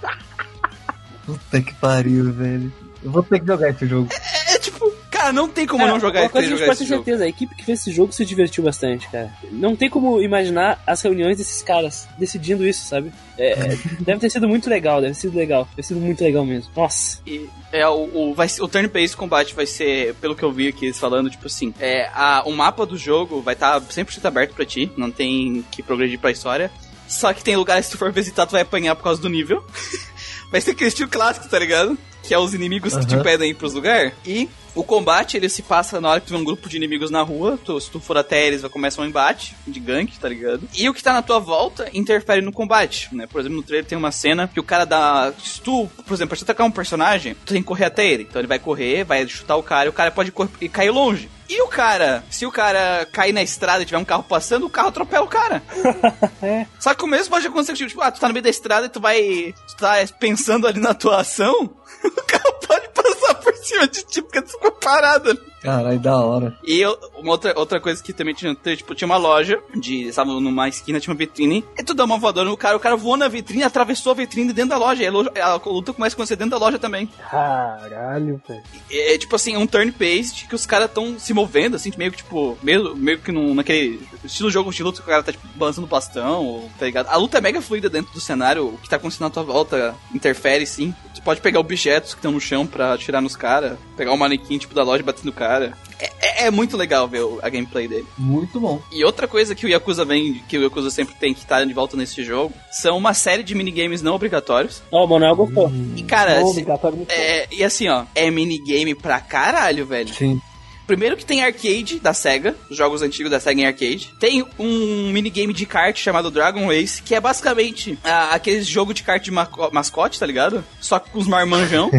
Puta 1.25 1.63
que 1.63 1.75
pariu, 1.75 2.33
velho. 2.33 2.73
Eu 3.03 3.11
vou 3.11 3.23
ter 3.23 3.41
que 3.41 3.47
jogar 3.47 3.71
esse 3.71 3.87
jogo. 3.87 4.09
É, 4.13 4.55
é 4.55 4.59
tipo, 4.59 4.94
cara, 5.15 5.33
não 5.33 5.49
tem 5.49 5.67
como 5.67 5.81
Cara, 5.81 5.93
não 5.93 6.01
jogar 6.01 6.23
uma 6.23 6.29
coisa 6.29 6.49
a 6.49 6.51
gente 6.51 6.67
pode 6.67 6.79
ter 6.79 6.85
jogo. 6.87 7.05
certeza, 7.05 7.25
a 7.25 7.29
equipe 7.29 7.55
que 7.55 7.65
fez 7.65 7.81
esse 7.81 7.93
jogo 7.93 8.13
se 8.13 8.25
divertiu 8.25 8.65
bastante, 8.65 9.09
cara. 9.09 9.33
Não 9.53 9.77
tem 9.77 9.89
como 9.89 10.21
imaginar 10.21 10.83
as 10.85 11.01
reuniões 11.03 11.39
desses 11.39 11.63
caras 11.63 12.09
decidindo 12.19 12.67
isso, 12.67 12.85
sabe? 12.85 13.13
É, 13.39 13.55
deve 14.01 14.19
ter 14.19 14.31
sido 14.31 14.49
muito 14.49 14.69
legal, 14.69 15.01
deve 15.01 15.15
ter 15.15 15.21
sido 15.21 15.37
legal. 15.37 15.65
Deve 15.65 15.77
ter 15.77 15.83
sido 15.85 16.01
muito 16.01 16.23
legal 16.23 16.45
mesmo. 16.45 16.71
Nossa. 16.75 17.21
E 17.25 17.49
é, 17.71 17.87
o, 17.89 18.11
o, 18.13 18.35
vai, 18.35 18.49
o 18.61 18.69
turn-based 18.69 19.17
combate 19.17 19.55
vai 19.55 19.67
ser, 19.67 20.15
pelo 20.17 20.35
que 20.35 20.43
eu 20.43 20.51
vi 20.51 20.69
aqui 20.69 20.87
eles 20.87 20.99
falando, 20.99 21.31
tipo 21.31 21.47
assim, 21.47 21.73
é, 21.79 22.11
a, 22.13 22.43
o 22.45 22.53
mapa 22.53 22.85
do 22.85 22.99
jogo 22.99 23.41
vai 23.41 23.55
estar 23.55 23.81
tá 23.81 23.87
100% 23.87 24.25
aberto 24.25 24.55
pra 24.55 24.67
ti, 24.67 24.91
não 24.97 25.11
tem 25.11 25.65
que 25.71 25.83
progredir 25.83 26.19
pra 26.19 26.33
história. 26.33 26.71
Só 27.07 27.33
que 27.33 27.45
tem 27.45 27.55
lugares 27.55 27.87
que 27.87 27.93
se 27.93 27.97
tu 27.97 27.99
for 27.99 28.11
visitar, 28.11 28.47
tu 28.47 28.53
vai 28.53 28.63
apanhar 28.63 28.97
por 28.97 29.05
causa 29.05 29.23
do 29.23 29.29
nível. 29.29 29.65
vai 30.51 30.61
ser 30.61 30.73
aquele 30.73 30.89
estilo 30.89 31.09
clássico, 31.09 31.49
tá 31.49 31.59
ligado? 31.59 31.97
Que 32.27 32.35
é 32.35 32.39
os 32.39 32.55
inimigos 32.55 32.97
que 32.97 33.07
te 33.07 33.17
pedem 33.23 33.51
ir 33.51 33.55
pros 33.55 33.75
lugares. 33.75 34.13
E 34.27 34.49
o 34.75 34.83
combate, 34.83 35.37
ele 35.37 35.49
se 35.49 35.63
passa 35.63 36.01
na 36.01 36.09
hora 36.11 36.21
que 36.21 36.27
tu 36.27 36.31
vê 36.31 36.37
um 36.37 36.45
grupo 36.45 36.69
de 36.69 36.77
inimigos 36.77 37.11
na 37.11 37.23
rua. 37.23 37.59
Tu- 37.65 37.81
se 37.81 37.91
tu 37.91 38.01
for 38.01 38.17
até 38.19 38.47
eles, 38.47 38.63
vai 38.63 38.71
começar 38.71 39.03
um 39.03 39.05
embate 39.05 39.55
de 39.67 39.79
gank, 39.79 40.19
tá 40.19 40.29
ligado? 40.29 40.69
E 40.75 40.89
o 40.89 40.95
que 40.95 41.03
tá 41.03 41.13
na 41.13 41.23
tua 41.23 41.39
volta 41.39 41.89
interfere 41.93 42.41
no 42.41 42.51
combate, 42.51 43.15
né? 43.15 43.27
Por 43.27 43.41
exemplo, 43.41 43.59
no 43.59 43.63
trailer 43.63 43.87
tem 43.87 43.97
uma 43.97 44.11
cena 44.11 44.49
que 44.49 44.59
o 44.59 44.65
cara 44.65 44.85
dá... 44.85 45.33
Se 45.45 45.61
tu, 45.61 45.87
por 46.07 46.15
exemplo, 46.15 46.31
pra 46.31 46.39
te 46.39 46.45
atacar 46.45 46.67
um 46.67 46.71
personagem, 46.73 47.35
tu 47.45 47.53
tem 47.53 47.63
que 47.63 47.69
correr 47.69 47.85
até 47.85 48.07
ele. 48.07 48.25
Então 48.29 48.41
ele 48.41 48.49
vai 48.49 48.59
correr, 48.59 49.05
vai 49.05 49.27
chutar 49.29 49.57
o 49.57 49.63
cara 49.63 49.87
e 49.87 49.91
o 49.91 49.93
cara 49.93 50.11
pode 50.11 50.33
correr 50.33 50.51
e 50.61 50.69
cair 50.69 50.91
longe. 50.91 51.29
E 51.49 51.61
o 51.61 51.69
cara, 51.69 52.25
se 52.31 52.47
o 52.47 52.51
cara 52.51 53.07
cair 53.13 53.33
na 53.35 53.43
estrada 53.43 53.83
e 53.83 53.87
tiver 53.87 53.99
um 53.99 54.05
carro 54.05 54.23
passando, 54.25 54.65
o 54.65 54.71
carro 54.71 54.89
atropela 54.89 55.25
o 55.25 55.29
cara. 55.29 55.63
Só 56.81 56.95
que 56.95 57.05
o 57.05 57.07
mesmo 57.07 57.31
pode 57.31 57.47
acontecer, 57.47 57.87
tipo, 57.87 58.01
ah, 58.01 58.11
tu 58.11 58.19
tá 58.19 58.29
no 58.29 58.33
meio 58.35 58.43
da 58.43 58.49
estrada 58.51 58.87
e 58.87 58.89
tu 58.89 58.99
vai. 58.99 59.55
Tu 59.69 59.77
tá 59.77 59.95
pensando 60.19 60.67
ali 60.67 60.81
na 60.81 60.95
tua 60.95 61.21
ação, 61.21 61.71
o 62.17 62.23
carro 62.25 62.55
pode 62.67 62.89
passar 62.89 63.35
por 63.37 63.57
cima 63.57 63.87
de 63.89 64.03
ti 64.05 64.23
porque 64.23 64.43
tu 64.43 64.53
ficou 64.53 64.73
parado. 64.73 65.39
Caralho, 65.65 65.99
da 65.99 66.17
hora. 66.19 66.55
E 66.63 66.79
eu- 66.81 66.97
uma 67.17 67.33
outra, 67.33 67.53
outra 67.59 67.81
coisa 67.81 68.03
que 68.03 68.13
também 68.13 68.35
tinha, 68.35 68.55
tipo, 68.55 68.95
tinha 68.95 69.07
uma 69.07 69.17
loja 69.17 69.59
de. 69.75 70.09
Estava 70.09 70.31
numa 70.39 70.69
esquina, 70.69 71.01
tinha 71.01 71.13
uma 71.13 71.19
vitrine. 71.19 71.65
E 71.79 71.83
tu 71.83 71.95
dá 71.95 72.05
uma 72.05 72.19
voadora 72.19 72.49
no 72.49 72.57
cara, 72.57 72.77
o 72.77 72.81
cara 72.81 72.97
voou 72.97 73.17
na 73.17 73.29
vitrine, 73.29 73.63
atravessou 73.63 74.13
a 74.13 74.15
vitrine 74.15 74.53
dentro 74.53 74.71
da 74.71 74.79
loja. 74.79 75.03
E 75.03 75.07
a, 75.07 75.11
loja- 75.11 75.33
a 75.43 75.55
luta 75.69 75.93
começa 75.93 76.15
a 76.15 76.17
acontecer 76.17 76.37
dentro 76.37 76.51
da 76.59 76.65
loja 76.65 76.79
também. 76.79 77.09
Caralho, 77.31 78.41
velho. 78.47 78.63
É, 78.91 79.17
tipo 79.19 79.35
assim, 79.37 79.57
um 79.57 79.67
turn-based 79.67 80.47
que 80.47 80.55
os 80.55 80.67
caras 80.67 80.89
estão 80.89 81.19
se 81.19 81.33
movendo, 81.33 81.77
assim, 81.77 81.91
meio 81.97 82.11
que 82.11 82.19
tipo, 82.19 82.59
meio, 82.63 82.95
meio 82.97 83.19
que 83.19 83.33
num, 83.33 83.55
naquele 83.55 84.01
estilo 84.25 84.51
jogo 84.51 84.71
de 84.73 84.83
luta 84.83 84.99
que 85.01 85.07
o 85.07 85.11
cara 85.11 85.23
tá 85.23 85.33
tipo, 85.33 85.47
balançando 85.57 85.87
o 85.87 85.91
bastão, 85.91 86.45
ou, 86.45 86.71
tá 86.79 86.87
ligado? 86.87 87.09
A 87.09 87.17
luta 87.17 87.39
é 87.39 87.41
mega 87.41 87.61
fluida 87.63 87.89
dentro 87.89 88.13
do 88.13 88.21
cenário, 88.21 88.67
o 88.69 88.79
que 88.79 88.89
tá 88.89 88.97
acontecendo 88.97 89.27
à 89.27 89.31
tua 89.31 89.43
volta 89.43 89.95
interfere 90.15 90.67
sim. 90.67 90.95
Tu 91.15 91.23
pode 91.23 91.41
pegar 91.41 91.61
objetos 91.61 92.13
que 92.13 92.19
estão 92.19 92.33
no 92.33 92.41
chão 92.41 92.67
pra 92.67 92.93
atirar 92.95 93.23
nos 93.23 93.37
caras, 93.37 93.79
pegar 93.97 94.13
um 94.13 94.17
manequim 94.17 94.59
tipo 94.59 94.75
da 94.75 94.83
loja 94.83 95.01
e 95.01 95.07
bater 95.07 95.25
no 95.25 95.33
cara. 95.55 95.79
É, 95.99 96.11
é- 96.21 96.47
é 96.47 96.51
muito 96.51 96.77
legal 96.77 97.07
ver 97.09 97.23
a 97.43 97.49
gameplay 97.49 97.87
dele. 97.89 98.07
Muito 98.19 98.59
bom. 98.61 98.81
E 98.93 99.05
outra 99.05 99.27
coisa 99.29 99.55
que 99.55 99.65
o 99.65 99.69
Yakuza 99.69 100.05
vem, 100.05 100.43
que 100.49 100.59
o 100.59 100.63
Yakuza 100.65 100.91
sempre 100.91 101.15
tem 101.15 101.33
que 101.33 101.41
estar 101.41 101.65
de 101.65 101.73
volta 101.73 101.97
nesse 101.97 102.23
jogo, 102.25 102.53
são 102.71 102.97
uma 102.99 103.15
série 103.15 103.43
de 103.43 103.55
minigames 103.55 104.03
não 104.03 104.15
obrigatórios. 104.15 104.83
Ó, 104.91 105.05
o 105.05 105.09
Manuel 105.09 105.37
gostou. 105.37 105.73
E 105.97 106.03
cara, 106.03 106.41
Não, 106.41 106.49
se- 106.49 106.65
muito 106.97 107.11
é, 107.11 107.47
e 107.51 107.63
assim, 107.63 107.89
ó, 107.89 108.05
é 108.15 108.31
minigame 108.31 108.95
pra 108.95 109.21
caralho, 109.21 109.87
velho. 109.87 110.13
Sim. 110.13 110.41
Primeiro 110.87 111.17
que 111.17 111.25
tem 111.25 111.43
arcade 111.43 111.99
da 111.99 112.13
SEGA, 112.13 112.55
os 112.71 112.77
jogos 112.77 113.03
antigos 113.03 113.31
da 113.31 113.41
SEGA 113.41 113.63
em 113.63 113.67
arcade. 113.67 114.15
Tem 114.19 114.45
um 114.59 115.11
minigame 115.11 115.53
de 115.53 115.67
kart 115.67 115.97
chamado 115.97 116.31
Dragon 116.31 116.67
Race, 116.67 117.03
que 117.03 117.15
é 117.15 117.21
basicamente 117.21 117.99
ah, 118.05 118.35
aquele 118.35 118.63
jogo 118.63 118.93
de 118.93 119.03
kart 119.03 119.23
de 119.23 119.31
mascote, 119.31 120.19
tá 120.19 120.27
ligado? 120.27 120.65
Só 120.81 120.99
com 120.99 121.19
os 121.19 121.27
marmanjão. 121.27 121.91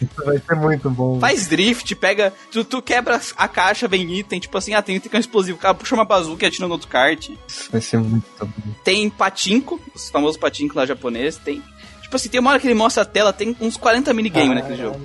Isso 0.00 0.24
vai 0.24 0.38
ser 0.38 0.56
muito 0.56 0.90
bom. 0.90 1.20
Faz 1.20 1.46
drift, 1.46 1.94
pega. 1.96 2.32
Tu, 2.50 2.64
tu 2.64 2.80
quebra 2.80 3.20
a 3.36 3.48
caixa, 3.48 3.88
vem 3.88 4.18
item, 4.18 4.40
tipo 4.40 4.56
assim, 4.56 4.74
ah, 4.74 4.82
tem 4.82 4.96
item 4.96 5.10
que 5.10 5.16
é 5.16 5.18
um 5.18 5.20
explosivo. 5.20 5.58
O 5.58 5.60
cara 5.60 5.74
puxa 5.74 5.94
uma 5.94 6.04
bazuca 6.04 6.44
e 6.44 6.48
atira 6.48 6.66
no 6.66 6.72
outro 6.72 6.88
kart. 6.88 7.28
Isso 7.46 7.70
vai 7.70 7.80
ser 7.80 7.98
muito 7.98 8.26
bom. 8.40 8.74
Tem 8.82 9.08
patinco, 9.10 9.80
os 9.94 10.08
famosos 10.08 10.36
patinco 10.36 10.76
lá 10.76 10.86
japonês. 10.86 11.36
Tem. 11.36 11.62
Tipo 12.06 12.14
assim, 12.14 12.28
tem 12.28 12.40
uma 12.40 12.50
hora 12.50 12.60
que 12.60 12.68
ele 12.68 12.74
mostra 12.74 13.02
a 13.02 13.04
tela, 13.04 13.32
tem 13.32 13.56
uns 13.60 13.76
40 13.76 14.14
minigames 14.14 14.54
naquele 14.54 14.76
jogo. 14.76 15.00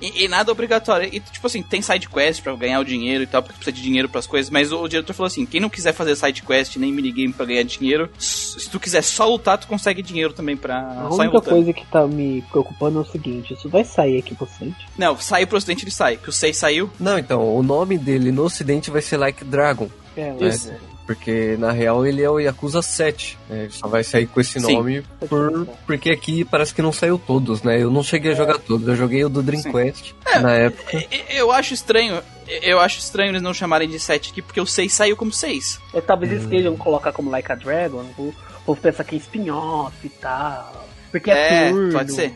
E, 0.00 0.24
e 0.24 0.28
nada 0.28 0.50
obrigatório. 0.50 1.06
E, 1.12 1.20
tipo 1.20 1.46
assim, 1.46 1.62
tem 1.62 1.82
side 1.82 2.08
quest 2.08 2.42
pra 2.42 2.56
ganhar 2.56 2.80
o 2.80 2.84
dinheiro 2.84 3.22
e 3.22 3.26
tal, 3.26 3.42
porque 3.42 3.58
precisa 3.58 3.76
de 3.76 3.82
dinheiro 3.82 4.08
pras 4.08 4.26
coisas. 4.26 4.50
Mas 4.50 4.72
o, 4.72 4.88
diretor 4.88 5.12
falou 5.12 5.26
assim: 5.26 5.44
quem 5.44 5.60
não 5.60 5.68
quiser 5.68 5.92
fazer 5.92 6.16
side 6.16 6.42
quest 6.42 6.76
nem 6.76 6.90
minigame 6.90 7.34
pra 7.34 7.44
ganhar 7.44 7.64
dinheiro, 7.64 8.08
se 8.18 8.70
tu 8.70 8.80
quiser 8.80 9.02
só 9.02 9.28
lutar, 9.28 9.58
tu 9.58 9.66
consegue 9.66 10.00
dinheiro 10.00 10.32
também 10.32 10.56
pra. 10.56 10.78
A 11.02 11.14
única 11.14 11.42
coisa 11.42 11.70
que 11.70 11.84
tá 11.84 12.06
me 12.06 12.42
preocupando 12.50 12.98
é 12.98 13.02
o 13.02 13.04
seguinte: 13.04 13.52
isso 13.52 13.68
vai 13.68 13.84
sair 13.84 14.16
aqui 14.16 14.34
pro 14.34 14.46
Ocidente? 14.46 14.88
Não, 14.96 15.18
sair 15.18 15.44
pro 15.44 15.58
ocidente 15.58 15.84
ele 15.84 15.90
sai. 15.90 16.16
Que 16.16 16.30
o 16.30 16.32
6 16.32 16.56
saiu. 16.56 16.90
Não, 16.98 17.18
então, 17.18 17.54
o 17.54 17.62
nome 17.62 17.98
dele 17.98 18.32
no 18.32 18.44
ocidente 18.44 18.90
vai 18.90 19.02
ser 19.02 19.18
Like 19.18 19.44
Dragon. 19.44 19.90
É, 20.16 20.34
Isso. 20.40 20.72
Porque 21.08 21.56
na 21.58 21.72
real 21.72 22.04
ele 22.04 22.22
é 22.22 22.28
o 22.28 22.38
Yakuza 22.38 22.82
7. 22.82 23.38
né? 23.48 23.62
Ele 23.62 23.70
só 23.72 23.88
vai 23.88 24.04
sair 24.04 24.26
com 24.26 24.38
esse 24.42 24.60
Sim. 24.60 24.74
nome 24.74 25.02
por, 25.26 25.66
porque 25.86 26.10
aqui 26.10 26.44
parece 26.44 26.74
que 26.74 26.82
não 26.82 26.92
saiu 26.92 27.18
todos, 27.18 27.62
né? 27.62 27.82
Eu 27.82 27.90
não 27.90 28.02
cheguei 28.02 28.32
a 28.32 28.34
jogar 28.34 28.58
todos, 28.58 28.86
eu 28.86 28.94
joguei 28.94 29.24
o 29.24 29.28
do 29.30 29.42
Dream 29.42 29.62
Sim. 29.62 29.72
Quest 29.72 30.12
É. 30.26 30.38
na 30.38 30.52
época. 30.52 31.02
Eu 31.30 31.50
acho 31.50 31.72
estranho. 31.72 32.22
Eu 32.62 32.78
acho 32.78 32.98
estranho 32.98 33.30
eles 33.30 33.40
não 33.40 33.54
chamarem 33.54 33.88
de 33.88 33.98
7 33.98 34.32
aqui, 34.32 34.42
porque 34.42 34.60
o 34.60 34.66
6 34.66 34.92
saiu 34.92 35.16
como 35.16 35.32
6. 35.32 35.80
É, 35.94 36.00
talvez 36.02 36.30
eles 36.30 36.44
queiram 36.44 36.76
colocar 36.76 37.10
como 37.10 37.30
Like 37.30 37.50
a 37.52 37.54
Dragon, 37.54 38.04
o 38.18 38.34
povo 38.66 38.78
pensa 38.78 39.02
que 39.02 39.14
é 39.14 39.18
spin-off 39.18 39.94
e 40.04 40.10
tal. 40.10 40.86
Porque 41.10 41.30
é, 41.30 41.68
É, 41.68 41.70
turno. 41.70 41.92
pode 41.94 42.12
ser. 42.12 42.34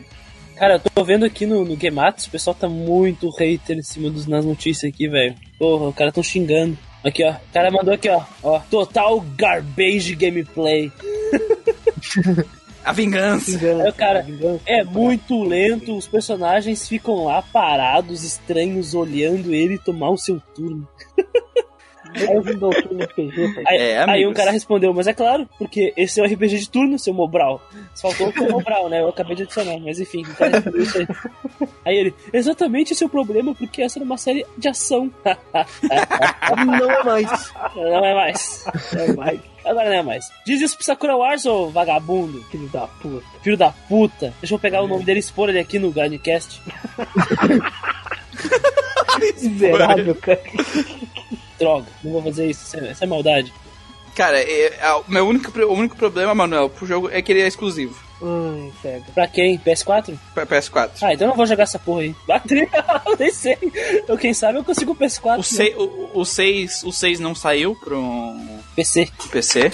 Cara, 0.55 0.75
eu 0.75 0.79
tô 0.79 1.03
vendo 1.03 1.25
aqui 1.25 1.45
no, 1.45 1.63
no 1.63 1.79
Gematsu, 1.79 2.27
o 2.27 2.31
pessoal 2.31 2.55
tá 2.55 2.67
muito 2.67 3.29
hater 3.29 3.77
em 3.77 3.83
cima 3.83 4.09
dos, 4.09 4.25
nas 4.25 4.43
notícias 4.43 4.91
aqui, 4.91 5.07
velho. 5.07 5.35
Porra, 5.59 5.89
o 5.89 5.93
cara 5.93 6.11
tão 6.11 6.23
xingando. 6.23 6.75
Aqui, 7.03 7.23
ó. 7.23 7.31
O 7.31 7.39
cara 7.53 7.69
mandou 7.71 7.93
aqui, 7.93 8.09
ó. 8.09 8.21
ó. 8.41 8.59
Total 8.69 9.19
garbage 9.37 10.15
gameplay. 10.15 10.91
A 12.85 12.91
vingança. 12.91 13.57
Vingança, 13.57 13.83
Aí 13.85 13.91
cara- 13.93 14.21
vingança. 14.21 14.61
É 14.65 14.83
muito 14.83 15.41
lento, 15.43 15.95
os 15.97 16.05
personagens 16.07 16.85
ficam 16.87 17.23
lá 17.23 17.41
parados, 17.41 18.23
estranhos, 18.23 18.93
olhando 18.93 19.53
ele 19.53 19.77
tomar 19.77 20.09
o 20.09 20.17
seu 20.17 20.41
turno. 20.53 20.85
É 22.15 23.03
RPG. 23.05 23.63
Aí, 23.67 23.77
É, 23.77 24.03
aí 24.09 24.27
um 24.27 24.33
cara 24.33 24.51
respondeu, 24.51 24.93
mas 24.93 25.07
é 25.07 25.13
claro, 25.13 25.47
porque 25.57 25.93
esse 25.97 26.19
é 26.19 26.23
o 26.23 26.25
RPG 26.25 26.59
de 26.59 26.69
turno, 26.69 26.97
seu 26.99 27.13
Mobral. 27.13 27.61
Só 27.93 28.09
faltou 28.11 28.29
o 28.29 28.33
seu 28.33 28.51
Mobral, 28.51 28.89
né? 28.89 29.01
Eu 29.01 29.09
acabei 29.09 29.35
de 29.35 29.43
adicionar, 29.43 29.77
mas 29.79 29.99
enfim, 29.99 30.23
o 30.23 30.35
cara 30.35 30.51
respondeu 30.51 30.81
isso 30.83 30.97
aí. 30.99 31.07
Aí 31.85 31.97
ele, 31.97 32.13
exatamente 32.31 32.93
esse 32.93 33.03
é 33.03 33.07
o 33.07 33.09
problema, 33.09 33.53
porque 33.55 33.81
essa 33.81 33.99
era 33.99 34.05
uma 34.05 34.17
série 34.17 34.45
de 34.57 34.67
ação. 34.67 35.11
Não 36.65 36.91
é 36.91 37.03
mais. 37.03 37.53
não 37.75 38.05
é 38.05 38.13
mais. 38.13 38.65
É 38.95 39.13
mais, 39.13 39.39
Agora 39.65 39.89
não 39.89 39.97
é 39.97 40.03
mais. 40.03 40.29
Diz 40.45 40.61
isso 40.61 40.75
pro 40.75 40.85
Sakura 40.85 41.15
Wars, 41.15 41.45
ô 41.45 41.69
vagabundo. 41.69 42.43
filho 42.51 42.67
da 42.69 42.87
puta. 42.87 43.25
Filho 43.41 43.57
da 43.57 43.71
puta. 43.71 44.33
Deixa 44.41 44.53
eu 44.55 44.59
pegar 44.59 44.81
o 44.81 44.87
nome 44.87 45.03
dele 45.03 45.19
e 45.19 45.21
expor 45.21 45.49
ele 45.49 45.59
aqui 45.59 45.79
no 45.79 45.91
Grindcast. 45.91 46.61
Miserável, 49.19 50.15
cara. 50.15 50.41
Droga, 51.59 51.87
não 52.03 52.11
vou 52.13 52.23
fazer 52.23 52.47
isso, 52.49 52.63
isso 52.65 52.77
é, 52.77 52.95
é 52.99 53.05
maldade. 53.07 53.53
Cara, 54.15 54.39
é- 54.39 54.77
é- 54.79 54.93
o 54.93 55.03
meu 55.07 55.27
único, 55.27 55.59
o 55.59 55.73
único 55.73 55.95
problema, 55.95 56.35
Manuel, 56.35 56.69
pro 56.69 56.85
jogo 56.85 57.09
é 57.11 57.21
que 57.21 57.31
ele 57.31 57.41
é 57.41 57.47
exclusivo. 57.47 57.95
Ai, 58.21 58.71
cega. 58.81 59.05
Pra 59.13 59.27
quem? 59.27 59.57
PS4? 59.57 60.17
Pra 60.33 60.45
PS4. 60.45 60.91
Ah, 61.01 61.13
então 61.13 61.25
eu 61.25 61.29
não 61.29 61.35
vou 61.35 61.45
jogar 61.45 61.63
essa 61.63 61.79
porra 61.79 62.01
aí. 62.01 62.15
Bateria, 62.27 62.69
eu 63.07 63.17
nem 63.17 63.31
sei. 63.31 63.57
Eu, 64.07 64.17
quem 64.17 64.33
sabe 64.33 64.59
eu 64.59 64.63
consigo 64.63 64.91
o 64.91 64.95
PS4. 64.95 65.39
O 65.39 65.43
6 65.43 65.75
o, 65.77 66.09
o, 66.13 66.25
seis, 66.25 66.83
o 66.83 66.91
seis 66.91 67.19
não 67.19 67.33
saiu 67.35 67.75
pro 67.75 68.35
PC. 68.75 69.09
PC. 69.31 69.71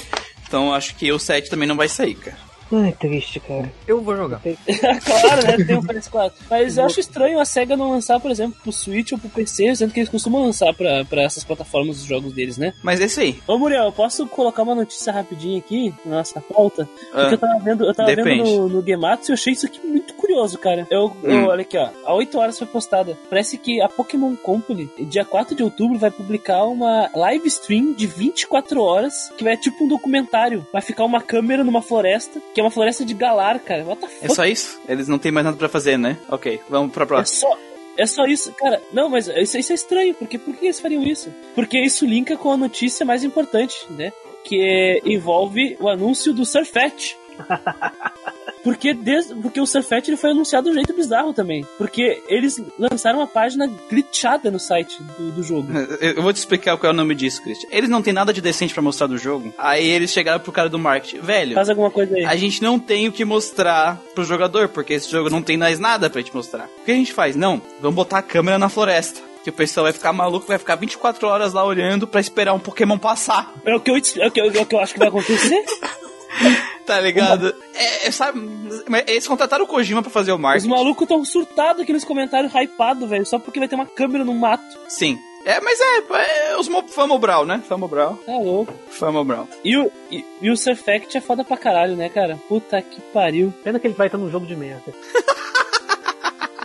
Então 0.48 0.74
acho 0.74 0.96
que 0.96 1.12
o 1.12 1.20
7 1.20 1.50
também 1.50 1.68
não 1.68 1.76
vai 1.76 1.88
sair, 1.88 2.16
cara. 2.16 2.49
Ai, 2.72 2.92
triste, 2.94 3.40
cara. 3.40 3.72
Eu 3.88 4.02
vou 4.02 4.16
jogar. 4.16 4.42
claro, 5.06 5.48
né? 5.48 5.66
Tem 5.66 5.76
o 5.78 5.82
PS4. 5.84 6.32
Mas 6.50 6.78
eu 6.78 6.86
acho 6.86 7.00
estranho 7.00 7.40
a 7.40 7.46
SEGA 7.46 7.76
não 7.76 7.90
lançar, 7.92 8.20
por 8.20 8.30
exemplo, 8.32 8.58
pro 8.62 8.72
Switch 8.72 9.12
ou 9.12 9.18
pro 9.18 9.30
PC, 9.30 9.76
sendo 9.76 9.92
que 9.94 10.00
eles 10.00 10.10
costumam 10.10 10.44
lançar 10.44 10.74
pra, 10.74 11.04
pra 11.06 11.24
essas 11.24 11.44
plataformas 11.44 11.98
os 12.02 12.06
jogos 12.06 12.34
deles, 12.34 12.58
né? 12.58 12.74
Mas 12.84 13.02
é 13.02 13.06
isso 13.06 13.20
aí. 13.20 13.40
Ô, 13.48 13.58
Muriel, 13.58 13.86
eu 13.86 13.92
posso 13.92 14.28
colocar 14.28 14.64
uma 14.64 14.76
notícia 14.76 15.12
rapidinho 15.12 15.58
aqui 15.58 15.94
na 16.06 16.18
nossa 16.18 16.42
pauta? 16.42 16.88
Porque 17.12 17.18
Ah, 17.18 17.32
eu 17.32 17.38
tava 17.38 17.60
vendo, 17.60 17.86
eu 17.86 17.94
tava 17.94 18.16
depende. 18.16 18.44
vendo 18.44 18.60
no, 18.62 18.70
no 18.70 18.86
Gematsu 18.86 19.32
e 19.32 19.32
eu 19.32 19.34
achei 19.36 19.54
isso 19.54 19.66
aqui 19.66 19.80
muito 19.86 20.14
curioso, 20.14 20.58
cara. 20.58 20.86
Eu, 20.90 21.16
eu- 21.24 21.30
Hum. 21.40 21.46
olha 21.48 21.62
aqui, 21.62 21.78
ó. 21.78 21.90
Há 22.06 22.14
8 22.14 22.38
horas 22.38 22.58
foi 22.58 22.68
postada. 22.68 23.18
Parece 23.30 23.58
que 23.58 23.82
a 23.82 23.88
Pokémon 23.90 24.36
Company, 24.36 24.90
dia 25.00 25.24
4 25.26 25.56
de 25.56 25.64
outubro, 25.64 25.98
vai 25.98 26.12
publicar 26.12 26.64
uma 26.66 27.10
live 27.16 27.48
stream 27.48 27.94
de 27.94 28.06
24 28.06 28.82
horas, 28.82 29.14
que 29.38 29.44
vai 29.44 29.56
tipo 29.58 29.84
um 29.84 29.88
documentário. 29.88 30.66
Vai 30.72 30.82
ficar 30.82 31.04
uma 31.06 31.22
câmera 31.22 31.64
numa 31.64 31.82
floresta, 31.82 32.40
que 32.54 32.59
é 32.60 32.64
uma 32.64 32.72
floresta 32.72 33.04
de 33.06 33.14
Galar, 33.14 33.60
cara. 33.60 33.84
What 33.84 34.02
the 34.02 34.08
é 34.08 34.10
fuck? 34.28 34.36
só 34.36 34.46
isso? 34.46 34.80
Eles 34.88 35.08
não 35.08 35.18
tem 35.20 35.32
mais 35.32 35.46
nada 35.46 35.58
pra 35.58 35.70
fazer, 35.70 35.98
né? 35.98 36.18
Ok, 36.30 36.60
vamos 36.70 36.92
pra 36.92 37.04
É 37.04 37.08
próxima. 37.08 37.40
só. 37.52 37.58
É 37.98 38.06
só 38.06 38.24
isso, 38.26 38.54
cara. 38.54 38.82
Não, 38.94 39.10
mas 39.10 39.28
isso, 39.28 39.58
isso 39.58 39.72
é 39.72 39.76
estranho, 39.76 40.14
porque 40.16 40.38
por 40.38 40.56
que 40.56 40.66
eles 40.68 40.80
fariam 40.80 41.04
isso? 41.04 41.34
Porque 41.54 41.78
isso 41.80 42.06
linka 42.06 42.38
com 42.38 42.50
a 42.52 42.56
notícia 42.58 43.06
mais 43.06 43.24
importante, 43.26 43.76
né? 43.90 44.14
Que 44.44 44.56
é- 44.62 45.02
envolve 45.10 45.76
o 45.82 45.90
anúncio 45.90 46.34
do 46.34 46.46
Surfet. 46.46 47.18
Porque, 48.64 48.94
desde, 48.94 49.34
porque 49.36 49.60
o 49.62 49.66
Surfet 49.66 50.10
ele 50.10 50.18
foi 50.18 50.32
anunciado 50.32 50.66
de 50.66 50.72
um 50.72 50.74
jeito 50.74 50.94
bizarro 50.94 51.34
também. 51.34 51.66
Porque 51.78 52.22
eles 52.28 52.62
lançaram 52.78 53.20
uma 53.20 53.28
página 53.28 53.68
glitchada 53.90 54.52
no 54.52 54.60
site 54.60 55.02
do, 55.18 55.32
do 55.32 55.44
jogo. 55.44 55.68
Eu 56.02 56.22
vou 56.22 56.34
te 56.34 56.38
explicar 56.38 56.78
qual 56.78 56.90
é 56.90 56.94
o 56.94 56.96
nome 56.98 57.16
disso, 57.16 57.42
Christian. 57.42 57.70
Eles 57.72 57.90
não 57.90 58.02
tem 58.02 58.12
nada 58.14 58.34
de 58.34 58.42
decente 58.42 58.74
pra 58.74 58.84
mostrar 58.84 59.08
do 59.08 59.18
jogo. 59.18 59.54
Aí 59.58 59.88
eles 59.88 60.12
chegaram 60.12 60.40
pro 60.40 60.52
cara 60.52 60.70
do 60.70 60.78
marketing. 60.80 61.20
Velho, 61.20 61.54
Faz 61.56 61.70
alguma 61.70 61.90
coisa 61.90 62.16
aí. 62.16 62.26
a 62.26 62.36
gente 62.36 62.62
não 62.62 62.78
tem 62.78 63.08
o 63.08 63.12
que 63.12 63.24
mostrar 63.24 64.02
pro 64.14 64.24
jogador, 64.24 64.68
porque 64.70 64.94
esse 64.94 65.10
jogo 65.10 65.30
não 65.30 65.42
tem 65.42 65.58
mais 65.58 65.80
nada 65.80 66.10
pra 66.10 66.22
te 66.22 66.34
mostrar. 66.36 66.66
O 66.82 66.86
que 66.86 66.92
a 66.92 66.96
gente 66.96 67.14
faz? 67.14 67.36
Não, 67.36 67.62
vamos 67.80 67.96
botar 67.96 68.18
a 68.20 68.24
câmera 68.24 68.58
na 68.60 68.70
floresta. 68.70 69.22
Que 69.44 69.50
o 69.50 69.54
pessoal 69.54 69.86
vai 69.86 69.94
ficar 69.94 70.12
maluco, 70.12 70.48
vai 70.48 70.58
ficar 70.58 70.76
24 70.76 71.26
horas 71.26 71.54
lá 71.54 71.64
olhando 71.64 72.06
pra 72.06 72.20
esperar 72.20 72.54
um 72.54 72.60
Pokémon 72.60 72.98
passar. 72.98 73.54
É 73.66 73.74
o 73.74 73.80
que 73.80 73.90
eu, 73.90 73.96
é 73.96 74.28
o 74.28 74.32
que 74.32 74.42
eu, 74.42 74.46
é 74.52 74.62
o 74.62 74.66
que 74.66 74.76
eu 74.76 74.80
acho 74.80 74.94
que 74.94 75.00
vai 75.00 75.08
acontecer. 75.08 75.64
Tá 76.90 77.00
ligado? 77.00 77.54
É, 77.76 78.08
é, 78.08 78.12
sabe, 78.12 78.40
mas 78.88 79.04
eles 79.08 79.28
contrataram 79.28 79.64
o 79.64 79.68
Kojima 79.68 80.02
pra 80.02 80.10
fazer 80.12 80.32
o 80.32 80.36
Os 80.36 80.42
marketing. 80.42 80.70
malucos 80.70 81.08
tão 81.08 81.24
surtados 81.24 81.84
aqui 81.84 81.94
nos 81.94 82.04
comentários, 82.04 82.52
hypado, 82.54 83.08
velho, 83.08 83.26
só 83.26 83.38
porque 83.38 83.60
vai 83.60 83.68
ter 83.68 83.76
uma 83.76 83.86
câmera 83.86 84.26
no 84.26 84.34
mato. 84.34 84.64
Sim. 84.88 85.18
É, 85.46 85.60
mas 85.62 85.80
é, 85.80 86.52
é 86.52 86.58
os 86.58 86.68
Mo- 86.68 86.88
Famo 86.88 87.18
Brawl, 87.18 87.46
né? 87.46 87.62
Famo 87.68 87.88
Brawl. 87.88 88.16
Tá 88.26 88.38
louco. 88.38 88.74
Famo 88.90 89.24
Brawl. 89.24 89.48
E 89.64 89.78
o, 89.78 89.92
e, 90.12 90.26
e 90.42 90.50
o 90.50 90.58
Surfect 90.58 91.18
é 91.18 91.22
foda 91.22 91.44
pra 91.44 91.56
caralho, 91.56 91.96
né, 91.96 92.10
cara? 92.10 92.38
Puta 92.50 92.82
que 92.82 93.00
pariu. 93.14 93.54
Pena 93.64 93.80
que 93.80 93.88
ele 93.88 93.94
vai 93.94 94.08
estar 94.08 94.18
num 94.18 94.30
jogo 94.32 94.46
de 94.46 94.56
merda. 94.56 94.92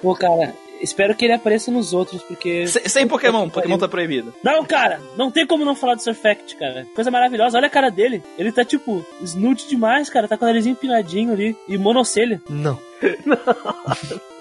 Pô, 0.02 0.14
cara, 0.14 0.54
espero 0.84 1.14
que 1.16 1.24
ele 1.24 1.34
apareça 1.34 1.70
nos 1.70 1.92
outros, 1.92 2.22
porque. 2.22 2.66
Se- 2.66 2.88
sem 2.88 3.08
Pokémon, 3.08 3.48
que 3.48 3.54
Pokémon 3.54 3.78
tá 3.78 3.88
proibido. 3.88 4.32
Não, 4.42 4.64
cara, 4.64 5.00
não 5.16 5.30
tem 5.30 5.46
como 5.46 5.64
não 5.64 5.74
falar 5.74 5.94
do 5.96 6.02
Surfect, 6.02 6.54
cara. 6.56 6.86
Coisa 6.94 7.10
maravilhosa. 7.10 7.56
Olha 7.58 7.66
a 7.66 7.70
cara 7.70 7.90
dele. 7.90 8.22
Ele 8.38 8.52
tá 8.52 8.64
tipo, 8.64 9.04
snoot 9.22 9.66
demais, 9.68 10.08
cara. 10.10 10.28
Tá 10.28 10.36
com 10.36 10.44
o 10.44 10.48
narizinho 10.48 10.72
empinadinho 10.74 11.32
ali. 11.32 11.56
E 11.68 11.76
monocelha. 11.76 12.40
Não. 12.48 12.78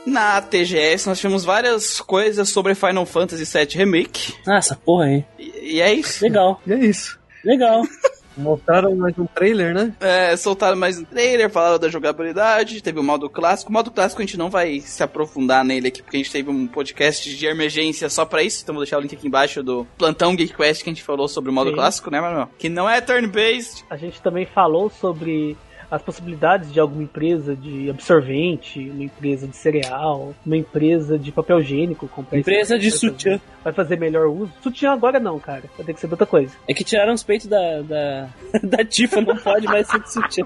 na 0.05 0.41
TGS 0.41 1.07
nós 1.07 1.19
tivemos 1.19 1.43
várias 1.43 1.99
coisas 2.01 2.49
sobre 2.49 2.75
Final 2.75 3.05
Fantasy 3.05 3.45
VII 3.45 3.77
Remake. 3.77 4.33
Ah, 4.47 4.57
essa 4.57 4.75
porra 4.75 5.05
aí. 5.05 5.25
E, 5.39 5.75
e 5.77 5.81
é 5.81 5.93
isso. 5.93 6.23
Legal, 6.23 6.61
E 6.67 6.73
é 6.73 6.79
isso. 6.85 7.19
legal. 7.43 7.81
Mostraram 8.35 8.95
mais 8.95 9.17
um 9.17 9.25
trailer, 9.25 9.73
né? 9.73 9.93
É, 9.99 10.35
soltaram 10.35 10.77
mais 10.77 10.97
um 10.97 11.03
trailer, 11.03 11.49
falaram 11.49 11.79
da 11.79 11.89
jogabilidade, 11.89 12.81
teve 12.81 12.99
o 12.99 13.03
modo 13.03 13.29
clássico. 13.29 13.69
O 13.69 13.73
modo 13.73 13.91
clássico 13.91 14.21
a 14.21 14.25
gente 14.25 14.37
não 14.37 14.49
vai 14.49 14.79
se 14.79 15.03
aprofundar 15.03 15.63
nele 15.63 15.87
aqui, 15.87 16.01
porque 16.01 16.17
a 16.17 16.19
gente 16.19 16.31
teve 16.31 16.49
um 16.49 16.67
podcast 16.67 17.35
de 17.35 17.45
emergência 17.45 18.09
só 18.09 18.25
pra 18.25 18.43
isso. 18.43 18.61
Então 18.63 18.73
vou 18.73 18.83
deixar 18.83 18.97
o 18.97 19.01
link 19.01 19.15
aqui 19.15 19.27
embaixo 19.27 19.63
do 19.63 19.85
Plantão 19.97 20.35
Geek 20.35 20.55
Quest 20.55 20.83
que 20.83 20.89
a 20.89 20.93
gente 20.93 21.03
falou 21.03 21.27
sobre 21.27 21.49
o 21.49 21.53
modo 21.53 21.69
Sim. 21.69 21.75
clássico, 21.75 22.11
né, 22.11 22.19
Manuel? 22.19 22.49
Que 22.57 22.69
não 22.69 22.89
é 22.89 22.99
turn-based. 23.01 23.85
A 23.89 23.97
gente 23.97 24.21
também 24.21 24.45
falou 24.45 24.89
sobre 24.89 25.55
as 25.95 26.01
possibilidades 26.01 26.71
de 26.73 26.79
alguma 26.79 27.03
empresa 27.03 27.55
de 27.55 27.89
absorvente, 27.89 28.89
uma 28.89 29.03
empresa 29.03 29.47
de 29.47 29.55
cereal, 29.55 30.33
uma 30.45 30.57
empresa 30.57 31.19
de 31.19 31.31
papel 31.31 31.59
higiênico. 31.59 32.07
comprar 32.07 32.39
Empresa 32.39 32.79
de 32.79 32.89
sutiã. 32.89 33.33
fazer- 33.37 33.53
Vai 33.63 33.73
fazer 33.73 33.97
melhor 33.99 34.27
uso. 34.27 34.51
Sutiã 34.61 34.91
agora 34.91 35.19
não, 35.19 35.39
cara. 35.39 35.63
Vai 35.77 35.85
ter 35.85 35.93
que 35.93 35.99
ser 35.99 36.09
outra 36.09 36.25
coisa. 36.25 36.51
É 36.67 36.73
que 36.73 36.83
tiraram 36.83 37.13
os 37.13 37.23
peitos 37.23 37.47
da, 37.47 37.81
da, 37.81 38.27
da 38.63 38.83
Tifa, 38.83 39.21
não 39.21 39.37
pode 39.37 39.67
mais 39.67 39.87
ser 39.87 39.99
de 40.01 40.11
sutiã. 40.11 40.45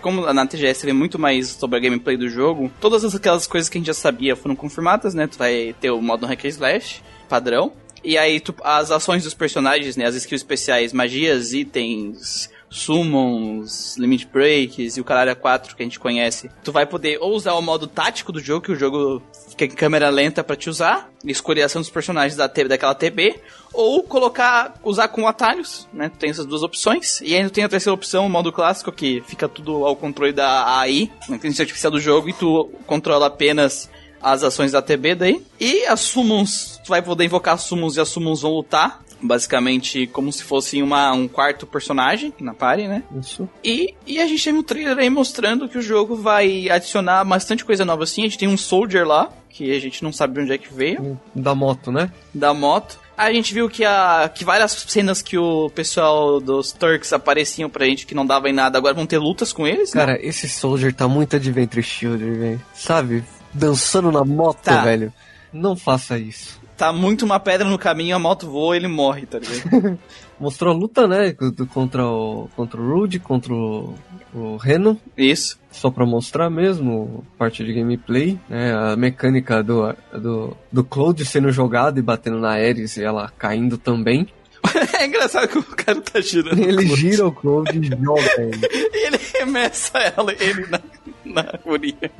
Como 0.00 0.32
na 0.32 0.46
TGS 0.46 0.86
vê 0.86 0.92
muito 0.92 1.18
mais 1.18 1.48
sobre 1.48 1.76
a 1.76 1.80
gameplay 1.80 2.16
do 2.16 2.28
jogo, 2.28 2.70
todas 2.80 3.14
aquelas 3.14 3.46
coisas 3.46 3.68
que 3.68 3.76
a 3.76 3.80
gente 3.80 3.88
já 3.88 3.94
sabia 3.94 4.34
foram 4.36 4.54
confirmadas, 4.56 5.12
né? 5.12 5.26
Tu 5.26 5.36
vai 5.38 5.74
ter 5.80 5.90
o 5.90 6.00
modo 6.00 6.24
hack 6.26 6.44
and 6.44 6.48
slash, 6.48 7.02
padrão. 7.28 7.72
E 8.04 8.16
aí 8.18 8.40
tu- 8.40 8.54
as 8.64 8.90
ações 8.90 9.24
dos 9.24 9.34
personagens, 9.34 9.96
né? 9.96 10.06
As 10.06 10.14
skills 10.14 10.40
especiais, 10.40 10.92
magias, 10.92 11.52
itens, 11.52 12.48
summons, 12.72 13.96
limit 13.96 14.26
breaks 14.26 14.96
e 14.96 15.00
o 15.00 15.04
caralho 15.04 15.36
4 15.36 15.76
que 15.76 15.82
a 15.82 15.86
gente 15.86 16.00
conhece. 16.00 16.50
Tu 16.64 16.72
vai 16.72 16.86
poder 16.86 17.18
ou 17.20 17.34
usar 17.34 17.54
o 17.54 17.62
modo 17.62 17.86
tático 17.86 18.32
do 18.32 18.40
jogo, 18.40 18.64
que 18.64 18.72
o 18.72 18.76
jogo 18.76 19.22
fica 19.50 19.64
em 19.64 19.70
câmera 19.70 20.08
lenta 20.08 20.42
pra 20.42 20.56
te 20.56 20.70
usar, 20.70 21.10
escolher 21.24 21.62
a 21.62 21.66
ação 21.66 21.82
dos 21.82 21.90
personagens 21.90 22.36
da 22.36 22.46
daquela 22.46 22.94
TB, 22.94 23.40
ou 23.72 24.02
colocar, 24.02 24.74
usar 24.82 25.08
com 25.08 25.26
atalhos, 25.26 25.88
né? 25.92 26.08
Tu 26.08 26.18
tem 26.18 26.30
essas 26.30 26.46
duas 26.46 26.62
opções. 26.62 27.20
E 27.22 27.34
ainda 27.34 27.50
tem 27.50 27.64
a 27.64 27.68
terceira 27.68 27.94
opção, 27.94 28.26
o 28.26 28.30
modo 28.30 28.52
clássico, 28.52 28.92
que 28.92 29.22
fica 29.26 29.48
tudo 29.48 29.84
ao 29.84 29.96
controle 29.96 30.32
da 30.32 30.78
AI, 30.78 31.10
a 31.28 31.34
inteligência 31.34 31.62
artificial 31.62 31.90
do 31.90 32.00
jogo, 32.00 32.28
e 32.28 32.32
tu 32.32 32.70
controla 32.86 33.26
apenas 33.26 33.90
as 34.22 34.44
ações 34.44 34.72
da 34.72 34.80
TB 34.80 35.14
daí. 35.14 35.42
E 35.58 35.84
as 35.86 36.00
summons, 36.00 36.80
tu 36.84 36.88
vai 36.88 37.02
poder 37.02 37.24
invocar 37.24 37.58
summons 37.58 37.96
e 37.96 38.00
as 38.00 38.08
summons 38.08 38.42
vão 38.42 38.52
lutar. 38.52 39.02
Basicamente, 39.22 40.06
como 40.08 40.32
se 40.32 40.42
fosse 40.42 40.82
uma, 40.82 41.12
um 41.12 41.28
quarto 41.28 41.66
personagem 41.66 42.32
na 42.40 42.52
party, 42.52 42.88
né? 42.88 43.02
Isso. 43.18 43.48
E, 43.64 43.94
e 44.06 44.20
a 44.20 44.26
gente 44.26 44.42
tem 44.44 44.52
um 44.52 44.62
trailer 44.62 44.98
aí 44.98 45.08
mostrando 45.08 45.68
que 45.68 45.78
o 45.78 45.82
jogo 45.82 46.16
vai 46.16 46.68
adicionar 46.68 47.24
bastante 47.24 47.64
coisa 47.64 47.84
nova 47.84 48.02
assim. 48.04 48.22
A 48.22 48.24
gente 48.24 48.38
tem 48.38 48.48
um 48.48 48.56
Soldier 48.56 49.06
lá, 49.06 49.30
que 49.48 49.70
a 49.74 49.80
gente 49.80 50.02
não 50.02 50.12
sabe 50.12 50.34
de 50.34 50.40
onde 50.40 50.52
é 50.52 50.58
que 50.58 50.72
veio, 50.72 51.18
Da 51.34 51.54
moto, 51.54 51.92
né? 51.92 52.10
da 52.34 52.52
moto. 52.52 53.00
A 53.16 53.30
gente 53.32 53.52
viu 53.54 53.68
que, 53.68 53.84
a, 53.84 54.28
que 54.34 54.44
várias 54.44 54.72
cenas 54.72 55.20
que 55.22 55.36
o 55.38 55.70
pessoal 55.70 56.40
dos 56.40 56.72
Turks 56.72 57.12
apareciam 57.12 57.68
pra 57.68 57.84
gente 57.84 58.06
que 58.06 58.14
não 58.14 58.24
dava 58.26 58.48
em 58.48 58.52
nada, 58.54 58.78
agora 58.78 58.94
vão 58.94 59.06
ter 59.06 59.18
lutas 59.18 59.52
com 59.52 59.66
eles, 59.66 59.92
né? 59.94 60.00
Cara, 60.06 60.18
esse 60.26 60.48
Soldier 60.48 60.92
tá 60.94 61.06
muito 61.06 61.36
Adventure 61.36 61.82
Shield, 61.82 62.24
velho. 62.24 62.60
Sabe? 62.74 63.22
Dançando 63.52 64.10
na 64.10 64.24
moto, 64.24 64.62
Tá. 64.62 64.82
velho. 64.82 65.12
Não 65.52 65.76
faça 65.76 66.18
isso. 66.18 66.58
Tá 66.76 66.92
muito 66.92 67.24
uma 67.24 67.38
pedra 67.38 67.68
no 67.68 67.78
caminho, 67.78 68.16
a 68.16 68.18
moto 68.18 68.48
voa 68.48 68.76
ele 68.76 68.88
morre, 68.88 69.26
tá 69.26 69.38
ligado? 69.38 69.98
Mostrou 70.40 70.74
a 70.74 70.76
luta, 70.76 71.06
né? 71.06 71.34
Contra 71.72 72.04
o, 72.04 72.48
contra 72.56 72.80
o 72.80 72.92
Rude, 72.92 73.20
contra 73.20 73.52
o, 73.52 73.94
o 74.34 74.56
Reno. 74.56 74.98
Isso. 75.16 75.58
Só 75.70 75.90
pra 75.90 76.04
mostrar 76.04 76.50
mesmo, 76.50 77.24
parte 77.38 77.64
de 77.64 77.72
gameplay, 77.72 78.38
né? 78.48 78.74
A 78.74 78.96
mecânica 78.96 79.62
do, 79.62 79.94
do, 80.12 80.56
do 80.72 80.82
Cloud 80.82 81.24
sendo 81.24 81.52
jogado 81.52 81.98
e 81.98 82.02
batendo 82.02 82.40
na 82.40 82.50
Ares 82.50 82.96
e 82.96 83.04
ela 83.04 83.30
caindo 83.38 83.78
também. 83.78 84.26
É 84.98 85.06
engraçado 85.06 85.48
que 85.48 85.58
o 85.58 85.62
cara 85.62 86.00
tá 86.00 86.20
girando. 86.20 86.62
Ele 86.62 86.84
o 86.84 86.96
gira 86.96 87.26
o 87.26 87.32
Cloud 87.32 87.70
e 87.76 88.04
joga 88.04 88.30
ele. 88.38 88.68
E 88.72 89.06
ele 89.06 89.18
remessa 89.34 89.98
ela, 89.98 90.32
ele 90.32 90.66
na, 90.68 90.80
na 91.24 91.58
guria. 91.64 92.10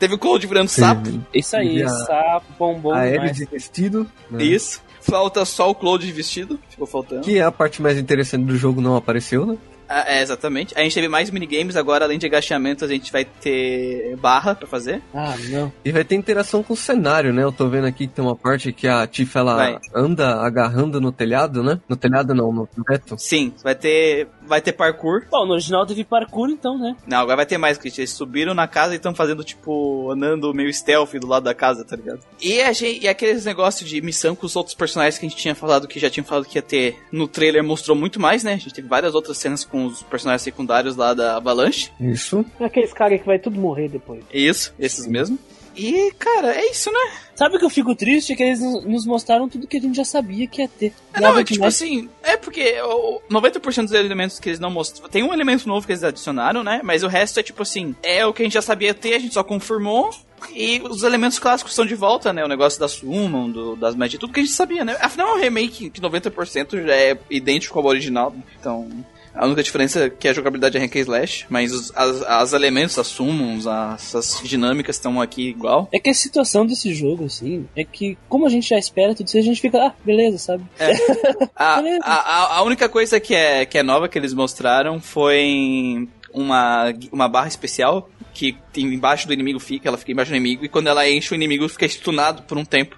Teve 0.00 0.14
o 0.14 0.18
Cold 0.18 0.44
virando 0.46 0.68
sapo. 0.68 1.08
Isso 1.32 1.54
aí, 1.56 1.76
E 1.78 1.82
a- 1.84 1.88
sapo, 1.88 2.46
bombom 2.58 2.92
A. 2.92 3.00
Ares 3.00 3.36
de 3.36 3.44
vestido. 3.44 4.10
né? 4.30 4.42
Isso. 4.42 4.82
Falta 5.00 5.44
só 5.44 5.70
o 5.70 5.74
Cloud 5.74 6.04
de 6.04 6.12
vestido. 6.12 6.58
Ficou 6.68 6.86
faltando. 6.86 7.20
Que 7.22 7.38
é 7.38 7.42
a 7.42 7.52
parte 7.52 7.80
mais 7.80 7.96
interessante 7.98 8.44
do 8.46 8.56
jogo, 8.56 8.80
não 8.80 8.96
apareceu, 8.96 9.46
né? 9.46 9.56
Ah, 9.92 10.04
é, 10.06 10.22
exatamente. 10.22 10.72
A 10.78 10.82
gente 10.82 10.94
teve 10.94 11.08
mais 11.08 11.30
minigames, 11.30 11.74
agora 11.74 12.04
além 12.04 12.16
de 12.16 12.24
agachamento, 12.24 12.84
a 12.84 12.88
gente 12.88 13.10
vai 13.10 13.24
ter 13.24 14.14
barra 14.20 14.54
pra 14.54 14.66
fazer. 14.68 15.02
Ah, 15.12 15.34
não. 15.48 15.72
E 15.84 15.90
vai 15.90 16.04
ter 16.04 16.14
interação 16.14 16.62
com 16.62 16.74
o 16.74 16.76
cenário, 16.76 17.32
né? 17.32 17.42
Eu 17.42 17.50
tô 17.50 17.68
vendo 17.68 17.86
aqui 17.88 18.06
que 18.06 18.12
tem 18.14 18.24
uma 18.24 18.36
parte 18.36 18.72
que 18.72 18.86
a 18.86 19.04
Tiff 19.06 19.36
ela 19.36 19.56
Vai. 19.56 19.78
anda 19.92 20.40
agarrando 20.42 21.00
no 21.00 21.10
telhado, 21.10 21.64
né? 21.64 21.80
No 21.88 21.96
telhado 21.96 22.32
não, 22.34 22.52
no 22.52 22.68
teto. 22.86 23.16
Sim, 23.18 23.52
vai 23.64 23.74
ter. 23.74 24.28
Vai 24.50 24.60
ter 24.60 24.72
parkour. 24.72 25.26
Bom, 25.30 25.46
no 25.46 25.52
original 25.52 25.86
teve 25.86 26.02
parkour, 26.02 26.50
então, 26.50 26.76
né? 26.76 26.96
Não, 27.06 27.18
agora 27.18 27.36
vai 27.36 27.46
ter 27.46 27.56
mais, 27.56 27.78
Christian. 27.78 28.02
Eles 28.02 28.10
subiram 28.10 28.52
na 28.52 28.66
casa 28.66 28.94
e 28.94 28.96
estão 28.96 29.14
fazendo, 29.14 29.44
tipo, 29.44 30.10
andando 30.10 30.52
meio 30.52 30.74
stealth 30.74 31.12
do 31.20 31.28
lado 31.28 31.44
da 31.44 31.54
casa, 31.54 31.84
tá 31.84 31.94
ligado? 31.94 32.18
E, 32.42 32.60
a 32.60 32.72
gente, 32.72 33.04
e 33.04 33.06
aqueles 33.06 33.44
negócios 33.44 33.88
de 33.88 34.02
missão 34.02 34.34
com 34.34 34.44
os 34.44 34.56
outros 34.56 34.74
personagens 34.74 35.16
que 35.16 35.24
a 35.24 35.28
gente 35.28 35.38
tinha 35.38 35.54
falado, 35.54 35.86
que 35.86 36.00
já 36.00 36.10
tinham 36.10 36.24
falado 36.24 36.46
que 36.46 36.58
ia 36.58 36.62
ter 36.62 36.98
no 37.12 37.28
trailer, 37.28 37.62
mostrou 37.62 37.96
muito 37.96 38.18
mais, 38.18 38.42
né? 38.42 38.54
A 38.54 38.56
gente 38.56 38.74
teve 38.74 38.88
várias 38.88 39.14
outras 39.14 39.38
cenas 39.38 39.64
com 39.64 39.86
os 39.86 40.02
personagens 40.02 40.42
secundários 40.42 40.96
lá 40.96 41.14
da 41.14 41.36
Avalanche. 41.36 41.92
Isso. 42.00 42.44
Aqueles 42.58 42.92
caras 42.92 43.20
que 43.20 43.26
vai 43.26 43.38
tudo 43.38 43.56
morrer 43.60 43.88
depois. 43.88 44.24
Isso, 44.34 44.74
esses 44.80 45.06
mesmo. 45.06 45.38
E, 45.76 46.12
cara, 46.18 46.54
é 46.54 46.70
isso, 46.70 46.90
né? 46.90 47.12
Sabe 47.34 47.56
o 47.56 47.58
que 47.58 47.64
eu 47.64 47.70
fico 47.70 47.94
triste? 47.94 48.32
É 48.32 48.36
que 48.36 48.42
eles 48.42 48.60
nos 48.60 49.06
mostraram 49.06 49.48
tudo 49.48 49.66
que 49.66 49.78
a 49.78 49.80
gente 49.80 49.96
já 49.96 50.04
sabia 50.04 50.46
que 50.46 50.60
ia 50.60 50.68
ter. 50.68 50.92
É, 51.14 51.20
não, 51.20 51.38
é 51.38 51.44
tipo 51.44 51.54
demais. 51.54 51.74
assim, 51.74 52.08
é 52.22 52.36
porque 52.36 52.80
o 52.82 53.20
90% 53.30 53.84
dos 53.84 53.92
elementos 53.92 54.38
que 54.38 54.48
eles 54.50 54.60
não 54.60 54.70
mostram. 54.70 55.08
Tem 55.08 55.22
um 55.22 55.32
elemento 55.32 55.66
novo 55.66 55.86
que 55.86 55.92
eles 55.92 56.04
adicionaram, 56.04 56.62
né? 56.62 56.80
Mas 56.84 57.02
o 57.02 57.08
resto 57.08 57.40
é 57.40 57.42
tipo 57.42 57.62
assim, 57.62 57.94
é 58.02 58.26
o 58.26 58.32
que 58.32 58.42
a 58.42 58.44
gente 58.44 58.54
já 58.54 58.62
sabia 58.62 58.92
ter, 58.92 59.14
a 59.14 59.18
gente 59.18 59.34
só 59.34 59.42
confirmou. 59.42 60.10
E 60.54 60.80
os 60.80 61.02
elementos 61.02 61.38
clássicos 61.38 61.72
estão 61.72 61.84
de 61.84 61.94
volta, 61.94 62.32
né? 62.32 62.44
O 62.44 62.48
negócio 62.48 62.80
da 62.80 62.88
Summon, 62.88 63.50
do, 63.50 63.76
das 63.76 63.94
magias, 63.94 64.18
tudo 64.20 64.32
que 64.32 64.40
a 64.40 64.42
gente 64.42 64.54
sabia, 64.54 64.84
né? 64.84 64.96
Afinal, 65.00 65.28
é 65.28 65.38
um 65.38 65.40
remake 65.40 65.90
que 65.90 66.00
90% 66.00 66.86
já 66.86 66.94
é 66.94 67.18
idêntico 67.30 67.78
ao 67.78 67.84
original. 67.84 68.34
Então, 68.58 68.88
a 69.34 69.46
única 69.46 69.62
diferença 69.62 70.04
é 70.06 70.10
que 70.10 70.26
a 70.28 70.32
jogabilidade 70.32 70.76
é 70.76 70.80
hack 70.80 70.96
and 70.96 71.00
slash, 71.00 71.46
mas 71.48 71.72
os 71.72 71.92
as, 71.94 72.22
as 72.22 72.52
elementos, 72.52 72.98
as 72.98 73.06
summons, 73.06 73.66
as, 73.66 74.14
as 74.14 74.40
dinâmicas 74.44 74.96
estão 74.96 75.20
aqui 75.20 75.48
igual. 75.48 75.88
É 75.92 75.98
que 75.98 76.10
a 76.10 76.14
situação 76.14 76.66
desse 76.66 76.92
jogo, 76.94 77.24
assim, 77.24 77.66
é 77.76 77.84
que 77.84 78.16
como 78.28 78.46
a 78.46 78.50
gente 78.50 78.68
já 78.68 78.78
espera 78.78 79.14
tudo 79.14 79.26
isso, 79.28 79.38
a 79.38 79.42
gente 79.42 79.60
fica, 79.60 79.78
ah, 79.86 79.92
beleza, 80.04 80.38
sabe? 80.38 80.64
A, 81.56 81.76
Beleza. 81.82 82.04
a, 82.04 82.14
a- 82.14 82.56
a 82.58 82.62
única 82.62 82.88
coisa 82.88 83.20
que 83.20 83.34
é, 83.34 83.64
que 83.66 83.76
é 83.78 83.82
nova 83.82 84.08
que 84.08 84.18
eles 84.18 84.32
mostraram 84.34 85.00
foi 85.00 86.08
uma, 86.32 86.92
uma 87.12 87.28
barra 87.28 87.48
especial 87.48 88.08
que 88.32 88.56
embaixo 88.76 89.26
do 89.26 89.32
inimigo 89.32 89.58
fica, 89.58 89.88
ela 89.88 89.98
fica 89.98 90.12
embaixo 90.12 90.30
do 90.30 90.36
inimigo, 90.36 90.64
e 90.64 90.68
quando 90.68 90.86
ela 90.86 91.08
enche, 91.08 91.32
o 91.32 91.36
inimigo 91.36 91.68
fica 91.68 91.86
stunado 91.86 92.42
por 92.42 92.56
um 92.56 92.64
tempo. 92.64 92.96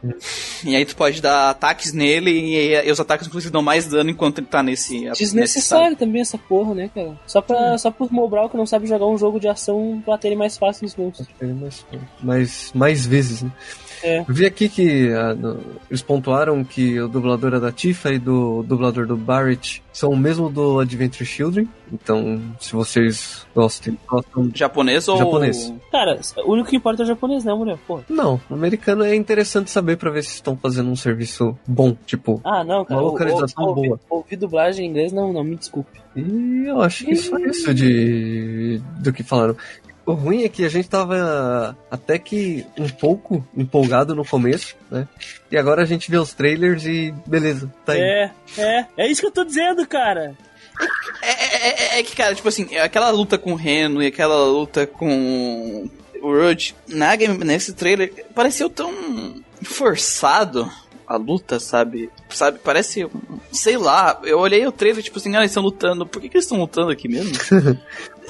E 0.65 0.77
aí 0.77 0.85
tu 0.85 0.95
pode 0.97 1.21
dar 1.21 1.51
ataques 1.51 1.93
nele, 1.93 2.31
e, 2.31 2.87
e 2.87 2.91
os 2.91 3.01
ataques 3.01 3.27
inclusive 3.27 3.53
dão 3.53 3.63
mais 3.63 3.87
dano 3.87 4.11
enquanto 4.11 4.39
ele 4.39 4.47
tá 4.47 4.63
nesse. 4.63 5.01
nesse 5.01 5.23
Desnecessário 5.23 5.97
também 5.97 6.21
essa 6.21 6.39
porra, 6.39 6.75
né, 6.75 6.91
cara? 6.95 7.19
Só 7.27 7.41
pra, 7.41 7.77
só 7.79 7.91
pro 7.91 8.13
Mobral 8.13 8.49
que 8.49 8.57
não 8.57 8.67
sabe 8.67 8.87
jogar 8.87 9.07
um 9.07 9.19
jogo 9.19 9.41
de 9.41 9.49
ação 9.49 10.03
baterem 10.07 10.37
mais 10.37 10.57
fácil 10.57 10.85
nos 10.85 10.97
monstros. 10.97 11.29
Ele 11.41 11.53
mais, 11.55 11.87
mais, 12.23 12.73
mais 12.75 13.07
vezes, 13.07 13.43
né? 13.43 13.51
É. 14.03 14.21
Eu 14.21 14.25
vi 14.29 14.47
aqui 14.47 14.69
que 14.69 15.13
ah, 15.13 15.35
no- 15.35 15.61
eles 15.91 16.03
pontuaram 16.03 16.63
que 16.65 17.01
o 17.01 17.09
dublador 17.09 17.55
é 17.55 17.61
da 17.61 17.71
Tifa 17.73 18.13
e 18.13 18.19
do 18.19 18.63
dublador 18.63 19.07
do 19.07 19.17
Barrett 19.17 19.83
são 19.93 20.11
o 20.11 20.17
mesmo 20.17 20.49
do 20.51 20.81
Adventure 20.81 21.25
Children. 21.25 21.69
Então, 21.93 22.41
se 22.59 22.73
vocês 22.73 23.47
gostem, 23.55 23.99
gostam. 24.09 24.51
Japonês 24.55 25.07
ou. 25.09 25.19
Japonês. 25.19 25.73
Cara, 25.91 26.19
o 26.47 26.53
único 26.53 26.71
que 26.71 26.77
importa 26.77 27.03
é 27.03 27.05
o 27.05 27.07
japonês, 27.07 27.45
né, 27.45 27.53
mulher? 27.55 27.77
Porra. 27.87 28.03
Não, 28.09 28.41
americano 28.51 29.05
é 29.05 29.15
interessante 29.15 29.71
saber 29.71 29.97
pra 29.99 30.11
ver 30.11 30.23
se 30.25 30.31
estão 30.35 30.57
fazendo 30.57 30.89
um 30.91 30.97
serviço 30.97 31.57
bom, 31.67 31.95
tipo. 32.07 32.41
Ah, 32.45 32.65
não, 32.65 32.85
cara. 32.85 32.99
Uma 33.01 33.09
o- 33.09 33.13
localização 33.13 33.65
o- 33.65 33.69
ouvi- 33.69 33.89
boa. 33.89 34.01
Ouvir 34.09 34.37
dublagem 34.37 34.87
em 34.87 34.89
inglês, 34.91 35.13
não, 35.13 35.33
não, 35.33 35.45
me 35.45 35.55
desculpe. 35.57 36.01
E 36.17 36.65
eu 36.67 36.81
acho 36.81 37.05
que 37.05 37.15
só 37.15 37.37
isso 37.39 37.73
de 37.75 38.81
do 38.99 39.13
que 39.13 39.23
falaram. 39.23 39.55
O 40.05 40.13
ruim 40.15 40.43
é 40.45 40.49
que 40.49 40.65
a 40.65 40.69
gente 40.69 40.89
tava 40.89 41.77
até 41.91 42.19
que 42.19 42.67
um 42.77 42.89
pouco 42.89 43.47
empolgado 43.57 44.15
no 44.15 44.25
começo, 44.25 44.75
né? 44.91 45.07
E 45.51 45.57
agora 45.57 45.83
a 45.83 45.87
gente 45.87 46.11
vê 46.11 46.17
os 46.17 46.35
trailers 46.35 46.85
e 46.85 47.15
beleza, 47.27 47.73
tá 47.87 47.93
aí. 47.93 48.01
É, 48.01 48.31
é, 48.59 48.87
é 48.97 49.11
isso 49.11 49.21
que 49.21 49.27
eu 49.29 49.33
tô 49.33 49.45
dizendo, 49.45 49.87
cara. 49.87 50.35
É, 51.23 51.29
é- 51.31 51.69
é- 51.97 52.01
é 52.01 52.03
que, 52.03 52.17
cara, 52.17 52.35
tipo 52.35 52.49
assim, 52.49 52.77
aquela 52.79 53.11
luta 53.11 53.39
com 53.39 53.53
o 53.53 53.57
Reno 53.57 54.03
e 54.03 54.07
aquela 54.07 54.45
luta 54.47 54.87
com 54.87 55.89
o 56.21 56.33
Rude, 56.33 56.75
na 56.89 57.15
game, 57.15 57.37
nesse 57.45 57.73
trailer, 57.73 58.13
pareceu 58.35 58.69
tão 58.69 58.93
forçado 59.63 60.69
a 61.13 61.17
luta, 61.17 61.61
sabe? 61.61 62.11
Sabe, 62.31 62.59
parece 62.63 63.07
sei 63.53 63.77
lá, 63.77 64.19
eu 64.25 64.39
olhei 64.39 64.67
o 64.67 64.73
trailer, 64.73 65.03
tipo 65.03 65.19
assim, 65.19 65.35
ah, 65.37 65.41
eles 65.41 65.51
estão 65.51 65.63
lutando. 65.63 66.07
Por 66.07 66.21
que, 66.21 66.29
que 66.29 66.37
eles 66.37 66.45
estão 66.45 66.59
lutando 66.59 66.91
aqui 66.91 67.09
mesmo? 67.09 67.33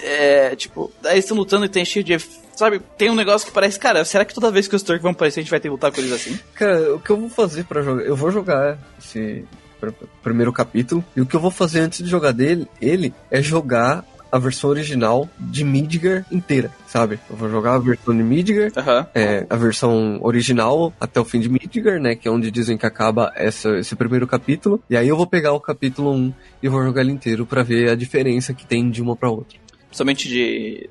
é, 0.02 0.54
tipo, 0.56 0.90
aí 1.04 1.12
eles 1.12 1.24
estão 1.24 1.36
lutando 1.36 1.64
e 1.64 1.68
tem 1.68 1.84
cheio 1.84 2.04
de. 2.04 2.18
Sabe, 2.54 2.80
tem 2.98 3.10
um 3.10 3.14
negócio 3.14 3.46
que 3.46 3.52
parece, 3.52 3.78
cara, 3.78 4.04
será 4.04 4.24
que 4.24 4.34
toda 4.34 4.50
vez 4.50 4.68
que 4.68 4.76
os 4.76 4.82
Turk 4.82 5.00
vão 5.02 5.12
aparecer 5.12 5.40
a 5.40 5.42
gente 5.42 5.50
vai 5.50 5.58
ter 5.58 5.68
que 5.68 5.72
lutar 5.72 5.90
com 5.90 6.00
eles 6.00 6.12
assim? 6.12 6.38
Cara, 6.54 6.94
o 6.94 7.00
que 7.00 7.10
eu 7.10 7.16
vou 7.16 7.28
fazer 7.28 7.64
pra 7.64 7.82
jogar? 7.82 8.02
Eu 8.04 8.14
vou 8.14 8.30
jogar 8.30 8.78
esse 8.98 9.44
pr- 9.80 9.90
primeiro 10.22 10.52
capítulo. 10.52 11.02
E 11.16 11.20
o 11.20 11.26
que 11.26 11.34
eu 11.34 11.40
vou 11.40 11.50
fazer 11.50 11.80
antes 11.80 12.04
de 12.04 12.10
jogar 12.10 12.32
dele, 12.32 12.68
ele, 12.80 13.14
é 13.30 13.40
jogar 13.40 14.04
a 14.32 14.38
versão 14.38 14.70
original 14.70 15.28
de 15.38 15.62
Midgar 15.62 16.24
inteira, 16.32 16.70
sabe? 16.86 17.20
Eu 17.28 17.36
vou 17.36 17.50
jogar 17.50 17.74
a 17.74 17.78
versão 17.78 18.16
de 18.16 18.22
Midgar, 18.22 18.72
Aham. 18.74 19.06
é, 19.14 19.46
a 19.50 19.56
versão 19.56 20.18
original 20.22 20.90
até 20.98 21.20
o 21.20 21.24
fim 21.24 21.38
de 21.38 21.50
Midgar, 21.50 22.00
né? 22.00 22.16
Que 22.16 22.26
é 22.26 22.30
onde 22.30 22.50
dizem 22.50 22.78
que 22.78 22.86
acaba 22.86 23.30
essa, 23.36 23.78
esse 23.78 23.94
primeiro 23.94 24.26
capítulo. 24.26 24.82
E 24.88 24.96
aí 24.96 25.06
eu 25.06 25.16
vou 25.18 25.26
pegar 25.26 25.52
o 25.52 25.60
capítulo 25.60 26.10
1 26.12 26.34
e 26.62 26.68
vou 26.68 26.82
jogar 26.82 27.02
ele 27.02 27.12
inteiro 27.12 27.44
pra 27.44 27.62
ver 27.62 27.90
a 27.90 27.94
diferença 27.94 28.54
que 28.54 28.64
tem 28.66 28.90
de 28.90 29.02
uma 29.02 29.14
pra 29.14 29.30
outra. 29.30 29.58
Principalmente 29.88 30.26
de, 30.26 30.88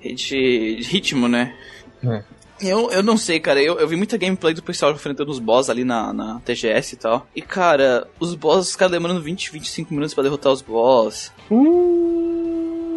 de, 0.00 0.76
de 0.76 0.82
ritmo, 0.88 1.26
né? 1.26 1.52
É. 2.04 2.22
Eu, 2.60 2.88
eu 2.92 3.02
não 3.02 3.16
sei, 3.16 3.40
cara. 3.40 3.60
Eu, 3.60 3.80
eu 3.80 3.88
vi 3.88 3.96
muita 3.96 4.16
gameplay 4.16 4.54
do 4.54 4.62
pessoal 4.62 4.92
enfrentando 4.92 5.30
os 5.32 5.40
boss 5.40 5.68
ali 5.68 5.82
na, 5.82 6.12
na 6.12 6.40
TGS 6.44 6.94
e 6.94 6.98
tal. 6.98 7.26
E, 7.34 7.42
cara, 7.42 8.06
os 8.20 8.36
boss 8.36 8.70
ficaram 8.70 8.92
demorando 8.92 9.20
20, 9.20 9.50
25 9.50 9.92
minutos 9.92 10.14
pra 10.14 10.22
derrotar 10.22 10.52
os 10.52 10.62
boss. 10.62 11.32
Teve 11.48 11.60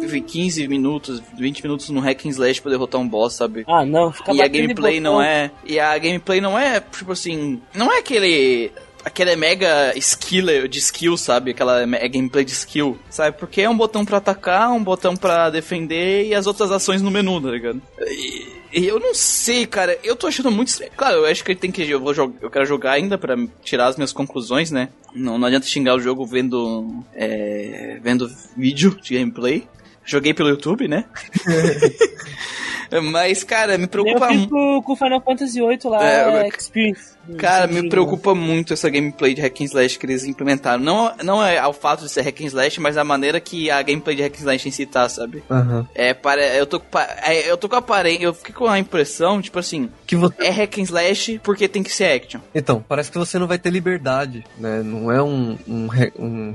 15 0.08 0.66
minutos, 0.68 1.22
20 1.36 1.62
minutos 1.62 1.88
no 1.90 2.00
hack 2.00 2.26
and 2.26 2.30
slash 2.30 2.60
pra 2.60 2.70
derrotar 2.70 3.00
um 3.00 3.08
boss, 3.08 3.34
sabe? 3.34 3.64
Ah, 3.68 3.84
não, 3.84 4.12
fica 4.12 4.32
E 4.32 4.42
a 4.42 4.48
gameplay 4.48 5.00
não 5.00 5.20
é. 5.22 5.50
E 5.64 5.78
a 5.78 5.96
gameplay 5.98 6.40
não 6.40 6.58
é, 6.58 6.80
tipo 6.80 7.12
assim. 7.12 7.60
Não 7.74 7.92
é 7.92 7.98
aquele. 7.98 8.72
Aquela 9.04 9.34
mega 9.36 9.92
skill 9.96 10.66
de 10.68 10.78
skill, 10.80 11.16
sabe? 11.16 11.52
Aquela 11.52 11.86
me- 11.86 12.08
gameplay 12.08 12.44
de 12.44 12.50
skill, 12.52 12.98
sabe? 13.08 13.38
Porque 13.38 13.62
é 13.62 13.70
um 13.70 13.76
botão 13.76 14.04
pra 14.04 14.18
atacar, 14.18 14.70
um 14.72 14.82
botão 14.82 15.16
pra 15.16 15.48
defender 15.48 16.26
e 16.26 16.34
as 16.34 16.46
outras 16.46 16.70
ações 16.72 17.00
no 17.00 17.10
menu, 17.10 17.40
tá 17.40 17.48
ligado? 17.48 17.80
E, 18.10 18.86
eu 18.86 19.00
não 19.00 19.14
sei, 19.14 19.64
cara. 19.66 19.96
Eu 20.02 20.14
tô 20.14 20.26
achando 20.26 20.50
muito 20.50 20.68
estranho. 20.68 20.92
Claro, 20.96 21.18
eu 21.18 21.26
acho 21.26 21.42
que 21.42 21.52
ele 21.52 21.58
tem 21.60 21.70
que. 21.70 21.88
Eu, 21.88 22.00
vou 22.00 22.12
jog- 22.12 22.34
eu 22.42 22.50
quero 22.50 22.66
jogar 22.66 22.92
ainda 22.92 23.16
pra 23.16 23.34
tirar 23.62 23.86
as 23.86 23.96
minhas 23.96 24.12
conclusões, 24.12 24.70
né? 24.70 24.90
Não, 25.14 25.38
não 25.38 25.46
adianta 25.46 25.66
xingar 25.66 25.94
o 25.94 26.00
jogo 26.00 26.26
vendo. 26.26 27.02
é, 27.14 27.98
vendo 28.02 28.30
vídeo 28.56 28.98
de 29.00 29.14
gameplay. 29.14 29.66
Joguei 30.08 30.32
pelo 30.32 30.48
YouTube, 30.48 30.88
né? 30.88 31.04
Mas, 33.12 33.44
cara, 33.44 33.76
me 33.76 33.84
Eu 33.84 33.88
preocupa 33.88 34.28
fiz 34.28 34.36
muito. 34.38 34.50
com, 34.50 34.82
com 34.82 34.92
o 34.92 34.96
Final 34.96 35.20
Fantasy 35.20 35.60
VIII 35.60 35.78
lá, 35.84 36.02
É, 36.02 36.44
é, 36.44 36.48
Experience. 36.48 37.17
Cara, 37.36 37.66
me 37.66 37.88
preocupa 37.88 38.34
muito 38.34 38.72
essa 38.72 38.88
gameplay 38.88 39.34
de 39.34 39.40
hack 39.40 39.60
and 39.60 39.64
slash 39.64 39.98
que 39.98 40.06
eles 40.06 40.24
implementaram. 40.24 40.82
Não, 40.82 41.12
não 41.22 41.44
é 41.44 41.58
ao 41.58 41.72
fato 41.72 42.04
de 42.04 42.10
ser 42.10 42.22
hack 42.22 42.40
and 42.40 42.46
slash, 42.46 42.80
mas 42.80 42.96
a 42.96 43.04
maneira 43.04 43.40
que 43.40 43.70
a 43.70 43.82
gameplay 43.82 44.16
de 44.16 44.22
hack 44.22 44.34
and 44.34 44.40
slash 44.40 44.68
em 44.68 44.70
si 44.70 44.86
tá, 44.86 45.08
sabe? 45.08 45.42
Aham. 45.50 45.86
É, 45.94 46.14
para, 46.14 46.42
eu 46.56 46.66
tô, 46.66 46.80
é, 47.22 47.50
eu 47.50 47.56
tô 47.56 47.68
com 47.68 47.76
a 47.76 47.78
aparência, 47.78 48.24
eu 48.24 48.34
fiquei 48.34 48.54
com 48.54 48.66
a 48.66 48.78
impressão, 48.78 49.40
tipo 49.42 49.58
assim, 49.58 49.90
Que 50.06 50.16
você... 50.16 50.34
é 50.38 50.50
hack 50.50 50.78
and 50.78 50.82
slash 50.82 51.40
porque 51.42 51.68
tem 51.68 51.82
que 51.82 51.92
ser 51.92 52.04
action. 52.04 52.40
Então, 52.54 52.84
parece 52.88 53.10
que 53.10 53.18
você 53.18 53.38
não 53.38 53.46
vai 53.46 53.58
ter 53.58 53.70
liberdade, 53.70 54.44
né? 54.58 54.82
Não 54.82 55.10
é 55.10 55.22
um, 55.22 55.58
um, 55.66 55.88
um, 56.18 56.54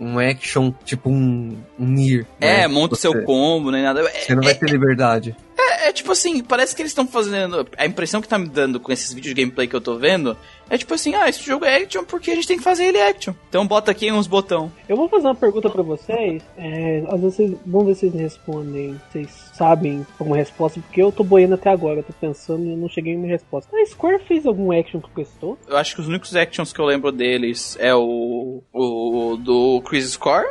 um 0.00 0.18
action, 0.18 0.72
tipo 0.84 1.10
um, 1.10 1.56
um 1.78 1.86
Nier. 1.86 2.26
É, 2.40 2.62
né? 2.62 2.68
monta 2.68 2.94
o 2.94 2.98
seu 2.98 3.22
combo, 3.22 3.70
nem 3.70 3.82
nada. 3.82 4.00
É, 4.00 4.20
Você 4.20 4.34
não 4.34 4.42
vai 4.42 4.54
ter 4.54 4.68
liberdade. 4.68 5.36
É, 5.82 5.88
é 5.88 5.92
tipo 5.92 6.12
assim, 6.12 6.42
parece 6.42 6.74
que 6.74 6.82
eles 6.82 6.92
estão 6.92 7.06
fazendo. 7.06 7.66
A 7.76 7.86
impressão 7.86 8.20
que 8.20 8.28
tá 8.28 8.38
me 8.38 8.48
dando 8.48 8.80
com 8.80 8.92
esses 8.92 9.12
vídeos 9.12 9.34
de 9.34 9.40
gameplay 9.42 9.66
que 9.66 9.76
eu 9.76 9.80
tô 9.80 9.96
vendo 9.96 10.36
é 10.70 10.78
tipo 10.78 10.94
assim, 10.94 11.14
ah, 11.14 11.28
esse 11.28 11.42
jogo 11.42 11.64
é 11.64 11.82
action 11.82 12.04
porque 12.04 12.30
a 12.30 12.34
gente 12.34 12.48
tem 12.48 12.56
que 12.56 12.62
fazer 12.62 12.84
ele 12.84 13.00
action. 13.00 13.34
Então 13.48 13.66
bota 13.66 13.90
aqui 13.90 14.10
uns 14.10 14.26
botão. 14.26 14.72
eu 14.88 14.96
vou 14.96 15.08
fazer 15.08 15.26
uma 15.26 15.34
pergunta 15.34 15.68
pra 15.68 15.82
vocês. 15.82 16.42
É, 16.56 17.02
às 17.08 17.20
vezes 17.20 17.36
vocês, 17.36 17.54
vamos 17.66 17.86
ver 17.88 17.94
se 17.94 18.00
vocês 18.00 18.14
respondem. 18.14 19.00
Vocês 19.10 19.30
sabem 19.52 20.06
alguma 20.18 20.36
resposta, 20.36 20.80
porque 20.80 21.02
eu 21.02 21.12
tô 21.12 21.24
boiando 21.24 21.54
até 21.54 21.70
agora. 21.70 22.00
Eu 22.00 22.04
tô 22.04 22.12
pensando 22.12 22.64
e 22.64 22.76
não 22.76 22.88
cheguei 22.88 23.14
em 23.14 23.16
uma 23.16 23.26
resposta. 23.26 23.76
A 23.76 23.86
Square 23.86 24.22
fez 24.26 24.46
algum 24.46 24.72
action 24.72 25.00
que 25.00 25.10
prestou? 25.10 25.58
Eu 25.66 25.76
acho 25.76 25.94
que 25.94 26.00
os 26.00 26.08
únicos 26.08 26.34
actions 26.34 26.72
que 26.72 26.80
eu 26.80 26.84
lembro 26.84 27.12
deles 27.12 27.76
é 27.78 27.94
o, 27.94 28.62
o 28.72 29.36
do 29.36 29.82
Chris 29.82 30.12
Score, 30.12 30.46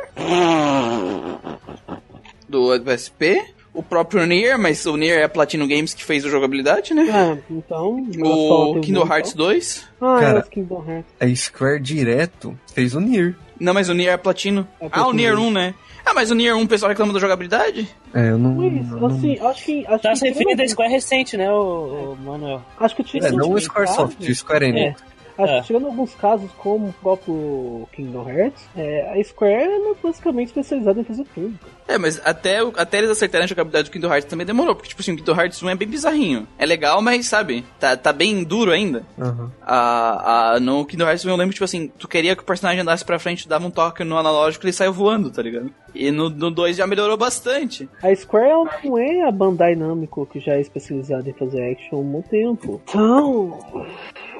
do 2.48 2.68
SP, 2.86 3.42
o 3.74 3.82
próprio 3.82 4.26
Nier, 4.26 4.58
mas 4.58 4.84
o 4.86 4.96
Nier 4.96 5.20
é 5.20 5.24
a 5.24 5.28
Platinum 5.28 5.66
Games 5.66 5.94
que 5.94 6.04
fez 6.04 6.24
a 6.24 6.28
jogabilidade, 6.28 6.92
né? 6.94 7.06
Ah, 7.10 7.38
então. 7.50 7.96
O 8.20 8.80
Kingdom 8.80 9.06
Hearts 9.06 9.32
2. 9.34 9.88
então. 9.96 10.08
Ah, 10.16 10.20
Cara. 10.20 10.38
é 10.38 10.42
o 10.42 10.46
Kingdom 10.50 10.84
Hearts. 10.86 11.12
A 11.20 11.34
Square 11.36 11.80
direto 11.80 12.58
fez 12.74 12.94
o 12.94 13.00
Nier. 13.00 13.34
Não, 13.58 13.72
mas 13.72 13.88
o 13.88 13.94
Nier 13.94 14.12
é 14.12 14.16
Platino. 14.16 14.66
É 14.80 14.88
ah, 14.90 15.06
o 15.06 15.12
Nier 15.12 15.34
Games. 15.34 15.48
1, 15.48 15.52
né? 15.52 15.74
Ah, 16.04 16.12
mas 16.14 16.30
o 16.32 16.34
Nier 16.34 16.56
1 16.56 16.62
o 16.62 16.66
pessoal 16.68 16.88
reclama 16.90 17.12
da 17.12 17.20
jogabilidade? 17.20 17.88
É, 18.12 18.30
eu 18.30 18.38
não. 18.38 18.54
Mas, 18.56 18.88
não- 18.90 19.06
assim, 19.06 19.38
acho 19.38 19.64
que. 19.64 19.86
Acho 19.86 20.02
Tá 20.02 20.10
que 20.10 20.16
se 20.18 20.28
referindo 20.28 20.60
a 20.62 20.68
Square 20.68 20.90
recente, 20.90 21.36
né, 21.36 21.50
o, 21.52 22.16
Manuel? 22.24 22.60
Acho 22.80 22.96
que 22.96 23.04
tirando 23.04 23.32
É, 23.32 23.36
não 23.36 23.52
o 23.52 23.60
Squaresoft, 23.60 24.18
o 24.20 24.34
Square 24.34 24.66
Enix. 24.66 25.00
Acho 25.38 25.52
É. 25.54 25.60
que 25.60 25.66
tirando 25.68 25.86
alguns 25.86 26.12
casos, 26.16 26.50
como 26.58 26.88
o 26.88 26.92
próprio 26.94 27.88
Kingdom 27.92 28.28
Hearts, 28.28 28.62
é, 28.76 29.12
a 29.18 29.24
Square 29.24 29.54
é 29.54 29.94
basicamente 30.02 30.48
especializada 30.48 31.00
em 31.00 31.04
fazer 31.04 31.24
tudo. 31.34 31.56
cara. 31.58 31.72
É, 31.88 31.98
mas 31.98 32.20
até, 32.24 32.62
o- 32.62 32.72
até 32.76 32.98
eles 32.98 33.10
acertarem 33.10 33.44
a 33.44 33.48
jogabilidade 33.48 33.88
do 33.88 33.92
Kingdom 33.92 34.08
Hearts 34.12 34.28
também 34.30 34.46
demorou. 34.46 34.74
Porque, 34.74 34.88
tipo 34.88 35.02
assim, 35.02 35.12
o 35.12 35.16
Kingdom 35.16 35.34
Hearts 35.40 35.62
1 35.62 35.68
é 35.70 35.74
bem 35.74 35.88
bizarrinho. 35.88 36.46
É 36.58 36.64
legal, 36.64 37.02
mas, 37.02 37.26
sabe, 37.26 37.64
tá, 37.80 37.96
tá 37.96 38.12
bem 38.12 38.42
duro 38.44 38.70
ainda. 38.70 39.02
Aham. 39.20 39.50
A, 39.62 40.52
a, 40.54 40.60
no 40.60 40.84
Kingdom 40.86 41.04
Hearts 41.06 41.24
eu 41.24 41.36
lembro, 41.36 41.52
tipo 41.52 41.64
assim, 41.64 41.88
tu 41.98 42.06
queria 42.08 42.34
que 42.36 42.42
o 42.42 42.46
personagem 42.46 42.80
andasse 42.82 43.04
pra 43.04 43.18
frente, 43.18 43.48
dava 43.48 43.66
um 43.66 43.70
toque 43.70 44.04
no 44.04 44.16
analógico 44.16 44.64
e 44.64 44.66
ele 44.68 44.72
saiu 44.72 44.92
voando, 44.92 45.30
tá 45.30 45.42
ligado? 45.42 45.70
E 45.94 46.10
no, 46.10 46.30
no 46.30 46.50
2 46.50 46.76
já 46.76 46.86
melhorou 46.86 47.16
bastante. 47.16 47.88
A 48.02 48.14
Square 48.14 48.70
não 48.84 48.96
é 48.96 49.22
a 49.28 49.30
Bandai 49.30 49.74
Namco 49.74 50.24
que 50.24 50.40
já 50.40 50.54
é 50.54 50.60
especializada 50.60 51.28
em 51.28 51.34
fazer 51.34 51.70
action 51.72 51.98
há 51.98 52.00
um 52.00 52.04
bom 52.04 52.22
tempo. 52.22 52.80
Então, 52.88 53.58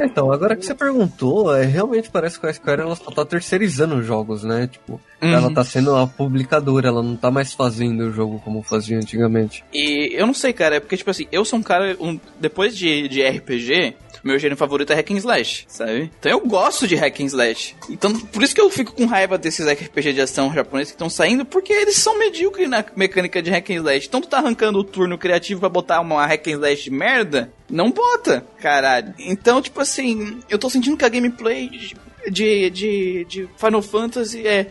Então, 0.01 0.32
agora 0.32 0.56
que 0.56 0.64
você 0.64 0.74
perguntou, 0.74 1.55
é, 1.55 1.64
realmente 1.64 2.10
parece 2.10 2.40
que 2.40 2.47
a 2.47 2.52
Square 2.52 2.81
ela 2.82 2.97
só 2.97 3.10
tá 3.10 3.24
terceirizando 3.24 3.97
os 3.97 4.06
jogos, 4.06 4.43
né? 4.43 4.66
Tipo, 4.66 4.98
Uhum. 5.23 5.32
ela 5.32 5.55
tá 5.55 5.62
sendo 5.62 5.94
a 5.94 6.05
publicadora, 6.06 6.89
ela 6.89 7.02
não 7.02 7.14
tá 7.16 7.31
mais 7.32 7.52
fazendo 7.52 8.04
o 8.04 8.12
jogo 8.12 8.40
como 8.44 8.62
fazia 8.62 8.96
antigamente. 8.96 9.64
E 9.72 10.10
eu 10.12 10.26
não 10.26 10.34
sei, 10.34 10.52
cara, 10.52 10.76
é 10.76 10.80
porque, 10.80 10.96
tipo 10.96 11.10
assim, 11.10 11.26
eu 11.32 11.44
sou 11.44 11.59
um 11.59 11.62
cara. 11.62 11.96
Um, 11.98 12.18
depois 12.38 12.76
de, 12.76 13.09
de 13.09 13.22
RPG, 13.26 13.96
meu 14.22 14.38
gênero 14.38 14.56
favorito 14.56 14.92
é 14.92 14.96
hack 14.96 15.10
and 15.10 15.16
slash, 15.16 15.64
sabe? 15.66 16.10
Então 16.18 16.30
eu 16.30 16.40
gosto 16.46 16.86
de 16.86 16.94
hack 16.94 17.20
and 17.20 17.26
slash. 17.26 17.74
Então, 17.90 18.12
por 18.12 18.42
isso 18.42 18.54
que 18.54 18.60
eu 18.60 18.70
fico 18.70 18.92
com 18.92 19.06
raiva 19.06 19.36
desses 19.36 19.66
RPG 19.66 20.12
de 20.12 20.20
ação 20.20 20.52
japoneses 20.52 20.92
que 20.92 20.96
estão 20.96 21.10
saindo, 21.10 21.44
porque 21.44 21.72
eles 21.72 21.96
são 21.96 22.18
medíocres 22.18 22.68
na 22.68 22.84
mecânica 22.94 23.42
de 23.42 23.50
hack 23.50 23.70
and 23.70 23.74
slash. 23.74 24.06
Então 24.06 24.20
tu 24.20 24.28
tá 24.28 24.38
arrancando 24.38 24.78
o 24.78 24.84
turno 24.84 25.18
criativo 25.18 25.60
pra 25.60 25.68
botar 25.68 26.00
uma 26.00 26.24
hack 26.26 26.46
and 26.46 26.52
slash 26.52 26.84
de 26.84 26.90
merda? 26.90 27.52
Não 27.68 27.90
bota, 27.90 28.46
caralho. 28.60 29.14
Então, 29.18 29.60
tipo 29.60 29.80
assim, 29.80 30.40
eu 30.48 30.59
tô 30.59 30.70
sentindo 30.70 30.96
que 30.96 31.04
a 31.04 31.09
gameplay 31.09 31.68
de, 32.30 32.70
de, 32.70 33.24
de 33.24 33.48
Final 33.56 33.82
Fantasy 33.82 34.46
é. 34.46 34.70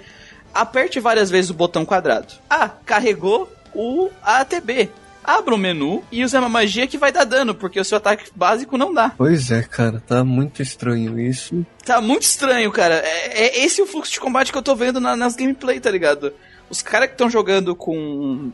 Aperte 0.54 1.00
várias 1.00 1.30
vezes 1.30 1.50
o 1.52 1.54
botão 1.56 1.86
quadrado. 1.86 2.34
Ah, 2.50 2.70
carregou 2.86 3.52
o 3.74 4.10
ATB. 4.24 4.90
Abra 5.24 5.54
o 5.54 5.58
menu 5.58 6.04
e 6.12 6.24
use 6.24 6.36
uma 6.36 6.50
magia 6.50 6.88
que 6.88 6.98
vai 6.98 7.12
dar 7.12 7.26
dano, 7.26 7.54
porque 7.54 7.80
o 7.80 7.86
seu 7.86 7.98
ataque 8.00 8.32
básico 8.36 8.76
não 8.76 8.92
dá. 8.92 9.12
Pois 9.16 9.52
é, 9.52 9.62
cara, 9.62 10.02
tá 10.06 10.24
muito 10.24 10.64
estranho 10.64 11.20
isso. 11.20 11.64
Tá 11.86 12.02
muito 12.02 12.24
estranho, 12.24 12.72
cara. 12.72 12.96
É, 12.96 13.44
é 13.60 13.64
esse 13.64 13.82
o 13.84 13.86
fluxo 13.86 14.12
de 14.12 14.20
combate 14.20 14.52
que 14.52 14.58
eu 14.58 14.64
tô 14.64 14.76
vendo 14.76 15.00
na- 15.00 15.16
nas 15.16 15.36
gameplay, 15.36 15.80
tá 15.80 15.92
ligado? 15.92 16.34
Os 16.72 16.82
caras 16.82 17.08
que 17.08 17.14
estão 17.14 17.30
jogando 17.30 17.76
com. 17.76 18.52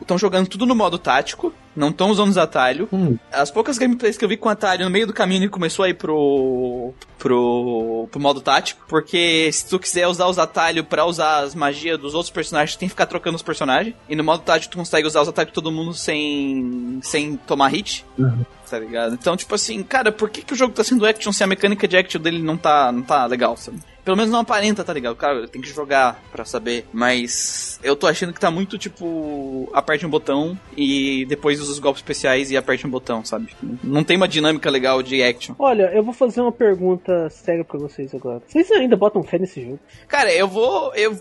estão 0.00 0.16
jogando 0.16 0.48
tudo 0.48 0.64
no 0.64 0.74
modo 0.74 0.98
tático, 0.98 1.52
não 1.76 1.90
estão 1.90 2.10
usando 2.10 2.30
os 2.30 2.38
atalhos. 2.38 2.88
Hum, 2.92 3.16
As 3.30 3.50
poucas 3.50 3.78
gameplays 3.78 4.16
que 4.16 4.24
eu 4.24 4.28
vi 4.28 4.36
com 4.36 4.48
atalho 4.48 4.84
no 4.84 4.90
meio 4.90 5.06
do 5.06 5.12
caminho 5.12 5.42
ele 5.42 5.48
começou 5.50 5.84
a 5.84 5.88
ir 5.88 5.94
pro. 5.94 6.92
pro. 7.18 8.08
pro 8.10 8.20
modo 8.20 8.40
tático. 8.40 8.84
Porque 8.88 9.50
se 9.52 9.68
tu 9.68 9.78
quiser 9.78 10.06
usar 10.06 10.26
os 10.26 10.38
atalhos 10.38 10.86
pra 10.86 11.04
usar 11.04 11.40
as 11.40 11.54
magias 11.54 11.98
dos 11.98 12.14
outros 12.14 12.30
personagens, 12.30 12.76
tu 12.76 12.78
tem 12.80 12.88
que 12.88 12.94
ficar 12.94 13.06
trocando 13.06 13.36
os 13.36 13.42
personagens. 13.42 13.94
E 14.08 14.16
no 14.16 14.24
modo 14.24 14.42
tático 14.42 14.72
tu 14.72 14.78
consegue 14.78 15.06
usar 15.06 15.20
os 15.22 15.28
atalhos 15.28 15.50
de 15.50 15.54
todo 15.54 15.70
mundo 15.72 15.92
sem. 15.94 16.98
sem 17.02 17.36
tomar 17.36 17.68
hit. 17.68 18.04
Uhum. 18.18 18.44
Tá 18.68 18.80
ligado? 18.80 19.14
Então, 19.14 19.36
tipo 19.36 19.54
assim, 19.54 19.80
cara, 19.84 20.10
por 20.10 20.28
que, 20.28 20.42
que 20.42 20.52
o 20.52 20.56
jogo 20.56 20.74
tá 20.74 20.82
sendo 20.82 21.06
action 21.06 21.30
se 21.32 21.44
a 21.44 21.46
mecânica 21.46 21.86
de 21.86 21.96
action 21.96 22.20
dele 22.20 22.42
não 22.42 22.56
tá, 22.56 22.90
não 22.90 23.00
tá 23.02 23.24
legal, 23.26 23.56
sabe? 23.56 23.78
Pelo 24.04 24.16
menos 24.16 24.32
não 24.32 24.40
aparenta, 24.40 24.82
tá 24.82 24.92
ligado? 24.92 25.14
Cara, 25.14 25.46
tem 25.46 25.62
que 25.62 25.68
jogar 25.68 26.20
pra 26.32 26.44
saber. 26.44 26.84
Mas 26.92 27.78
eu 27.82 27.94
tô 27.94 28.08
achando 28.08 28.32
que 28.32 28.40
tá 28.40 28.50
muito 28.50 28.76
tipo. 28.76 29.70
Aperte 29.72 30.04
um 30.04 30.10
botão 30.10 30.58
e 30.76 31.24
depois 31.26 31.60
os 31.68 31.78
golpes 31.78 32.00
especiais 32.00 32.50
e 32.50 32.56
aperte 32.56 32.86
um 32.86 32.90
botão, 32.90 33.24
sabe? 33.24 33.54
Não 33.82 34.04
tem 34.04 34.16
uma 34.16 34.28
dinâmica 34.28 34.70
legal 34.70 35.02
de 35.02 35.22
action. 35.22 35.54
olha, 35.58 35.90
eu 35.94 36.02
vou 36.02 36.14
fazer 36.14 36.40
uma 36.40 36.52
pergunta 36.52 37.28
séria 37.30 37.64
pra 37.64 37.78
vocês 37.78 38.14
agora. 38.14 38.42
Vocês 38.46 38.70
ainda 38.72 38.96
botam 38.96 39.22
fé 39.22 39.38
nesse 39.38 39.62
jogo? 39.62 39.78
Cara, 40.08 40.32
eu 40.32 40.48
vou. 40.48 40.94
Eu, 40.94 41.18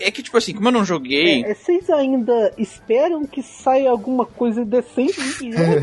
é 0.00 0.10
que, 0.10 0.22
tipo 0.22 0.36
assim, 0.36 0.54
como 0.54 0.68
eu 0.68 0.72
não 0.72 0.84
joguei. 0.84 1.44
É, 1.44 1.54
vocês 1.54 1.88
ainda 1.90 2.52
esperam 2.58 3.26
que 3.26 3.42
saia 3.42 3.90
alguma 3.90 4.24
coisa 4.24 4.64
decente 4.64 5.20
desse 5.20 5.52
jogo? 5.52 5.78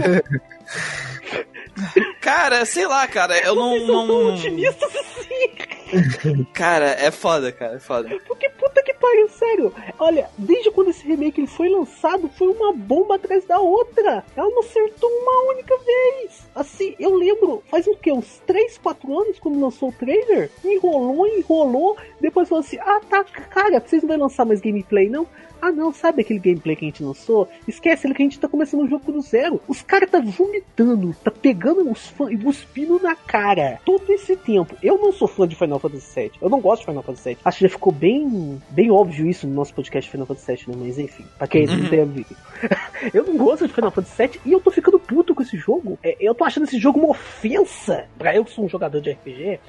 Cara, 2.21 2.65
sei 2.65 2.87
lá, 2.87 3.07
cara, 3.07 3.37
eu 3.39 3.53
não. 3.53 3.71
Vocês 3.71 3.85
são 3.85 4.07
não... 4.07 4.33
otimistas 4.33 4.95
assim? 4.95 6.45
Cara, 6.53 6.91
é 6.91 7.11
foda, 7.11 7.51
cara, 7.51 7.75
é 7.75 7.79
foda. 7.79 8.09
Porque 8.27 8.49
que 8.85 8.93
pariu, 8.93 9.27
sério. 9.29 9.73
Olha, 9.99 10.29
desde 10.37 10.71
quando 10.71 10.91
esse 10.91 11.05
remake 11.05 11.41
ele 11.41 11.47
foi 11.47 11.67
lançado, 11.69 12.29
foi 12.29 12.47
uma 12.47 12.71
bomba 12.71 13.15
atrás 13.15 13.43
da 13.45 13.59
outra. 13.59 14.23
Ela 14.35 14.49
não 14.49 14.59
acertou 14.59 15.09
uma 15.09 15.51
única 15.51 15.75
vez. 15.77 16.47
Assim, 16.53 16.95
eu 16.99 17.15
lembro, 17.15 17.63
faz 17.69 17.87
o 17.87 17.95
quê? 17.97 18.11
Uns 18.11 18.39
3, 18.45 18.77
4 18.77 19.19
anos 19.19 19.39
quando 19.39 19.59
lançou 19.59 19.89
o 19.89 19.93
trailer? 19.93 20.51
Enrolou, 20.63 21.27
enrolou. 21.27 21.97
Depois 22.21 22.47
falou 22.47 22.63
assim: 22.63 22.77
Ah, 22.79 23.01
tá, 23.09 23.23
cara, 23.23 23.79
vocês 23.79 24.03
não 24.03 24.09
vão 24.09 24.19
lançar 24.19 24.45
mais 24.45 24.61
gameplay, 24.61 25.09
não? 25.09 25.27
Ah 25.61 25.71
não, 25.71 25.91
sabe 25.91 26.21
aquele 26.21 26.39
gameplay 26.39 26.75
que 26.75 26.85
a 26.85 26.89
gente 26.89 27.03
lançou? 27.03 27.47
Esquece 27.67 28.05
ele 28.05 28.13
que 28.13 28.21
a 28.21 28.25
gente 28.25 28.39
tá 28.39 28.47
começando 28.47 28.83
o 28.83 28.87
jogo 28.87 29.11
do 29.11 29.21
zero. 29.21 29.59
Os 29.67 29.81
caras 29.81 30.11
tá 30.11 30.19
vomitando, 30.19 31.15
tá 31.23 31.31
pegando 31.31 31.89
os 31.91 32.07
fãs 32.07 32.31
e 32.31 32.37
cuspindo 32.37 32.99
na 33.01 33.15
cara 33.15 33.79
todo 33.83 34.07
esse 34.11 34.35
tempo. 34.35 34.75
Eu 34.83 34.97
não 34.99 35.11
sou 35.11 35.27
fã 35.27 35.47
de 35.47 35.55
Final 35.55 35.79
Fantasy 35.79 36.19
VII. 36.19 36.31
Eu 36.39 36.49
não 36.49 36.59
gosto 36.59 36.81
de 36.81 36.85
Final 36.85 37.01
Fantasy 37.01 37.29
VII. 37.29 37.37
Acho 37.43 37.57
que 37.57 37.63
já 37.63 37.69
ficou 37.69 37.91
bem, 37.91 38.61
bem 38.75 38.91
óbvio 38.91 39.25
isso 39.25 39.47
no 39.47 39.53
nosso 39.53 39.73
podcast 39.73 40.11
Final 40.11 40.27
Fantasy 40.27 40.65
VII, 40.65 40.75
né? 40.75 40.83
Mas 40.85 40.99
enfim, 40.99 41.25
pra 41.37 41.47
quem 41.47 41.65
não 41.65 41.89
tem 41.89 42.05
vídeo. 42.05 42.35
eu 43.13 43.23
não 43.23 43.37
gosto 43.37 43.65
de 43.65 43.73
Final 43.73 43.89
Fantasy 43.89 44.27
VII 44.27 44.41
e 44.45 44.51
eu 44.51 44.59
tô 44.59 44.69
ficando 44.69 44.99
puto 44.99 45.33
com 45.33 45.41
esse 45.41 45.57
jogo. 45.57 45.97
É, 46.03 46.17
eu 46.19 46.35
tô 46.35 46.43
achando 46.43 46.65
esse 46.65 46.77
jogo 46.77 46.99
uma 46.99 47.09
ofensa. 47.09 48.05
Pra 48.17 48.35
eu 48.35 48.43
que 48.43 48.51
sou 48.51 48.65
um 48.65 48.69
jogador 48.69 48.99
de 48.99 49.11
RPG, 49.11 49.59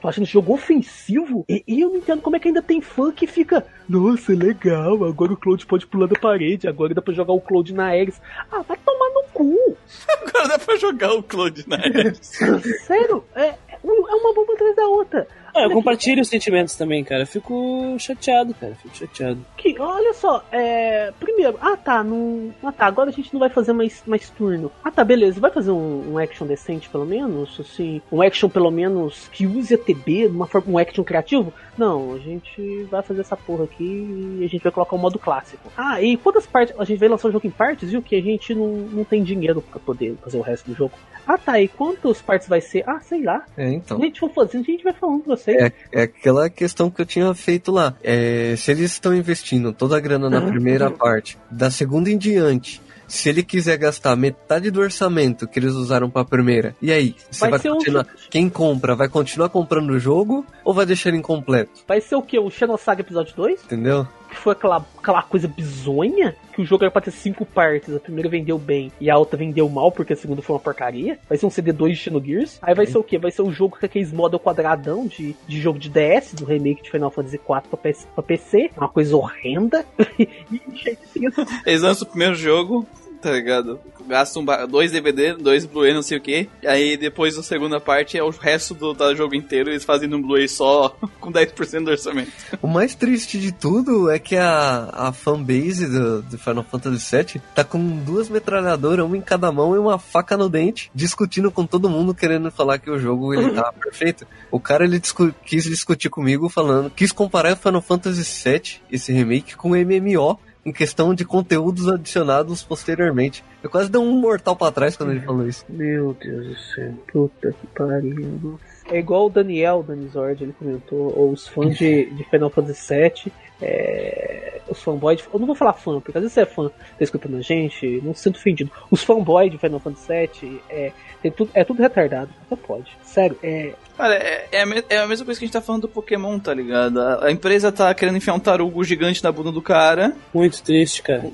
tô 0.00 0.08
achando 0.08 0.24
esse 0.24 0.32
jogo 0.32 0.54
ofensivo. 0.54 1.44
E, 1.46 1.62
e 1.68 1.80
eu 1.82 1.90
não 1.90 1.96
entendo 1.96 2.22
como 2.22 2.36
é 2.36 2.38
que 2.38 2.48
ainda 2.48 2.62
tem 2.62 2.80
fã 2.80 3.12
que 3.12 3.26
fica. 3.26 3.66
Nossa, 3.86 4.32
legal, 4.32 5.04
agora 5.04 5.34
o 5.34 5.36
Cloud 5.36 5.66
pode 5.66 5.86
pular 5.86 6.06
da 6.06 6.18
parede, 6.18 6.66
agora 6.66 6.94
dá 6.94 7.02
pra 7.02 7.12
jogar 7.12 7.34
o 7.34 7.40
Cloud 7.40 7.70
na 7.74 7.88
Ares. 7.88 8.18
Ah, 8.50 8.62
vai 8.62 8.78
tomar 8.78 9.10
no 9.10 9.24
cu! 9.32 9.76
Agora 10.08 10.48
dá 10.48 10.58
pra 10.58 10.76
jogar 10.76 11.12
o 11.12 11.22
Cloud 11.22 11.66
Nine. 11.68 12.14
Sério, 12.86 13.24
é, 13.34 13.48
é 13.48 13.78
uma 13.82 14.34
bomba 14.34 14.54
atrás 14.54 14.74
da 14.74 14.86
outra. 14.86 15.28
Ah, 15.54 15.62
eu 15.62 15.70
compartilho 15.70 16.20
os 16.20 16.28
sentimentos 16.28 16.74
também, 16.74 17.04
cara. 17.04 17.22
Eu 17.22 17.26
fico 17.26 17.96
chateado, 17.98 18.52
cara. 18.54 18.72
eu 18.72 18.76
Fico 18.76 18.96
chateado. 18.96 19.44
Que, 19.56 19.78
olha 19.78 20.12
só, 20.14 20.44
é. 20.50 21.12
Primeiro, 21.18 21.56
ah 21.60 21.76
tá, 21.76 22.02
não. 22.02 22.52
Ah 22.62 22.72
tá, 22.72 22.86
agora 22.86 23.10
a 23.10 23.12
gente 23.12 23.32
não 23.32 23.40
vai 23.40 23.48
fazer 23.48 23.72
mais, 23.72 24.02
mais 24.06 24.28
turno. 24.30 24.70
Ah 24.82 24.90
tá, 24.90 25.04
beleza, 25.04 25.40
vai 25.40 25.50
fazer 25.50 25.70
um, 25.70 26.12
um 26.12 26.18
action 26.18 26.46
decente 26.46 26.88
pelo 26.88 27.06
menos? 27.06 27.58
Assim, 27.60 28.02
um 28.10 28.20
action 28.20 28.48
pelo 28.48 28.70
menos 28.70 29.28
que 29.28 29.46
use 29.46 29.72
a 29.74 29.78
TB, 29.78 30.26
uma 30.26 30.46
forma, 30.46 30.72
um 30.72 30.78
action 30.78 31.04
criativo? 31.04 31.52
Não, 31.78 32.14
a 32.14 32.18
gente 32.18 32.84
vai 32.84 33.02
fazer 33.02 33.20
essa 33.20 33.36
porra 33.36 33.64
aqui 33.64 34.38
e 34.40 34.44
a 34.44 34.48
gente 34.48 34.62
vai 34.62 34.72
colocar 34.72 34.96
o 34.96 34.98
modo 34.98 35.18
clássico. 35.18 35.70
Ah, 35.76 36.00
e 36.02 36.16
quantas 36.16 36.46
partes. 36.46 36.74
A 36.78 36.84
gente 36.84 36.98
vai 36.98 37.08
lançar 37.08 37.28
o 37.28 37.32
jogo 37.32 37.46
em 37.46 37.50
partes, 37.50 37.90
viu? 37.90 38.02
Que 38.02 38.16
a 38.16 38.22
gente 38.22 38.54
não, 38.54 38.68
não 38.68 39.04
tem 39.04 39.22
dinheiro 39.22 39.62
pra 39.62 39.78
poder 39.78 40.16
fazer 40.22 40.38
o 40.38 40.42
resto 40.42 40.70
do 40.70 40.76
jogo. 40.76 40.92
Ah 41.26 41.38
tá, 41.38 41.60
e 41.60 41.68
quantas 41.68 42.20
partes 42.20 42.48
vai 42.48 42.60
ser? 42.60 42.84
Ah, 42.86 43.00
sei 43.00 43.22
lá. 43.22 43.44
É, 43.56 43.72
então. 43.72 43.96
A 43.98 44.00
gente 44.00 44.20
for 44.20 44.30
fazendo, 44.30 44.62
a 44.62 44.64
gente 44.64 44.84
vai 44.84 44.92
falando 44.92 45.22
pra 45.22 45.36
vocês. 45.44 45.56
É, 45.62 45.72
é 45.92 46.02
aquela 46.02 46.48
questão 46.50 46.90
que 46.90 47.00
eu 47.00 47.06
tinha 47.06 47.32
feito 47.34 47.70
lá. 47.70 47.94
É, 48.02 48.54
se 48.56 48.70
eles 48.70 48.92
estão 48.92 49.14
investindo 49.14 49.72
toda 49.72 49.96
a 49.96 50.00
grana 50.00 50.28
na 50.30 50.40
primeira 50.40 50.90
parte, 50.90 51.38
da 51.50 51.70
segunda 51.70 52.10
em 52.10 52.16
diante, 52.18 52.80
se 53.06 53.28
ele 53.28 53.42
quiser 53.42 53.76
gastar 53.76 54.16
metade 54.16 54.70
do 54.70 54.80
orçamento 54.80 55.46
que 55.46 55.58
eles 55.58 55.72
usaram 55.74 56.08
pra 56.08 56.24
primeira, 56.24 56.74
e 56.80 56.90
aí? 56.90 57.14
Você 57.30 57.40
Vai 57.40 57.50
vai, 57.50 57.58
ser 57.60 57.70
um- 57.70 57.74
continuar. 57.74 58.06
Quem 58.30 58.48
compra 58.48 58.94
vai 58.96 59.08
continuar 59.08 59.48
comprando 59.50 59.90
o 59.90 59.98
jogo 60.00 60.44
ou 60.64 60.72
vai 60.72 60.86
deixar 60.86 61.10
ele 61.10 61.18
incompleto? 61.18 61.82
Vai 61.86 62.00
ser 62.00 62.16
o 62.16 62.22
que? 62.22 62.38
O 62.38 62.50
Xenosaga 62.50 63.02
Episódio 63.02 63.34
2? 63.36 63.62
Entendeu? 63.64 64.08
Que 64.34 64.40
foi 64.40 64.52
aquela, 64.52 64.84
aquela 64.98 65.22
coisa 65.22 65.48
bizonha, 65.48 66.36
que 66.52 66.60
o 66.60 66.64
jogo 66.64 66.84
era 66.84 66.90
pra 66.90 67.00
ter 67.00 67.10
cinco 67.10 67.46
partes, 67.46 67.94
a 67.94 68.00
primeira 68.00 68.28
vendeu 68.28 68.58
bem 68.58 68.92
e 69.00 69.10
a 69.10 69.16
outra 69.16 69.38
vendeu 69.38 69.68
mal 69.68 69.90
porque 69.90 70.12
a 70.12 70.16
segunda 70.16 70.42
foi 70.42 70.54
uma 70.54 70.60
porcaria. 70.60 71.18
Vai 71.28 71.38
ser 71.38 71.46
um 71.46 71.50
CD2 71.50 71.90
de 71.90 71.96
Xenogears. 71.96 72.58
Aí 72.60 72.74
vai 72.74 72.86
ser 72.86 72.98
o 72.98 73.02
quê? 73.02 73.18
Vai 73.18 73.30
ser 73.30 73.42
o 73.42 73.50
jogo 73.50 73.78
com 73.78 73.86
aqueles 73.86 74.12
model 74.12 74.38
quadradão 74.38 75.06
de, 75.06 75.34
de 75.46 75.60
jogo 75.60 75.78
de 75.78 75.88
DS, 75.88 76.34
do 76.34 76.44
remake 76.44 76.82
de 76.82 76.90
Final 76.90 77.10
Fantasy 77.10 77.36
IV 77.36 77.62
pra, 77.70 77.78
PS, 77.78 78.06
pra 78.14 78.22
PC. 78.22 78.70
Uma 78.76 78.88
coisa 78.88 79.16
horrenda. 79.16 79.84
e, 80.18 80.60
assim, 80.88 81.46
Eles 81.64 81.82
lançam 81.82 82.06
o 82.06 82.10
primeiro 82.10 82.34
jogo, 82.34 82.86
tá 83.24 83.32
ligado? 83.32 83.80
Gastam 84.06 84.44
ba- 84.44 84.66
dois 84.66 84.92
DVD, 84.92 85.34
dois 85.34 85.64
Blu-ray, 85.64 85.94
não 85.94 86.02
sei 86.02 86.18
o 86.18 86.20
que. 86.20 86.48
Aí 86.66 86.96
depois 86.96 87.36
a 87.38 87.42
segunda 87.42 87.80
parte 87.80 88.18
é 88.18 88.22
o 88.22 88.28
resto 88.30 88.74
do, 88.74 88.92
do 88.92 89.16
jogo 89.16 89.34
inteiro. 89.34 89.70
Eles 89.70 89.82
fazem 89.84 90.08
num 90.08 90.20
Blu-ray 90.20 90.46
só 90.48 90.96
com 91.20 91.32
10% 91.32 91.84
do 91.84 91.90
orçamento. 91.90 92.30
O 92.60 92.68
mais 92.68 92.94
triste 92.94 93.38
de 93.40 93.50
tudo 93.50 94.10
é 94.10 94.18
que 94.18 94.36
a, 94.36 94.90
a 94.92 95.12
fanbase 95.12 95.86
do, 95.88 96.22
do 96.22 96.38
Final 96.38 96.64
Fantasy 96.64 97.16
VII 97.16 97.42
tá 97.54 97.64
com 97.64 97.78
duas 98.04 98.28
metralhadoras, 98.28 99.04
uma 99.06 99.16
em 99.16 99.20
cada 99.22 99.50
mão 99.50 99.74
e 99.74 99.78
uma 99.78 99.98
faca 99.98 100.36
no 100.36 100.48
dente, 100.48 100.90
discutindo 100.94 101.50
com 101.50 101.64
todo 101.66 101.88
mundo, 101.88 102.14
querendo 102.14 102.50
falar 102.50 102.78
que 102.78 102.90
o 102.90 102.98
jogo 102.98 103.32
ele 103.32 103.52
tá 103.52 103.72
perfeito. 103.82 104.26
O 104.50 104.60
cara 104.60 104.84
ele 104.84 104.98
discu- 104.98 105.34
quis 105.44 105.64
discutir 105.64 106.10
comigo 106.10 106.48
falando, 106.48 106.90
quis 106.90 107.10
comparar 107.10 107.54
o 107.54 107.56
Final 107.56 107.80
Fantasy 107.82 108.22
VII, 108.44 108.80
esse 108.92 109.12
remake, 109.12 109.56
com 109.56 109.70
o 109.70 109.74
MMO 109.76 110.38
em 110.64 110.72
questão 110.72 111.14
de 111.14 111.24
conteúdos 111.24 111.88
adicionados 111.88 112.62
posteriormente. 112.62 113.44
Eu 113.62 113.68
quase 113.70 113.90
dei 113.90 114.00
um 114.00 114.18
mortal 114.18 114.56
pra 114.56 114.70
trás 114.72 114.96
quando 114.96 115.10
ele 115.12 115.20
falou 115.20 115.46
isso. 115.46 115.64
Meu 115.68 116.16
Deus 116.20 116.46
do 116.46 116.56
céu, 116.56 116.92
puta 117.12 117.52
que 117.52 117.66
pariu. 117.68 118.58
É 118.90 118.98
igual 118.98 119.26
o 119.26 119.30
Daniel, 119.30 119.82
Danizord, 119.82 120.42
ele 120.42 120.54
comentou, 120.58 121.12
ou 121.16 121.32
os 121.32 121.46
fãs 121.48 121.76
de, 121.76 122.06
de 122.10 122.24
Final 122.30 122.50
Fantasy 122.50 122.94
VII, 122.94 123.32
é, 123.62 124.60
os 124.68 124.82
fanboys, 124.82 125.18
de- 125.18 125.24
eu 125.32 125.38
não 125.40 125.46
vou 125.46 125.54
falar 125.56 125.72
fã, 125.72 126.00
porque 126.00 126.18
às 126.18 126.22
vezes 126.22 126.32
você 126.34 126.40
é 126.42 126.46
fã, 126.46 126.68
tá 126.68 126.74
escutando 127.00 127.36
a 127.36 127.40
gente, 127.40 128.00
não 128.04 128.12
se 128.14 128.22
sinto 128.24 128.36
ofendido. 128.36 128.70
Os 128.90 129.02
fanboys 129.02 129.50
de 129.50 129.58
Final 129.58 129.80
Fantasy 129.80 130.06
VII, 130.42 130.60
é, 130.68 130.92
tudo, 131.30 131.50
é 131.54 131.64
tudo 131.64 131.82
retardado, 131.82 132.30
só 132.48 132.56
pode. 132.56 132.90
Sério, 133.04 133.38
é, 133.42 133.74
Cara, 133.96 134.14
é, 134.16 134.48
é, 134.50 134.62
a 134.62 134.66
é 134.90 134.98
a 134.98 135.06
mesma 135.06 135.24
coisa 135.24 135.38
que 135.38 135.44
a 135.44 135.46
gente 135.46 135.52
tá 135.52 135.60
falando 135.60 135.82
do 135.82 135.88
Pokémon, 135.88 136.36
tá 136.40 136.52
ligado? 136.52 137.00
A, 137.00 137.26
a 137.26 137.30
empresa 137.30 137.70
tá 137.70 137.94
querendo 137.94 138.16
enfiar 138.16 138.34
um 138.34 138.40
tarugo 138.40 138.82
gigante 138.82 139.22
na 139.22 139.30
bunda 139.30 139.52
do 139.52 139.62
cara. 139.62 140.16
Muito 140.34 140.60
triste, 140.64 141.00
cara. 141.00 141.30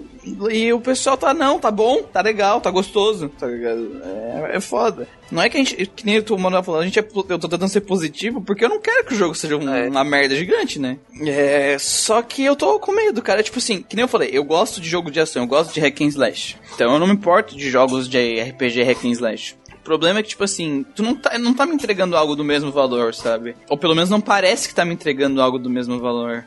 E 0.51 0.71
o 0.71 0.79
pessoal 0.79 1.17
tá, 1.17 1.33
não, 1.33 1.59
tá 1.59 1.71
bom, 1.71 2.03
tá 2.03 2.21
legal, 2.21 2.61
tá 2.61 2.71
gostoso, 2.71 3.31
tá 3.31 3.47
ligado? 3.47 4.03
É, 4.05 4.57
é 4.57 4.61
foda. 4.61 5.09
Não 5.31 5.41
é 5.41 5.49
que 5.49 5.57
a 5.57 5.61
gente, 5.61 5.87
que 5.87 6.05
nem 6.05 6.19
o 6.19 6.39
Manuel 6.39 6.63
falou, 6.63 6.83
a 6.83 6.85
gente 6.85 6.99
é, 6.99 7.03
eu 7.03 7.39
tô 7.39 7.49
tentando 7.49 7.69
ser 7.69 7.81
positivo 7.81 8.43
porque 8.43 8.63
eu 8.63 8.69
não 8.69 8.79
quero 8.81 9.07
que 9.07 9.15
o 9.15 9.17
jogo 9.17 9.35
seja 9.35 9.57
um- 9.57 9.89
uma 9.89 10.05
merda 10.05 10.37
gigante, 10.37 10.79
né? 10.79 10.99
É, 11.27 11.79
só 11.79 12.21
que 12.21 12.45
eu 12.45 12.55
tô 12.55 12.79
com 12.79 12.93
medo, 12.93 13.23
cara. 13.23 13.43
Tipo 13.43 13.59
assim, 13.59 13.81
que 13.83 13.97
nem 13.97 14.03
eu 14.03 14.09
falei, 14.09 14.29
eu 14.35 14.45
gosto 14.45 14.83
de 14.83 14.89
jogo 14.89 15.11
de 15.11 15.19
ação, 15.19 15.45
eu 15.45 15.49
gosto 15.49 15.73
de 15.73 15.81
hack 15.81 15.99
and 16.03 16.09
slash. 16.09 16.57
Então 16.75 16.93
eu 16.93 16.99
não 16.99 17.07
me 17.07 17.15
importo 17.15 17.57
de 17.57 17.71
jogos 17.71 18.07
de 18.07 18.39
RPG 18.43 18.83
hack 18.83 19.05
and 19.07 19.13
slash. 19.13 19.57
O 19.91 19.99
problema 19.99 20.21
é 20.21 20.23
que, 20.23 20.29
tipo 20.29 20.45
assim, 20.45 20.87
tu 20.95 21.03
não 21.03 21.17
tá, 21.17 21.37
não 21.37 21.53
tá 21.53 21.67
me 21.67 21.75
entregando 21.75 22.17
algo 22.17 22.37
do 22.37 22.45
mesmo 22.45 22.71
valor, 22.71 23.13
sabe? 23.13 23.57
Ou 23.69 23.77
pelo 23.77 23.93
menos 23.93 24.09
não 24.09 24.21
parece 24.21 24.69
que 24.69 24.75
tá 24.75 24.85
me 24.85 24.95
entregando 24.95 25.43
algo 25.43 25.59
do 25.59 25.69
mesmo 25.69 25.99
valor. 25.99 26.45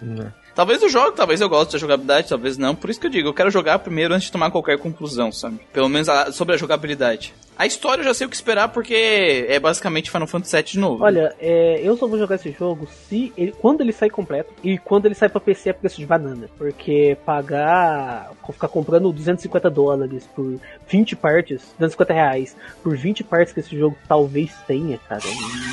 Talvez 0.55 0.81
eu 0.81 0.87
jogue, 0.87 1.17
talvez 1.17 1.41
eu 1.41 1.49
goste 1.49 1.73
da 1.73 1.79
jogabilidade, 1.79 2.29
talvez 2.29 2.57
não. 2.57 2.73
Por 2.73 2.89
isso 2.89 2.99
que 3.01 3.07
eu 3.07 3.11
digo, 3.11 3.27
eu 3.27 3.33
quero 3.33 3.51
jogar 3.51 3.79
primeiro 3.79 4.13
antes 4.13 4.27
de 4.27 4.31
tomar 4.31 4.49
qualquer 4.49 4.77
conclusão, 4.77 5.29
sabe? 5.31 5.59
Pelo 5.73 5.89
menos 5.89 6.07
a- 6.07 6.31
sobre 6.31 6.55
a 6.55 6.57
jogabilidade. 6.57 7.33
A 7.57 7.65
história 7.65 8.01
eu 8.01 8.05
já 8.05 8.13
sei 8.13 8.27
o 8.27 8.29
que 8.29 8.35
esperar 8.35 8.69
porque 8.69 9.45
é 9.47 9.59
basicamente 9.59 10.09
Final 10.09 10.27
Fantasy 10.27 10.55
VII 10.55 10.63
de 10.63 10.79
novo. 10.79 11.03
olha, 11.03 11.35
é, 11.39 11.79
eu 11.83 11.95
só 11.95 12.07
vou 12.07 12.17
jogar 12.17 12.35
esse 12.35 12.51
jogo 12.51 12.87
se 13.07 13.31
ele, 13.37 13.51
quando 13.51 13.81
ele 13.81 13.91
sair 13.91 14.09
completo 14.09 14.53
e 14.63 14.77
quando 14.77 15.05
ele 15.05 15.15
sair 15.15 15.29
pra 15.29 15.39
PC 15.39 15.69
é 15.69 15.73
preço 15.73 15.97
de 15.97 16.05
banana. 16.05 16.49
Porque 16.57 17.17
pagar, 17.25 18.31
ficar 18.51 18.67
comprando 18.67 19.11
250 19.11 19.69
dólares 19.69 20.27
por 20.35 20.59
20 20.87 21.15
partes, 21.15 21.61
250 21.79 22.13
reais 22.13 22.55
por 22.81 22.95
20 22.97 23.23
partes 23.23 23.53
que 23.53 23.59
esse 23.59 23.77
jogo 23.77 23.97
talvez 24.07 24.51
tenha, 24.67 24.97
cara, 24.97 25.21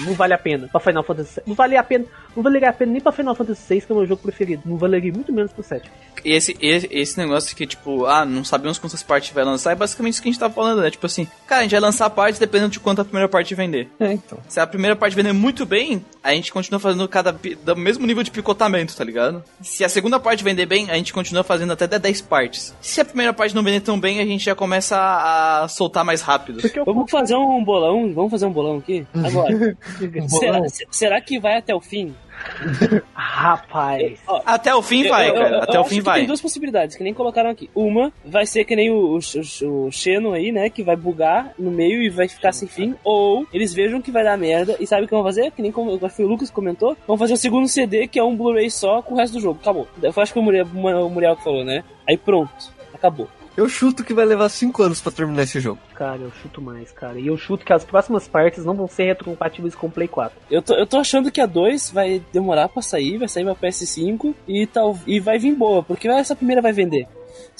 não 0.05 0.15
vale 0.15 0.35
a 0.35 0.39
pena. 0.39 0.69
Pra 0.69 0.81
Final 0.81 1.03
Fantasy 1.03 1.35
VII, 1.37 1.45
não 1.47 1.55
vale 1.55 1.77
a 1.77 1.83
pena, 1.83 2.05
não 2.37 2.43
valeria 2.43 2.71
a 2.71 2.73
pena 2.73 2.93
nem 2.93 3.01
pra 3.01 3.13
Final 3.13 3.35
Fantasy 3.35 3.75
VI, 3.75 3.81
que 3.81 3.93
é 3.93 3.95
o 3.95 3.99
meu 3.99 4.07
jogo 4.07 4.23
preferido. 4.23 4.63
Não 4.65 4.77
valeria 4.77 5.13
muito 5.13 5.33
menos 5.33 5.53
pro 5.53 5.63
7. 5.63 5.91
E 6.25 6.33
esse, 6.33 6.57
esse, 6.61 6.89
esse 6.91 7.19
negócio 7.19 7.57
que, 7.57 7.67
tipo, 7.67 8.07
ah, 8.07 8.25
não 8.25 8.45
sabemos 8.45 8.79
quantas 8.79 9.03
partes 9.03 9.33
vai 9.33 9.45
lançar, 9.45 9.73
é 9.73 9.75
basicamente 9.75 10.15
isso 10.15 10.23
que 10.23 10.29
a 10.29 10.33
gente 10.33 10.41
tá 10.41 10.51
falando, 10.51 10.83
né? 10.83 10.91
Tipo 10.91 11.07
assim, 11.07 11.27
cara, 11.47 11.63
a 11.63 11.65
gente 11.71 11.81
vai 11.81 11.81
lançar 11.81 12.11
partes 12.11 12.39
dependendo 12.39 12.71
de 12.71 12.81
quanto 12.81 13.01
a 13.01 13.05
primeira 13.05 13.29
parte 13.29 13.55
vender. 13.55 13.89
É, 13.99 14.13
então. 14.13 14.39
Se 14.49 14.59
a 14.61 14.67
primeira 14.67 14.97
parte 14.97 15.15
vender 15.15 15.33
muito 15.33 15.65
bem, 15.65 16.05
a 16.23 16.33
gente 16.35 16.53
continua 16.53 16.81
fazendo 16.81 17.09
cada 17.09 17.33
do 17.33 17.77
mesmo 17.77 18.07
nível 18.07 18.23
de 18.23 18.31
picotamento, 18.31 18.97
tá 18.97 19.05
ligado? 19.05 19.43
Se 19.63 19.85
a 19.85 19.89
segunda 19.89 20.19
parte 20.19 20.43
vender 20.45 20.67
bem, 20.67 20.91
a 20.91 20.95
gente 20.95 21.13
continua 21.13 21.43
fazendo 21.45 21.73
até 21.73 21.87
10 21.87 22.21
partes. 22.23 22.75
Se 22.81 23.01
a 23.01 23.05
primeira 23.05 23.33
parte 23.33 23.55
não 23.55 23.63
vender 23.63 23.81
tão 23.81 23.99
bem, 23.99 24.21
a 24.21 24.25
gente 24.27 24.45
já 24.45 24.55
começa 24.55 24.97
a, 24.99 25.69
soltar 25.69 26.05
mais 26.05 26.21
rápido. 26.23 26.61
Eu 26.75 26.85
Vamos 26.85 27.11
fazer 27.11 27.37
um 27.37 27.63
bolão? 27.65 28.13
Vamos 28.13 28.31
fazer 28.31 28.47
um 28.47 28.53
bolão 28.53 28.79
aqui? 28.79 29.07
Agora. 29.15 29.77
será, 30.29 30.69
se- 30.69 30.87
será 30.91 31.21
que 31.21 31.39
vai 31.39 31.57
até 31.59 31.75
o 31.75 31.81
fim? 31.81 32.15
Rapaz. 33.15 34.19
Ó, 34.27 34.41
Até 34.45 34.75
o 34.75 34.83
fim 34.83 35.09
vai, 35.09 35.29
eu- 35.31 35.35
cara. 35.35 35.57
eu 35.57 35.63
Até 35.63 35.79
o 35.79 35.81
acho 35.81 35.91
fim 35.91 35.97
que 35.97 36.03
vai. 36.03 36.19
Tem 36.21 36.27
duas 36.27 36.41
possibilidades, 36.41 36.97
que 36.97 37.03
nem 37.05 37.15
colocaram 37.15 37.51
aqui. 37.51 37.71
Uma 37.75 38.13
vai 38.25 38.47
ser 38.47 38.65
que 38.65 38.75
nem 38.77 38.91
o, 38.91 39.17
o, 39.17 39.19
o, 39.19 39.91
Xeno 39.93 40.33
aí, 40.33 40.53
né? 40.53 40.69
Que 40.71 40.83
vai 40.83 40.97
bugar 40.97 41.53
no 41.59 41.71
meio 41.71 42.03
e 42.03 42.09
vai 42.11 42.29
ficar 42.29 42.53
sem 42.53 42.69
fim. 42.69 42.95
Ou 43.05 43.47
eles 43.53 43.73
vejam 43.75 44.01
que 44.01 44.11
vai 44.11 44.25
dar 44.25 44.37
merda 44.39 44.77
e 44.81 44.87
sabe 44.87 45.05
o 45.05 45.09
que 45.09 45.15
vão 45.15 45.23
fazer? 45.25 45.51
Que 45.53 45.63
nem 45.63 45.73
como 45.73 45.91
acho 45.93 46.01
que 46.01 46.09
foi 46.17 46.25
o 46.25 46.29
Lucas 46.29 46.49
que 46.49 46.55
comentou. 46.55 46.97
Vão 47.07 47.17
fazer 47.19 47.35
o 47.35 47.37
segundo 47.37 47.69
CD, 47.69 48.07
que 48.07 48.19
é 48.19 48.25
um 48.25 48.37
Blu-ray 48.37 48.71
só 48.71 49.03
com 49.03 49.15
o 49.15 49.17
resto 49.17 49.35
do 49.35 49.41
jogo. 49.41 49.59
Acabou. 49.61 49.87
Eu 50.03 50.09
acho 50.11 50.27
que 50.27 50.33
foi 50.33 50.43
o 50.43 50.45
Muriel, 50.45 50.67
o 50.67 51.11
Muriel 51.11 51.37
que 51.37 51.45
falou, 51.45 51.65
né? 51.65 51.83
Aí 52.09 52.17
pronto. 52.17 52.53
Acabou. 52.93 53.29
Eu 53.57 53.69
chuto 53.69 54.05
que 54.05 54.15
vai 54.15 54.25
levar 54.25 54.49
5 54.49 54.83
anos 54.83 55.01
pra 55.01 55.13
terminar 55.13 55.43
esse 55.43 55.61
jogo. 55.61 55.81
Cara, 55.95 56.19
eu 56.19 56.31
chuto 56.43 56.63
mais, 56.63 56.91
cara. 56.93 57.19
E 57.19 57.27
eu 57.27 57.37
chuto 57.37 57.65
que 57.65 57.73
as 57.73 57.85
próximas 57.85 58.27
partes 58.29 58.65
não 58.65 58.75
vão 58.75 58.89
ser 58.89 59.05
retrocompatíveis 59.05 59.75
com 59.75 59.89
o 59.89 59.91
Play 59.91 60.09
4. 60.09 60.39
Eu 60.51 60.63
tô, 60.63 60.75
eu 60.75 60.87
tô 60.87 60.99
achando 60.99 61.31
que 61.31 61.41
a 61.41 61.47
2 61.47 61.91
vai 61.91 62.23
demorar 62.33 62.69
pra 62.69 62.83
sair, 62.83 63.19
vai 63.19 63.29
sair 63.29 63.45
pra 63.45 63.55
PS5 63.55 64.35
e, 64.47 64.67
tal, 64.67 64.99
e 65.07 65.21
vai 65.21 65.39
vir 65.39 65.55
boa, 65.55 65.83
porque 65.83 66.09
essa 66.09 66.37
primeira 66.37 66.63
vai 66.63 66.73
vender. 66.73 67.07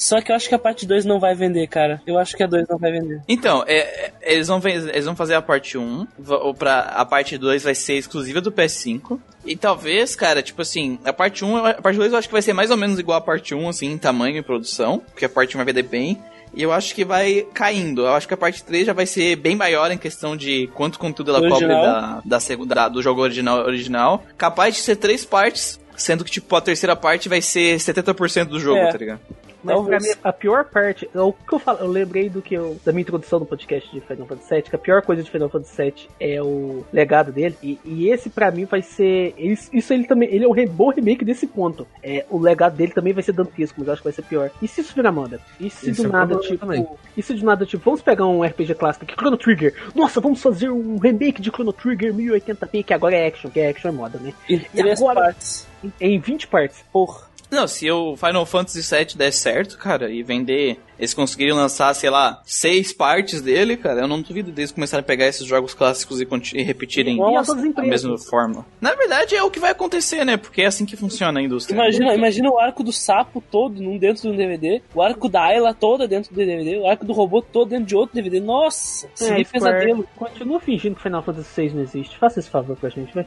Só 0.01 0.19
que 0.23 0.33
eu 0.33 0.37
acho 0.37 0.49
que 0.49 0.55
a 0.55 0.59
parte 0.59 0.87
2 0.87 1.05
não 1.05 1.21
vai 1.21 1.35
vender, 1.35 1.67
cara. 1.67 2.01
Eu 2.07 2.17
acho 2.19 2.35
que 2.35 2.43
a 2.43 2.47
2 2.47 2.67
não 2.69 2.79
vai 2.79 2.91
vender. 2.91 3.21
Então, 3.29 3.63
é, 3.67 3.77
é, 3.79 4.13
eles, 4.23 4.49
vão, 4.49 4.59
eles 4.65 5.05
vão 5.05 5.15
fazer 5.15 5.35
a 5.35 5.43
parte 5.43 5.77
1, 5.77 6.07
va- 6.19 6.39
ou 6.39 6.55
pra, 6.55 6.79
a 6.81 7.05
parte 7.05 7.37
2 7.37 7.63
vai 7.65 7.75
ser 7.75 7.95
exclusiva 7.99 8.41
do 8.41 8.51
PS5. 8.51 9.21
E 9.45 9.55
talvez, 9.57 10.17
cara, 10.17 10.41
tipo 10.43 10.63
assim, 10.63 10.99
a 11.05 11.13
parte 11.13 11.45
1, 11.45 11.67
a 11.67 11.75
parte 11.75 11.97
2 11.99 12.13
eu 12.13 12.19
acho 12.19 12.29
que 12.29 12.33
vai 12.33 12.41
ser 12.41 12.55
mais 12.55 12.71
ou 12.71 12.79
menos 12.79 12.99
igual 12.99 13.19
a 13.19 13.21
parte 13.21 13.55
1, 13.55 13.69
assim, 13.69 13.93
em 13.93 13.99
tamanho 13.99 14.39
e 14.39 14.43
produção, 14.43 15.01
porque 15.01 15.27
a 15.27 15.29
parte 15.29 15.55
1 15.55 15.59
vai 15.59 15.67
vender 15.67 15.83
bem. 15.83 16.19
E 16.55 16.63
eu 16.63 16.73
acho 16.73 16.95
que 16.95 17.05
vai 17.05 17.47
caindo. 17.53 18.01
Eu 18.07 18.15
acho 18.15 18.27
que 18.27 18.35
a 18.35 18.39
parte 18.39 18.65
3 18.65 18.87
já 18.87 18.93
vai 18.95 19.05
ser 19.07 19.37
bem 19.37 19.55
maior 19.55 19.91
em 19.93 19.99
questão 19.99 20.35
de 20.37 20.67
quanto 20.75 20.99
conteúdo 20.99 21.31
ela 21.37 21.47
cobre 21.49 21.69
da, 21.69 22.23
da 22.25 22.41
segunda, 22.41 22.75
da- 22.75 22.89
do 22.89 23.03
jogo 23.03 23.21
original, 23.21 23.59
original. 23.67 24.25
Capaz 24.39 24.75
de 24.77 24.81
ser 24.81 24.97
três 24.97 25.25
partes, 25.27 25.79
sendo 25.95 26.25
que, 26.25 26.31
tipo, 26.31 26.57
a 26.57 26.61
terceira 26.63 26.97
parte 26.97 27.29
vai 27.29 27.43
ser 27.43 27.77
70% 27.79 28.47
do 28.47 28.59
jogo, 28.59 28.79
É. 28.79 28.91
tá 28.91 28.97
ligado? 28.99 29.21
Mas 29.63 29.75
pra 29.75 29.83
Talvez. 29.83 30.03
mim, 30.07 30.13
a 30.25 30.33
pior 30.33 30.65
parte, 30.65 31.09
é 31.15 31.21
o 31.21 31.33
que 31.33 31.53
eu 31.53 31.59
falo, 31.59 31.79
eu 31.81 31.89
lembrei 31.89 32.29
do 32.29 32.41
que 32.41 32.55
eu, 32.55 32.79
da 32.85 32.93
minha 32.93 33.03
introdução 33.03 33.39
no 33.41 33.47
podcast 33.47 33.91
de 33.93 34.01
Final 34.01 34.27
Fantasy 34.27 34.55
VII, 34.55 34.63
que 34.63 34.75
a 34.77 34.79
pior 34.79 35.03
coisa 35.03 35.23
de 35.23 35.31
Final 35.31 35.49
Fantasy 35.49 35.83
VII 35.83 36.09
é 36.19 36.43
o 36.43 36.85
legado 36.93 37.31
dele, 37.33 37.57
e, 37.63 37.79
e 37.85 38.09
esse 38.09 38.31
pra 38.31 38.51
mim 38.51 38.65
vai 38.65 38.83
ser, 38.83 39.35
isso, 39.39 39.69
isso 39.73 39.93
ele 39.93 40.05
também, 40.07 40.29
ele 40.33 40.45
é 40.45 40.49
um 40.49 40.53
re- 40.53 40.67
bom 40.67 40.91
remake 40.91 41.25
desse 41.25 41.47
ponto, 41.47 41.87
é, 42.03 42.25
o 42.31 42.39
legado 42.39 42.77
dele 42.77 42.93
também 42.93 43.13
vai 43.13 43.23
ser 43.23 43.33
dantesco, 43.33 43.77
mas 43.79 43.87
eu 43.89 43.93
acho 43.93 44.03
que 44.03 44.09
vai 44.09 44.13
ser 44.15 44.23
pior. 44.23 44.51
E 44.63 44.69
se 44.69 44.81
isso 44.81 44.95
virar 44.95 45.13
moda? 45.13 45.41
E 45.61 45.69
se 45.69 45.91
Isso 45.91 46.03
do 46.03 46.09
é 46.09 46.13
nada, 46.13 46.37
tipo, 46.39 46.59
também. 46.59 46.87
e 47.17 47.23
se 47.23 47.35
do 47.35 47.45
nada, 47.45 47.67
tipo, 47.67 47.85
vamos 47.85 48.01
pegar 48.03 48.27
um 48.27 48.43
RPG 48.43 48.75
clássico 48.77 49.05
aqui, 49.05 49.15
Chrono 49.15 49.37
Trigger, 49.37 49.75
nossa, 49.95 50.21
vamos 50.21 50.41
fazer 50.43 50.71
um 50.71 50.97
remake 50.99 51.43
de 51.43 51.51
Chrono 51.51 51.73
Trigger 51.73 52.15
1080p, 52.15 52.85
que 52.85 52.95
agora 52.95 53.15
é 53.17 53.27
action, 53.27 53.51
que 53.51 53.61
é 53.61 53.69
action 53.69 53.89
é 53.91 53.93
moda, 53.93 54.19
né? 54.19 54.33
E 54.49 54.59
três 54.59 55.01
agora- 55.01 55.21
partes. 55.21 55.69
Em 55.99 56.19
20 56.19 56.47
partes. 56.47 56.85
Porra. 56.93 57.23
Não, 57.51 57.67
se 57.67 57.91
o 57.91 58.17
Final 58.17 58.47
Fantasy 58.47 58.81
VII 58.81 59.17
der 59.17 59.33
certo, 59.33 59.77
cara, 59.77 60.09
e 60.09 60.23
vender, 60.23 60.79
eles 61.01 61.15
conseguirem 61.15 61.55
lançar, 61.55 61.95
sei 61.95 62.11
lá, 62.11 62.43
seis 62.45 62.93
partes 62.93 63.41
dele, 63.41 63.75
cara, 63.75 64.03
eu 64.03 64.09
não 64.09 64.21
duvido 64.21 64.53
deles 64.53 64.71
começarem 64.71 65.01
a 65.01 65.07
pegar 65.07 65.27
esses 65.27 65.47
jogos 65.47 65.73
clássicos 65.73 66.21
e, 66.21 66.29
e 66.55 66.63
repetirem 66.63 67.15
a 67.15 67.17
Nossa, 67.17 67.53
a 67.53 67.83
mesma 67.83 68.19
fórmula. 68.19 68.67
Na 68.81 68.95
verdade, 68.95 69.35
é 69.35 69.43
o 69.43 69.51
que 69.51 69.59
vai 69.59 69.71
acontecer, 69.71 70.27
né? 70.27 70.37
Porque 70.37 70.61
é 70.61 70.67
assim 70.67 70.85
que 70.85 70.97
funciona 70.97 71.41
a 71.41 71.43
indústria. 71.43 71.75
Imagina, 71.75 72.15
imagina 72.15 72.51
o 72.51 72.59
arco 72.59 72.85
do 72.85 72.93
sapo 72.93 73.43
todo 73.51 73.81
num 73.83 73.97
dentro 73.97 74.23
de 74.23 74.29
um 74.29 74.37
DVD, 74.37 74.83
o 74.95 75.01
arco 75.01 75.27
da 75.27 75.43
Ayla 75.43 75.73
toda 75.73 76.07
dentro 76.07 76.35
do 76.35 76.37
DVD, 76.37 76.77
o 76.77 76.87
arco 76.87 77.07
do 77.07 77.15
robô 77.15 77.41
todo 77.41 77.71
dentro 77.71 77.87
de 77.87 77.97
outro 77.97 78.15
DVD. 78.15 78.39
Nossa, 78.39 79.09
seria 79.15 79.41
É, 79.41 79.45
pesadelo. 79.45 80.03
Square, 80.03 80.33
continua 80.33 80.61
fingindo 80.61 80.97
que 80.97 81.03
Final 81.03 81.23
Fantasy 81.23 81.63
VI 81.63 81.75
não 81.75 81.83
existe. 81.83 82.19
Faça 82.19 82.41
esse 82.41 82.51
favor 82.51 82.77
pra 82.77 82.91
gente, 82.91 83.15
vai. 83.15 83.27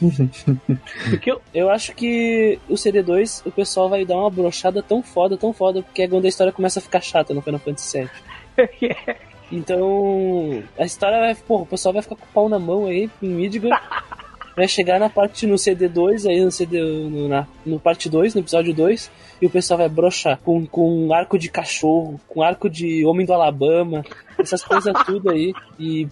Porque 1.10 1.30
eu, 1.30 1.40
Eu 1.52 1.70
acho 1.70 1.94
que 1.94 2.58
o 2.68 2.74
CD2 2.74 3.42
o 3.44 3.50
pessoal 3.50 3.88
vai 3.88 4.04
dar 4.06 4.16
uma 4.16 4.30
brochada 4.30 4.82
tão 4.82 5.02
foda, 5.02 5.36
tão 5.36 5.52
foda, 5.52 5.82
porque 5.82 6.02
é 6.02 6.08
quando 6.08 6.24
a 6.24 6.28
história 6.28 6.52
começa 6.52 6.78
a 6.78 6.82
ficar 6.82 7.00
chata 7.10 7.34
no 7.34 7.42
Final 7.42 7.60
Fantasy 7.60 7.98
VII. 7.98 8.96
Então, 9.52 10.62
a 10.78 10.84
história 10.84 11.18
vai. 11.18 11.34
Porra, 11.34 11.62
o 11.64 11.66
pessoal 11.66 11.92
vai 11.92 12.02
ficar 12.02 12.14
com 12.14 12.24
o 12.24 12.28
pau 12.32 12.48
na 12.48 12.58
mão 12.58 12.86
aí 12.86 13.10
em 13.20 13.28
Midgar. 13.28 14.04
Vai 14.56 14.66
chegar 14.68 14.98
na 14.98 15.08
parte 15.08 15.46
no 15.46 15.54
CD2, 15.54 16.28
aí 16.28 16.44
no 16.44 16.50
CD. 16.50 16.80
No, 16.80 17.28
na, 17.28 17.46
no 17.64 17.80
parte 17.80 18.10
2, 18.10 18.34
no 18.34 18.40
episódio 18.40 18.74
2, 18.74 19.10
e 19.40 19.46
o 19.46 19.50
pessoal 19.50 19.78
vai 19.78 19.88
brochar 19.88 20.38
com, 20.44 20.66
com 20.66 21.06
um 21.06 21.12
arco 21.14 21.38
de 21.38 21.48
cachorro, 21.50 22.20
com 22.28 22.42
arco 22.42 22.68
de 22.68 23.04
homem 23.06 23.24
do 23.26 23.32
Alabama, 23.32 24.04
essas 24.38 24.62
coisas 24.62 24.92
tudo 25.06 25.30
aí. 25.30 25.52
E 25.78 26.06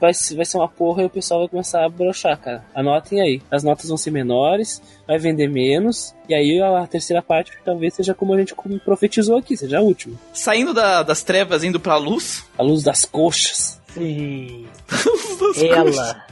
vai, 0.00 0.12
vai 0.34 0.44
ser 0.44 0.56
uma 0.56 0.68
porra 0.68 1.02
e 1.02 1.06
o 1.06 1.10
pessoal 1.10 1.40
vai 1.40 1.48
começar 1.48 1.84
a 1.84 1.88
brochar, 1.88 2.38
cara. 2.38 2.64
Anotem 2.74 3.20
aí. 3.20 3.42
As 3.50 3.62
notas 3.62 3.88
vão 3.88 3.96
ser 3.96 4.10
menores, 4.10 4.80
vai 5.06 5.18
vender 5.18 5.48
menos, 5.48 6.14
e 6.28 6.34
aí 6.34 6.60
a 6.60 6.86
terceira 6.86 7.20
parte 7.22 7.52
talvez 7.64 7.94
seja 7.94 8.14
como 8.14 8.32
a 8.34 8.38
gente 8.38 8.54
profetizou 8.84 9.36
aqui, 9.36 9.56
seja 9.56 9.78
a 9.78 9.82
última. 9.82 10.16
Saindo 10.32 10.72
da- 10.72 11.02
das 11.02 11.22
trevas, 11.22 11.62
indo 11.64 11.78
pra 11.80 11.96
luz, 11.96 12.44
A 12.58 12.62
luz 12.62 12.82
das 12.82 13.04
coxas. 13.04 13.80
sim, 13.92 14.66
das 14.88 15.62
ela. 15.62 16.24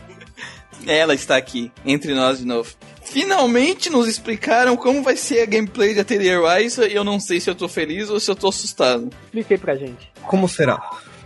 Ela 0.86 1.14
está 1.14 1.36
aqui, 1.36 1.70
entre 1.84 2.14
nós 2.14 2.38
de 2.38 2.46
novo. 2.46 2.72
Finalmente 3.10 3.88
nos 3.90 4.06
explicaram 4.06 4.76
como 4.76 5.02
vai 5.02 5.16
ser 5.16 5.40
a 5.42 5.46
gameplay 5.46 5.94
de 5.94 6.00
Atelier 6.00 6.40
Rise 6.42 6.82
e 6.86 6.94
eu 6.94 7.02
não 7.02 7.18
sei 7.18 7.40
se 7.40 7.48
eu 7.48 7.54
tô 7.54 7.66
feliz 7.68 8.10
ou 8.10 8.20
se 8.20 8.30
eu 8.30 8.36
tô 8.36 8.48
assustado. 8.48 9.10
Expliquei 9.24 9.56
pra 9.56 9.74
gente. 9.76 10.12
Como 10.22 10.48
será? 10.48 10.78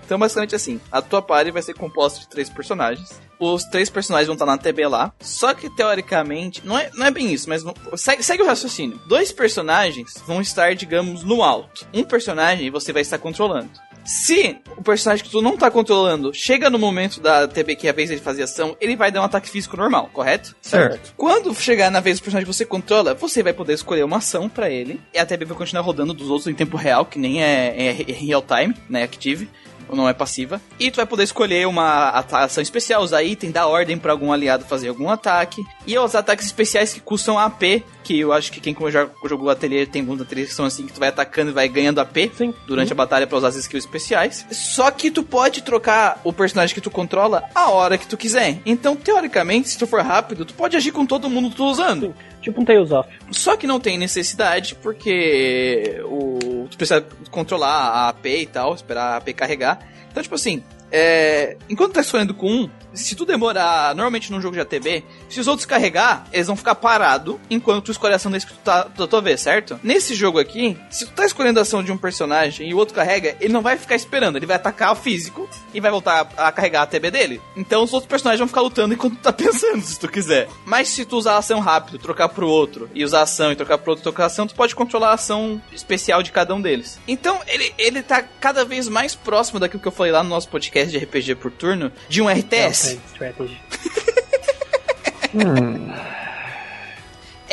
Então, 0.05 0.19
basicamente 0.19 0.55
assim, 0.55 0.81
a 0.91 1.01
tua 1.03 1.21
party 1.23 1.51
vai 1.51 1.63
ser 1.63 1.75
composta 1.75 2.21
de 2.21 2.29
três 2.29 2.49
personagens. 2.49 3.21
Os 3.39 3.65
três 3.65 3.91
personagens 3.91 4.27
vão 4.27 4.35
estar 4.35 4.47
na 4.47 4.57
TB 4.59 4.87
lá. 4.87 5.13
Só 5.21 5.55
que, 5.55 5.69
teoricamente, 5.75 6.65
não 6.65 6.79
é, 6.79 6.91
não 6.95 7.07
é 7.07 7.11
bem 7.11 7.33
isso, 7.33 7.49
mas 7.49 7.65
não- 7.65 7.75
segue, 7.97 8.23
segue 8.23 8.43
o 8.43 8.47
raciocínio. 8.47 9.01
Dois 9.09 9.33
personagens 9.33 10.15
vão 10.27 10.41
estar, 10.41 10.75
digamos, 10.75 11.25
no 11.25 11.43
alto. 11.43 11.87
Um 11.93 12.05
personagem 12.05 12.71
você 12.71 12.93
vai 12.93 13.03
estar 13.03 13.19
controlando. 13.19 13.71
Se 14.05 14.59
o 14.77 14.83
personagem 14.83 15.24
que 15.24 15.31
tu 15.31 15.41
não 15.41 15.57
tá 15.57 15.70
controlando 15.70 16.33
chega 16.35 16.69
no 16.69 16.79
momento 16.79 17.20
da 17.20 17.47
TB 17.47 17.77
que 17.77 17.87
é 17.87 17.91
a 17.91 17.93
vez 17.93 18.09
dele 18.09 18.20
fazer 18.20 18.43
ação, 18.43 18.77
ele 18.81 18.97
vai 18.97 19.11
dar 19.11 19.20
um 19.20 19.24
ataque 19.24 19.49
físico 19.49 19.77
normal, 19.77 20.11
correto? 20.12 20.55
Certo. 20.61 21.15
Quando 21.16 21.55
chegar 21.55 21.91
na 21.91 22.01
vez 22.01 22.19
do 22.19 22.23
personagem 22.23 22.47
que 22.47 22.55
você 22.55 22.65
controla, 22.65 23.15
você 23.15 23.43
vai 23.43 23.53
poder 23.53 23.74
escolher 23.74 24.05
uma 24.05 24.19
ação 24.19 24.49
pra 24.49 24.69
ele. 24.69 25.01
E 25.15 25.19
a 25.19 25.27
TB 25.27 25.45
vai 25.45 25.57
continuar 25.57 25.83
rodando 25.83 26.12
dos 26.12 26.31
outros 26.31 26.49
em 26.49 26.55
tempo 26.55 26.77
real, 26.77 27.05
que 27.05 27.19
nem 27.19 27.43
é, 27.43 27.91
é 27.91 27.93
real 27.93 28.43
time, 28.43 28.74
né? 28.89 29.03
Active. 29.03 29.49
Ou 29.89 29.97
não 29.97 30.09
é 30.09 30.15
passiva. 30.15 30.61
E 30.79 30.91
tu 30.91 30.97
vai 30.97 31.07
poder 31.07 31.24
escolher 31.24 31.66
uma 31.66 32.09
ação 32.11 32.62
especial, 32.62 33.03
usar 33.03 33.23
item, 33.23 33.51
dar 33.51 33.66
ordem 33.66 33.99
pra 33.99 34.12
algum 34.12 34.33
aliado 34.33 34.65
fazer 34.65 34.89
algum 34.89 35.11
ataque. 35.11 35.62
E 35.87 35.99
os 35.99 36.15
ataques 36.15 36.47
especiais 36.47 36.95
que 36.95 37.01
custam 37.01 37.39
AP, 37.39 37.83
que 38.12 38.20
eu 38.20 38.30
acho 38.30 38.52
que 38.52 38.60
quem 38.60 38.76
já 38.90 39.09
jogou 39.24 39.48
Atelier 39.48 39.89
tem 39.89 40.02
alguns 40.02 40.20
ateliês 40.20 40.51
que 40.51 40.55
são 40.55 40.66
assim, 40.66 40.86
que 40.86 40.93
tu 40.93 41.01
vai 41.01 41.09
atacando 41.09 41.51
e 41.51 41.55
vai 41.55 41.66
ganhando 41.66 41.98
AP 41.98 42.30
Sim. 42.36 42.52
durante 42.66 42.93
a 42.93 42.94
batalha 42.94 43.26
pra 43.26 43.39
usar 43.39 43.48
as 43.48 43.56
skills 43.56 43.84
especiais. 43.84 44.47
Só 44.51 44.90
que 44.90 45.10
tu 45.10 45.22
pode 45.22 45.62
trocar 45.62 46.20
o 46.22 46.30
personagem 46.30 46.74
que 46.74 46.80
tu 46.80 46.90
controla 46.90 47.43
a 47.55 47.70
hora 47.70 47.97
que 47.97 48.06
tu 48.06 48.18
quiser. 48.18 48.60
Então, 48.66 48.94
teoricamente, 48.94 49.70
se 49.70 49.78
tu 49.78 49.86
for 49.86 50.02
rápido, 50.02 50.44
tu 50.44 50.52
pode 50.52 50.76
agir 50.76 50.93
com 50.93 51.06
todo 51.06 51.30
mundo 51.30 51.48
que 51.48 51.56
tu 51.56 51.64
tá 51.64 51.70
usando. 51.70 52.14
Tipo 52.43 52.60
um 52.60 52.64
Tales 52.66 52.90
of. 52.90 53.09
Só 53.30 53.56
que 53.56 53.66
não 53.66 53.80
tem 53.80 53.97
necessidade, 53.97 54.74
porque 54.74 56.02
o, 56.05 56.66
tu 56.70 56.76
precisa 56.76 57.02
controlar 57.30 57.70
a 57.70 58.09
AP 58.10 58.26
e 58.26 58.47
tal, 58.47 58.74
esperar 58.74 59.14
a 59.14 59.16
AP 59.16 59.32
carregar. 59.32 59.78
Então, 60.10 60.22
tipo 60.22 60.34
assim, 60.34 60.62
é, 60.90 61.56
enquanto 61.70 61.94
tá 61.94 62.02
escolhendo 62.02 62.34
com 62.34 62.47
um, 62.47 62.70
se 62.94 63.14
tu 63.14 63.24
demorar, 63.24 63.94
normalmente 63.94 64.31
num 64.31 64.40
jogo 64.40 64.55
de 64.55 64.60
ATB, 64.60 65.05
se 65.28 65.40
os 65.40 65.48
outros 65.48 65.66
carregar, 65.66 66.27
eles 66.32 66.47
vão 66.47 66.56
ficar 66.56 66.74
parados 66.74 67.36
enquanto 67.48 67.86
tu 67.86 67.93
escolhe 67.93 68.12
a 68.12 68.16
ação 68.16 68.32
que 68.32 68.47
tu 68.47 68.55
tá 68.64 68.85
da 68.85 69.06
tua 69.06 69.20
vez, 69.20 69.40
certo? 69.40 69.78
Nesse 69.82 70.14
jogo 70.14 70.39
aqui, 70.39 70.77
se 70.90 71.06
tu 71.06 71.12
tá 71.12 71.24
escolhendo 71.24 71.59
a 71.59 71.62
ação 71.62 71.82
de 71.82 71.93
um 71.93 71.97
personagem 71.97 72.69
e 72.69 72.74
o 72.74 72.77
outro 72.78 72.94
carrega, 72.94 73.36
ele 73.40 73.52
não 73.52 73.62
vai 73.62 73.77
ficar 73.77 73.94
esperando, 73.94 74.36
ele 74.36 74.47
vai 74.47 74.56
atacar 74.56 74.93
o 74.93 74.97
físico 74.97 75.48
e 75.73 75.81
vai 75.81 75.90
voltar 75.90 76.28
a, 76.36 76.48
a 76.48 76.52
carregar 76.52 76.81
a 76.81 76.82
ATB 76.85 77.10
dele. 77.10 77.40
Então 77.56 77.82
os 77.82 77.93
outros 77.93 78.09
personagens 78.09 78.39
vão 78.39 78.48
ficar 78.48 78.60
lutando 78.60 78.94
enquanto 78.94 79.16
tu 79.16 79.23
tá 79.23 79.32
pensando, 79.32 79.82
se 79.82 79.98
tu 79.98 80.09
quiser. 80.09 80.48
Mas 80.64 80.89
se 80.89 81.05
tu 81.05 81.16
usar 81.16 81.35
a 81.35 81.39
ação 81.39 81.60
rápido, 81.60 81.98
trocar 81.98 82.28
pro 82.28 82.48
outro, 82.48 82.90
e 82.94 83.05
usar 83.05 83.20
a 83.20 83.23
ação 83.23 83.52
e 83.52 83.56
trocar 83.56 83.78
pro 83.78 83.93
outro, 83.93 84.02
trocar 84.02 84.24
a 84.24 84.27
ação, 84.27 84.47
tu 84.47 84.55
pode 84.55 84.74
controlar 84.74 85.10
a 85.10 85.14
ação 85.14 85.60
especial 85.73 86.23
de 86.23 86.32
cada 86.32 86.55
um 86.55 86.60
deles. 86.60 86.98
Então 87.06 87.40
ele, 87.47 87.73
ele 87.78 88.02
tá 88.02 88.23
cada 88.23 88.64
vez 88.64 88.89
mais 88.89 89.14
próximo 89.14 89.60
daquilo 89.60 89.81
que 89.81 89.89
eu 89.89 89.93
falei 89.93 90.12
lá 90.12 90.23
no 90.23 90.28
nosso 90.28 90.48
podcast 90.48 90.90
de 90.90 91.05
RPG 91.05 91.36
por 91.36 91.51
turno, 91.51 91.93
de 92.09 92.20
um 92.20 92.28
RTS. 92.28 92.82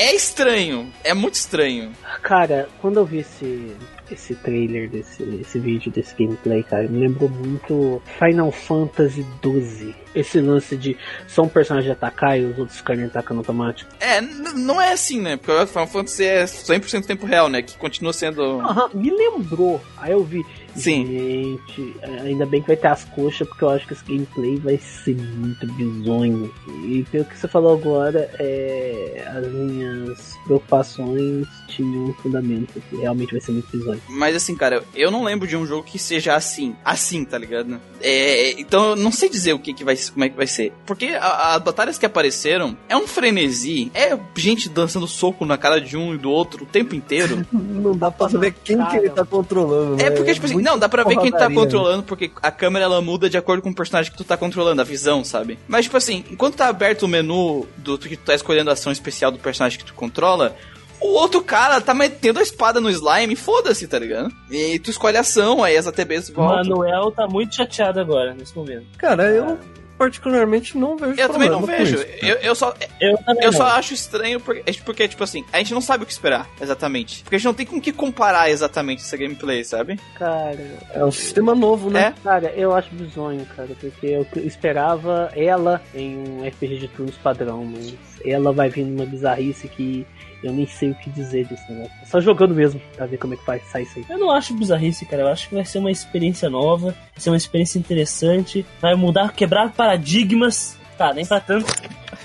É 0.02 0.16
estranho, 0.16 0.90
é 1.04 1.14
muito 1.14 1.34
estranho. 1.34 1.92
Cara, 2.22 2.70
quando 2.80 3.02
eu 3.02 3.06
vi 3.06 3.18
esse, 3.18 3.76
esse 4.10 4.34
trailer, 4.34 4.90
desse 4.90 5.22
esse 5.42 5.60
vídeo, 5.60 5.92
desse 5.92 6.16
gameplay, 6.16 6.64
cara, 6.64 6.88
me 6.88 7.00
lembrou 7.06 7.30
muito 7.30 8.02
Final 8.18 8.50
Fantasy 8.50 9.26
XII. 9.44 9.94
Esse 10.16 10.40
lance 10.40 10.78
de 10.78 10.98
só 11.28 11.42
um 11.42 11.50
personagem 11.50 11.92
atacar 11.92 12.40
e 12.40 12.46
os 12.46 12.58
outros 12.58 12.78
ficarem 12.78 13.04
atacando 13.04 13.42
automático. 13.42 13.92
É, 14.00 14.22
não 14.22 14.82
é 14.82 14.94
assim, 14.94 15.20
né? 15.20 15.36
Porque 15.36 15.52
o 15.52 15.68
Final 15.68 15.88
Fantasy 15.88 16.24
é 16.24 16.46
100% 16.46 17.06
tempo 17.06 17.26
real, 17.26 17.50
né? 17.50 17.62
Que 17.62 17.78
continua 17.78 18.14
sendo. 18.14 18.62
Aham, 18.62 18.90
me 18.94 19.12
lembrou. 19.12 19.82
Aí 19.98 20.14
eu 20.14 20.24
vi. 20.24 20.46
Sim. 20.76 21.06
Gente, 21.06 21.96
ainda 22.24 22.46
bem 22.46 22.62
que 22.62 22.68
vai 22.68 22.78
ter 22.78 22.88
as 22.88 23.04
coxas, 23.06 23.48
porque 23.48 23.64
eu 23.64 23.70
acho 23.70 23.88
que 23.88 23.94
esse 23.94 24.04
gameplay 24.04 24.58
vai 24.58 24.78
ser 24.78 25.16
muito 25.16 25.66
bizonho. 25.74 26.54
E 26.86 27.06
pelo 27.12 27.26
que 27.26 27.38
você 27.38 27.48
falou 27.48 27.74
agora, 27.74 28.30
é, 28.40 29.24
as 29.28 29.48
minhas 29.48 30.38
preocupações 30.46 31.48
tinham 31.68 32.06
um 32.06 32.14
fundamento, 32.14 32.82
que 32.90 32.96
realmente 32.98 33.32
vai 33.32 33.42
ser 33.42 33.52
muito 33.52 33.70
bizonho. 33.70 34.02
Mas 34.08 34.36
assim, 34.36 34.56
cara, 34.56 34.84
eu 34.96 35.12
não 35.12 35.24
lembro 35.24 35.48
de 35.48 35.56
um 35.56 35.66
jogo 35.66 35.84
que 35.84 36.00
seja 36.00 36.36
assim. 36.36 36.76
Assim, 36.84 37.24
tá 37.24 37.38
ligado? 37.38 37.80
É, 38.02 38.60
então 38.60 38.92
eu 38.92 38.96
não 38.96 39.12
sei 39.12 39.30
dizer 39.30 39.54
o 39.54 39.60
que, 39.60 39.74
que 39.74 39.84
vai 39.84 39.96
como 40.12 40.24
é 40.26 40.30
que 40.30 40.36
vai 40.36 40.48
ser. 40.48 40.74
Porque 40.86 41.18
as 41.20 41.62
batalhas 41.62 41.98
que 41.98 42.06
apareceram 42.06 42.78
é 42.88 42.96
um 42.96 43.08
frenesi. 43.08 43.92
É 43.94 44.18
gente 44.36 44.70
dançando 44.70 45.08
soco 45.08 45.46
na 45.46 45.58
cara 45.58 45.80
de 45.80 45.98
um 45.98 46.14
e 46.14 46.18
do 46.18 46.30
outro 46.30 46.64
o 46.64 46.68
tempo 46.68 46.96
inteiro. 46.96 47.46
Não 47.52 47.96
dá 47.96 48.10
pra 48.12 48.30
saber 48.30 48.54
quem 48.64 48.84
que 48.86 48.98
ele 48.98 49.10
tá 49.10 49.26
controlando, 49.26 49.98
né? 49.98 50.06
É 50.06 50.12
porque, 50.12 50.34
tipo 50.34 50.46
assim, 50.46 50.59
não, 50.62 50.78
dá 50.78 50.88
pra 50.90 51.04
ver 51.04 51.18
quem 51.18 51.32
tá 51.32 51.52
controlando, 51.52 52.04
porque 52.04 52.32
a 52.42 52.52
câmera 52.52 52.86
ela 52.86 53.02
muda 53.02 53.30
de 53.30 53.38
acordo 53.38 53.62
com 53.62 53.70
o 53.70 53.76
personagem 53.76 54.12
que 54.12 54.18
tu 54.18 54.24
tá 54.24 54.38
controlando, 54.38 54.82
a 54.82 54.86
visão, 54.86 55.24
sabe? 55.24 55.58
Mas, 55.68 55.86
tipo 55.86 55.98
assim, 55.98 56.24
enquanto 56.32 56.56
tá 56.56 56.68
aberto 56.68 57.04
o 57.04 57.08
menu 57.08 57.68
do 57.78 57.98
que 57.98 58.16
tu 58.18 58.26
tá 58.26 58.36
escolhendo 58.36 58.70
a 58.70 58.74
ação 58.74 58.92
especial 58.92 59.32
do 59.32 59.40
personagem 59.40 59.80
que 59.80 59.86
tu 59.86 59.94
controla, 59.94 60.56
o 61.02 61.08
outro 61.14 61.42
cara 61.42 61.80
tá 61.80 61.94
metendo 61.94 62.40
a 62.40 62.44
espada 62.44 62.82
no 62.82 62.90
slime, 62.90 63.36
foda-se, 63.36 63.88
tá 63.88 63.98
ligado? 63.98 64.32
E 64.52 64.80
tu 64.80 64.90
escolhe 64.90 65.18
a 65.18 65.22
ação, 65.22 65.64
aí 65.64 65.78
as 65.78 65.88
ATBs 65.88 66.30
O 66.30 66.34
voltam. 66.34 66.58
Manuel 66.58 67.12
tá 67.12 67.28
muito 67.28 67.56
chateado 67.56 68.00
agora, 68.00 68.34
nesse 68.34 68.56
momento. 68.56 68.86
Cara, 68.98 69.24
eu 69.30 69.58
particularmente 70.00 70.78
não 70.78 70.96
vejo 70.96 71.20
Eu 71.20 71.30
também 71.30 71.50
não 71.50 71.62
vejo. 71.62 71.96
isso. 71.96 72.06
Eu, 72.22 72.36
eu 72.38 72.56
só, 72.56 72.74
Eu 73.02 73.18
eu 73.42 73.52
só 73.54 73.66
acho 73.66 73.94
estranho 73.94 74.40
porque, 74.40 74.64
é 74.66 74.74
porque, 74.84 75.08
tipo 75.10 75.24
assim, 75.24 75.44
a 75.52 75.58
gente 75.58 75.74
não 75.74 75.82
sabe 75.82 76.04
o 76.04 76.08
que 76.08 76.14
esperar, 76.14 76.48
exatamente. 76.60 77.22
Porque 77.24 77.36
a 77.36 77.38
gente 77.38 77.46
não 77.46 77.54
tem 77.54 77.66
com 77.66 77.76
o 77.76 77.82
que 77.82 77.92
comparar 77.92 78.50
exatamente 78.50 79.02
essa 79.02 79.18
gameplay, 79.18 79.64
sabe? 79.64 80.00
Cara, 80.18 80.58
É 80.94 81.04
um 81.04 81.12
sistema 81.12 81.54
novo, 81.54 81.90
né? 81.92 82.16
É. 82.18 82.22
cara, 82.24 82.54
eu 82.56 82.74
acho 82.74 82.90
bizonho, 82.96 83.46
cara, 83.56 83.70
porque 83.80 84.08
eu 84.08 84.26
esperava 84.38 85.30
ela 85.36 85.82
em 85.94 86.18
um 86.18 86.48
RPG 86.48 86.78
de 86.80 86.88
turnos 86.88 87.16
padrão, 87.18 87.66
mas 87.66 87.94
ela 88.26 88.54
vai 88.54 88.70
vir 88.70 88.86
numa 88.86 89.06
bizarrice 89.06 89.68
que 89.68 90.08
eu 90.44 90.54
nem 90.54 90.66
sei 90.66 90.92
o 90.92 90.96
que 90.96 91.10
dizer 91.10 91.46
desse 91.46 91.72
negócio. 91.72 91.94
É 92.02 92.06
Só 92.06 92.20
jogando 92.20 92.56
mesmo, 92.56 92.82
pra 92.96 93.06
ver 93.06 93.18
como 93.18 93.34
é 93.34 93.38
que 93.38 93.46
vai 93.46 93.60
sair 93.72 93.84
isso 93.84 94.00
aí. 94.00 94.06
Eu 94.10 94.18
não 94.18 94.32
acho 94.32 94.54
bizarrice, 94.54 95.06
cara. 95.06 95.24
Eu 95.24 95.28
acho 95.28 95.50
que 95.50 95.56
vai 95.56 95.66
ser 95.66 95.80
uma 95.80 95.92
experiência 95.92 96.50
nova, 96.50 96.92
vai 96.92 96.98
ser 97.18 97.30
uma 97.30 97.38
experiência 97.38 97.80
interessante, 97.80 98.66
vai 98.82 98.96
mudar, 98.96 99.34
quebrar 99.34 99.72
paradigmas. 99.72 100.78
Tá, 100.98 101.14
nem 101.14 101.26
pra 101.26 101.40
tanto, 101.40 101.74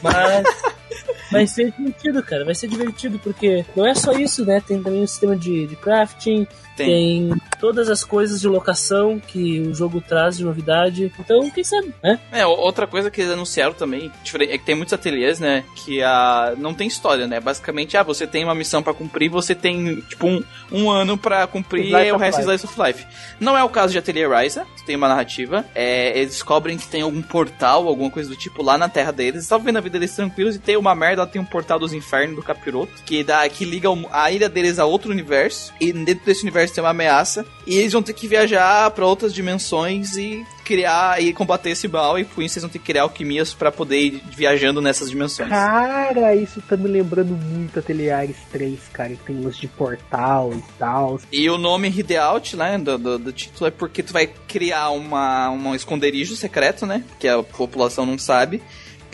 mas 0.03 0.45
vai 1.31 1.47
ser 1.47 1.73
divertido, 1.73 2.23
cara. 2.23 2.45
Vai 2.45 2.55
ser 2.55 2.69
divertido 2.69 3.19
porque 3.19 3.65
não 3.77 3.87
é 3.87 3.95
só 3.95 4.13
isso, 4.13 4.45
né? 4.45 4.63
Tem 4.67 4.83
também 4.83 5.03
o 5.03 5.09
sistema 5.09 5.37
de, 5.37 5.67
de 5.67 5.77
crafting, 5.77 6.47
Tem. 6.77 7.29
tem. 7.29 7.43
todas 7.61 7.89
as 7.89 8.05
coisas 8.05 8.41
de 8.41 8.49
locação 8.49 9.19
que 9.19 9.61
o 9.61 9.75
jogo 9.75 10.01
traz 10.01 10.37
de 10.37 10.45
novidade. 10.45 11.13
Então, 11.19 11.51
quem 11.51 11.65
sabe, 11.65 11.95
né? 12.03 12.19
É, 12.33 12.47
outra 12.47 12.87
coisa 12.87 13.11
que 13.11 13.21
eles 13.21 13.33
anunciaram 13.33 13.73
também, 13.73 14.11
é 14.41 14.59
que 14.59 14.65
tem 14.65 14.75
muitos 14.75 14.93
ateliês, 14.93 15.41
né, 15.41 15.65
que 15.77 16.03
a, 16.03 16.55
não 16.59 16.75
tem 16.75 16.87
história, 16.87 17.27
né, 17.27 17.41
basicamente, 17.41 17.97
ah, 17.97 18.03
você 18.03 18.27
tem 18.27 18.45
uma 18.45 18.55
missão 18.55 18.83
pra 18.83 18.93
cumprir, 18.93 19.29
você 19.29 19.55
tem, 19.55 20.01
tipo, 20.03 20.27
um, 20.27 20.43
um 20.71 20.91
ano 20.91 21.17
pra 21.17 21.47
cumprir 21.47 21.87
e 21.87 22.13
o 22.13 22.17
resto 22.17 22.41
é. 22.41 22.45
Slice 22.45 22.67
of 22.67 22.81
Life. 22.81 23.07
Não 23.41 23.57
é 23.57 23.65
o 23.65 23.69
caso 23.69 23.93
de 23.93 23.99
Ateliê 23.99 24.27
Ryza, 24.27 24.67
que 24.77 24.85
tem 24.85 24.97
uma 24.97 25.09
narrativa, 25.09 25.65
é, 25.75 26.19
eles 26.19 26.33
descobrem 26.33 26.77
que 26.77 26.87
tem 26.87 27.03
algum 27.03 27.23
portal, 27.23 27.89
alguma 27.89 28.11
coisa 28.11 28.29
do 28.29 28.37
tipo 28.37 28.63
lá 28.63 28.77
na 28.77 28.89
terra 28.89 29.13
deles, 29.13 29.35
eles 29.35 29.45
estavam 29.45 29.65
vendo 29.65 29.79
a 29.79 29.81
vida 29.81 29.99
deles 29.99 30.15
tranquilos 30.15 30.57
e 30.57 30.59
tem 30.59 30.77
uma 30.85 30.95
merda, 30.95 31.23
ela 31.23 31.31
tem 31.31 31.41
um 31.41 31.45
portal 31.45 31.79
dos 31.79 31.93
infernos 31.93 32.37
do 32.37 32.43
capiroto, 32.43 32.93
que, 33.05 33.23
dá, 33.23 33.49
que 33.49 33.65
liga 33.65 33.89
a 34.11 34.31
ilha 34.31 34.49
deles 34.49 34.79
a 34.79 34.85
outro 34.85 35.11
universo, 35.11 35.73
e 35.81 35.93
dentro 35.93 36.25
desse 36.25 36.43
universo 36.43 36.75
tem 36.75 36.83
uma 36.85 36.91
ameaça, 36.91 37.45
e 37.67 37.77
eles 37.79 37.93
vão 37.93 38.03
ter 38.03 38.13
que 38.13 38.29
viajar 38.29 38.91
pra 38.91 39.07
outras 39.07 39.33
dimensões 39.33 40.17
e 40.17 40.45
criar 40.65 41.23
e 41.23 41.33
combater 41.33 41.71
esse 41.71 41.87
mal, 41.87 42.19
e 42.19 42.25
por 42.25 42.43
isso 42.43 42.55
eles 42.55 42.63
vão 42.63 42.71
ter 42.71 42.79
que 42.79 42.87
criar 42.87 43.03
alquimias 43.03 43.53
pra 43.53 43.71
poder 43.71 44.01
ir 44.01 44.23
viajando 44.31 44.81
nessas 44.81 45.11
dimensões. 45.11 45.51
Cara, 45.51 46.35
isso 46.35 46.63
tá 46.63 46.77
me 46.77 46.89
lembrando 46.89 47.35
muito 47.35 47.79
Ateliares 47.79 48.37
3, 48.51 48.79
cara, 48.93 49.11
que 49.11 49.25
tem 49.25 49.41
lance 49.41 49.61
de 49.61 49.69
portal 49.69 50.53
e 50.55 50.63
tal. 50.79 51.21
E 51.31 51.49
o 51.51 51.59
nome 51.59 51.89
Hideout, 51.89 52.57
né, 52.57 52.79
do, 52.79 52.99
do, 52.99 53.19
do 53.19 53.33
título, 53.33 53.69
é 53.69 53.71
porque 53.71 54.03
tu 54.03 54.13
vai 54.13 54.27
criar 54.27 54.91
uma, 54.91 55.51
um 55.51 55.75
esconderijo 55.75 56.35
secreto, 56.35 56.87
né, 56.87 57.05
que 57.19 57.29
a 57.29 57.43
população 57.43 58.07
não 58.07 58.19
sabe, 58.19 58.63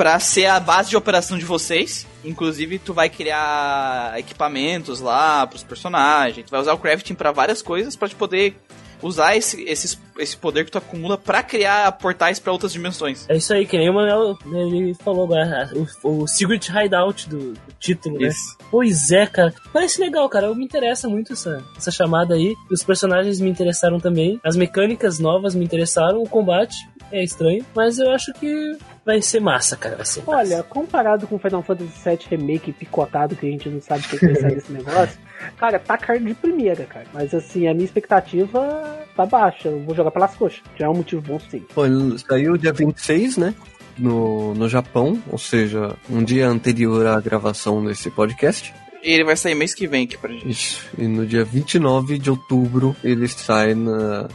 pra 0.01 0.19
ser 0.19 0.47
a 0.47 0.59
base 0.59 0.89
de 0.89 0.97
operação 0.97 1.37
de 1.37 1.45
vocês. 1.45 2.07
Inclusive, 2.25 2.79
tu 2.79 2.95
vai 2.95 3.11
criar 3.11 4.15
equipamentos 4.19 4.99
lá 4.99 5.47
pros 5.47 5.63
personagens, 5.63 6.47
tu 6.47 6.51
vai 6.51 6.59
usar 6.59 6.73
o 6.73 6.79
crafting 6.79 7.13
pra 7.13 7.33
várias 7.33 7.61
coisas 7.61 7.95
pra 7.97 8.09
te 8.09 8.15
poder 8.15 8.57
usar 9.03 9.37
esse, 9.37 9.63
esse, 9.65 9.99
esse 10.19 10.37
poder 10.39 10.65
que 10.65 10.71
tu 10.71 10.79
acumula 10.79 11.19
pra 11.19 11.43
criar 11.43 11.93
portais 11.93 12.39
pra 12.39 12.51
outras 12.51 12.73
dimensões. 12.73 13.27
É 13.29 13.37
isso 13.37 13.53
aí, 13.53 13.67
que 13.67 13.77
nem 13.77 13.91
o 13.91 13.93
Manuel 13.93 14.39
ele 14.47 14.95
falou 14.95 15.25
agora, 15.25 15.71
o, 15.75 16.23
o 16.23 16.27
Secret 16.27 16.71
Hideout 16.71 17.29
do, 17.29 17.53
do 17.53 17.61
título, 17.79 18.19
né? 18.19 18.29
Isso. 18.29 18.57
Pois 18.71 19.11
é, 19.11 19.27
cara. 19.27 19.53
Parece 19.71 20.01
legal, 20.01 20.27
cara. 20.31 20.47
Eu 20.47 20.55
me 20.55 20.65
interessa 20.65 21.11
muito 21.11 21.35
essa, 21.35 21.63
essa 21.77 21.91
chamada 21.91 22.35
aí. 22.35 22.55
Os 22.71 22.83
personagens 22.83 23.39
me 23.39 23.51
interessaram 23.51 24.01
também. 24.01 24.41
As 24.43 24.57
mecânicas 24.57 25.19
novas 25.19 25.55
me 25.55 25.65
interessaram. 25.65 26.23
O 26.23 26.29
combate 26.29 26.75
é 27.13 27.23
estranho, 27.23 27.65
mas 27.75 27.99
eu 27.99 28.11
acho 28.13 28.33
que 28.35 28.79
vai 29.05 29.23
ser 29.23 29.41
massa, 29.41 29.77
cara. 29.77 29.97
Vai 29.97 30.07
ser 30.07 30.21
massa. 30.21 30.39
Olha, 30.39 30.63
comparado 30.63 31.27
com 31.27 31.39
Final 31.39 31.63
Fantasy 31.63 31.91
VII 32.05 32.19
Remake 32.31 32.73
picotado, 32.73 33.37
que 33.37 33.47
a 33.47 33.51
gente 33.51 33.69
não 33.69 33.81
sabe 33.81 34.05
o 34.05 34.09
que 34.09 34.19
sair 34.19 34.55
desse 34.55 34.73
negócio, 34.73 35.19
cara, 35.57 35.79
tá 35.79 35.97
carne 35.97 36.27
de 36.27 36.35
primeira, 36.35 36.85
cara. 36.85 37.07
Mas 37.13 37.35
assim, 37.35 37.69
a 37.69 37.75
minha 37.75 37.85
expectativa 37.85 39.07
tá 39.17 39.27
baixa. 39.27 39.69
Eu 39.69 39.81
vou 39.81 39.95
jogar 39.95 40.11
pelas 40.11 40.35
coxas. 40.35 40.63
Já 40.79 40.87
é 40.87 40.89
um 40.89 40.95
motivo 40.95 41.23
bom 41.23 41.41
sim. 41.51 41.65
Pô, 41.75 41.87
ele 41.87 42.19
saiu 42.19 42.57
dia 42.57 42.73
26, 42.73 43.37
né? 43.37 43.55
No, 43.99 44.55
no 44.55 44.69
Japão, 44.69 45.23
ou 45.31 45.37
seja, 45.37 45.95
um 46.09 46.25
dia 46.25 46.49
anterior 46.49 47.07
à 47.07 47.21
gravação 47.21 47.85
desse 47.85 48.11
podcast. 48.11 48.73
E 49.03 49.13
ele 49.13 49.25
vai 49.25 49.37
sair 49.37 49.55
mês 49.55 49.75
que 49.75 49.87
vem 49.87 50.05
aqui 50.05 50.17
pra 50.17 50.31
gente. 50.31 50.49
Isso. 50.49 50.87
E 50.97 51.07
no 51.07 51.27
dia 51.27 51.45
29 51.45 52.19
de 52.19 52.31
outubro 52.31 52.95
ele 53.03 53.27
sai 53.29 53.75
na, 53.75 54.23
na 54.23 54.29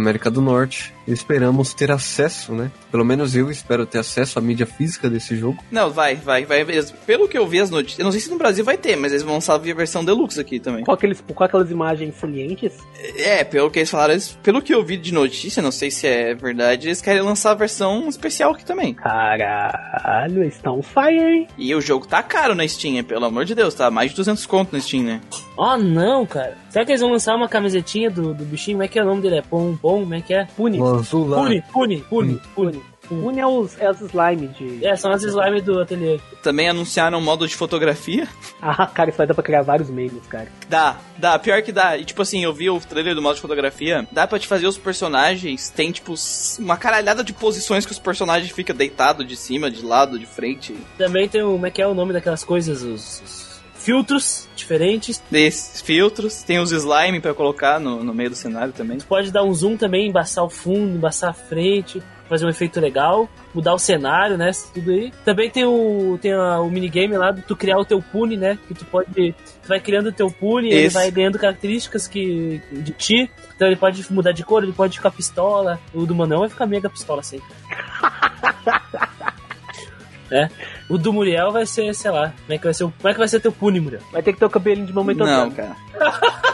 América 0.00 0.30
do 0.30 0.40
Norte. 0.40 0.92
Esperamos 1.06 1.74
ter 1.74 1.90
acesso, 1.90 2.52
né? 2.54 2.70
Pelo 2.90 3.04
menos 3.04 3.36
eu 3.36 3.50
espero 3.50 3.84
ter 3.86 3.98
acesso 3.98 4.38
à 4.38 4.42
mídia 4.42 4.66
física 4.66 5.08
desse 5.10 5.36
jogo. 5.36 5.62
Não, 5.70 5.90
vai, 5.90 6.14
vai, 6.14 6.44
vai. 6.44 6.64
Pelo 7.06 7.28
que 7.28 7.36
eu 7.36 7.46
vi 7.46 7.60
as 7.60 7.70
notícias, 7.70 7.98
eu 7.98 8.04
não 8.04 8.12
sei 8.12 8.20
se 8.20 8.30
no 8.30 8.38
Brasil 8.38 8.64
vai 8.64 8.76
ter, 8.78 8.96
mas 8.96 9.12
eles 9.12 9.22
vão 9.22 9.34
lançar 9.34 9.54
a 9.54 9.58
versão 9.58 10.04
deluxe 10.04 10.40
aqui 10.40 10.58
também. 10.58 10.84
Com, 10.84 10.92
aqueles, 10.92 11.20
com 11.20 11.44
aquelas 11.44 11.70
imagens 11.70 12.14
salientes. 12.16 12.72
É, 13.16 13.44
pelo 13.44 13.70
que 13.70 13.80
eles 13.80 13.90
falaram, 13.90 14.14
eles- 14.14 14.38
pelo 14.42 14.62
que 14.62 14.74
eu 14.74 14.84
vi 14.84 14.96
de 14.96 15.12
notícia, 15.12 15.62
não 15.62 15.72
sei 15.72 15.90
se 15.90 16.06
é 16.06 16.34
verdade, 16.34 16.88
eles 16.88 17.00
querem 17.00 17.22
lançar 17.22 17.50
a 17.50 17.54
versão 17.54 18.08
especial 18.08 18.52
aqui 18.52 18.64
também. 18.64 18.94
Caralho, 18.94 20.42
eles 20.42 20.54
estão 20.56 20.82
fire, 20.82 21.18
hein? 21.20 21.48
E 21.58 21.74
o 21.74 21.80
jogo 21.80 22.06
tá 22.06 22.22
caro 22.22 22.54
na 22.54 22.66
Steam, 22.66 22.94
hein, 22.96 23.04
pelo 23.04 23.24
amor 23.24 23.44
de 23.44 23.54
Deus, 23.54 23.74
tá 23.74 23.90
mais 23.90 24.10
de 24.10 24.16
200 24.16 24.46
conto 24.46 24.72
na 24.72 24.80
Steam, 24.80 25.02
né? 25.02 25.20
Oh, 25.56 25.76
não, 25.76 26.26
cara. 26.26 26.56
Será 26.70 26.84
que 26.84 26.90
eles 26.92 27.00
vão 27.00 27.10
lançar 27.10 27.36
uma 27.36 27.48
camisetinha 27.48 28.10
do, 28.10 28.34
do 28.34 28.44
bichinho? 28.44 28.76
Como 28.76 28.82
é 28.84 28.88
que 28.88 28.98
é 28.98 29.02
o 29.02 29.06
nome 29.06 29.22
dele? 29.22 29.36
É 29.38 29.42
Pom 29.42 29.76
Pom? 29.76 30.00
Como 30.00 30.14
é 30.14 30.20
que 30.20 30.34
é? 30.34 30.46
Pune. 30.56 30.80
O 30.80 30.93
azul 30.94 31.28
lá. 31.28 31.36
Pune, 31.36 31.62
Pune, 31.72 32.00
Pune, 32.08 32.40
Pune. 32.54 32.82
Pune 33.08 33.38
é 33.38 33.46
os, 33.46 33.78
é 33.78 33.90
os 33.90 34.00
slime 34.00 34.48
de. 34.48 34.84
É, 34.84 34.96
são 34.96 35.12
as 35.12 35.22
slime 35.22 35.60
do 35.60 35.80
ateliê. 35.80 36.18
Também 36.42 36.68
anunciaram 36.68 37.18
um 37.18 37.22
modo 37.22 37.46
de 37.46 37.54
fotografia. 37.54 38.26
Ah, 38.66 38.86
cara, 38.86 39.10
isso 39.10 39.18
vai 39.18 39.26
dar 39.26 39.34
pra 39.34 39.42
criar 39.42 39.60
vários 39.60 39.90
memes, 39.90 40.26
cara. 40.26 40.48
Dá, 40.70 40.96
dá, 41.18 41.38
pior 41.38 41.60
que 41.60 41.70
dá. 41.70 41.98
E 41.98 42.04
tipo 42.04 42.22
assim, 42.22 42.42
eu 42.42 42.52
vi 42.52 42.70
o 42.70 42.80
trailer 42.80 43.14
do 43.14 43.20
modo 43.20 43.34
de 43.34 43.42
fotografia, 43.42 44.08
dá 44.10 44.26
pra 44.26 44.38
te 44.38 44.46
fazer 44.46 44.66
os 44.66 44.78
personagens, 44.78 45.68
tem 45.68 45.92
tipo 45.92 46.14
uma 46.58 46.78
caralhada 46.78 47.22
de 47.22 47.34
posições 47.34 47.84
que 47.84 47.92
os 47.92 47.98
personagens 47.98 48.50
ficam 48.50 48.74
deitados 48.74 49.26
de 49.26 49.36
cima, 49.36 49.70
de 49.70 49.84
lado, 49.84 50.18
de 50.18 50.24
frente. 50.24 50.74
Também 50.96 51.28
tem 51.28 51.42
o. 51.42 51.52
Como 51.52 51.66
é 51.66 51.70
que 51.70 51.82
é 51.82 51.86
o 51.86 51.92
nome 51.92 52.14
daquelas 52.14 52.42
coisas? 52.42 52.82
Os. 52.82 53.22
os 53.22 53.53
filtros 53.84 54.48
diferentes. 54.56 55.22
Desses 55.30 55.80
filtros, 55.80 56.42
tem 56.42 56.58
os 56.58 56.72
slime 56.72 57.20
pra 57.20 57.34
colocar 57.34 57.78
no, 57.78 58.02
no 58.02 58.14
meio 58.14 58.30
do 58.30 58.36
cenário 58.36 58.72
também. 58.72 58.98
Tu 58.98 59.06
pode 59.06 59.30
dar 59.30 59.44
um 59.44 59.52
zoom 59.52 59.76
também, 59.76 60.08
embaçar 60.08 60.44
o 60.44 60.50
fundo, 60.50 60.96
embaçar 60.96 61.30
a 61.30 61.34
frente, 61.34 62.02
fazer 62.28 62.46
um 62.46 62.48
efeito 62.48 62.80
legal, 62.80 63.28
mudar 63.54 63.74
o 63.74 63.78
cenário, 63.78 64.36
né? 64.38 64.50
Tudo 64.72 64.90
aí. 64.90 65.12
Também 65.24 65.50
tem 65.50 65.64
o 65.64 66.18
tem 66.20 66.32
a- 66.32 66.58
o 66.60 66.70
minigame 66.70 67.16
lá 67.18 67.30
de 67.30 67.42
tu 67.42 67.54
criar 67.54 67.78
o 67.78 67.84
teu 67.84 68.00
pune, 68.02 68.36
né? 68.36 68.58
Que 68.66 68.74
tu 68.74 68.84
pode. 68.86 69.32
Tu 69.32 69.68
vai 69.68 69.78
criando 69.78 70.08
o 70.08 70.12
teu 70.12 70.30
pune, 70.30 70.70
ele 70.70 70.88
vai 70.88 71.10
ganhando 71.10 71.38
características 71.38 72.08
que, 72.08 72.60
de 72.72 72.92
ti. 72.92 73.30
Então 73.54 73.68
ele 73.68 73.76
pode 73.76 74.04
mudar 74.12 74.32
de 74.32 74.42
cor, 74.44 74.62
ele 74.62 74.72
pode 74.72 74.96
ficar 74.96 75.10
pistola. 75.10 75.78
O 75.92 76.06
do 76.06 76.14
Manão 76.14 76.40
vai 76.40 76.48
ficar 76.48 76.66
mega 76.66 76.88
pistola 76.88 77.22
sempre. 77.22 77.46
é. 80.30 80.48
O 80.88 80.98
do 80.98 81.12
Muriel 81.12 81.50
vai 81.50 81.64
ser, 81.66 81.94
sei 81.94 82.10
lá, 82.10 82.32
como 82.42 82.52
é 82.54 82.58
que 82.58 82.64
vai 82.64 82.74
ser, 82.74 82.84
o- 82.84 82.92
como 82.98 83.08
é 83.08 83.12
que 83.12 83.18
vai 83.18 83.28
ser 83.28 83.40
teu 83.40 83.50
pune, 83.52 83.80
Muriel? 83.80 84.02
Vai 84.12 84.22
ter 84.22 84.32
que 84.32 84.38
ter 84.38 84.44
o 84.44 84.50
cabelinho 84.50 84.86
de 84.86 84.92
mamãe 84.92 85.14
Não, 85.14 85.50
tocando. 85.50 85.54
cara. 85.54 85.76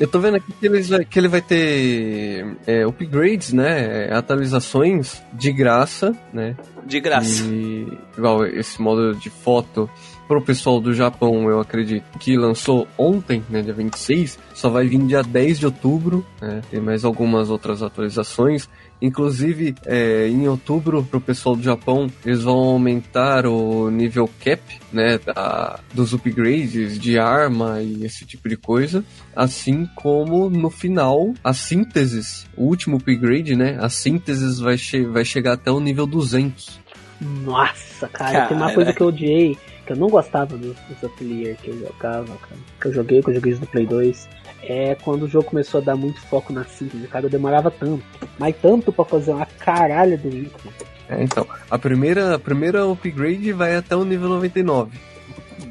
Eu 0.00 0.08
tô 0.08 0.18
vendo 0.18 0.36
aqui 0.36 0.52
que, 0.58 0.68
vai- 0.68 1.04
que 1.04 1.18
ele 1.18 1.28
vai 1.28 1.40
ter 1.40 2.56
é, 2.66 2.84
upgrades, 2.84 3.52
né? 3.52 4.12
Atualizações 4.12 5.22
de 5.32 5.52
graça, 5.52 6.12
né? 6.32 6.56
De 6.84 6.98
graça. 6.98 7.44
E 7.44 7.86
igual 8.18 8.44
esse 8.44 8.82
modo 8.82 9.14
de 9.14 9.30
foto 9.30 9.88
pro 10.26 10.42
pessoal 10.42 10.80
do 10.80 10.92
Japão, 10.92 11.48
eu 11.48 11.60
acredito, 11.60 12.04
que 12.18 12.36
lançou 12.36 12.88
ontem, 12.98 13.44
né, 13.50 13.60
dia 13.62 13.74
26, 13.74 14.38
só 14.54 14.70
vai 14.70 14.86
vir 14.88 14.98
dia 15.06 15.22
10 15.22 15.58
de 15.58 15.66
outubro, 15.66 16.24
né, 16.40 16.62
tem 16.70 16.80
mais 16.80 17.04
algumas 17.04 17.50
outras 17.50 17.82
atualizações. 17.82 18.68
Inclusive, 19.02 19.74
é, 19.84 20.28
em 20.28 20.46
outubro, 20.46 21.02
pro 21.02 21.20
pessoal 21.20 21.56
do 21.56 21.62
Japão, 21.62 22.06
eles 22.24 22.44
vão 22.44 22.56
aumentar 22.56 23.46
o 23.46 23.90
nível 23.90 24.30
cap, 24.38 24.62
né, 24.92 25.18
da, 25.18 25.80
dos 25.92 26.12
upgrades 26.12 27.00
de 27.00 27.18
arma 27.18 27.82
e 27.82 28.04
esse 28.04 28.24
tipo 28.24 28.48
de 28.48 28.56
coisa. 28.56 29.04
Assim 29.34 29.88
como 29.96 30.48
no 30.48 30.70
final, 30.70 31.34
as 31.42 31.56
sínteses, 31.56 32.46
o 32.56 32.62
último 32.64 32.98
upgrade, 32.98 33.56
né, 33.56 33.76
as 33.80 33.94
sínteses 33.94 34.60
vai, 34.60 34.78
che 34.78 35.04
vai 35.04 35.24
chegar 35.24 35.54
até 35.54 35.72
o 35.72 35.80
nível 35.80 36.06
200. 36.06 36.80
Nossa, 37.20 38.06
cara, 38.08 38.46
tem 38.46 38.56
uma 38.56 38.66
Cara. 38.66 38.74
coisa 38.74 38.92
que 38.92 39.00
eu 39.00 39.08
odiei, 39.08 39.58
que 39.86 39.92
eu 39.92 39.96
não 39.96 40.08
gostava 40.08 40.56
dos, 40.56 40.76
dos 40.88 41.04
atelier 41.04 41.56
que 41.56 41.70
eu 41.70 41.78
jogava, 41.78 42.26
cara. 42.26 42.60
Que 42.80 42.88
eu 42.88 42.92
joguei, 42.92 43.22
que 43.22 43.30
eu 43.30 43.34
joguei 43.34 43.52
isso 43.52 43.60
no 43.60 43.66
Play 43.66 43.86
2. 43.86 44.28
É 44.64 44.94
quando 44.94 45.24
o 45.24 45.28
jogo 45.28 45.46
começou 45.46 45.80
a 45.80 45.84
dar 45.84 45.96
muito 45.96 46.20
foco 46.20 46.52
na 46.52 46.64
síntese, 46.64 47.06
cara, 47.08 47.26
eu 47.26 47.30
demorava 47.30 47.70
tanto. 47.70 48.04
Mas 48.38 48.54
tanto 48.60 48.92
pra 48.92 49.04
fazer 49.04 49.32
uma 49.32 49.46
caralha 49.46 50.16
do 50.16 50.28
item. 50.28 50.72
É, 51.08 51.22
então, 51.22 51.46
a 51.70 51.78
primeira, 51.78 52.36
a 52.36 52.38
primeira 52.38 52.90
upgrade 52.90 53.52
vai 53.52 53.76
até 53.76 53.96
o 53.96 54.04
nível 54.04 54.28
99. 54.28 54.98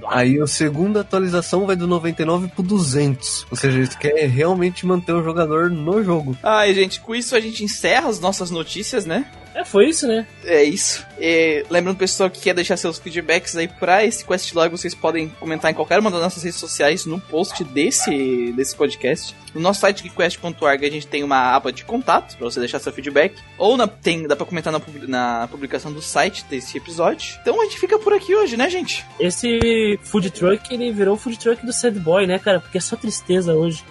Aí 0.07 0.39
a 0.41 0.47
segunda 0.47 1.01
atualização 1.01 1.65
vai 1.65 1.75
do 1.75 1.88
99 1.88 2.49
pro 2.49 2.63
200. 2.63 3.47
Ou 3.49 3.57
seja, 3.57 3.77
eles 3.77 3.95
querem 3.95 4.27
realmente 4.27 4.85
manter 4.85 5.13
o 5.13 5.23
jogador 5.23 5.69
no 5.69 6.03
jogo. 6.03 6.35
Ai, 6.43 6.73
gente, 6.73 6.99
com 6.99 7.13
isso 7.13 7.35
a 7.35 7.39
gente 7.39 7.63
encerra 7.63 8.09
as 8.09 8.19
nossas 8.19 8.51
notícias, 8.51 9.05
né? 9.05 9.25
É, 9.53 9.65
foi 9.65 9.89
isso, 9.89 10.07
né? 10.07 10.25
É 10.45 10.63
isso. 10.63 11.05
E, 11.19 11.65
lembrando, 11.69 11.97
pessoal, 11.97 12.29
que 12.29 12.39
quer 12.39 12.53
deixar 12.53 12.77
seus 12.77 12.97
feedbacks 12.97 13.55
aí 13.55 13.67
pra 13.67 14.03
esse 14.05 14.23
questlog, 14.25 14.69
vocês 14.71 14.95
podem 14.95 15.27
comentar 15.39 15.69
em 15.69 15.73
qualquer 15.73 15.99
uma 15.99 16.09
das 16.09 16.21
nossas 16.21 16.43
redes 16.43 16.59
sociais 16.59 17.05
no 17.05 17.19
post 17.19 17.63
desse, 17.63 18.53
desse 18.53 18.75
podcast. 18.75 19.35
No 19.53 19.59
nosso 19.59 19.81
site 19.81 20.03
geekquest.org 20.03 20.85
a 20.85 20.89
gente 20.89 21.05
tem 21.07 21.23
uma 21.23 21.53
aba 21.53 21.73
de 21.73 21.83
contato 21.83 22.37
pra 22.37 22.45
você 22.49 22.59
deixar 22.61 22.79
seu 22.79 22.93
feedback. 22.93 23.35
Ou 23.57 23.75
na- 23.75 23.87
tem, 23.87 24.25
dá 24.25 24.35
pra 24.35 24.45
comentar 24.45 24.71
na, 24.71 24.79
na 25.07 25.47
publicação 25.49 25.91
do 25.91 26.01
site 26.01 26.45
desse 26.49 26.77
episódio. 26.77 27.37
Então 27.41 27.59
a 27.61 27.65
gente 27.65 27.77
fica 27.79 27.99
por 27.99 28.13
aqui 28.13 28.33
hoje, 28.33 28.55
né, 28.55 28.69
gente? 28.69 29.05
Esse 29.19 29.99
food 30.01 30.31
truck, 30.31 30.73
ele 30.73 30.91
virou 30.91 31.15
o 31.15 31.17
food 31.17 31.37
truck 31.37 31.65
do 31.65 31.73
Sad 31.73 31.99
Boy, 31.99 32.25
né, 32.25 32.39
cara? 32.39 32.61
Porque 32.61 32.77
é 32.77 32.81
só 32.81 32.95
tristeza 32.95 33.53
hoje. 33.53 33.83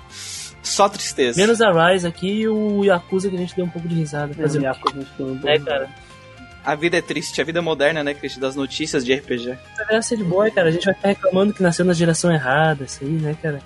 Só 0.63 0.89
tristeza. 0.89 1.41
Menos 1.41 1.61
a 1.61 1.71
Rise 1.71 2.07
aqui 2.07 2.41
e 2.41 2.49
o 2.49 2.85
Yakuza 2.85 3.29
que 3.29 3.37
a 3.37 3.39
gente 3.39 3.57
deu 3.57 3.65
um 3.65 3.71
pouco 3.71 3.89
de 3.89 3.95
risada. 3.95 4.35
Fazer 4.35 4.59
o 4.59 4.63
Yakuza, 4.63 4.97
a 4.97 5.01
gente 5.01 5.13
tem 5.17 5.27
um 5.27 5.39
quê? 5.39 5.49
É, 5.49 5.59
cara. 5.59 5.89
A 6.63 6.75
vida 6.75 6.99
é 6.99 7.01
triste, 7.01 7.41
a 7.41 7.45
vida 7.45 7.59
é 7.59 7.63
moderna, 7.63 8.05
né, 8.05 8.13
Cristian? 8.13 8.41
Das 8.41 8.55
notícias 8.55 9.05
de 9.05 9.15
RPG. 9.15 9.57
Vai 9.77 9.87
virar 9.87 10.03
Sad 10.03 10.23
Boy, 10.23 10.51
cara. 10.51 10.69
A 10.69 10.71
gente 10.71 10.85
vai 10.85 10.95
ficar 10.95 11.09
reclamando 11.09 11.55
que 11.55 11.63
nasceu 11.63 11.85
na 11.87 11.95
geração 11.95 12.31
errada, 12.31 12.85
isso 12.85 13.03
aí, 13.03 13.11
né, 13.11 13.35
cara? 13.41 13.61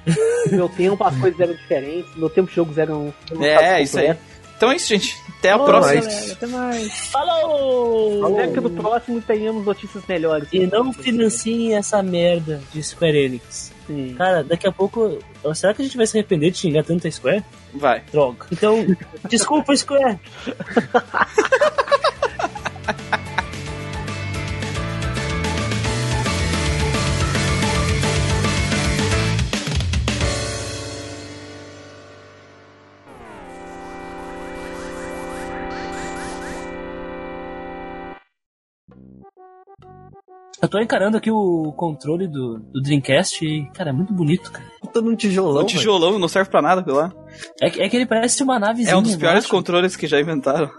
No 0.47 0.57
meu 0.57 0.69
tempo 0.69 1.03
as 1.03 1.17
coisas 1.17 1.41
eram 1.41 1.55
diferentes, 1.55 2.13
no 2.13 2.21
meu 2.21 2.31
tempo 2.31 2.49
os 2.49 2.55
jogos 2.55 2.79
eram. 2.79 3.13
É, 3.41 3.83
isso 3.83 3.99
aí. 3.99 4.17
Então 4.57 4.71
é 4.71 4.77
isso, 4.77 4.89
gente. 4.89 5.17
Até 5.39 5.51
a 5.51 5.59
Falou, 5.59 5.67
próxima. 5.67 6.01
galera, 6.01 6.33
até 6.33 6.47
mais. 6.47 6.93
Falou! 7.09 8.29
Espero 8.31 8.53
que 8.53 8.61
no 8.61 8.71
próximo 8.71 9.21
tenhamos 9.21 9.67
notícias 9.67 10.05
melhores. 10.07 10.49
E 10.53 10.67
não 10.67 10.93
financiem 10.93 11.75
essa 11.77 12.03
merda 12.03 12.63
de 12.73 12.83
Square 12.83 13.19
Enix. 13.19 13.73
Sim. 13.87 14.15
Cara, 14.17 14.43
daqui 14.43 14.67
a 14.67 14.73
pouco. 14.73 15.19
Será 15.55 15.75
que 15.75 15.83
a 15.83 15.85
gente 15.85 15.97
vai 15.99 16.07
se 16.07 16.17
arrepender 16.17 16.51
de 16.51 16.57
xingar 16.59 16.83
tanto 16.85 17.07
a 17.07 17.11
Square? 17.11 17.45
Vai. 17.75 18.03
Droga. 18.11 18.47
Então, 18.51 18.87
desculpa, 19.29 19.77
Square. 19.77 20.19
Eu 40.65 40.69
tô 40.69 40.79
encarando 40.79 41.17
aqui 41.17 41.31
o 41.31 41.73
controle 41.77 42.27
do, 42.27 42.59
do 42.59 42.81
Dreamcast 42.81 43.45
e, 43.45 43.67
cara, 43.73 43.91
é 43.91 43.93
muito 43.93 44.13
bonito, 44.13 44.51
cara. 44.51 44.65
Puta 44.81 45.01
num 45.01 45.15
tijolão. 45.15 45.63
O 45.63 45.67
tijolão 45.67 46.19
não 46.19 46.29
serve 46.29 46.51
pra 46.51 46.63
nada, 46.63 46.83
sei 46.83 46.93
lá. 46.93 47.13
É, 47.61 47.71
que- 47.71 47.83
é 47.83 47.89
que 47.89 47.97
ele 47.97 48.07
parece 48.07 48.43
uma 48.43 48.59
navezinha. 48.59 48.95
É 48.95 48.97
um 48.97 49.03
dos 49.03 49.17
piores 49.17 49.47
controles 49.47 49.95
que 49.97 50.07
já 50.07 50.21
inventaram. 50.21 50.71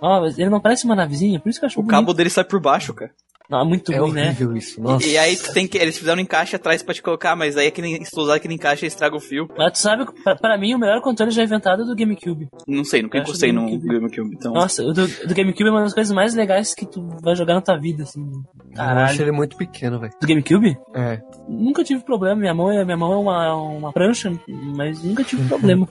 Ó, 0.00 0.20
mas 0.20 0.38
ele 0.38 0.50
não 0.50 0.60
parece 0.60 0.84
uma 0.84 0.94
navezinha, 0.96 1.38
por 1.40 1.48
isso 1.48 1.58
que 1.60 1.64
eu 1.64 1.68
acho 1.68 1.78
O 1.78 1.82
bonito. 1.82 1.90
cabo 1.98 2.12
dele 2.12 2.28
sai 2.30 2.44
por 2.44 2.60
baixo, 2.60 2.92
cara. 2.92 3.10
Não, 3.50 3.60
é 3.60 3.64
muito 3.64 3.92
É 3.92 3.98
ruim, 3.98 4.12
né? 4.12 4.24
horrível 4.26 4.56
isso. 4.56 4.80
Nossa. 4.80 5.06
E 5.06 5.18
aí 5.18 5.36
tu 5.36 5.52
tem 5.52 5.66
que. 5.66 5.76
Eles 5.76 5.98
fizeram 5.98 6.18
um 6.18 6.22
encaixe 6.22 6.56
atrás 6.56 6.82
pra 6.82 6.94
te 6.94 7.02
colocar, 7.02 7.36
mas 7.36 7.56
aí 7.56 7.66
aquele, 7.66 8.04
se 8.04 8.10
tu 8.10 8.20
usar 8.22 8.36
aquele 8.36 8.54
encaixe 8.54 8.86
estraga 8.86 9.16
o 9.16 9.20
fio. 9.20 9.48
Mas 9.56 9.72
tu 9.72 9.78
sabe, 9.78 10.06
pra, 10.24 10.36
pra 10.36 10.58
mim, 10.58 10.74
o 10.74 10.78
melhor 10.78 11.00
controle 11.02 11.30
já 11.32 11.42
inventado 11.42 11.82
é 11.82 11.84
do 11.84 11.94
GameCube. 11.94 12.48
Não 12.66 12.84
sei, 12.84 13.02
nunca 13.02 13.18
Eu 13.18 13.22
encostei 13.22 13.52
no 13.52 13.66
GameCube. 13.66 13.88
GameCube. 13.94 14.34
Então. 14.36 14.52
Nossa, 14.52 14.82
o 14.82 14.92
do, 14.92 15.06
do 15.06 15.34
GameCube 15.34 15.68
é 15.68 15.70
uma 15.72 15.82
das 15.82 15.94
coisas 15.94 16.14
mais 16.14 16.34
legais 16.34 16.74
que 16.74 16.86
tu 16.86 17.06
vai 17.22 17.34
jogar 17.36 17.54
na 17.54 17.60
tua 17.60 17.76
vida, 17.78 18.04
assim. 18.04 18.22
Eu 18.22 18.76
Caralho. 18.76 19.06
acho 19.06 19.22
ele 19.22 19.32
muito 19.32 19.56
pequeno, 19.56 19.98
velho. 20.00 20.12
Do 20.20 20.26
GameCube? 20.26 20.78
É. 20.94 21.20
Nunca 21.48 21.84
tive 21.84 22.02
problema. 22.04 22.36
Minha 22.36 22.54
mão 22.54 22.70
é, 22.72 22.84
minha 22.84 22.96
mão 22.96 23.12
é 23.12 23.16
uma, 23.16 23.54
uma 23.54 23.92
prancha, 23.92 24.32
mas 24.48 25.02
nunca 25.02 25.22
tive 25.24 25.42
problema. 25.48 25.88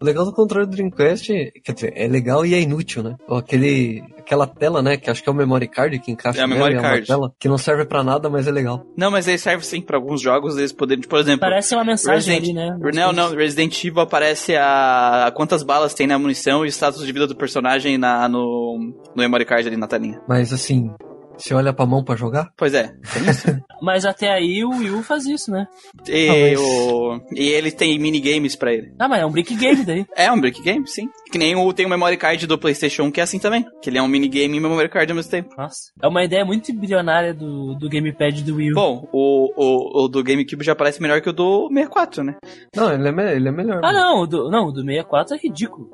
O 0.00 0.04
legal 0.04 0.24
do 0.24 0.32
controle 0.32 0.66
do 0.66 0.72
Dreamcast, 0.72 1.32
quer 1.64 1.72
dizer, 1.72 1.92
é 1.96 2.06
legal 2.08 2.44
e 2.44 2.54
é 2.54 2.60
inútil, 2.60 3.02
né? 3.02 3.16
Ou 3.28 3.36
aquele, 3.38 4.02
aquela 4.18 4.46
tela, 4.46 4.82
né? 4.82 4.96
Que 4.96 5.08
acho 5.08 5.22
que 5.22 5.28
é 5.28 5.32
o 5.32 5.34
memory 5.34 5.68
card 5.68 5.98
que 6.00 6.10
encaixa 6.10 6.40
É 6.40 6.42
a 6.42 6.46
nela, 6.46 6.58
memory 6.58 6.74
é 6.74 6.80
uma 6.80 6.88
card. 6.90 7.06
tela 7.06 7.32
que 7.38 7.48
não 7.48 7.56
serve 7.56 7.84
pra 7.84 8.02
nada, 8.02 8.28
mas 8.28 8.46
é 8.48 8.50
legal. 8.50 8.84
Não, 8.96 9.10
mas 9.10 9.28
ele 9.28 9.38
serve 9.38 9.64
sim 9.64 9.80
pra 9.80 9.96
alguns 9.96 10.20
jogos, 10.20 10.56
eles 10.58 10.72
poderem, 10.72 11.04
por 11.04 11.18
exemplo. 11.20 11.40
Parece 11.40 11.74
uma 11.74 11.84
mensagem 11.84 12.34
Resident- 12.40 12.58
ali, 12.58 12.70
né? 12.82 12.90
Não, 12.92 13.12
não, 13.12 13.34
Resident 13.34 13.84
Evil 13.84 14.00
aparece 14.00 14.56
a 14.56 15.32
quantas 15.34 15.62
balas 15.62 15.94
tem 15.94 16.06
na 16.06 16.18
munição 16.18 16.64
e 16.64 16.68
o 16.68 16.70
status 16.72 17.04
de 17.06 17.12
vida 17.12 17.26
do 17.26 17.36
personagem 17.36 17.96
na, 17.96 18.28
no, 18.28 18.76
no 19.14 19.22
memory 19.22 19.44
card 19.44 19.66
ali 19.68 19.76
na 19.76 19.86
telinha. 19.86 20.20
Mas 20.28 20.52
assim, 20.52 20.90
você 21.36 21.54
olha 21.54 21.72
pra 21.72 21.86
mão 21.86 22.02
pra 22.04 22.16
jogar? 22.16 22.48
Pois 22.56 22.74
é, 22.74 22.92
tem 23.12 23.24
isso. 23.30 23.48
Mas 23.82 24.04
até 24.04 24.30
aí 24.32 24.64
o 24.64 24.70
Wii 24.70 24.90
U 24.90 25.02
faz 25.02 25.26
isso, 25.26 25.50
né? 25.50 25.66
E, 26.08 26.28
Ah, 26.28 26.32
mas- 26.32 26.60
o, 26.60 27.20
e 27.34 27.48
ele 27.48 27.70
tem 27.70 27.98
minigames 27.98 28.56
pra 28.56 28.72
ele. 28.72 28.92
Ah, 28.98 29.08
mas 29.08 29.20
é 29.20 29.26
um 29.26 29.30
brick 29.30 29.54
game 29.54 29.84
daí. 29.84 30.06
É 30.16 30.30
um 30.32 30.40
brick 30.40 30.62
game, 30.62 30.86
sim. 30.86 31.08
Que 31.30 31.36
nem 31.38 31.54
o, 31.56 31.72
tem 31.72 31.84
o 31.84 31.88
memory 31.88 32.16
card 32.16 32.46
do 32.46 32.56
PlayStation 32.58 33.02
1 33.04 33.10
que 33.10 33.20
é 33.20 33.24
assim 33.24 33.38
também. 33.38 33.64
Que 33.82 33.90
ele 33.90 33.98
é 33.98 34.02
um 34.02 34.08
minigame 34.08 34.56
e 34.56 34.60
memory 34.60 34.88
card 34.88 35.10
ao 35.12 35.16
mesmo 35.16 35.30
tempo. 35.30 35.54
Nossa. 35.58 35.90
É 36.02 36.06
uma 36.08 36.24
ideia 36.24 36.44
muito 36.44 36.72
bilionária 36.72 37.34
do, 37.34 37.74
do 37.74 37.88
gamepad 37.88 38.42
do 38.42 38.54
Wii 38.56 38.70
U. 38.72 38.74
Bom, 38.74 39.08
o, 39.12 39.50
o, 39.56 40.04
o 40.04 40.08
do 40.08 40.22
GameCube 40.22 40.64
já 40.64 40.74
parece 40.74 41.02
melhor 41.02 41.20
que 41.20 41.28
o 41.28 41.32
do 41.32 41.68
64, 41.68 42.22
né? 42.24 42.36
Não, 42.74 42.92
ele 42.92 43.08
é, 43.08 43.12
me- 43.12 43.32
ele 43.34 43.48
é 43.48 43.52
melhor. 43.52 43.78
Ah, 43.84 43.92
mano. 43.92 43.98
não, 43.98 44.20
o 44.22 44.26
do, 44.26 44.50
não, 44.50 44.66
o 44.68 44.72
do 44.72 44.82
64 44.82 45.34
é 45.34 45.38
ridículo. 45.38 45.90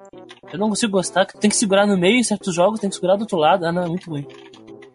Eu 0.52 0.58
não 0.58 0.68
consigo 0.68 0.92
gostar, 0.92 1.24
que 1.26 1.38
tem 1.40 1.50
que 1.50 1.56
segurar 1.56 1.86
no 1.86 1.96
meio 1.96 2.16
em 2.18 2.22
certos 2.22 2.54
jogos, 2.54 2.78
tem 2.80 2.88
que 2.90 2.94
segurar 2.96 3.16
do 3.16 3.22
outro 3.22 3.38
lado. 3.38 3.64
Ah, 3.64 3.72
não, 3.72 3.84
é 3.84 3.88
muito 3.88 4.10
ruim. 4.10 4.26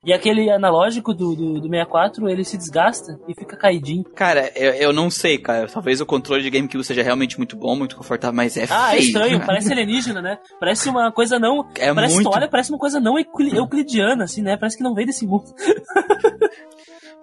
E 0.05 0.13
aquele 0.13 0.51
analógico 0.51 1.13
do, 1.15 1.35
do, 1.35 1.53
do 1.55 1.67
64, 1.67 2.29
ele 2.29 2.43
se 2.45 2.57
desgasta 2.57 3.19
e 3.27 3.33
fica 3.33 3.57
caidinho. 3.57 4.03
Cara, 4.15 4.51
eu, 4.55 4.71
eu 4.73 4.93
não 4.93 5.09
sei, 5.09 5.37
cara. 5.39 5.67
Talvez 5.67 5.99
o 5.99 6.05
controle 6.05 6.43
de 6.43 6.49
GameCube 6.51 6.83
seja 6.83 7.01
realmente 7.01 7.37
muito 7.39 7.57
bom, 7.57 7.75
muito 7.75 7.95
confortável, 7.97 8.35
mas 8.35 8.55
é 8.55 8.67
Ah, 8.69 8.89
é 8.95 8.97
feio. 8.97 9.07
estranho, 9.07 9.41
parece 9.45 9.71
alienígena, 9.73 10.21
né? 10.21 10.37
Parece 10.59 10.87
uma 10.89 11.11
coisa 11.11 11.39
não. 11.39 11.67
É 11.79 11.91
parece 11.93 12.13
muito. 12.13 12.29
olha, 12.29 12.47
parece 12.47 12.69
uma 12.71 12.77
coisa 12.77 12.99
não 12.99 13.17
eucli- 13.17 13.57
euclidiana, 13.57 14.25
assim, 14.25 14.43
né? 14.43 14.55
Parece 14.55 14.77
que 14.77 14.83
não 14.83 14.93
veio 14.93 15.07
desse 15.07 15.25
mundo. 15.25 15.45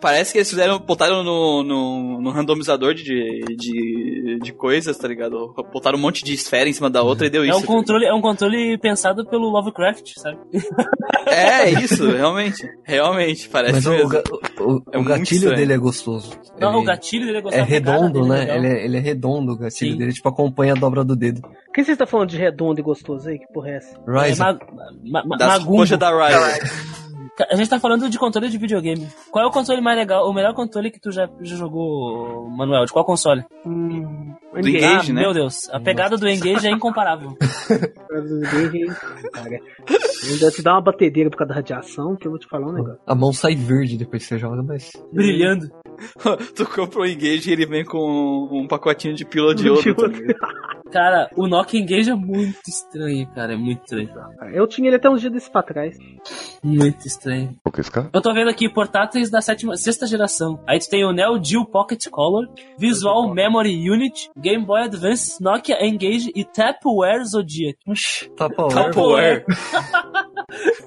Parece 0.03 0.33
que 0.33 0.39
eles 0.39 0.51
fizeram, 0.51 0.79
botaram 0.81 1.23
no, 1.23 1.63
no, 1.63 2.21
no 2.21 2.31
randomizador 2.31 2.93
de, 2.93 3.05
de, 3.57 4.39
de 4.43 4.53
coisas, 4.53 4.99
tá 4.99 5.07
ligado? 5.07 5.55
Botaram 5.73 5.97
um 5.97 6.03
monte 6.03 6.25
de 6.25 6.35
esfera 6.35 6.69
em 6.69 6.73
cima 6.73 6.91
da 6.91 7.03
outra 7.03 7.27
e 7.27 7.31
deu 7.31 7.45
É 7.45 7.49
isso. 7.51 7.59
um 7.61 7.63
controle, 7.63 8.05
é 8.05 8.13
um 8.13 8.21
controle 8.21 8.77
pensado 8.79 9.25
pelo 9.25 9.49
Lovecraft, 9.49 10.13
sabe? 10.19 10.39
É, 11.25 11.71
isso, 11.71 12.11
realmente. 12.11 12.69
Realmente, 12.85 13.49
parece 13.49 13.75
Mas 13.75 13.87
o, 13.87 13.91
mesmo. 13.91 14.09
ga- 14.09 14.23
o, 14.61 14.83
É 14.93 14.99
o 14.99 15.05
gatilho 15.05 15.37
estranho. 15.37 15.57
dele 15.57 15.73
é 15.73 15.79
gostoso. 15.79 16.33
Não, 16.61 16.71
Ele 16.73 16.79
o 16.79 16.83
gatilho 16.85 17.25
dele 17.25 17.37
é 17.37 17.39
é 17.39 17.43
gostava 17.43 17.63
da 17.65 17.69
cara 17.81 17.81
redondo, 17.97 18.13
dele, 18.21 18.29
né? 18.29 18.39
legal. 18.41 18.57
Ele 18.57 18.67
é, 18.67 18.85
ele 18.85 18.97
é 18.97 19.01
redondo 19.01 19.53
o 19.53 19.57
gatilho 19.57 19.93
Sim. 19.93 19.99
dele, 19.99 20.13
tipo, 20.13 20.29
acompanha 20.29 20.73
a 20.75 20.77
dobra 20.77 21.03
do 21.05 21.17
dedo. 21.17 21.41
O 21.69 21.73
que 21.73 21.83
você 21.85 21.93
está 21.93 22.07
falando 22.07 22.29
de 22.29 22.37
redondo 22.37 22.81
e 22.81 22.83
gostoso 22.83 23.29
aí? 23.31 23.39
Que 23.39 23.47
porra 23.51 23.71
é 23.71 23.77
essa? 23.77 23.97
É 23.97 24.27
Rise. 24.29 24.41
ma, 24.41 24.59
ma, 25.05 25.25
ma, 25.25 25.37
Das 25.39 25.65
coxas 25.65 25.97
da 25.99 26.11
Ryder. 26.11 26.71
A 27.51 27.57
gente 27.57 27.71
tá 27.71 27.81
falando 27.81 28.11
de 28.11 28.19
controle 28.19 28.51
de 28.51 28.59
videogame. 28.59 29.09
Qual 29.31 29.43
é 29.43 29.49
o 29.49 29.51
controle 29.51 29.81
mais 29.81 29.97
legal, 29.97 30.29
o 30.29 30.35
melhor 30.35 30.53
controle 30.55 30.91
que 30.91 31.01
tu 31.01 31.11
já, 31.11 31.29
já 31.41 31.57
jogou, 31.57 32.49
Manuel? 32.51 32.85
De 32.85 32.93
qual 32.93 33.07
console? 33.07 33.43
Hum, 33.65 34.35
Do 34.53 34.69
Engage, 34.69 35.11
ah, 35.11 35.15
né? 35.15 35.23
Meu 35.23 35.33
Deus, 35.33 35.69
a 35.71 35.81
pegada 35.81 36.19
do 36.19 36.29
Engage 36.29 36.67
é 36.67 36.71
incomparável. 36.71 37.35
Ainda 40.31 40.51
te 40.51 40.63
dá 40.63 40.75
uma 40.75 40.83
batedeira 40.83 41.31
por 41.31 41.39
causa 41.39 41.49
da 41.49 41.55
radiação, 41.55 42.17
que 42.17 42.27
eu 42.27 42.33
vou 42.33 42.39
te 42.39 42.47
falar 42.47 42.69
um 42.69 42.73
negócio. 42.73 43.01
A 43.07 43.15
mão 43.15 43.33
sai 43.33 43.55
verde 43.55 43.97
depois 43.97 44.23
que 44.23 44.29
você 44.29 44.39
joga, 44.39 44.63
mas. 44.63 44.91
Brilhando. 45.11 45.71
tu 46.55 46.67
compra 46.67 47.01
o 47.01 47.07
Engage 47.07 47.49
e 47.49 47.53
ele 47.53 47.67
vem 47.67 47.85
com 47.85 48.49
um 48.53 48.67
pacotinho 48.67 49.15
de 49.15 49.25
pílula 49.25 49.55
de 49.55 49.71
ouro. 49.71 49.83
Cara, 50.93 51.31
o 51.35 51.47
Nokia 51.49 51.81
Engage 51.81 52.11
é 52.11 52.15
muito 52.15 52.61
estranho, 52.69 53.27
cara. 53.35 53.55
É 53.55 53.57
muito 53.57 53.83
estranho. 53.83 54.11
Eu 54.53 54.67
tinha 54.67 54.89
ele 54.89 54.97
até 54.97 55.09
uns 55.09 55.21
dias 55.21 55.33
desses 55.33 55.49
pra 55.49 55.63
trás. 55.63 55.97
Muito 56.63 57.07
estranho. 57.07 57.57
Eu 58.13 58.21
tô 58.21 58.33
vendo 58.35 58.51
aqui 58.51 58.69
portáteis 58.69 59.31
da 59.31 59.41
sétima, 59.41 59.75
sexta 59.77 60.07
geração. 60.07 60.63
Aí 60.67 60.79
tu 60.79 60.91
tem 60.91 61.05
o 61.05 61.13
Neo 61.13 61.43
Geo 61.43 61.65
Pocket 61.65 62.07
Color, 62.11 62.47
Visual 62.79 63.33
Memory 63.33 63.91
Unit, 63.91 64.31
Game 64.37 64.65
Boy 64.65 64.83
Advance, 64.83 65.43
Nokia 65.43 65.83
Engage 65.85 66.31
e 66.35 66.45
Tapware 66.45 67.25
Zodiac. 67.25 67.79
Tupperware. 68.37 69.45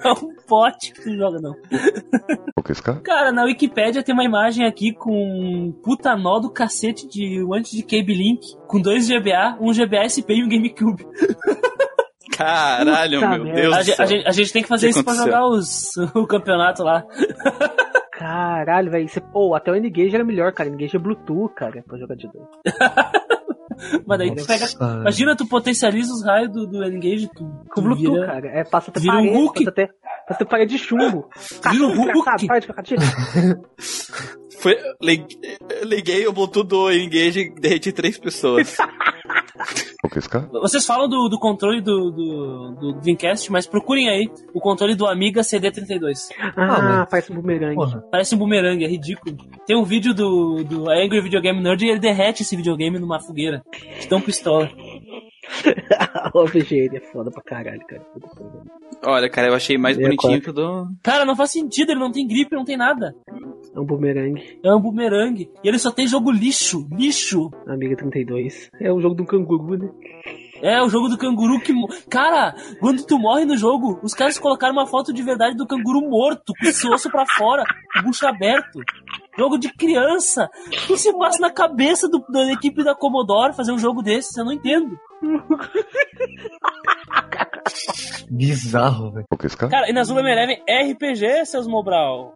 É 0.04 0.12
um 0.12 0.36
pote 0.48 0.94
que 0.94 1.02
tu 1.02 1.16
joga, 1.16 1.40
não. 1.42 1.56
Cara, 3.02 3.32
na 3.32 3.46
Wikipédia 3.46 4.04
tem 4.04 4.14
uma 4.14 4.24
imagem 4.24 4.66
aqui 4.66 4.94
com 4.94 5.12
um 5.12 5.72
puta 5.72 6.16
nó 6.16 6.40
do 6.40 6.52
cacete 6.52 7.08
de 7.08 7.44
um 7.44 7.54
antes 7.54 7.72
de 7.72 7.82
Cable 7.82 8.14
Link, 8.14 8.56
com 8.68 8.80
dois 8.80 9.08
GBA, 9.08 9.58
um 9.60 9.72
GBA 9.72 9.95
SP 9.98 10.34
e 10.36 10.44
um 10.44 10.50
GameCube. 10.50 11.06
Caralho, 12.36 13.20
Puta 13.20 13.30
meu 13.32 13.44
merda. 13.46 13.62
Deus 13.62 13.74
A, 13.76 13.82
gente- 13.84 13.96
céu. 13.96 14.06
a 14.06 14.08
gente, 14.08 14.28
a 14.28 14.32
gente 14.32 14.54
tem 14.54 14.62
que 14.64 14.68
fazer 14.70 14.88
O 14.88 14.90
que 14.90 14.96
isso 14.96 15.04
pra 15.04 15.14
aconteceu? 15.14 15.34
jogar 15.34 15.48
os, 15.48 15.90
o 16.16 16.28
campeonato 16.28 16.84
lá. 16.84 17.04
Caralho, 18.12 18.92
velho. 18.92 19.08
Pô, 19.32 19.56
até 19.56 19.72
o 19.72 19.76
N-Gage 19.76 20.16
era 20.16 20.24
melhor, 20.24 20.52
cara. 20.54 20.70
N-Gage 20.70 20.96
é 20.96 21.00
Bluetooth, 21.00 21.54
cara, 21.56 21.84
pra 21.88 21.98
jogar 21.98 22.16
de 22.16 22.28
dois. 22.32 22.48
Mas 24.08 24.18
daí 24.18 24.34
tu 24.34 24.46
pega. 24.46 24.66
Nossa. 24.66 25.00
Imagina, 25.02 25.36
tu 25.36 25.46
potencializa 25.48 26.12
os 26.14 26.24
raios 26.26 26.50
do, 26.52 26.66
do 26.66 26.84
Engage, 26.86 27.30
tu, 27.36 27.44
Com 27.70 27.82
tu 27.82 27.82
Bluetooth, 27.82 28.14
vira- 28.14 28.26
cara. 28.26 28.48
É, 28.48 28.64
passa 28.64 28.90
até 28.90 29.00
vira 29.02 29.14
um 29.14 29.18
parede, 29.18 29.36
Hulk. 29.38 29.54
passa 29.66 29.70
até, 29.70 29.86
passa 29.88 29.94
até 30.30 30.46
parede 30.46 30.72
de 30.78 30.78
chumbo. 30.84 31.30
Vira 31.36 31.58
um 31.58 31.62
Cachorro 31.62 31.94
Hulk. 31.94 32.14
desgraçado, 32.14 32.48
para 32.48 32.60
de 32.60 32.68
ficar 32.68 32.84
tirando. 32.84 33.70
Foi, 34.60 34.78
lig- 35.02 35.28
liguei 35.84 36.26
o 36.26 36.32
Bluetooth 36.34 36.68
do 36.68 36.90
Engage 36.92 37.42
e 37.42 37.54
derreti 37.60 37.92
três 37.92 38.18
pessoas. 38.18 38.78
Vocês 40.62 40.86
falam 40.86 41.08
do, 41.10 41.28
do 41.30 41.40
controle 41.40 41.82
do, 41.82 42.12
do, 42.12 42.72
do 42.80 42.94
Dreamcast, 43.02 43.52
mas 43.52 43.66
procurem 43.66 44.08
aí 44.10 44.30
o 44.54 44.60
controle 44.60 44.96
do 44.96 45.08
Amiga 45.08 45.42
CD32. 45.42 46.30
Ah, 46.40 46.54
mas- 46.82 47.10
faz 47.10 47.30
um 47.30 47.36
bumerangue. 47.36 47.76
Porra. 47.76 48.04
Parece 48.12 48.36
um 48.36 48.38
bumerangue, 48.38 48.86
é 48.86 48.88
ridículo. 48.88 49.36
Tem 49.66 49.76
um 49.76 49.84
vídeo 49.84 50.14
do, 50.14 50.64
do 50.64 50.90
Angry 50.90 51.22
Video 51.22 51.42
Game 51.42 51.62
Nerd 51.62 51.84
e 51.86 51.90
ele 51.90 52.00
derrete 52.00 52.44
esse 52.44 52.56
videogame 52.56 53.00
numa 53.00 53.20
fogueira. 53.20 53.64
De 54.00 54.08
tão 54.08 54.22
pistola. 54.22 54.70
o 56.34 56.46
é 56.96 57.00
foda 57.12 57.32
pra 57.32 57.42
caralho, 57.44 57.82
cara. 57.88 58.06
Olha, 59.06 59.30
cara, 59.30 59.48
eu 59.50 59.54
achei 59.56 59.78
mais 59.78 59.98
É, 59.98 60.02
bonitinho 60.02 60.42
quatro. 60.42 60.42
que 60.44 60.50
o 60.50 60.54
do. 60.54 60.88
Cara, 61.04 61.26
não 61.26 61.36
faz 61.36 61.52
sentido, 61.52 61.92
ele 61.92 62.00
não 62.00 62.12
tem 62.12 62.28
gripe, 62.28 62.56
não 62.56 62.66
tem 62.66 62.78
nada. 62.78 63.16
É 63.74 63.80
um 63.80 63.86
bumerangue. 63.86 64.60
É 64.64 64.74
um 64.74 64.80
bumerangue. 64.80 65.50
E 65.64 65.68
ele 65.68 65.78
só 65.80 65.92
tem 65.92 66.08
jogo 66.08 66.32
lixo, 66.32 66.88
lixo. 66.92 67.50
Amiga 67.68 67.96
32. 67.96 68.70
É 68.80 68.92
o 68.92 69.00
jogo 69.00 69.16
do 69.16 69.26
canguru, 69.26 69.78
né? 69.78 69.90
É, 70.62 70.82
o 70.82 70.90
jogo 70.90 71.10
do 71.10 71.18
canguru 71.18 71.60
que. 71.60 71.74
Cara, 72.10 72.56
quando 72.80 73.06
tu 73.06 73.20
morre 73.20 73.46
no 73.46 73.58
jogo, 73.58 74.00
os 74.02 74.14
caras 74.14 74.40
colocaram 74.40 74.74
uma 74.74 74.88
foto 74.88 75.14
de 75.14 75.22
verdade 75.22 75.56
do 75.56 75.68
canguru 75.68 76.02
morto, 76.10 76.54
com 76.60 76.66
esse 76.68 76.88
osso 76.88 77.10
pra 77.12 77.26
fora, 77.26 77.64
o 78.00 78.04
bucho 78.04 78.26
aberto. 78.26 78.80
Jogo 79.38 79.58
de 79.58 79.70
criança. 79.74 80.50
O 80.68 80.88
que 80.88 80.98
se 80.98 81.12
passa 81.18 81.40
na 81.42 81.52
cabeça 81.52 82.08
do- 82.08 82.24
da 82.30 82.50
equipe 82.54 82.86
da 82.86 82.96
Commodore 82.96 83.54
fazer 83.54 83.74
um 83.74 83.78
jogo 83.78 84.02
desse? 84.02 84.40
Eu 84.40 84.46
não 84.46 84.54
entendo. 84.54 84.98
Bizarro, 88.30 89.12
velho. 89.12 89.26
Cara, 89.70 89.90
e 89.90 89.94
na 89.94 90.04
Zuma 90.04 90.22
Eleven 90.22 90.62
RPG, 90.68 91.46
seus 91.46 91.68
Mobral. 91.68 92.34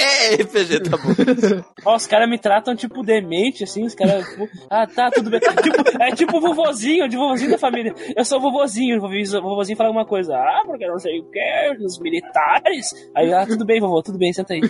É, 0.00 0.34
RPG, 0.36 0.80
tá 0.88 0.96
bom. 0.96 1.10
Ó, 1.84 1.96
os 1.96 2.06
caras 2.06 2.28
me 2.28 2.38
tratam 2.38 2.76
tipo 2.76 3.02
demente, 3.02 3.64
assim, 3.64 3.84
os 3.84 3.94
caras. 3.94 4.24
tipo, 4.28 4.48
ah, 4.70 4.86
tá, 4.86 5.10
tudo 5.10 5.28
bem. 5.30 5.40
Tipo, 5.40 6.02
é 6.02 6.10
tipo 6.12 6.40
vovozinho, 6.40 7.08
de 7.08 7.16
vovozinho 7.16 7.50
da 7.50 7.58
família. 7.58 7.92
Eu 8.16 8.24
sou 8.24 8.40
vovozinho, 8.40 8.98
o 8.98 9.00
vovozinho, 9.00 9.76
fala 9.76 9.88
alguma 9.88 10.06
coisa. 10.06 10.36
Ah, 10.36 10.62
porque 10.64 10.86
não 10.86 10.98
sei 10.98 11.18
o 11.20 11.24
que, 11.30 11.76
os 11.84 11.98
militares. 11.98 12.90
Aí, 13.14 13.32
ah, 13.32 13.44
tudo 13.46 13.64
bem, 13.64 13.80
vovô, 13.80 14.02
tudo 14.02 14.18
bem, 14.18 14.32
senta 14.32 14.54
aí. 14.54 14.60